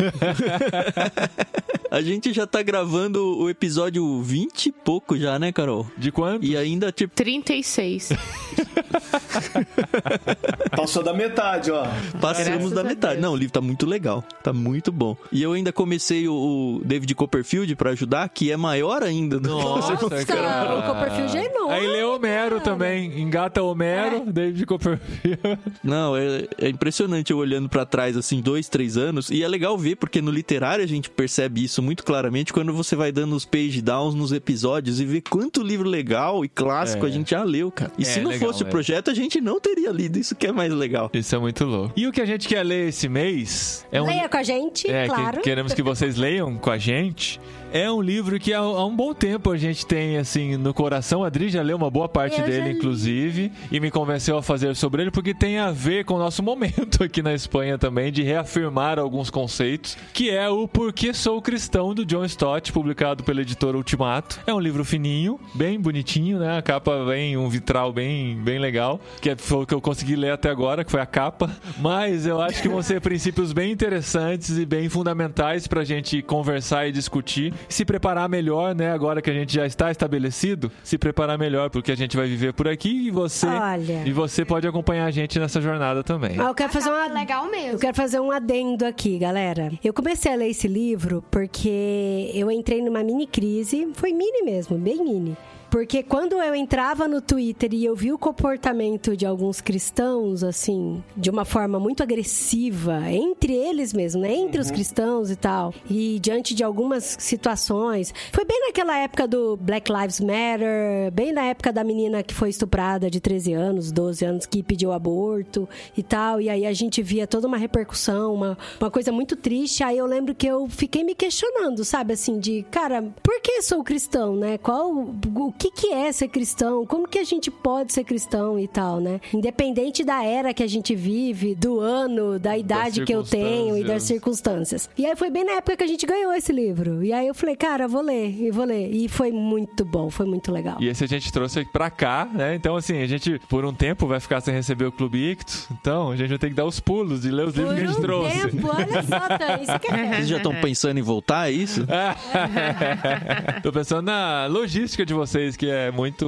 A 1.91 2.03
gente 2.03 2.33
já 2.33 2.47
tá 2.47 2.63
gravando 2.63 3.39
o 3.39 3.49
episódio 3.49 4.21
20 4.21 4.67
e 4.67 4.73
pouco 4.73 5.17
já, 5.17 5.39
né, 5.39 5.53
Carol? 5.53 5.87
De 5.97 6.11
quanto? 6.11 6.45
E 6.45 6.57
ainda, 6.57 6.91
tipo, 6.91 7.15
36. 7.15 8.11
Passou 10.77 11.03
da 11.03 11.15
metade, 11.15 11.71
ó. 11.71 11.87
passamos 12.21 12.47
Graças 12.47 12.73
da 12.73 12.85
metade. 12.85 13.15
Deus. 13.15 13.23
Não, 13.23 13.33
o 13.33 13.37
livro 13.37 13.53
tá 13.53 13.61
muito 13.61 13.87
legal. 13.87 14.23
Tá 14.43 14.53
muito 14.53 14.91
bom. 14.91 15.17
E 15.31 15.43
eu 15.43 15.53
ainda 15.53 15.73
comecei 15.73 16.29
o, 16.29 16.35
o 16.35 16.66
David 16.85 17.15
Copperfield 17.15 17.75
pra 17.77 17.91
ajudar, 17.91 18.29
que 18.29 18.51
é 18.51 18.57
maior 18.57 19.03
ainda. 19.03 19.39
do 19.39 19.49
que 19.49 19.55
Nossa, 19.55 19.95
você- 19.97 20.25
cara. 20.25 20.79
o 20.79 20.83
Copperfield 20.83 21.37
é 21.37 21.45
enorme. 21.45 21.75
Aí 21.75 21.87
lê 21.87 22.03
Homero 22.05 22.61
também. 22.61 23.21
Engata 23.21 23.63
Homero, 23.63 24.25
David 24.27 24.65
Copperfield. 24.67 25.39
Não, 25.83 26.17
é, 26.17 26.47
é 26.59 26.69
impressionante 26.69 27.31
eu 27.33 27.39
olhando 27.39 27.69
pra 27.69 27.85
trás, 27.85 28.17
assim, 28.17 28.41
dois, 28.41 28.69
três 28.69 28.97
anos. 28.97 29.31
E 29.31 29.43
é 29.43 29.49
legal 29.49 29.77
ver, 29.77 29.97
porque 29.97 30.21
no 30.23 30.31
literário 30.31 30.85
a 30.85 30.89
gente 30.89 31.11
percebe 31.11 31.65
isso 31.65 31.83
muito 31.83 32.05
claramente 32.05 32.53
quando 32.53 32.73
você 32.73 32.95
vai 32.97 33.11
dando 33.13 33.35
os 33.35 33.45
page 33.45 33.81
downs 33.83 34.15
nos 34.15 34.33
episódios 34.33 35.01
e 35.01 35.05
vê 35.05 35.21
quanto 35.21 35.63
livro 35.63 35.89
legal 35.89 36.45
e 36.45 36.49
clássico 36.49 37.05
É. 37.05 37.09
a 37.09 37.13
gente 37.13 37.31
já 37.31 37.43
leu, 37.43 37.71
cara. 37.71 37.93
E 37.99 38.03
É, 38.03 38.05
se 38.05 38.21
não 38.21 38.31
legal, 38.31 38.49
fosse 38.49 38.63
o 38.63 38.67
é. 38.67 38.71
projeto, 38.71 39.11
a 39.11 39.15
gente 39.15 39.41
não 39.41 39.61
teria 39.61 39.91
lido. 39.91 40.19
Isso 40.19 40.35
que 40.35 40.47
é 40.47 40.53
mais 40.53 40.73
legal. 40.73 41.11
Isso 41.13 41.35
é 41.35 41.39
muito 41.39 41.65
louco. 41.65 41.93
E 41.97 42.07
o 42.07 42.13
que 42.13 42.21
a 42.21 42.27
gente 42.27 42.49
quer 42.49 42.63
ler 42.63 42.89
esse 42.89 43.09
mês 43.09 43.85
é 43.91 44.01
um. 44.01 44.07
Leia 44.07 44.29
com 44.29 44.37
a 44.37 44.43
gente, 44.43 44.91
É, 44.91 45.05
que- 45.09 45.15
claro. 45.15 45.41
queremos 45.41 45.73
que 45.73 45.83
vocês 45.83 46.17
leiam 46.17 46.56
com 46.59 46.71
a 46.71 46.79
gente. 46.79 47.41
É 47.73 47.91
um 47.91 48.01
livro 48.01 48.39
que 48.39 48.55
há, 48.55 48.59
há 48.61 48.87
um 48.87 48.95
bom 48.95 49.13
tempo 49.13 49.51
a 49.51 49.57
gente 49.57 49.85
tem, 49.85 50.17
assim, 50.17 50.57
no 50.57 50.73
coração. 50.73 51.25
A 51.25 51.27
Adri 51.27 51.51
já 51.51 51.61
leu 51.63 51.77
uma 51.77 51.91
boa 51.91 52.09
parte 52.09 52.35
Eu 52.41 52.47
já 52.47 52.47
dele, 52.47 52.71
inclusive, 52.79 53.51
e 53.73 53.81
me 53.81 53.91
convenceu 53.91 54.39
a 54.39 54.43
fazer 54.43 54.75
sobre 54.77 55.03
ele, 55.03 55.11
porque 55.11 55.35
tem 55.35 55.59
a 55.59 55.73
ver 55.73 56.05
com 56.05 56.15
o 56.15 56.19
nosso 56.19 56.43
momento 56.45 57.03
aqui 57.03 57.21
na 57.23 57.35
Espanha 57.35 57.77
também, 57.77 58.13
de 58.13 58.23
reafirmar 58.23 58.99
alguns 59.01 59.31
conceitos, 59.31 59.99
que 60.15 60.31
é 60.31 60.49
o 60.49 60.67
Porquê 60.69 61.13
Sou 61.13 61.43
Cristão, 61.43 61.93
do 61.93 62.07
John 62.07 62.25
Stott, 62.25 62.73
publicado 62.73 63.25
pela 63.25 63.43
editora 63.43 63.77
Ultimato. 63.77 64.41
É 64.47 64.55
um 64.55 64.61
livro 64.61 64.85
fininho, 64.85 65.39
bem 65.53 65.79
bonitinho, 65.79 66.39
né? 66.39 66.57
A 66.57 66.63
capa 66.63 67.05
vem 67.05 67.37
um 67.37 67.49
vitral 67.49 67.93
bem, 67.93 68.37
bem 68.37 68.59
legal, 68.61 69.01
que 69.21 69.31
é- 69.31 69.37
foi 69.37 69.65
o 69.65 69.67
que 69.67 69.75
eu 69.75 69.81
consegui 69.81 70.15
ler 70.15 70.31
até 70.31 70.49
agora, 70.49 70.85
que 70.85 70.91
foi 70.91 71.01
a 71.01 71.07
capa. 71.07 71.51
Mas 71.79 72.27
eu 72.27 72.41
acho 72.41 72.63
que 72.63 72.69
vão 72.69 72.81
ser 72.81 73.01
princípios 73.03 73.53
bem 73.53 73.73
interessantes 73.73 74.57
e 74.57 74.65
bem 74.65 74.89
fundamentais 74.89 75.67
pra 75.67 75.83
gente 75.85 76.23
conversar 76.23 76.46
e 76.87 76.93
discutir. 76.93 77.53
Se 77.69 77.85
preparar 77.85 78.29
melhor, 78.29 78.75
né? 78.75 78.93
Agora 78.93 79.21
que 79.21 79.31
a 79.31 79.33
gente 79.33 79.55
já 79.55 79.67
está 79.67 79.91
estabelecido, 79.91 80.71
se 80.83 80.99
preparar 80.99 81.39
melhor 81.39 81.71
porque 81.71 81.91
a 81.91 81.97
gente 81.97 82.17
vai 82.17 82.29
viver 82.29 82.53
por 82.53 82.69
aqui 82.69 83.09
e 83.09 83.11
você 83.11 83.47
Olha. 83.47 84.03
e 84.07 84.13
você 84.13 84.45
pode 84.45 84.67
acompanhar 84.67 85.07
a 85.07 85.11
gente 85.11 85.39
nessa 85.39 85.61
jornada 85.61 86.05
também. 86.05 86.39
Ah, 86.39 86.49
eu 86.49 86.55
quero 86.55 86.73
fazer 86.73 86.91
uma 86.91 87.07
Legal 87.17 87.51
mesmo. 87.51 87.73
Eu 87.73 87.79
quero 87.79 87.97
fazer 87.97 88.21
um 88.21 88.31
adendo 88.31 88.85
aqui, 88.85 89.19
galera. 89.19 89.73
Eu 89.83 89.93
comecei 89.93 90.33
a 90.33 90.37
ler 90.37 90.51
esse 90.51 90.69
livro 90.69 91.25
porque 91.31 92.31
eu 92.35 92.51
entrei 92.51 92.83
numa 92.83 93.03
mini 93.03 93.27
crise. 93.27 93.89
Foi 93.95 94.13
mini 94.13 94.43
mesmo, 94.43 94.77
bem 94.77 95.03
mini. 95.03 95.37
Porque 95.71 96.03
quando 96.03 96.41
eu 96.41 96.55
entrava 96.55 97.09
no 97.09 97.21
Twitter 97.21 97.73
e 97.75 97.85
eu 97.85 97.95
vi 97.95 98.13
o 98.13 98.19
comportamento 98.19 99.17
de 99.17 99.27
alguns 99.27 99.61
cristãos, 99.61 100.43
assim, 100.43 101.03
de 101.17 101.31
uma 101.31 101.45
forma 101.45 101.79
muito 101.79 102.03
agressiva, 102.03 103.11
entre 103.11 103.53
eles 103.53 103.93
mesmo, 103.93 104.23
né? 104.23 104.35
Entre 104.35 104.61
os 104.61 104.71
cristãos 104.71 105.31
e 105.31 105.37
tal, 105.37 105.75
e 105.89 106.19
diante 106.21 106.55
de 106.55 106.63
algumas 106.63 107.17
situações. 107.19 108.13
Foi 108.33 108.45
bem 108.45 108.61
naquela 108.67 108.97
época 108.99 109.27
do 109.27 109.57
Black 109.57 109.91
Lives 109.93 110.21
Matter, 110.21 111.11
bem 111.13 111.33
na 111.33 111.45
época 111.45 111.73
da 111.73 111.85
menina 111.85 112.23
que 112.23 112.35
foi 112.35 112.51
estuprada 112.51 113.11
de 113.11 113.21
13 113.21 113.53
anos, 113.53 113.93
12 113.93 114.25
anos, 114.25 114.47
que 114.47 114.63
pediu 114.63 114.93
aborto 114.93 115.69
e 115.97 116.03
tal. 116.03 116.41
E 116.41 116.49
aí 116.49 116.67
a 116.67 116.73
gente 116.73 117.03
via 117.03 117.27
toda 117.27 117.47
uma 117.47 117.57
repercussão, 117.57 118.35
uma, 118.35 118.59
uma 118.81 118.91
coisa 118.91 119.13
muito 119.13 119.37
triste. 119.37 119.83
Aí 119.83 119.99
eu 119.99 120.07
lembro 120.07 120.35
que 120.35 120.47
eu 120.47 120.69
fiquei 120.69 121.05
me 121.05 121.15
questionando, 121.15 121.85
sabe, 121.85 122.15
assim, 122.15 122.39
de, 122.39 122.65
cara, 122.71 123.03
por 123.23 123.41
que 123.41 123.63
sou 123.63 123.83
cristão, 123.83 124.37
né? 124.37 124.59
Qual, 124.59 124.93
o 124.93 125.53
que 125.57 125.71
que 125.71 125.93
é 125.93 126.13
ser 126.13 126.29
cristão? 126.29 126.87
Como 126.87 127.09
que 127.09 127.19
a 127.19 127.25
gente 127.25 127.51
pode 127.51 127.93
ser 127.93 128.05
cristão 128.05 128.59
e 128.59 128.69
tal, 128.69 129.01
né? 129.01 129.21
Independente 129.33 130.05
da 130.05 130.25
era 130.25 130.53
que 130.55 130.63
a 130.63 130.67
gente 130.67 130.95
vive, 130.95 131.55
do 131.55 131.81
ano, 131.81 132.39
da 132.39 132.57
idade 132.57 133.05
que 133.05 133.13
eu 133.13 133.23
tenho 133.23 133.77
e 133.77 133.85
das 133.85 134.03
circunstâncias. 134.03 134.89
E 134.97 135.07
aí 135.07 135.17
foi 135.17 135.31
bem 135.31 135.45
na 135.45 135.53
época 135.53 135.77
que 135.77 135.85
a 135.85 135.87
gente 135.87 136.07
ganhou 136.07 136.33
esse 136.33 136.53
livro. 136.53 137.03
E 137.03 137.13
aí 137.13 137.27
eu 137.27 137.35
falei, 137.35 137.57
cara, 137.57 137.89
vou 137.89 138.03
ler, 138.03 138.31
e 138.41 138.51
vou 138.51 138.65
ler. 138.65 138.91
E 138.93 139.09
foi 139.09 139.33
muito 139.33 139.85
bom, 139.85 140.11
foi 140.11 140.27
muito 140.27 140.53
legal. 140.53 140.77
E 140.81 140.89
esse 140.89 141.05
a 141.05 141.07
gente 141.07 141.33
trouxe 141.33 141.65
pra 141.65 141.91
cá, 141.91 142.29
né? 142.33 142.55
Então, 142.55 142.77
assim, 142.77 143.01
a 143.01 143.07
gente, 143.07 143.41
por 143.49 143.65
um 143.65 143.73
tempo, 143.73 144.07
vai 144.07 144.21
ficar 144.21 144.41
sem 144.41 144.53
receber 144.55 144.87
o 144.87 144.93
Clube 144.93 145.19
Ictus. 145.33 145.69
Então, 145.71 146.11
a 146.11 146.17
gente 146.17 146.29
vai 146.29 146.39
ter 146.39 146.49
que 146.49 146.55
dar 146.55 146.65
os 146.65 146.81
pulos 146.81 147.23
de 147.23 147.31
ler 147.31 147.47
os 147.47 147.55
livros 147.55 147.75
Por 147.75 147.79
que 147.79 147.85
a 147.85 147.87
gente 147.87 147.99
um 147.99 148.03
trouxe. 148.03 148.41
tempo, 148.41 148.69
olha 148.69 149.03
só, 149.03 149.17
é 149.17 150.17
Vocês 150.17 150.29
já 150.29 150.37
estão 150.37 150.55
pensando 150.55 150.99
em 150.99 151.03
voltar, 151.03 151.49
é 151.49 151.53
isso? 151.53 151.87
Tô 153.63 153.73
pensando 153.73 154.03
na 154.03 154.47
logística 154.47 155.05
de 155.05 155.15
vocês, 155.15 155.46
que 155.55 155.71
é 155.71 155.91
muito 155.91 156.27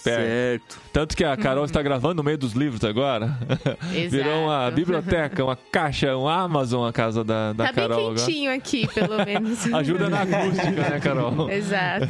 Esperto. 0.00 0.74
Certo. 0.74 0.78
Tanto 0.92 1.16
que 1.16 1.24
a 1.24 1.36
Carol 1.36 1.64
está 1.64 1.80
gravando 1.82 2.14
no 2.16 2.22
meio 2.24 2.36
dos 2.38 2.52
livros 2.52 2.82
agora. 2.84 3.38
Virou 4.10 4.44
uma 4.46 4.62
Exato. 4.62 4.76
biblioteca, 4.76 5.44
uma 5.44 5.56
caixa, 5.56 6.16
um 6.16 6.28
Amazon 6.28 6.88
a 6.88 6.92
casa 6.92 7.22
da, 7.22 7.52
da 7.52 7.66
Tá 7.66 7.72
bem 7.72 7.88
Carol 7.88 8.00
agora. 8.10 8.14
quentinho 8.26 8.52
aqui, 8.52 8.88
pelo 8.92 9.24
menos. 9.24 9.66
Ajuda 9.72 10.08
na 10.08 10.22
acústica, 10.22 10.70
né, 10.90 11.00
Carol? 11.00 11.50
Exato. 11.50 12.06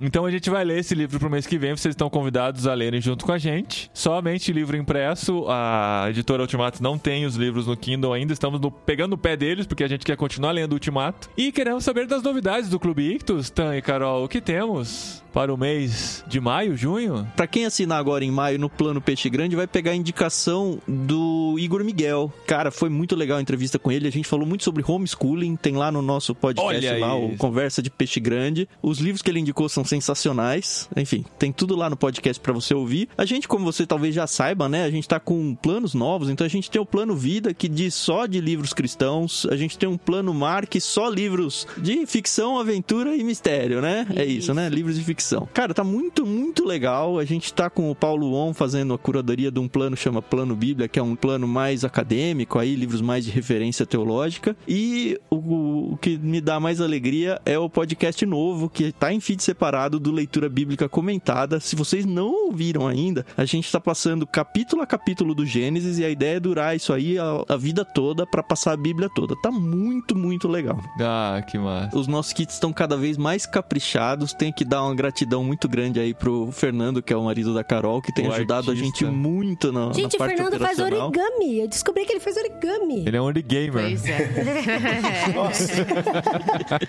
Então 0.00 0.24
a 0.24 0.30
gente 0.30 0.48
vai 0.50 0.64
ler 0.64 0.78
esse 0.78 0.94
livro 0.94 1.18
pro 1.18 1.28
mês 1.30 1.46
que 1.46 1.58
vem. 1.58 1.76
Vocês 1.76 1.92
estão 1.92 2.08
convidados 2.08 2.66
a 2.66 2.74
lerem 2.74 3.00
junto 3.00 3.24
com 3.24 3.32
a 3.32 3.38
gente. 3.38 3.90
Somente 3.92 4.52
livro 4.52 4.76
impresso. 4.76 5.44
A 5.48 6.06
editora 6.08 6.42
Ultimato 6.42 6.82
não 6.82 6.96
tem 6.98 7.26
os 7.26 7.36
livros 7.36 7.66
no 7.66 7.76
Kindle 7.76 8.12
ainda. 8.12 8.32
Estamos 8.32 8.60
no- 8.60 8.70
pegando 8.70 9.14
o 9.14 9.18
pé 9.18 9.36
deles, 9.36 9.66
porque 9.66 9.84
a 9.84 9.88
gente 9.88 10.04
quer 10.04 10.16
continuar 10.16 10.52
lendo 10.52 10.72
o 10.72 10.74
Ultimato. 10.74 11.28
E 11.36 11.50
queremos 11.52 11.84
saber 11.84 12.06
das 12.06 12.22
novidades 12.22 12.68
do 12.70 12.78
Clube 12.78 13.02
Ictus. 13.14 13.50
Tan 13.50 13.76
e 13.76 13.82
Carol, 13.82 14.24
o 14.24 14.28
que 14.28 14.40
temos 14.40 15.22
para 15.32 15.52
o 15.52 15.56
mês 15.56 16.24
de 16.28 16.38
maio, 16.40 16.76
junho? 16.76 17.26
Pra 17.34 17.46
quem 17.48 17.64
assinar 17.66 17.98
agora 17.98 18.13
em 18.22 18.30
maio 18.30 18.58
no 18.58 18.68
plano 18.68 19.00
Peixe 19.00 19.28
Grande, 19.28 19.56
vai 19.56 19.66
pegar 19.66 19.92
a 19.92 19.96
indicação 19.96 20.78
do 20.86 21.56
Igor 21.58 21.84
Miguel. 21.84 22.32
Cara, 22.46 22.70
foi 22.70 22.88
muito 22.88 23.16
legal 23.16 23.38
a 23.38 23.42
entrevista 23.42 23.78
com 23.78 23.90
ele. 23.90 24.08
A 24.08 24.12
gente 24.12 24.28
falou 24.28 24.46
muito 24.46 24.64
sobre 24.64 24.84
homeschooling. 24.86 25.56
Tem 25.56 25.76
lá 25.76 25.90
no 25.90 26.02
nosso 26.02 26.34
podcast 26.34 26.86
Olha 26.86 26.98
lá, 26.98 27.16
o 27.16 27.28
isso. 27.28 27.38
Conversa 27.38 27.82
de 27.82 27.90
Peixe 27.90 28.20
Grande. 28.20 28.68
Os 28.82 28.98
livros 28.98 29.22
que 29.22 29.30
ele 29.30 29.40
indicou 29.40 29.68
são 29.68 29.84
sensacionais. 29.84 30.88
Enfim, 30.96 31.24
tem 31.38 31.52
tudo 31.52 31.76
lá 31.76 31.88
no 31.88 31.96
podcast 31.96 32.40
pra 32.40 32.52
você 32.52 32.74
ouvir. 32.74 33.08
A 33.16 33.24
gente, 33.24 33.48
como 33.48 33.64
você 33.64 33.86
talvez 33.86 34.14
já 34.14 34.26
saiba, 34.26 34.68
né? 34.68 34.84
A 34.84 34.90
gente 34.90 35.08
tá 35.08 35.18
com 35.18 35.54
planos 35.54 35.94
novos. 35.94 36.28
Então 36.28 36.46
a 36.46 36.50
gente 36.50 36.70
tem 36.70 36.80
o 36.80 36.86
plano 36.86 37.14
Vida, 37.14 37.54
que 37.54 37.68
diz 37.68 37.94
só 37.94 38.26
de 38.26 38.40
livros 38.40 38.72
cristãos. 38.72 39.46
A 39.50 39.56
gente 39.56 39.78
tem 39.78 39.88
um 39.88 39.96
plano 39.96 40.34
Mar, 40.34 40.66
que 40.66 40.80
só 40.80 41.08
livros 41.08 41.66
de 41.78 42.06
ficção, 42.06 42.58
aventura 42.58 43.16
e 43.16 43.24
mistério, 43.24 43.80
né? 43.80 44.06
É 44.14 44.24
isso, 44.24 44.52
né? 44.52 44.68
Livros 44.68 44.96
de 44.96 45.04
ficção. 45.04 45.48
Cara, 45.52 45.72
tá 45.72 45.84
muito, 45.84 46.26
muito 46.26 46.64
legal. 46.64 47.18
A 47.18 47.24
gente 47.24 47.52
tá 47.52 47.70
com 47.70 47.90
o 47.90 47.94
Paulo 48.04 48.34
On 48.34 48.52
fazendo 48.52 48.92
a 48.92 48.98
curadoria 48.98 49.50
de 49.50 49.58
um 49.58 49.66
plano 49.66 49.96
chama 49.96 50.20
Plano 50.20 50.54
Bíblia, 50.54 50.86
que 50.86 50.98
é 50.98 51.02
um 51.02 51.16
plano 51.16 51.48
mais 51.48 51.86
acadêmico, 51.86 52.58
aí 52.58 52.76
livros 52.76 53.00
mais 53.00 53.24
de 53.24 53.30
referência 53.30 53.86
teológica. 53.86 54.54
E 54.68 55.18
o, 55.30 55.92
o 55.92 55.96
que 55.96 56.18
me 56.18 56.38
dá 56.38 56.60
mais 56.60 56.82
alegria 56.82 57.40
é 57.46 57.58
o 57.58 57.66
podcast 57.70 58.26
novo, 58.26 58.68
que 58.68 58.92
tá 58.92 59.10
em 59.10 59.20
feed 59.20 59.42
separado 59.42 59.98
do 59.98 60.12
Leitura 60.12 60.50
Bíblica 60.50 60.86
Comentada. 60.86 61.58
Se 61.60 61.74
vocês 61.74 62.04
não 62.04 62.48
ouviram 62.48 62.86
ainda, 62.86 63.24
a 63.38 63.46
gente 63.46 63.72
tá 63.72 63.80
passando 63.80 64.26
capítulo 64.26 64.82
a 64.82 64.86
capítulo 64.86 65.34
do 65.34 65.46
Gênesis 65.46 65.98
e 65.98 66.04
a 66.04 66.10
ideia 66.10 66.36
é 66.36 66.40
durar 66.40 66.76
isso 66.76 66.92
aí 66.92 67.18
a, 67.18 67.42
a 67.48 67.56
vida 67.56 67.86
toda 67.86 68.26
pra 68.26 68.42
passar 68.42 68.72
a 68.72 68.76
Bíblia 68.76 69.08
toda. 69.14 69.34
Tá 69.40 69.50
muito, 69.50 70.14
muito 70.14 70.46
legal. 70.46 70.78
Ah, 71.00 71.42
que 71.48 71.56
massa. 71.56 71.96
Os 71.96 72.06
nossos 72.06 72.34
kits 72.34 72.52
estão 72.52 72.70
cada 72.70 72.98
vez 72.98 73.16
mais 73.16 73.46
caprichados. 73.46 74.34
Tem 74.34 74.52
que 74.52 74.62
dar 74.62 74.82
uma 74.82 74.94
gratidão 74.94 75.42
muito 75.42 75.66
grande 75.66 75.98
aí 75.98 76.12
pro 76.12 76.52
Fernando, 76.52 77.02
que 77.02 77.10
é 77.10 77.16
o 77.16 77.24
marido 77.24 77.54
da 77.54 77.64
Carol, 77.64 77.93
que 78.00 78.12
tem 78.12 78.28
O 78.28 78.32
ajudado 78.32 78.70
a 78.70 78.74
artista. 78.74 78.84
gente 78.84 79.04
muito 79.04 79.72
na, 79.72 79.92
Gente, 79.92 80.12
na 80.12 80.16
o 80.16 80.18
parte 80.18 80.36
Fernando 80.36 80.58
faz 80.60 80.78
origami. 80.78 81.58
Eu 81.60 81.68
descobri 81.68 82.04
que 82.04 82.12
ele 82.12 82.20
faz 82.20 82.36
origami. 82.36 83.04
Ele 83.06 83.16
é 83.16 83.22
um 83.22 83.32
gamer. 83.32 83.72
Pois 83.72 84.04
é. 84.06 84.30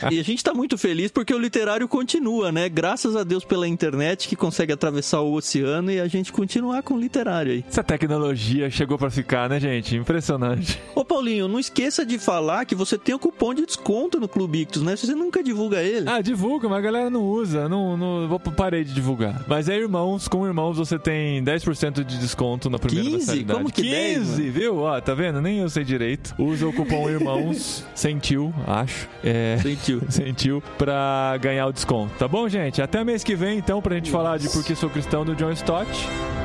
E 0.12 0.20
a 0.20 0.24
gente 0.24 0.44
tá 0.44 0.54
muito 0.54 0.78
feliz 0.78 1.12
porque 1.12 1.34
o 1.34 1.38
literário 1.38 1.88
continua, 1.88 2.52
né? 2.52 2.70
Graças 2.70 3.16
a 3.16 3.24
Deus 3.24 3.44
pela 3.44 3.68
internet 3.68 4.28
que 4.28 4.36
consegue 4.36 4.72
atravessar 4.72 5.22
o 5.22 5.34
oceano 5.34 5.92
e 5.92 6.00
a 6.00 6.08
gente 6.08 6.32
continuar 6.32 6.84
com 6.84 6.94
o 6.96 7.00
literário 7.00 7.52
aí. 7.52 7.66
Essa 7.68 7.84
tecnologia 7.84 8.70
chegou 8.70 8.98
pra 8.98 9.10
ficar, 9.10 9.50
né, 9.50 9.60
gente? 9.60 9.96
Impressionante. 9.96 10.82
Ô 10.94 11.04
Paulinho, 11.04 11.48
não 11.48 11.60
esqueça 11.60 12.06
de 12.06 12.18
falar 12.20 12.66
que 12.66 12.76
você 12.76 12.98
tem 12.98 13.16
o 13.16 13.20
cupom 13.20 13.54
de 13.54 13.66
desconto 13.66 14.20
no 14.20 14.28
Clube 14.28 14.62
Ictus, 14.62 14.82
né? 14.82 14.96
Você 14.96 15.14
nunca 15.16 15.44
divulga 15.44 15.82
ele. 15.82 16.10
Ah, 16.10 16.22
divulga, 16.22 16.68
mas 16.70 16.80
a 16.80 16.82
galera 16.82 17.10
não 17.10 17.24
usa. 17.24 17.68
Não, 17.70 17.98
não, 17.98 18.28
vou, 18.28 18.40
parei 18.40 18.84
de 18.84 18.94
divulgar. 18.94 19.44
Mas 19.48 19.70
é 19.70 19.76
irmãos, 19.76 20.28
com 20.28 20.46
irmãos 20.46 20.78
você 20.78 20.95
tem 21.00 21.44
10% 21.44 22.04
de 22.04 22.18
desconto 22.18 22.70
na 22.70 22.80
primeira 22.80 23.10
15? 23.10 23.18
mensalidade. 23.18 23.60
Como 23.60 23.72
que 23.72 23.82
10, 23.82 24.18
15, 24.18 24.50
viu? 24.50 24.78
Ó, 24.80 25.00
tá 25.02 25.14
vendo? 25.14 25.42
Nem 25.42 25.60
eu 25.60 25.70
sei 25.70 25.84
direito. 25.84 26.34
Usa 26.38 26.68
o 26.68 26.74
cupom 26.74 27.10
irmãos, 27.10 27.86
sentiu, 27.94 28.54
acho. 28.68 29.08
É. 29.24 29.58
Sentiu. 29.62 30.02
Sentiu 30.10 30.64
pra 30.78 31.38
ganhar 31.42 31.68
o 31.68 31.74
desconto, 31.74 32.14
tá 32.18 32.28
bom, 32.28 32.48
gente? 32.48 32.82
Até 32.82 33.04
mês 33.04 33.24
que 33.24 33.36
vem, 33.36 33.58
então, 33.58 33.82
pra 33.82 33.96
gente 33.96 34.12
falar 34.12 34.38
de 34.38 34.50
Porque 34.50 34.76
Sou 34.76 34.90
Cristão 34.90 35.26
do 35.26 35.36
John 35.36 35.52
Stott. 35.52 35.90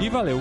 E 0.01 0.09
valeu! 0.09 0.41